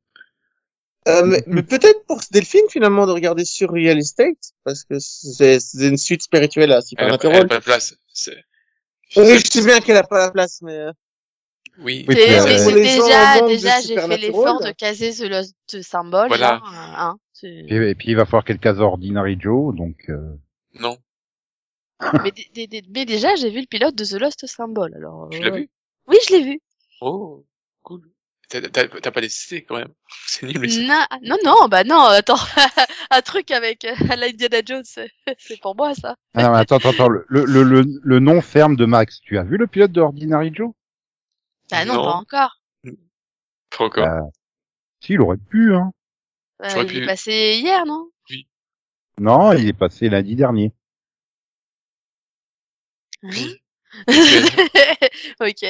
Euh, 1.07 1.23
mais, 1.27 1.43
mais 1.47 1.63
peut-être 1.63 2.05
pour 2.07 2.21
Delphine, 2.31 2.65
finalement, 2.71 3.07
de 3.07 3.13
regarder 3.13 3.45
sur 3.45 3.71
Real 3.71 3.99
Estate, 3.99 4.39
parce 4.65 4.85
que 4.85 4.99
c'est, 4.99 5.61
c'est 5.61 5.89
une 5.89 5.99
suite 5.99 6.23
spirituelle 6.23 6.73
à 6.73 6.77
Elle 6.77 6.79
a, 6.79 6.79
elle 6.79 7.13
a 7.15 7.19
Supernatural. 7.19 7.49
pas 7.49 7.59
de 7.59 7.65
place. 7.65 7.95
C'est- 8.13 8.45
Oui, 9.17 9.39
je 9.39 9.51
sais 9.51 9.65
bien 9.65 9.81
qu'elle 9.81 9.97
a 9.99 10.03
pas 10.05 10.19
la 10.19 10.31
place, 10.31 10.61
mais, 10.63 10.73
euh, 10.79 10.93
Oui. 11.79 12.05
Oui, 12.09 12.15
C'est- 12.17 12.25
puis, 12.27 12.35
mais 12.47 12.73
euh, 12.73 12.75
déjà, 12.77 13.41
déjà, 13.47 13.81
j'ai 13.81 13.83
fait 13.83 14.01
Supernatural. 14.01 14.21
l'effort 14.21 14.61
de 14.63 14.71
caser 14.71 15.13
The 15.13 15.29
Lost 15.29 15.83
Symbol. 15.83 16.29
Voilà. 16.29 16.53
là, 16.53 16.61
hein, 16.65 17.17
Et, 17.43 17.75
et 17.91 17.95
puis 17.95 18.09
il 18.11 18.17
va 18.17 18.25
falloir 18.25 18.45
qu'elle 18.45 18.59
case 18.61 18.81
Ordinary 18.81 19.37
Joe, 19.39 19.75
donc... 19.75 19.97
euh, 20.09 20.35
Non. 20.81 20.97
mais, 22.23 22.31
dé- 22.31 22.49
dé- 22.55 22.67
dé- 22.67 22.83
mais 22.95 23.05
déjà, 23.05 23.35
j'ai 23.35 23.51
vu 23.51 23.61
le 23.61 23.67
pilote 23.67 23.95
de 23.95 24.05
The 24.05 24.21
Lost 24.21 24.47
Symbol, 24.47 24.95
alors. 24.95 25.29
Tu 25.31 25.41
l'as 25.43 25.51
ouais. 25.51 25.61
vu? 25.61 25.71
Oui, 26.07 26.17
je 26.29 26.35
l'ai 26.35 26.43
vu. 26.45 26.61
Oh, 27.01 27.45
cool. 27.83 28.03
T'as 28.61 29.11
pas 29.11 29.21
décidé 29.21 29.65
quand 29.65 29.77
même. 29.77 29.93
C'est 30.27 30.47
nul. 30.47 30.59
mais 30.61 30.69
c'est- 30.69 30.83
Non, 30.87 31.05
non, 31.23 31.37
non, 31.45 31.69
bah 31.69 31.85
non, 31.85 32.01
attends, 32.01 32.37
un 33.11 33.23
truc 33.23 33.51
avec 33.51 33.85
euh, 33.85 33.95
à 34.11 34.17
la 34.17 34.27
Indiana 34.27 34.59
Jones, 34.65 34.85
c'est 35.39 35.61
pour 35.61 35.75
moi 35.77 35.95
ça. 35.95 36.17
Ah 36.35 36.43
non, 36.45 36.53
mais 36.53 36.59
attends, 36.59 36.77
attends, 36.77 36.91
attends, 36.91 37.09
le, 37.09 37.25
le, 37.29 37.45
le, 37.63 37.85
le 38.03 38.19
nom 38.21 38.41
ferme 38.41 38.77
de 38.77 38.85
Max. 38.85 39.21
Tu 39.21 39.39
as 39.39 39.43
vu 39.45 39.57
le 39.57 39.67
pilote 39.67 39.93
de 39.93 40.01
Ordinary 40.01 40.53
Joe? 40.55 40.73
Bah 41.71 41.85
non, 41.85 41.95
Non. 41.95 42.05
pas 42.05 42.13
encore. 42.17 42.61
Pas 43.77 43.85
encore. 43.85 44.07
Euh, 44.07 44.21
si, 45.01 45.15
il 45.15 45.21
aurait 45.21 45.37
pu, 45.37 45.75
hein. 45.75 45.91
Euh, 46.63 46.69
J'aurais 46.71 46.85
il 46.85 46.89
pu- 46.93 47.03
est 47.03 47.07
passé 47.07 47.59
hier, 47.61 47.85
non? 47.87 48.09
Non, 49.19 49.53
il 49.53 49.69
est 49.69 49.73
passé 49.73 50.09
lundi 50.09 50.35
dernier. 50.37 50.73
Hein? 53.23 53.29
Oui. 53.31 53.61
Ok. 55.41 55.65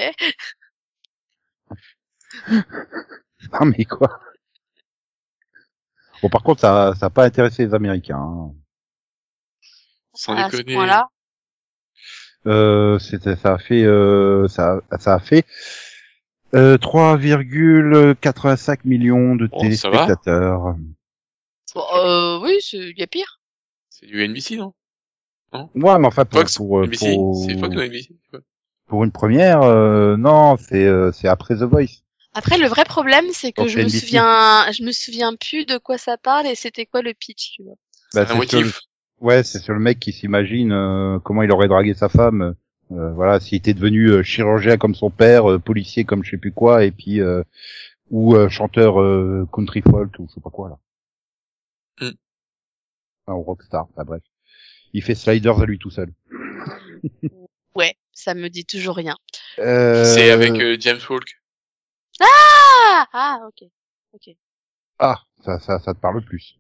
Non, 3.53 3.67
mais 3.67 3.85
quoi? 3.85 4.21
Bon, 6.23 6.29
par 6.29 6.43
contre, 6.43 6.61
ça, 6.61 6.95
ça 6.99 7.07
a 7.07 7.11
pas 7.11 7.25
intéressé 7.25 7.67
les 7.67 7.75
Américains. 7.75 8.19
hein. 8.19 8.53
Sans 10.15 10.37
à 10.37 10.51
ce 10.51 10.57
déconner. 10.57 10.75
point-là? 10.75 11.09
Euh, 12.47 12.99
c'était, 12.99 13.37
ça 13.37 13.55
a 13.55 13.59
fait, 13.59 13.85
euh, 13.85 14.49
ça, 14.49 14.81
ça 14.99 15.15
a 15.15 15.19
fait 15.19 15.45
euh, 16.55 16.77
3,85 16.79 18.81
millions 18.85 19.35
de 19.35 19.49
Oh, 19.51 19.59
ça 19.59 19.59
va? 19.59 19.63
téléspectateurs. 19.63 20.77
Bon, 21.75 21.83
euh, 21.97 22.39
oui, 22.41 22.59
c'est- 22.61 22.91
il 22.91 22.99
y 22.99 23.03
a 23.03 23.07
pire. 23.07 23.41
C'est 23.91 24.07
du 24.07 24.23
NBC, 24.23 24.57
non? 24.57 24.75
Ouais, 25.53 25.99
mais 25.99 26.07
enfin 26.07 26.25
pour 26.25 26.41
Fox, 26.41 26.57
pour, 26.57 26.81
euh, 26.81 26.85
NBC, 26.85 27.15
pour, 27.15 27.45
c'est 27.47 27.59
Fox 27.59 27.77
ou 27.77 27.81
NBC 27.81 28.17
ouais. 28.33 28.41
pour 28.87 29.05
une 29.05 29.13
première, 29.13 29.63
euh, 29.63 30.17
non, 30.17 30.57
c'est 30.57 30.85
euh, 30.87 31.13
c'est 31.13 31.29
après 31.29 31.57
The 31.57 31.63
Voice. 31.63 32.03
Après, 32.35 32.59
le 32.59 32.67
vrai 32.67 32.85
problème, 32.85 33.27
c'est 33.33 33.53
que 33.53 33.67
je 33.69 33.79
me 33.79 33.89
souviens, 33.89 34.71
je 34.73 34.83
me 34.83 34.93
souviens 34.93 35.35
plus 35.37 35.65
de 35.67 35.79
quoi 35.79 35.99
ça 35.99 36.17
parle 36.19 36.47
et 36.47 36.55
c'était 36.55 36.85
quoi 36.87 37.01
le 37.03 37.15
pitch, 37.15 37.53
tu 37.53 37.63
vois. 37.63 37.77
Bah, 38.13 38.27
C'est 38.27 38.49
sur 38.49 38.61
le-. 38.61 38.71
Ouais, 39.21 39.43
c'est 39.45 39.61
sur 39.61 39.73
le 39.73 39.81
mec 39.81 40.01
qui 40.01 40.13
s'imagine 40.13 40.73
euh, 40.73 41.19
comment 41.21 41.43
il 41.43 41.53
aurait 41.53 41.69
dragué 41.69 41.95
sa 41.95 42.09
femme. 42.09 42.55
euh, 42.91 43.13
voilà, 43.13 43.41
s'il 43.41 43.57
était 43.57 43.73
devenu 43.73 44.09
euh, 44.11 44.23
chirurgien 44.23 44.77
comme 44.77 44.95
son 44.95 45.11
père, 45.11 45.51
euh, 45.51 45.59
policier 45.59 46.05
comme 46.05 46.25
je 46.25 46.31
sais 46.33 46.37
plus 46.37 46.53
quoi, 46.53 46.85
et 46.85 46.91
puis 46.91 47.21
euh, 47.21 47.43
ou 48.11 48.35
euh, 48.35 48.49
chanteur 48.49 49.01
euh, 49.01 49.49
country 49.53 49.83
folk 49.83 50.11
ou 50.19 50.27
je 50.29 50.35
sais 50.35 50.41
pas 50.41 50.51
quoi 50.51 50.69
là. 52.01 52.07
Mm. 52.09 52.15
Enfin, 53.27 53.39
ou 53.39 53.43
rockstar, 53.43 53.87
enfin 53.93 54.05
bref. 54.05 54.23
Il 54.93 55.03
fait 55.03 55.15
sliders 55.15 55.61
à 55.61 55.67
lui 55.67 55.79
tout 55.79 55.91
seul. 55.91 56.13
Ouais, 57.75 57.95
ça 58.13 58.35
me 58.35 58.49
dit 58.49 58.65
toujours 58.65 58.97
rien. 58.97 59.17
Euh, 59.59 60.05
C'est 60.05 60.31
avec 60.31 60.53
euh, 60.61 60.77
James 60.79 61.01
Walk. 61.09 61.41
Ah, 62.21 63.07
ah, 63.13 63.41
ok. 63.47 63.69
Ah, 64.99 65.21
ça, 65.45 65.59
ça, 65.59 65.81
ça 65.81 65.95
te 65.95 66.01
parle 66.01 66.25
plus. 66.25 66.57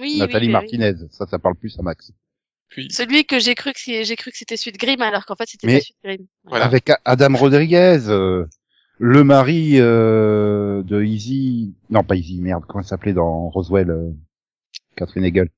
Oui, 0.00 0.18
Nathalie 0.18 0.46
oui, 0.46 0.46
oui, 0.46 0.52
Martinez, 0.52 0.94
ça, 1.10 1.26
ça 1.26 1.38
parle 1.38 1.54
plus 1.54 1.78
à 1.78 1.82
Max. 1.82 2.12
Puis. 2.68 2.90
Celui 2.90 3.24
que 3.24 3.38
j'ai 3.38 3.54
cru 3.54 3.72
que 3.72 3.78
j'ai 4.02 4.16
cru 4.16 4.32
que 4.32 4.36
c'était 4.36 4.56
celui 4.56 4.72
de 4.72 4.78
Grimm 4.78 5.00
alors 5.02 5.24
qu'en 5.26 5.36
fait 5.36 5.46
c'était 5.46 5.66
pas 5.66 5.78
de 5.78 6.08
Grimm. 6.08 6.26
Voilà. 6.44 6.64
Avec 6.64 6.90
Adam 7.04 7.36
Rodriguez, 7.36 8.08
euh, 8.08 8.46
le 8.98 9.22
mari 9.22 9.74
euh, 9.74 10.82
de 10.82 11.02
Easy, 11.02 11.74
non 11.90 12.02
pas 12.02 12.16
Easy, 12.16 12.40
merde, 12.40 12.64
comment 12.66 12.82
il 12.82 12.86
s'appelait 12.86 13.12
dans 13.12 13.48
Roswell, 13.50 13.90
euh, 13.90 14.10
Catherine 14.96 15.24
Hegel? 15.24 15.50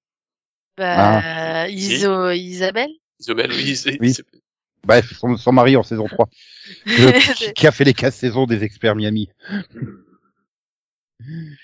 Bah, 0.77 1.69
Iso, 1.69 2.31
Isabelle? 2.31 2.91
Isabelle, 3.19 3.51
oui, 3.53 3.77
c'est, 3.77 3.99
Oui. 4.01 4.15
Bref, 4.87 5.13
son, 5.19 5.37
son 5.37 5.53
mari 5.53 5.77
en 5.77 5.83
saison 5.83 6.07
3, 6.07 6.29
le- 6.87 7.53
qui, 7.53 7.67
a 7.67 7.73
fait 7.73 7.85
les 7.85 7.95
15 7.95 8.15
saisons 8.15 8.47
des 8.47 8.63
experts 8.65 8.95
Miami. 8.95 9.29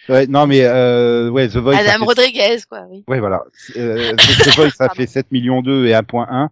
ouais, 0.08 0.26
non 0.26 0.46
mais 0.46 0.62
euh, 0.64 1.30
ouais, 1.30 1.48
The 1.48 1.56
Voice. 1.56 1.76
Adam 1.76 1.98
fait- 2.00 2.04
Rodriguez, 2.04 2.56
quoi, 2.68 2.86
oui. 2.90 3.04
Ouais, 3.06 3.20
voilà. 3.20 3.44
Euh, 3.76 4.14
The 4.16 4.56
Voice 4.56 4.80
a 4.80 4.88
fait 4.94 5.06
7 5.06 5.30
millions 5.30 5.62
2 5.62 5.86
et 5.86 5.92
1.1. 5.92 6.48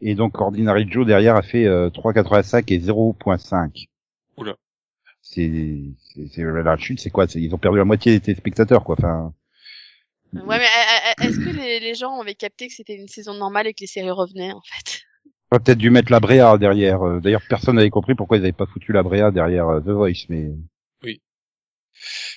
Et 0.00 0.14
donc 0.14 0.38
Ordinary 0.40 0.86
Joe 0.90 1.06
derrière 1.06 1.36
a 1.36 1.42
fait 1.42 1.64
euh, 1.66 1.88
3,85 1.88 2.64
et 2.72 2.78
0.5. 2.78 3.86
Oula. 4.36 4.54
C'est, 5.22 5.50
c'est, 6.14 6.28
c'est- 6.32 6.42
la 6.44 6.76
chute, 6.76 7.00
c'est 7.00 7.10
quoi? 7.10 7.26
Ils 7.34 7.54
ont 7.54 7.58
perdu 7.58 7.78
la 7.78 7.84
moitié 7.84 8.12
des 8.12 8.20
téléspectateurs, 8.20 8.84
quoi. 8.84 8.96
Enfin, 8.98 9.32
Ouais, 10.34 10.58
mais 10.58 10.64
euh, 10.64 11.24
euh, 11.24 11.28
est-ce 11.28 11.38
que 11.38 11.56
les, 11.56 11.78
les 11.80 11.94
gens 11.94 12.20
avaient 12.20 12.34
capté 12.34 12.66
que 12.66 12.74
c'était 12.74 12.96
une 12.96 13.06
saison 13.08 13.34
normale 13.34 13.68
et 13.68 13.72
que 13.72 13.80
les 13.82 13.86
séries 13.86 14.10
revenaient, 14.10 14.52
en 14.52 14.60
fait? 14.62 15.00
On 15.50 15.56
aurait 15.56 15.62
peut-être 15.64 15.78
dû 15.78 15.90
mettre 15.90 16.10
la 16.10 16.20
Brea 16.20 16.58
derrière. 16.58 17.02
Euh, 17.02 17.20
D'ailleurs, 17.20 17.42
personne 17.48 17.76
n'avait 17.76 17.90
compris 17.90 18.14
pourquoi 18.14 18.36
ils 18.36 18.40
n'avaient 18.40 18.52
pas 18.52 18.66
foutu 18.66 18.92
la 18.92 19.02
Brea 19.02 19.30
derrière 19.30 19.68
euh, 19.68 19.80
The 19.80 19.90
Voice, 19.90 20.26
mais. 20.28 20.50
Oui. 21.02 21.20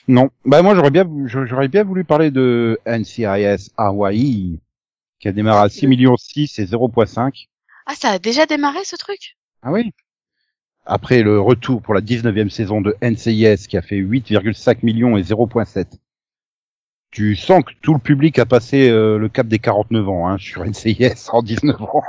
Non. 0.08 0.30
Bah 0.46 0.62
moi, 0.62 0.76
j'aurais 0.76 0.92
bien, 0.92 1.08
j'aurais 1.26 1.68
bien 1.68 1.84
voulu 1.84 2.04
parler 2.04 2.32
de 2.32 2.80
NCIS 2.86 3.72
Hawaii, 3.78 4.60
qui 5.20 5.28
a 5.28 5.32
démarré 5.32 5.66
à 5.66 5.70
6 5.70 5.88
millions 5.88 6.18
6 6.18 6.60
et 6.60 6.66
0.5. 6.66 7.48
Ah, 7.86 7.96
ça 7.96 8.10
a 8.10 8.20
déjà 8.20 8.46
démarré, 8.46 8.84
ce 8.84 8.96
truc? 8.96 9.38
Ah 9.62 9.72
oui. 9.72 9.92
Après 10.86 11.22
le 11.22 11.40
retour 11.40 11.82
pour 11.82 11.94
la 11.94 12.02
19e 12.02 12.50
saison 12.50 12.82
de 12.82 12.96
NCIS 13.02 13.68
qui 13.68 13.78
a 13.78 13.82
fait 13.82 13.98
8,5 13.98 14.80
millions 14.84 15.18
et 15.18 15.22
0.7. 15.22 15.86
Tu 17.12 17.36
sens 17.36 17.64
que 17.64 17.72
tout 17.82 17.94
le 17.94 18.00
public 18.00 18.40
a 18.40 18.46
passé 18.46 18.90
euh, 18.90 19.18
le 19.18 19.28
cap 19.30 19.48
des 19.48 19.60
49 19.60 20.08
ans 20.10 20.28
hein, 20.28 20.38
sur 20.38 20.64
NCIS 20.66 21.30
en 21.30 21.42
19 21.42 21.82
ans. 21.82 22.04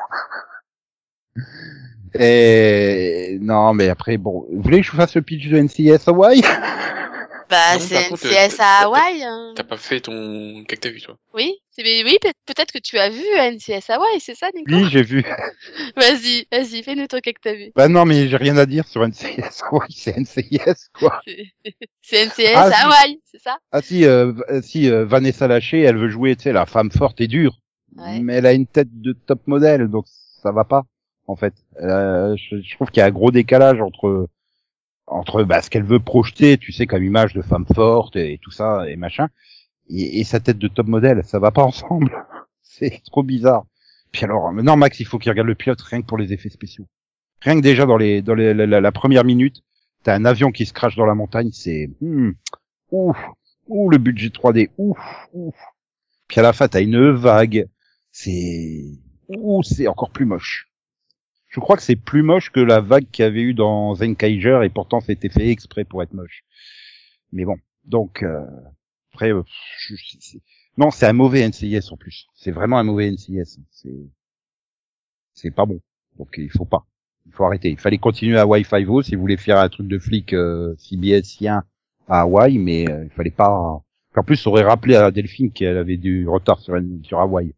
Et 2.15 3.39
non, 3.41 3.75
mais 3.75 3.89
après, 3.89 4.17
bon, 4.17 4.47
vous 4.51 4.63
voulez 4.63 4.81
que 4.81 4.87
je 4.87 4.91
vous 4.93 4.97
fasse 4.97 5.15
le 5.15 5.23
pitch 5.23 5.49
de 5.49 5.59
NCIS 5.59 5.99
Hawaii? 6.09 6.43
Bah, 7.51 7.79
c'est 7.79 8.11
NCS 8.11 8.57
à 8.61 8.83
Hawaï. 8.85 9.23
hein. 9.23 9.53
T'as 9.57 9.63
pas 9.65 9.79
fait 9.79 10.01
ton, 10.01 10.65
qu'est-ce 10.69 10.81
que 10.81 10.89
t'as 10.89 10.93
vu, 10.93 11.01
toi? 11.01 11.17
Oui, 11.33 11.55
c'est- 11.71 11.83
mais 11.83 12.05
oui, 12.05 12.19
peut- 12.21 12.29
peut-être 12.45 12.73
que 12.73 12.79
tu 12.79 12.99
as 12.99 13.09
vu 13.09 13.23
NCS 13.39 13.89
Hawaii, 13.89 14.21
c'est 14.21 14.35
ça, 14.35 14.49
Nico? 14.55 14.71
Oui, 14.75 14.87
j'ai 14.91 15.03
vu. 15.03 15.25
Vas-y, 15.97 16.47
vas-y, 16.53 16.83
fais-nous 16.83 17.07
ton 17.07 17.19
que 17.21 17.31
t'as 17.43 17.55
vu. 17.55 17.73
Bah 17.75 17.89
non, 17.89 18.05
mais 18.05 18.29
j'ai 18.29 18.37
rien 18.37 18.57
à 18.59 18.67
dire 18.67 18.87
sur 18.87 19.03
NCIS 19.03 19.63
Hawaii, 19.71 19.93
c'est 19.97 20.17
NCIS 20.19 20.89
quoi. 20.99 21.21
C'est 22.03 22.27
NCS 22.27 22.53
Ah, 22.55 22.71
si. 22.71 22.83
Hawaii, 22.85 23.21
c'est 23.31 23.41
ça? 23.43 23.59
Ah 23.73 23.81
si, 23.83 24.05
euh, 24.05 24.33
euh, 24.51 24.61
si 24.63 24.91
euh, 24.91 25.05
Vanessa 25.07 25.47
Lachey, 25.47 25.81
elle 25.81 25.97
veut 25.99 26.09
jouer, 26.09 26.37
tu 26.37 26.45
sais, 26.45 26.53
la 26.53 26.65
femme 26.67 26.91
forte 26.91 27.21
et 27.21 27.29
dure. 27.29 27.61
Ouais. 27.97 28.21
mais 28.21 28.35
elle 28.35 28.47
a 28.47 28.53
une 28.53 28.67
tête 28.67 28.89
de 29.01 29.13
top 29.13 29.41
modèle, 29.47 29.89
donc 29.89 30.05
ça 30.43 30.53
va 30.53 30.65
pas, 30.65 30.85
en 31.29 31.37
fait. 31.37 31.55
Euh, 31.81 32.37
je, 32.37 32.61
je 32.61 32.75
trouve 32.75 32.91
qu'il 32.91 33.01
y 33.01 33.05
a 33.05 33.07
un 33.07 33.11
gros 33.11 33.31
décalage 33.31 33.81
entre 33.81 34.29
entre 35.07 35.43
bah, 35.45 35.63
ce 35.63 35.71
qu'elle 35.71 35.85
veut 35.85 36.01
projeter, 36.01 36.59
tu 36.59 36.73
sais, 36.73 36.87
comme 36.87 37.05
image 37.05 37.35
de 37.35 37.43
femme 37.43 37.67
forte 37.75 38.17
et, 38.17 38.39
tout 38.43 38.51
ça 38.51 38.89
et 38.89 38.97
machin, 38.97 39.29
et, 39.89 40.21
et 40.21 40.25
sa 40.25 40.41
tête 40.41 40.59
de 40.59 40.69
top 40.69 40.87
modèle, 40.87 41.23
ça 41.25 41.39
va 41.39 41.51
pas 41.51 41.63
ensemble. 41.65 42.27
C'est 42.63 43.03
trop 43.07 43.23
bizarre. 43.23 43.65
Puis 44.13 44.25
alors, 44.25 44.53
maintenant 44.53 44.77
Max, 44.77 45.01
il 45.01 45.07
faut 45.07 45.19
qu'il 45.19 45.31
regarde 45.31 45.49
le 45.49 45.55
pilote 45.55 45.81
rien 45.83 46.03
que 46.03 46.07
pour 46.07 46.19
les 46.19 46.33
effets 46.33 46.51
spéciaux. 46.51 46.87
Rien 47.41 47.57
que 47.57 47.63
déjà 47.63 47.87
dans 47.87 47.97
les 47.97 48.23
dans 48.23 48.35
les, 48.35 48.55
la, 48.55 48.81
la- 48.81 48.93
première 48.93 49.25
minute, 49.25 49.63
t'as 50.03 50.15
un 50.15 50.25
avion 50.25 50.51
qui 50.53 50.67
se 50.67 50.73
crache 50.73 50.97
dans 50.97 51.07
la 51.07 51.15
montagne, 51.15 51.51
c'est 51.53 51.91
hmm, 52.01 52.33
ouf, 52.91 53.17
ouh 53.67 53.91
le 53.91 53.99
budget 53.99 54.29
3D, 54.29 54.71
ouf, 54.79 54.99
ouf. 55.33 55.57
Puis 56.29 56.41
à 56.41 56.43
la 56.43 56.53
fin, 56.53 56.69
t'as 56.69 56.83
une 56.83 57.11
vague, 57.11 57.69
c'est 58.13 58.85
ouh, 59.29 59.63
c'est 59.63 59.89
encore 59.89 60.11
plus 60.11 60.27
moche. 60.27 60.68
Je 61.49 61.61
crois 61.61 61.77
que 61.77 61.83
c'est 61.83 61.97
plus 61.97 62.23
moche 62.23 62.51
que 62.51 62.61
la 62.61 62.81
vague 62.81 63.07
qu'il 63.11 63.25
y 63.25 63.27
avait 63.27 63.43
eu 63.43 63.55
dans 63.55 63.95
Zenkaiger 63.95 64.61
et 64.65 64.69
pourtant 64.69 65.01
c'était 65.01 65.31
fait 65.31 65.49
exprès 65.49 65.85
pour 65.85 66.03
être 66.03 66.13
moche. 66.13 66.45
Mais 67.33 67.45
bon, 67.45 67.57
donc 67.85 68.23
euh, 68.23 68.45
après, 69.13 69.33
euh, 69.33 69.43
non, 70.77 70.91
c'est 70.91 71.07
un 71.07 71.13
mauvais 71.13 71.47
NCIS 71.49 71.91
en 71.91 71.97
plus. 71.97 72.27
C'est 72.35 72.53
vraiment 72.53 72.79
un 72.79 72.85
mauvais 72.85 73.11
NCIS. 73.11 73.59
C'est 73.71 73.91
c'est 75.35 75.51
pas 75.51 75.67
bon. 75.67 75.81
Donc 76.19 76.35
il 76.37 76.51
faut 76.51 76.65
pas. 76.65 76.87
Il 77.27 77.33
faut 77.33 77.45
arrêter. 77.45 77.71
Il 77.71 77.79
fallait 77.79 77.99
continuer 77.99 78.39
à 78.39 78.47
Wi-Fi 78.47 78.85
Vo 78.85 79.03
si 79.03 79.15
vous 79.15 79.21
voulez 79.21 79.37
faire 79.37 79.59
un 79.59 79.69
truc 79.69 79.89
de 79.89 79.99
flic 79.99 80.33
euh, 80.33 80.75
CBSien 80.79 81.65
à 82.09 82.21
Hawaï, 82.21 82.59
mais 82.59 82.91
euh, 82.91 83.05
il 83.05 83.11
fallait 83.11 83.31
pas. 83.31 83.51
En 84.17 84.25
plus, 84.25 84.37
ça 84.37 84.51
aurait 84.51 84.65
rappelé 84.65 84.97
à 84.97 85.11
Delphine 85.11 85.53
qu'elle 85.53 85.77
avait 85.77 85.97
du 85.97 86.29
retard 86.29 86.59
sur, 86.59 86.77
sur 87.05 87.21
Hawaï. 87.21 87.55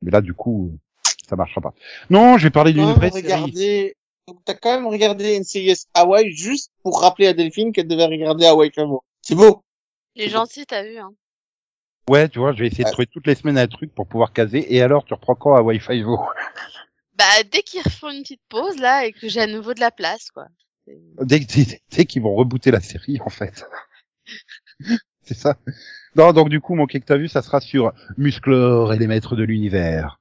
Mais 0.00 0.10
là, 0.10 0.20
du 0.20 0.34
coup, 0.34 0.78
ça 1.32 1.36
marchera 1.36 1.62
pas. 1.62 1.72
Non, 2.10 2.36
je 2.36 2.44
vais 2.44 2.50
parler 2.50 2.74
d'une 2.74 2.92
vraie 2.92 3.10
même 3.10 3.50
série. 3.50 3.94
donc 4.28 4.40
t'as 4.44 4.52
quand 4.52 4.74
même 4.74 4.86
regardé 4.86 5.40
NCIS 5.40 5.86
Hawaii 5.94 6.30
juste 6.30 6.70
pour 6.82 7.00
rappeler 7.00 7.26
à 7.26 7.32
Delphine 7.32 7.72
qu'elle 7.72 7.88
devait 7.88 8.04
regarder 8.04 8.44
Hawaii 8.44 8.70
Five-O. 8.70 9.02
C'est 9.22 9.34
beau. 9.34 9.64
Les 10.14 10.28
gentils, 10.28 10.66
t'as 10.66 10.82
vu, 10.82 10.98
hein. 10.98 11.14
Ouais, 12.10 12.28
tu 12.28 12.38
vois, 12.38 12.52
je 12.52 12.58
vais 12.58 12.66
essayer 12.66 12.84
de 12.84 12.90
trouver 12.90 13.06
toutes 13.06 13.26
les 13.26 13.34
semaines 13.34 13.56
un 13.56 13.66
truc 13.66 13.94
pour 13.94 14.06
pouvoir 14.06 14.34
caser. 14.34 14.74
Et 14.74 14.82
alors, 14.82 15.06
tu 15.06 15.14
reprends 15.14 15.34
quand 15.34 15.54
à 15.54 15.62
Wi-Fi 15.62 16.02
Vo 16.02 16.20
Bah, 17.14 17.24
dès 17.50 17.62
qu'ils 17.62 17.80
refont 17.80 18.10
une 18.10 18.20
petite 18.20 18.42
pause, 18.50 18.76
là, 18.78 19.06
et 19.06 19.12
que 19.12 19.28
j'ai 19.28 19.40
à 19.40 19.46
nouveau 19.46 19.72
de 19.72 19.80
la 19.80 19.90
place, 19.90 20.30
quoi. 20.30 20.48
Dès, 20.86 21.38
dès, 21.38 21.80
dès 21.90 22.04
qu'ils 22.04 22.20
vont 22.20 22.34
rebooter 22.34 22.70
la 22.70 22.80
série, 22.80 23.20
en 23.24 23.30
fait. 23.30 23.64
C'est 25.22 25.38
ça. 25.38 25.56
Non, 26.14 26.32
donc 26.32 26.50
du 26.50 26.60
coup, 26.60 26.74
mon 26.74 26.86
que 26.86 26.98
t'as 26.98 27.16
vu, 27.16 27.28
ça 27.28 27.40
sera 27.40 27.60
sur 27.60 27.92
Musclor 28.18 28.92
et 28.92 28.98
les 28.98 29.06
maîtres 29.06 29.36
de 29.36 29.44
l'univers. 29.44 30.20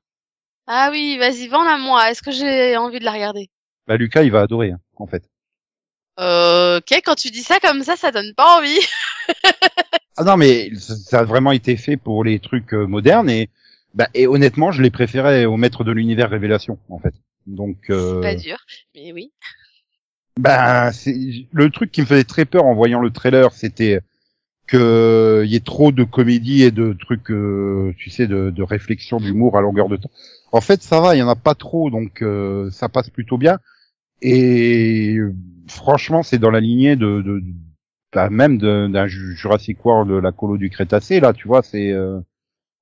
Ah 0.73 0.87
oui, 0.89 1.17
vas-y, 1.17 1.47
vends-la 1.49 1.77
moi. 1.77 2.09
Est-ce 2.09 2.21
que 2.21 2.31
j'ai 2.31 2.77
envie 2.77 2.99
de 2.99 3.03
la 3.03 3.11
regarder? 3.11 3.49
Bah, 3.87 3.97
Lucas, 3.97 4.23
il 4.23 4.31
va 4.31 4.39
adorer, 4.39 4.71
hein, 4.71 4.79
en 4.95 5.05
fait. 5.05 5.21
euh, 6.19 6.77
Ok, 6.77 7.01
quand 7.03 7.15
tu 7.15 7.29
dis 7.29 7.43
ça 7.43 7.59
comme 7.59 7.83
ça, 7.83 7.97
ça 7.97 8.11
donne 8.11 8.33
pas 8.35 8.57
envie. 8.57 8.79
Ah 10.17 10.23
non, 10.23 10.37
mais 10.37 10.71
ça 10.75 11.19
a 11.19 11.23
vraiment 11.23 11.51
été 11.51 11.77
fait 11.77 11.97
pour 11.97 12.23
les 12.23 12.39
trucs 12.39 12.73
euh, 12.73 12.85
modernes 12.85 13.29
et 13.29 13.49
bah 13.93 14.07
et 14.13 14.27
honnêtement, 14.27 14.71
je 14.71 14.81
les 14.81 14.91
préférais 14.91 15.45
aux 15.45 15.57
maîtres 15.57 15.83
de 15.83 15.91
l'univers 15.91 16.29
Révélation 16.29 16.77
en 16.89 16.99
fait. 16.99 17.13
Donc 17.47 17.77
C'est 17.87 17.93
euh, 17.93 18.21
pas 18.21 18.35
dur, 18.35 18.57
mais 18.93 19.11
oui. 19.13 19.31
Ben, 20.37 20.91
c'est 20.91 21.15
le 21.51 21.69
truc 21.69 21.91
qui 21.91 22.01
me 22.01 22.05
faisait 22.05 22.23
très 22.23 22.45
peur 22.45 22.65
en 22.65 22.73
voyant 22.73 22.99
le 22.99 23.11
trailer, 23.11 23.51
c'était 23.53 23.99
que 24.67 25.43
il 25.45 25.51
y 25.51 25.55
ait 25.55 25.59
trop 25.61 25.91
de 25.91 26.03
comédie 26.03 26.63
et 26.63 26.71
de 26.71 26.93
trucs, 26.93 27.31
euh, 27.31 27.93
tu 27.97 28.09
sais, 28.09 28.27
de, 28.27 28.49
de 28.49 28.63
réflexion, 28.63 29.19
d'humour 29.19 29.57
à 29.57 29.61
longueur 29.61 29.89
de 29.89 29.97
temps. 29.97 30.11
En 30.51 30.61
fait, 30.61 30.81
ça 30.81 30.99
va, 30.99 31.15
il 31.15 31.19
y 31.19 31.23
en 31.23 31.29
a 31.29 31.35
pas 31.35 31.55
trop, 31.55 31.89
donc 31.89 32.21
euh, 32.21 32.69
ça 32.71 32.89
passe 32.89 33.09
plutôt 33.09 33.37
bien. 33.37 33.59
Et 34.21 35.17
franchement, 35.67 36.23
c'est 36.23 36.39
dans 36.39 36.51
la 36.51 36.59
lignée 36.59 36.95
de, 36.95 37.21
de, 37.21 37.41
bah, 38.13 38.29
même 38.29 38.57
d'un 38.57 39.07
Ju- 39.07 39.35
Jurassic 39.35 39.83
World, 39.85 40.11
la 40.11 40.31
colo 40.31 40.57
du 40.57 40.69
Crétacé, 40.69 41.19
là, 41.19 41.33
tu 41.33 41.47
vois, 41.47 41.63
c'est 41.63 41.91
euh, 41.91 42.19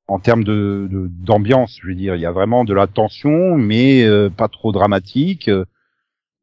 en 0.08 0.20
termes 0.20 0.44
de 0.44 0.88
d'ambiance, 0.92 1.78
je 1.82 1.88
veux 1.88 1.96
dire, 1.96 2.16
il 2.16 2.22
y 2.22 2.26
a 2.26 2.32
vraiment 2.32 2.66
de 2.66 2.74
la 2.74 2.88
tension, 2.88 3.56
mais 3.56 4.04
euh, 4.04 4.30
pas 4.30 4.48
trop 4.48 4.72
dramatique. 4.72 5.50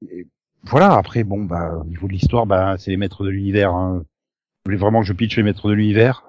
et 0.08 0.26
voilà, 0.62 0.94
après, 0.94 1.24
bon, 1.24 1.44
bah, 1.44 1.78
au 1.80 1.84
niveau 1.84 2.06
de 2.08 2.12
l'histoire, 2.12 2.46
bah, 2.46 2.76
c'est 2.78 2.90
les 2.90 2.96
maîtres 2.96 3.24
de 3.24 3.30
l'univers. 3.30 3.72
Hein. 3.74 3.98
Vous 3.98 4.04
voulez 4.66 4.76
vraiment 4.78 5.00
que 5.00 5.06
je 5.06 5.12
pitch 5.12 5.36
les 5.36 5.42
maîtres 5.44 5.68
de 5.68 5.74
l'univers 5.74 6.24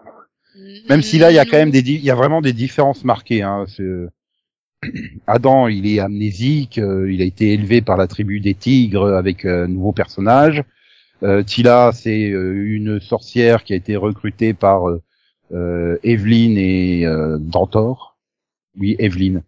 Même 0.89 1.01
si 1.01 1.17
là, 1.17 1.31
il 1.31 1.35
y 1.35 1.39
a 1.39 1.45
quand 1.45 1.57
même 1.57 1.71
des, 1.71 1.79
il 1.79 2.03
y 2.03 2.11
a 2.11 2.15
vraiment 2.15 2.41
des 2.41 2.53
différences 2.53 3.03
marquées. 3.03 3.41
Hein. 3.41 3.65
Adam, 5.27 5.67
il 5.67 5.87
est 5.87 5.99
amnésique, 5.99 6.77
euh, 6.77 7.11
il 7.11 7.21
a 7.21 7.25
été 7.25 7.53
élevé 7.53 7.81
par 7.81 7.97
la 7.97 8.07
tribu 8.07 8.39
des 8.39 8.53
tigres 8.53 9.13
avec 9.13 9.45
euh, 9.45 9.65
un 9.65 9.67
nouveau 9.67 9.91
personnage. 9.91 10.63
Euh, 11.23 11.43
Tila, 11.43 11.91
c'est 11.93 12.29
euh, 12.29 12.53
une 12.53 12.99
sorcière 12.99 13.63
qui 13.63 13.73
a 13.73 13.75
été 13.75 13.95
recrutée 13.95 14.53
par 14.53 14.83
euh, 15.51 15.99
Evelyn 16.03 16.55
et 16.57 17.05
euh, 17.05 17.37
Dantor. 17.39 18.17
Oui, 18.79 18.95
Evelyn. 18.99 19.41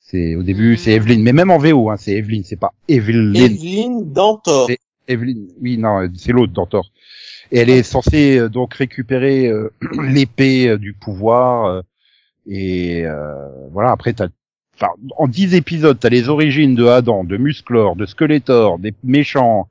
C'est 0.00 0.34
au 0.34 0.42
début, 0.42 0.76
c'est 0.76 0.92
Evelyn, 0.92 1.20
mais 1.20 1.32
même 1.32 1.50
en 1.50 1.58
VO, 1.58 1.90
hein, 1.90 1.96
c'est 1.96 2.12
Evelyn, 2.12 2.42
c'est 2.44 2.58
pas 2.58 2.74
Evelyn. 2.88 3.32
Evelyne 3.34 4.12
Dantor. 4.12 4.68
Evelyn, 5.08 5.46
oui, 5.60 5.78
non, 5.78 6.08
c'est 6.16 6.32
l'autre 6.32 6.52
Dantor. 6.52 6.90
Et 7.50 7.58
elle 7.58 7.70
est 7.70 7.82
censée 7.82 8.38
euh, 8.38 8.48
donc 8.48 8.74
récupérer 8.74 9.46
euh, 9.46 9.72
l'épée 10.02 10.76
du 10.78 10.94
pouvoir. 10.94 11.82
Et 12.46 13.06
euh, 13.06 13.68
voilà, 13.70 13.90
après, 13.92 14.12
t'as, 14.12 14.28
enfin, 14.74 14.92
en 15.16 15.28
dix 15.28 15.54
épisodes, 15.54 15.98
t'as 15.98 16.08
les 16.08 16.28
origines 16.28 16.74
de 16.74 16.86
Adam, 16.86 17.24
de 17.24 17.36
Musclor, 17.36 17.96
de 17.96 18.06
Skeletor, 18.06 18.78
des 18.78 18.94
méchants. 19.04 19.68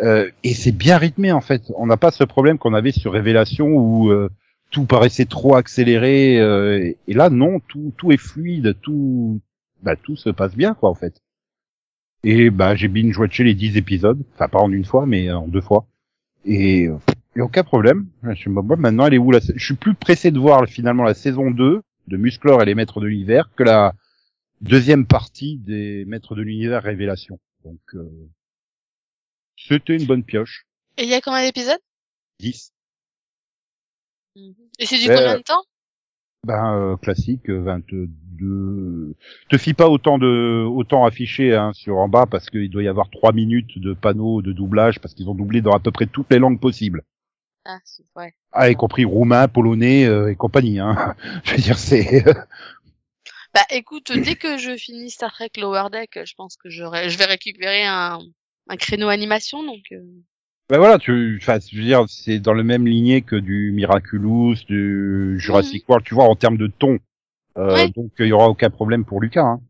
euh, 0.00 0.30
et 0.44 0.54
c'est 0.54 0.72
bien 0.72 0.98
rythmé 0.98 1.32
en 1.32 1.40
fait. 1.40 1.62
On 1.76 1.86
n'a 1.86 1.96
pas 1.96 2.10
ce 2.10 2.24
problème 2.24 2.58
qu'on 2.58 2.74
avait 2.74 2.92
sur 2.92 3.12
Révélation 3.12 3.68
où 3.68 4.10
euh, 4.10 4.30
tout 4.70 4.84
paraissait 4.84 5.26
trop 5.26 5.56
accéléré. 5.56 6.40
euh, 6.40 6.92
et, 7.08 7.14
là, 7.14 7.30
non, 7.30 7.60
tout, 7.60 7.92
tout 7.96 8.12
est 8.12 8.16
fluide, 8.16 8.76
tout, 8.82 9.40
bah, 9.82 9.96
tout 9.96 10.16
se 10.16 10.30
passe 10.30 10.54
bien 10.56 10.74
quoi 10.74 10.90
en 10.90 10.94
fait. 10.94 11.20
Et 12.24 12.50
bah 12.50 12.76
j'ai 12.76 12.88
binge 12.88 13.18
watché 13.18 13.42
les 13.44 13.54
10 13.54 13.76
épisodes, 13.76 14.22
enfin 14.34 14.48
pas 14.48 14.60
en 14.60 14.70
une 14.70 14.84
fois, 14.84 15.06
mais 15.06 15.30
en 15.32 15.48
deux 15.48 15.60
fois. 15.60 15.86
Et, 16.44 16.86
euh, 16.88 16.96
aucun 17.42 17.64
problème. 17.64 18.06
Je 18.22 18.48
bon, 18.48 18.76
maintenant 18.76 19.06
elle 19.06 19.14
est 19.14 19.18
où 19.18 19.30
la 19.32 19.40
Je 19.40 19.64
suis 19.64 19.74
plus 19.74 19.94
pressé 19.94 20.30
de 20.30 20.38
voir 20.38 20.66
finalement 20.66 21.02
la 21.04 21.14
saison 21.14 21.50
2 21.50 21.82
de 22.08 22.16
Musclor 22.16 22.62
et 22.62 22.64
les 22.64 22.74
Maîtres 22.74 23.00
de 23.00 23.06
l'Univers 23.06 23.50
que 23.54 23.62
la 23.62 23.92
deuxième 24.60 25.06
partie 25.06 25.56
des 25.58 26.04
Maîtres 26.06 26.34
de 26.34 26.42
l'Univers 26.42 26.82
Révélation. 26.82 27.38
Donc 27.64 27.80
euh, 27.94 28.08
c'était 29.56 29.96
une 29.96 30.06
bonne 30.06 30.24
pioche. 30.24 30.66
Et 30.98 31.04
il 31.04 31.08
y 31.08 31.14
a 31.14 31.20
combien 31.20 31.42
d'épisodes? 31.44 31.80
10. 32.40 32.72
Et 34.36 34.86
c'est 34.86 34.98
du 34.98 35.08
Ouais, 35.08 35.14
combien 35.14 35.34
euh, 35.34 35.38
de 35.38 35.42
temps? 35.42 35.62
Ben 36.44 36.74
euh, 36.74 36.96
classique 36.96 37.48
euh, 37.50 37.62
22. 37.62 39.14
Te 39.48 39.58
fie 39.58 39.74
pas 39.74 39.88
autant 39.88 40.18
de 40.18 40.64
autant 40.64 41.04
affiché 41.04 41.54
hein, 41.54 41.72
sur 41.72 41.98
en 41.98 42.08
bas 42.08 42.26
parce 42.26 42.50
qu'il 42.50 42.68
doit 42.68 42.82
y 42.82 42.88
avoir 42.88 43.10
trois 43.10 43.32
minutes 43.32 43.78
de 43.78 43.94
panneaux 43.94 44.42
de 44.42 44.52
doublage 44.52 44.98
parce 45.00 45.14
qu'ils 45.14 45.28
ont 45.28 45.34
doublé 45.34 45.60
dans 45.60 45.72
à 45.72 45.78
peu 45.78 45.92
près 45.92 46.06
toutes 46.06 46.30
les 46.30 46.40
langues 46.40 46.58
possibles. 46.60 47.04
Ah, 47.64 47.78
c'est- 47.84 48.02
ouais. 48.16 48.34
Ah, 48.52 48.70
y 48.70 48.74
compris 48.76 49.04
roumain, 49.04 49.48
polonais 49.48 50.04
euh, 50.04 50.30
et 50.30 50.36
compagnie. 50.36 50.78
Hein. 50.78 51.14
Je 51.44 51.52
veux 51.52 51.58
dire, 51.62 51.78
c'est. 51.78 52.24
Bah 53.54 53.60
écoute, 53.70 54.10
dès 54.16 54.34
que 54.34 54.56
je 54.56 54.74
finis 54.78 55.10
Star 55.10 55.30
Trek 55.30 55.50
Lower 55.58 55.88
Deck, 55.92 56.18
je 56.24 56.32
pense 56.38 56.56
que 56.56 56.70
j'aurai, 56.70 57.10
je 57.10 57.18
vais 57.18 57.26
récupérer 57.26 57.84
un, 57.84 58.18
un 58.70 58.76
créneau 58.78 59.08
animation, 59.08 59.62
donc. 59.62 59.82
euh, 59.92 60.00
ben 60.70 60.78
voilà, 60.78 60.96
tu. 60.98 61.38
Enfin, 61.42 61.58
je 61.70 61.76
veux 61.76 61.82
dire, 61.84 62.06
c'est 62.08 62.38
dans 62.38 62.54
le 62.54 62.62
même 62.62 62.86
lignée 62.86 63.20
que 63.20 63.36
du 63.36 63.70
Miraculous, 63.72 64.54
du 64.66 65.34
Jurassic 65.38 65.86
World. 65.86 66.06
Tu 66.06 66.14
vois, 66.14 66.24
en 66.24 66.34
termes 66.34 66.56
de 66.56 66.66
ton. 66.66 66.98
Euh, 67.58 67.74
Ouais. 67.74 67.90
Donc, 67.94 68.10
il 68.20 68.26
y 68.28 68.32
aura 68.32 68.48
aucun 68.48 68.70
problème 68.70 69.04
pour 69.04 69.20
Lucas. 69.20 69.42
Hein. 69.44 69.60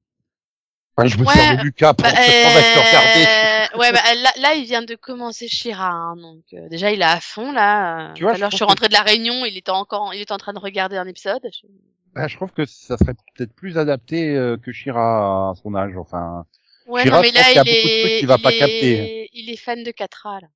Enfin, 0.97 1.09
je 1.09 1.19
me 1.19 1.25
Ouais, 1.25 1.33
sers 1.35 1.57
de 1.59 1.63
Lucas 1.65 1.95
pour 1.95 2.05
Bah, 2.05 2.11
se 2.15 2.79
regarder. 2.89 3.27
Euh, 3.75 3.79
ouais, 3.79 3.93
bah, 3.93 4.01
là, 4.17 4.31
là, 4.39 4.55
il 4.55 4.65
vient 4.65 4.83
de 4.83 4.95
commencer 4.95 5.49
Shira, 5.49 5.89
hein, 5.91 6.17
donc 6.17 6.43
euh, 6.55 6.69
déjà 6.69 6.91
il 6.93 7.01
est 7.01 7.05
à 7.05 7.21
fond 7.21 7.53
là. 7.53 8.11
euh, 8.11 8.15
Tu 8.15 8.23
vois, 8.23 8.37
l'heure, 8.37 8.51
je 8.51 8.53
je 8.53 8.57
suis 8.57 8.65
pense 8.65 8.71
rentrée 8.71 8.89
de 8.89 8.93
la 8.95 9.03
réunion, 9.03 9.45
il 9.45 9.57
était 9.57 9.71
encore, 9.71 10.13
il 10.15 10.21
était 10.21 10.33
en 10.33 10.39
train 10.39 10.53
de 10.53 10.59
regarder 10.59 10.97
un 10.97 11.07
épisode. 11.07 11.43
Je- 11.53 11.67
Ben, 12.15 12.29
je 12.29 12.37
trouve 12.37 12.53
que 12.53 12.65
ça 12.67 12.97
serait 12.99 13.15
peut-être 13.35 13.55
plus 13.55 13.79
adapté 13.79 14.37
euh, 14.37 14.57
que 14.59 14.71
Shira 14.73 15.51
à 15.51 15.55
son 15.63 15.75
âge. 15.75 15.97
Enfin, 15.97 16.45
Ouais, 16.87 17.03
Shira, 17.05 17.17
non, 17.17 17.23
mais 17.23 17.31
là, 17.33 17.43
qu'il 17.45 17.55
y 17.55 17.59
a 17.59 17.63
il 17.65 17.65
beaucoup 17.65 17.89
de 17.89 18.01
trucs 18.01 18.13
est, 18.13 18.19
qu'il 18.19 18.29
va 18.29 18.37
il 18.39 18.43
pas 18.43 18.53
est- 18.53 18.59
capter. 18.59 19.31
il 19.33 19.51
est 19.51 19.57
fan 19.57 19.83
de 19.83 19.91
4A 19.93 20.41
là. 20.43 20.49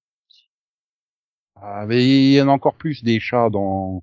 ah, 1.56 1.84
mais 1.86 2.04
il 2.04 2.32
y 2.34 2.40
en 2.42 2.48
a 2.48 2.52
encore 2.52 2.74
plus 2.74 3.02
des 3.02 3.20
chats 3.20 3.48
dans 3.50 4.02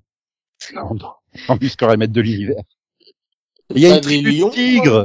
dans, 0.74 0.94
dans, 0.94 1.16
dans 1.48 1.96
Maître 1.96 2.12
de 2.12 2.20
l'univers. 2.20 2.62
Il 3.70 3.78
y 3.82 3.86
a 3.86 3.90
Pas 3.90 3.94
une 3.96 4.00
des 4.00 4.22
tribu 4.22 4.38
de 4.44 4.50
tigres. 4.50 5.04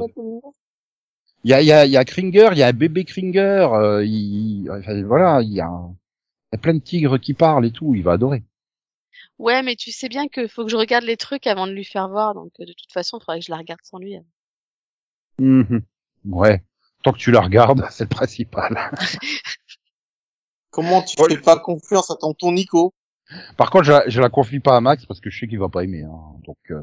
Il 1.43 1.51
y 1.51 1.53
a, 1.53 1.61
il 1.61 1.67
y 1.67 1.71
a, 1.71 1.85
il 1.85 1.91
y 1.91 1.97
a 1.97 2.05
Kringer, 2.05 2.49
il 2.51 2.57
y 2.57 2.63
a 2.63 2.67
un 2.67 2.73
bébé 2.73 3.05
Kringer, 3.05 3.67
euh, 3.73 4.03
il, 4.05 4.69
enfin, 4.71 5.01
voilà, 5.03 5.41
il 5.41 5.51
y 5.53 5.61
a, 5.61 5.69
il 5.69 6.55
y 6.55 6.55
a 6.55 6.57
plein 6.59 6.73
de 6.73 6.79
tigres 6.79 7.17
qui 7.19 7.33
parlent 7.33 7.65
et 7.65 7.71
tout, 7.71 7.95
il 7.95 8.03
va 8.03 8.13
adorer. 8.13 8.43
Ouais, 9.39 9.63
mais 9.63 9.75
tu 9.75 9.91
sais 9.91 10.09
bien 10.09 10.27
qu'il 10.27 10.49
faut 10.49 10.65
que 10.65 10.71
je 10.71 10.75
regarde 10.75 11.05
les 11.05 11.17
trucs 11.17 11.47
avant 11.47 11.65
de 11.67 11.71
lui 11.71 11.85
faire 11.85 12.09
voir, 12.09 12.33
donc 12.33 12.51
euh, 12.59 12.65
de 12.65 12.73
toute 12.73 12.91
façon, 12.91 13.17
il 13.19 13.23
faudrait 13.25 13.39
que 13.39 13.45
je 13.45 13.51
la 13.51 13.57
regarde 13.57 13.79
sans 13.83 13.97
lui. 13.99 14.15
Mhm. 15.39 15.81
Ouais, 16.25 16.63
tant 17.03 17.13
que 17.13 17.17
tu 17.17 17.31
la 17.31 17.41
regardes, 17.41 17.85
c'est 17.91 18.03
le 18.03 18.09
principal. 18.09 18.91
Comment 20.71 21.01
tu 21.01 21.21
Ouais. 21.21 21.29
fais 21.35 21.41
pas 21.41 21.59
confiance 21.59 22.11
à 22.11 22.15
tonton 22.15 22.51
Nico? 22.51 22.93
Par 23.57 23.69
contre, 23.69 23.85
je, 23.85 23.91
la- 23.91 24.09
je 24.09 24.21
la 24.21 24.29
confie 24.29 24.59
pas 24.59 24.75
à 24.75 24.81
Max 24.81 25.05
parce 25.05 25.19
que 25.19 25.29
je 25.29 25.39
sais 25.39 25.47
qu'il 25.47 25.59
va 25.59 25.69
pas 25.69 25.83
aimer. 25.83 26.03
Hein, 26.03 26.19
donc, 26.45 26.57
euh, 26.71 26.81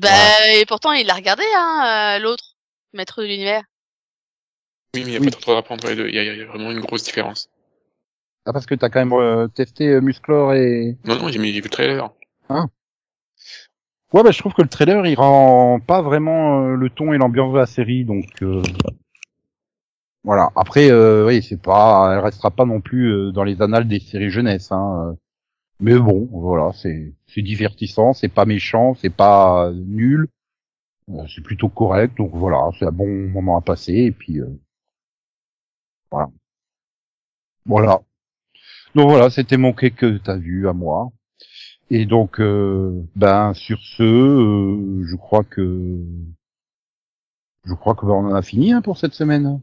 Bah, 0.00 0.08
et 0.54 0.66
pourtant, 0.66 0.92
il 0.92 1.06
l'a 1.06 1.14
regardé, 1.14 1.44
hein, 1.56 2.16
euh, 2.16 2.18
l'autre, 2.22 2.44
maître 2.92 3.22
de 3.22 3.26
l'univers. 3.26 3.62
Oui, 4.94 5.02
mais 5.04 5.12
il 5.14 5.20
n'y 5.20 5.28
a 5.28 5.30
pas 5.30 5.62
trop 5.62 5.88
à 5.88 5.94
deux. 5.94 6.08
Il 6.08 6.14
y, 6.14 6.18
a- 6.18 6.22
il 6.22 6.38
y 6.38 6.42
a 6.42 6.46
vraiment 6.46 6.70
une 6.70 6.80
grosse 6.80 7.02
différence. 7.02 7.48
ah 8.44 8.52
parce 8.52 8.66
que 8.66 8.74
t'as 8.74 8.88
quand 8.88 9.00
même 9.00 9.12
euh, 9.12 9.48
testé 9.48 9.88
euh, 9.88 10.00
Musclor 10.00 10.54
et. 10.54 10.96
Non, 11.04 11.16
non, 11.16 11.28
j'ai 11.28 11.38
vu 11.38 11.60
le 11.60 11.68
trailer. 11.68 12.10
Ouais, 14.12 14.22
bah 14.22 14.30
je 14.30 14.38
trouve 14.38 14.54
que 14.54 14.62
le 14.62 14.68
trailer 14.68 15.04
il 15.06 15.16
rend 15.16 15.80
pas 15.80 16.00
vraiment 16.00 16.62
euh, 16.62 16.76
le 16.76 16.88
ton 16.90 17.12
et 17.12 17.18
l'ambiance 17.18 17.52
de 17.52 17.58
la 17.58 17.66
série, 17.66 18.04
donc 18.04 18.24
euh, 18.42 18.62
voilà. 20.24 20.50
Après, 20.56 20.90
euh, 20.90 21.26
oui, 21.26 21.42
c'est 21.42 21.60
pas, 21.60 22.12
elle 22.14 22.20
restera 22.20 22.50
pas 22.50 22.64
non 22.64 22.80
plus 22.80 23.10
euh, 23.12 23.32
dans 23.32 23.44
les 23.44 23.60
annales 23.60 23.88
des 23.88 24.00
séries 24.00 24.30
jeunesse, 24.30 24.70
hein. 24.72 25.16
Mais 25.80 25.98
bon, 25.98 26.28
voilà, 26.32 26.72
c'est 26.74 27.14
divertissant, 27.42 28.12
c'est 28.12 28.28
pas 28.28 28.44
méchant, 28.44 28.94
c'est 28.94 29.10
pas 29.14 29.68
euh, 29.68 29.72
nul, 29.74 30.28
Euh, 31.10 31.26
c'est 31.28 31.42
plutôt 31.42 31.68
correct, 31.70 32.16
donc 32.18 32.32
voilà, 32.34 32.70
c'est 32.78 32.86
un 32.86 32.92
bon 32.92 33.08
moment 33.30 33.58
à 33.58 33.62
passer 33.62 33.94
et 33.94 34.12
puis 34.12 34.40
euh, 34.40 34.48
voilà. 36.10 36.30
Voilà. 37.66 38.00
Donc 38.94 39.10
voilà, 39.10 39.30
c'était 39.30 39.56
mon 39.58 39.72
quai 39.72 39.90
que 39.92 40.18
t'as 40.18 40.36
vu 40.36 40.68
à 40.68 40.72
moi. 40.72 41.10
Et 41.90 42.06
donc, 42.06 42.40
euh, 42.40 43.02
ben 43.16 43.54
sur 43.54 43.78
ce, 43.80 44.02
euh, 44.04 45.04
je 45.06 45.16
crois 45.16 45.44
que 45.44 46.00
je 47.66 47.74
crois 47.74 47.94
que 47.94 48.06
ben, 48.06 48.12
on 48.12 48.30
en 48.30 48.34
a 48.34 48.40
fini 48.40 48.72
hein, 48.72 48.80
pour 48.80 48.96
cette 48.96 49.12
semaine. 49.12 49.60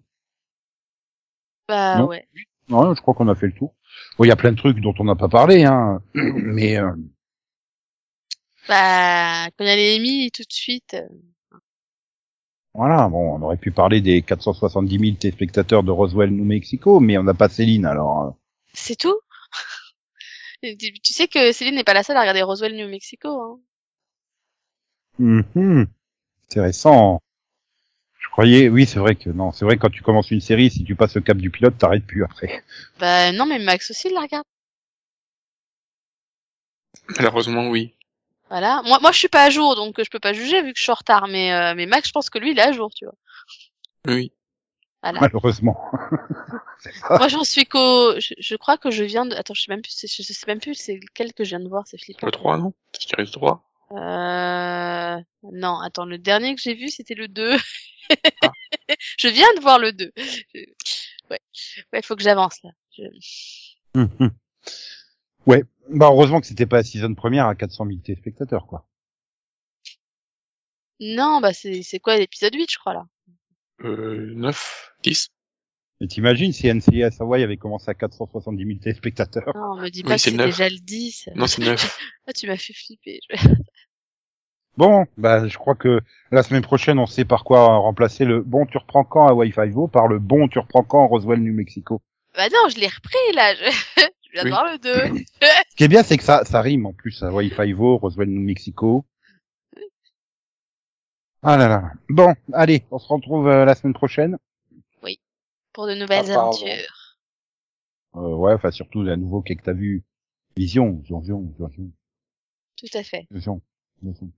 Bah, 1.67 1.99
Non? 1.99 2.07
ouais. 2.07 2.27
Ouais, 2.73 2.95
je 2.95 3.01
crois 3.01 3.13
qu'on 3.13 3.27
a 3.29 3.35
fait 3.35 3.47
le 3.47 3.53
tour. 3.53 3.73
Bon, 4.17 4.25
il 4.25 4.27
y 4.27 4.31
a 4.31 4.35
plein 4.35 4.51
de 4.51 4.57
trucs 4.57 4.79
dont 4.79 4.93
on 4.99 5.03
n'a 5.05 5.15
pas 5.15 5.29
parlé, 5.29 5.63
hein, 5.65 6.01
mais 6.13 6.77
euh, 6.77 6.91
Bah, 8.67 9.47
quand 9.57 9.63
il 9.63 9.67
y 9.67 9.69
a 9.69 9.75
les 9.75 9.95
émis, 9.95 10.31
tout 10.31 10.43
de 10.43 10.51
suite. 10.53 10.93
euh, 10.95 11.07
voilà. 12.73 13.07
Bon, 13.09 13.35
on 13.37 13.41
aurait 13.41 13.57
pu 13.57 13.71
parler 13.71 14.01
des 14.01 14.21
470 14.21 14.99
000 14.99 15.15
téléspectateurs 15.17 15.83
de 15.83 15.91
Roswell, 15.91 16.31
New 16.31 16.45
Mexico, 16.45 16.99
mais 16.99 17.17
on 17.17 17.23
n'a 17.23 17.33
pas 17.33 17.49
Céline, 17.49 17.85
alors. 17.85 18.21
euh, 18.27 18.31
C'est 18.73 18.95
tout? 18.97 19.19
Tu 20.61 21.13
sais 21.13 21.27
que 21.27 21.51
Céline 21.51 21.75
n'est 21.75 21.83
pas 21.83 21.93
la 21.93 22.03
seule 22.03 22.17
à 22.17 22.21
regarder 22.21 22.41
Roswell, 22.41 22.75
New 22.75 22.87
Mexico, 22.89 23.29
hein. 23.41 23.59
mhm, 25.19 25.87
Intéressant. 26.49 27.21
Croyais, 28.33 28.67
oui, 28.67 28.87
c'est 28.87 28.97
vrai 28.97 29.13
que 29.13 29.29
non, 29.29 29.51
c'est 29.51 29.63
vrai 29.63 29.75
que 29.75 29.81
quand 29.81 29.91
tu 29.91 30.01
commences 30.01 30.31
une 30.31 30.41
série, 30.41 30.71
si 30.71 30.83
tu 30.83 30.95
passes 30.95 31.13
le 31.13 31.21
cap 31.21 31.37
du 31.37 31.51
pilote, 31.51 31.77
t'arrêtes 31.77 32.03
plus 32.03 32.23
après. 32.23 32.63
Bah, 32.99 33.31
non, 33.31 33.45
mais 33.45 33.59
Max 33.59 33.91
aussi, 33.91 34.07
il 34.07 34.15
la 34.15 34.21
regarde. 34.21 34.45
Malheureusement, 37.15 37.69
oui. 37.69 37.93
Voilà. 38.49 38.81
Moi, 38.85 38.97
moi, 39.01 39.11
je 39.11 39.19
suis 39.19 39.27
pas 39.27 39.43
à 39.43 39.51
jour, 39.51 39.75
donc 39.75 40.03
je 40.03 40.09
peux 40.09 40.19
pas 40.19 40.33
juger 40.33 40.63
vu 40.63 40.73
que 40.73 40.79
je 40.79 40.81
suis 40.81 40.91
en 40.91 40.95
retard, 40.95 41.27
mais, 41.27 41.53
euh, 41.53 41.75
mais 41.75 41.85
Max, 41.85 42.07
je 42.07 42.11
pense 42.11 42.31
que 42.31 42.39
lui, 42.39 42.53
il 42.53 42.57
est 42.57 42.63
à 42.63 42.71
jour, 42.71 42.91
tu 42.95 43.05
vois. 43.05 43.13
Oui. 44.07 44.31
Voilà. 45.03 45.19
malheureusement. 45.19 45.77
Moi, 47.11 47.27
j'en 47.27 47.43
suis 47.43 47.65
qu'au. 47.65 48.19
Je, 48.19 48.33
je 48.39 48.55
crois 48.55 48.79
que 48.79 48.89
je 48.89 49.03
viens 49.03 49.27
de. 49.27 49.35
Attends, 49.35 49.53
je 49.53 49.61
sais 49.61 49.71
même 49.71 49.83
plus. 49.83 49.93
Je 50.01 50.23
sais 50.23 50.45
même 50.47 50.59
plus 50.59 50.73
c'est 50.73 50.95
lequel 50.95 51.33
que 51.33 51.43
je 51.43 51.49
viens 51.49 51.59
de 51.59 51.69
voir. 51.69 51.83
C'est 51.85 51.99
flippant. 51.99 52.25
Le 52.25 52.31
3, 52.31 52.57
non? 52.57 52.73
Je 52.99 53.05
dirais 53.05 53.23
le 53.23 53.29
3. 53.29 53.63
Euh... 53.91 55.21
Non, 55.51 55.79
attends. 55.79 56.05
Le 56.05 56.17
dernier 56.17 56.55
que 56.55 56.61
j'ai 56.61 56.73
vu, 56.73 56.89
c'était 56.89 57.13
le 57.13 57.27
2. 57.27 57.57
je 59.17 59.27
viens 59.27 59.53
de 59.55 59.61
voir 59.61 59.79
le 59.79 59.91
2. 59.93 60.11
Je- 60.17 60.65
Ouais. 61.31 61.39
Ouais, 61.93 62.01
faut 62.03 62.15
que 62.15 62.21
j'avance 62.23 62.57
là. 62.63 62.71
Je... 62.97 63.03
Hum, 63.95 64.09
hum. 64.19 64.31
Ouais. 65.47 65.63
Bah 65.89 66.07
heureusement 66.11 66.41
que 66.41 66.47
c'était 66.47 66.65
pas 66.65 66.77
la 66.77 66.83
saison 66.83 67.13
première 67.15 67.47
à 67.47 67.55
400 67.55 67.85
000 67.87 67.99
téléspectateurs 67.99 68.67
quoi. 68.67 68.87
Non, 70.99 71.41
bah 71.41 71.53
c'est 71.53 71.81
c'est 71.83 71.99
quoi 71.99 72.17
l'épisode 72.17 72.53
8, 72.55 72.71
je 72.71 72.77
crois 72.77 72.93
là? 72.93 73.05
Euh, 73.83 74.33
9, 74.35 74.93
10. 75.03 75.29
Et 76.01 76.07
t'imagines 76.07 76.51
si 76.53 76.67
NCIS 76.73 77.19
Hawaii 77.21 77.43
avait 77.43 77.57
commencé 77.57 77.89
à 77.89 77.93
470 77.93 78.65
000 78.65 78.79
téléspectateurs? 78.79 79.51
Non, 79.55 79.75
me 79.77 79.89
dis 79.89 80.01
Oui, 80.01 80.07
pas 80.09 80.15
que 80.15 80.21
c'est 80.21 80.31
déjà 80.31 80.69
le 80.69 80.77
10. 80.79 81.29
Non, 81.35 81.47
c'est 81.47 81.61
9. 81.61 81.99
Ah, 82.27 82.33
tu 82.33 82.47
m'as 82.47 82.57
fait 82.57 82.73
flipper. 82.73 83.19
Je- 83.29 83.35
Bon, 84.75 85.05
bah 85.17 85.47
je 85.47 85.57
crois 85.57 85.75
que 85.75 85.99
la 86.31 86.41
semaine 86.41 86.63
prochaine 86.63 86.97
on 86.97 87.05
sait 87.05 87.25
par 87.25 87.43
quoi 87.43 87.77
remplacer 87.77 88.25
le 88.25 88.41
bon 88.41 88.65
tu 88.65 88.77
reprends 88.79 89.03
quand 89.03 89.27
à 89.27 89.33
Wi-Fi 89.33 89.69
Vo 89.69 89.87
par 89.87 90.07
le 90.07 90.17
bon 90.17 90.47
tu 90.47 90.57
reprends 90.59 90.83
quand 90.83 91.03
à 91.03 91.07
Roswell, 91.07 91.39
New 91.39 91.53
Mexico. 91.53 92.01
Bah 92.35 92.49
non, 92.49 92.69
je 92.69 92.79
l'ai 92.79 92.87
repris 92.87 93.35
là. 93.35 93.53
Je, 93.53 93.65
je 94.23 94.31
viens 94.33 94.41
de 94.43 94.45
Oui. 94.45 94.49
voir 94.49 94.65
le 94.71 94.79
2. 94.79 95.23
Ce 95.69 95.75
qui 95.75 95.83
est 95.83 95.87
bien 95.87 96.01
c'est 96.01 96.17
que 96.17 96.23
ça 96.23 96.43
ça 96.45 96.61
rime 96.61 96.87
en 96.87 96.93
plus 96.93 97.21
à 97.21 97.31
Wi-Fi 97.31 97.73
Vo, 97.73 97.97
Roswell, 97.97 98.29
New 98.29 98.41
Mexico. 98.41 99.05
Ah 101.43 101.57
là 101.57 101.67
là. 101.67 101.91
Bon, 102.09 102.33
allez, 102.53 102.83
on 102.89 102.97
se 102.99 103.07
retrouve 103.07 103.47
euh, 103.49 103.65
la 103.65 103.75
semaine 103.75 103.93
prochaine. 103.93 104.37
Pour 105.73 105.87
de 105.87 105.95
nouvelles 105.95 106.29
Ah, 106.31 106.35
aventures. 106.39 107.17
Euh, 108.15 108.35
ouais, 108.35 108.53
enfin 108.53 108.69
surtout 108.69 109.01
la 109.01 109.17
nouveau 109.17 109.41
qu'est 109.41 109.55
que 109.55 109.63
t'as 109.63 109.73
vu? 109.73 110.03
Vision, 110.55 110.91
vision, 111.01 111.19
vision, 111.19 111.41
vision, 111.41 111.91
Tout 112.77 112.95
à 112.97 113.01
fait. 113.01 113.25
vision, 113.31 113.59
vision. 114.03 114.31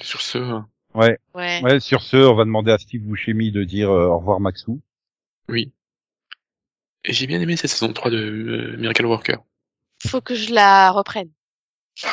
Sur 0.00 0.20
ce, 0.22 0.38
hein, 0.38 0.68
Ouais, 0.94 1.18
Ouais. 1.34 1.60
ouais. 1.62 1.80
Sur 1.80 2.02
ce, 2.02 2.16
on 2.16 2.34
va 2.34 2.44
demander 2.44 2.72
à 2.72 2.78
Steve 2.78 3.02
Buscemi 3.02 3.50
de 3.52 3.64
dire 3.64 3.90
euh, 3.90 4.06
au 4.06 4.18
revoir 4.18 4.40
Maxou. 4.40 4.80
oui. 5.48 5.72
Et 7.06 7.12
j'ai 7.12 7.26
bien 7.26 7.38
aimé 7.38 7.54
cette 7.58 7.68
saison 7.70 7.92
3 7.92 8.10
de 8.10 8.16
euh, 8.16 8.76
Miracle 8.78 9.04
Worker. 9.04 9.36
Faut 10.06 10.22
que 10.22 10.34
je 10.34 10.52
la 10.54 10.90
reprenne. 10.90 11.30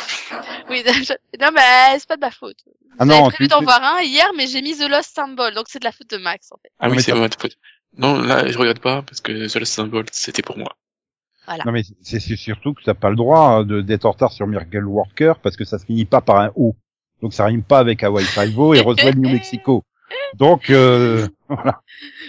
Oui, 0.70 0.84
non, 1.42 1.50
mais 1.54 2.00
c'est 2.00 2.08
pas 2.08 2.16
de 2.16 2.22
ma 2.22 2.32
faute. 2.32 2.64
Ah 2.98 3.06
J'avais 3.06 3.30
prévu 3.30 3.48
d'en 3.50 3.62
voir 3.62 3.84
un 3.84 4.02
hier, 4.02 4.32
mais 4.38 4.48
j'ai 4.48 4.62
mis 4.62 4.78
The 4.78 4.88
Lost 4.90 5.14
Symbol, 5.14 5.54
donc 5.54 5.66
c'est 5.68 5.80
de 5.80 5.84
la 5.84 5.92
faute 5.92 6.10
de 6.10 6.16
Max, 6.18 6.50
en 6.54 6.58
fait. 6.62 6.72
Ah 6.80 6.90
oui, 6.90 7.02
c'est 7.02 7.12
vraiment 7.12 7.28
ta 7.28 7.38
faute. 7.38 7.58
Non, 7.98 8.22
là, 8.22 8.48
je 8.48 8.58
regarde 8.58 8.80
pas 8.80 9.02
parce 9.02 9.20
que 9.20 9.48
The 9.48 9.56
Last 9.56 9.74
Symbol, 9.74 10.06
c'était 10.14 10.42
pour 10.42 10.58
moi. 10.58 10.78
Voilà. 11.52 11.64
Non 11.66 11.72
mais 11.72 11.84
c'est 12.02 12.20
surtout 12.20 12.74
que 12.74 12.84
t'as 12.84 12.94
pas 12.94 13.10
le 13.10 13.16
droit 13.16 13.40
hein, 13.40 13.64
de 13.64 13.82
d'être 13.82 14.06
en 14.06 14.12
retard 14.12 14.32
sur 14.32 14.48
Miracle 14.48 14.86
Worker 14.86 15.40
parce 15.40 15.58
que 15.58 15.66
ça 15.66 15.80
se 15.80 15.86
finit 15.86 16.06
pas 16.06 16.22
par 16.22 16.38
un 16.38 16.52
O. 16.56 16.76
Donc 17.22 17.34
ça 17.34 17.46
rime 17.46 17.64
pas 17.64 17.80
avec 17.80 18.04
Hawaii 18.04 18.26
Five-O 18.26 18.74
et 18.74 18.80
Roswell, 18.80 19.18
New 19.18 19.30
Mexico. 19.30 19.84
Donc 20.36 20.70
euh, 20.70 21.28
voilà. 21.50 21.82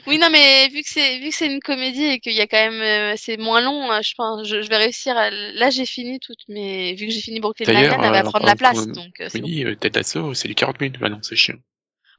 Oui, 0.06 0.18
non, 0.18 0.28
mais 0.30 0.68
vu 0.68 0.82
que 0.82 0.88
c'est 0.88 1.18
vu 1.18 1.30
que 1.30 1.34
c'est 1.34 1.52
une 1.52 1.60
comédie 1.60 2.04
et 2.04 2.20
qu'il 2.20 2.34
y 2.34 2.40
a 2.40 2.46
quand 2.46 2.70
même 2.70 2.82
euh, 2.82 3.14
c'est 3.16 3.36
moins 3.36 3.60
long, 3.60 3.90
hein, 3.90 4.00
je 4.02 4.12
pense 4.16 4.46
je, 4.46 4.60
je 4.60 4.68
vais 4.68 4.76
réussir. 4.76 5.16
À... 5.16 5.30
Là, 5.30 5.70
j'ai 5.70 5.86
fini 5.86 6.18
toutes 6.18 6.48
mes 6.48 6.94
vu 6.94 7.06
que 7.06 7.12
j'ai 7.12 7.20
fini 7.20 7.40
Brooklyn 7.40 7.66
Nine-Nine, 7.66 8.00
elle 8.02 8.10
va 8.10 8.20
euh, 8.20 8.22
prendre 8.22 8.46
la 8.46 8.56
place, 8.56 8.86
donc 8.88 9.20
euh, 9.20 9.28
c'est 9.28 9.40
bon. 9.40 9.46
Oui, 9.46 9.64
euh, 9.64 9.76
Ted 9.76 9.98
Lasso, 9.98 10.34
c'est 10.34 10.48
du 10.48 10.54
40 10.54 10.80
minutes. 10.80 10.98
Bah 10.98 11.08
non, 11.08 11.18
c'est 11.22 11.36
chiant. 11.36 11.56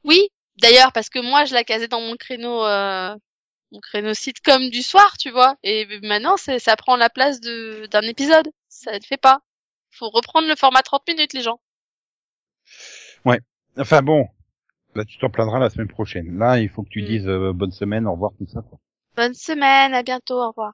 Oui, 0.04 0.28
d'ailleurs, 0.60 0.92
parce 0.92 1.08
que 1.08 1.18
moi, 1.18 1.44
je 1.44 1.54
la 1.54 1.64
casais 1.64 1.88
dans 1.88 2.00
mon 2.00 2.16
créneau 2.16 2.64
euh, 2.64 3.14
mon 3.74 3.80
créneau 3.80 4.14
sitcom 4.14 4.70
du 4.70 4.82
soir, 4.82 5.16
tu 5.18 5.30
vois, 5.30 5.56
et 5.62 5.86
maintenant, 6.02 6.36
c'est 6.36 6.58
ça 6.58 6.76
prend 6.76 6.96
la 6.96 7.10
place 7.10 7.40
de 7.40 7.86
d'un 7.90 8.02
épisode. 8.02 8.48
Ça 8.68 8.92
ne 8.98 9.02
fait 9.04 9.16
pas. 9.18 9.40
Faut 9.90 10.08
reprendre 10.10 10.48
le 10.48 10.56
format 10.56 10.82
30 10.82 11.02
minutes, 11.08 11.32
les 11.34 11.42
gens. 11.42 11.60
Enfin 13.76 14.02
bon, 14.02 14.28
là 14.94 15.04
tu 15.04 15.18
t'en 15.18 15.28
plaindras 15.30 15.58
la 15.58 15.68
semaine 15.68 15.88
prochaine. 15.88 16.38
Là 16.38 16.60
il 16.60 16.68
faut 16.68 16.84
que 16.84 16.88
tu 16.88 17.02
Mm. 17.02 17.06
dises 17.06 17.26
euh, 17.28 17.52
bonne 17.52 17.72
semaine, 17.72 18.06
au 18.06 18.12
revoir 18.12 18.30
tout 18.38 18.46
ça. 18.46 18.62
Quoi. 18.62 18.78
Bonne 19.16 19.34
semaine, 19.34 19.92
à 19.94 20.04
bientôt, 20.04 20.40
au 20.40 20.48
revoir. 20.50 20.72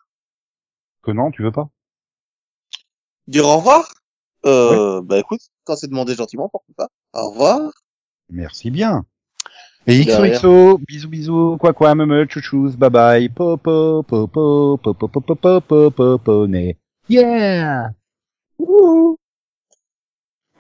Que 1.03 1.11
non, 1.11 1.31
tu 1.31 1.43
veux 1.43 1.51
pas? 1.53 1.71
Dire 3.27 3.47
au 3.47 3.57
revoir? 3.57 3.91
Euh, 4.45 5.01
Bah 5.01 5.19
écoute, 5.19 5.41
quand 5.65 5.77
c'est 5.77 5.89
demandé 5.89 6.15
gentiment, 6.15 6.51
pourquoi 6.51 6.75
pas 6.77 6.89
Au 7.19 7.31
revoir. 7.31 7.71
Merci 8.29 8.71
bien. 8.71 9.07
XOXO, 9.91 10.79
bisous 10.87 11.09
bisous, 11.09 11.57
quoi 11.59 11.73
quoi, 11.73 11.95
me 11.95 12.27
chouchous, 12.29 12.77
bye 12.77 12.91
bye, 12.91 13.29
popo, 13.29 14.03
popo, 14.03 14.79
popo, 14.83 15.09
popo, 15.09 15.35
popo, 15.35 15.91
popo, 15.91 16.47
né. 16.47 16.77
Yeah! 17.09 17.91
Wouhou. 18.59 19.17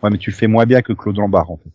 Ouais, 0.03 0.11
mais 0.11 0.19
tu 0.19 0.31
le 0.31 0.37
fais 0.37 0.47
moins 0.47 0.67
bien 0.67 0.83
que 0.83 0.93
Claude 0.93 1.19
Lombard, 1.19 1.51
en 1.51 1.57
fait. 1.59 1.71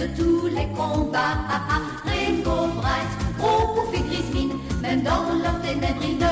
De 0.00 0.06
tous 0.16 0.46
les 0.46 0.66
combats. 0.68 1.36
Rainbow 2.06 2.68
Bright, 2.76 3.10
gros 3.38 3.74
pouf 3.74 3.94
et 3.94 4.00
grise 4.00 4.32
mine, 4.32 4.52
même 4.80 5.02
dans 5.02 5.34
leurs 5.42 5.60
ténèbres 5.60 6.29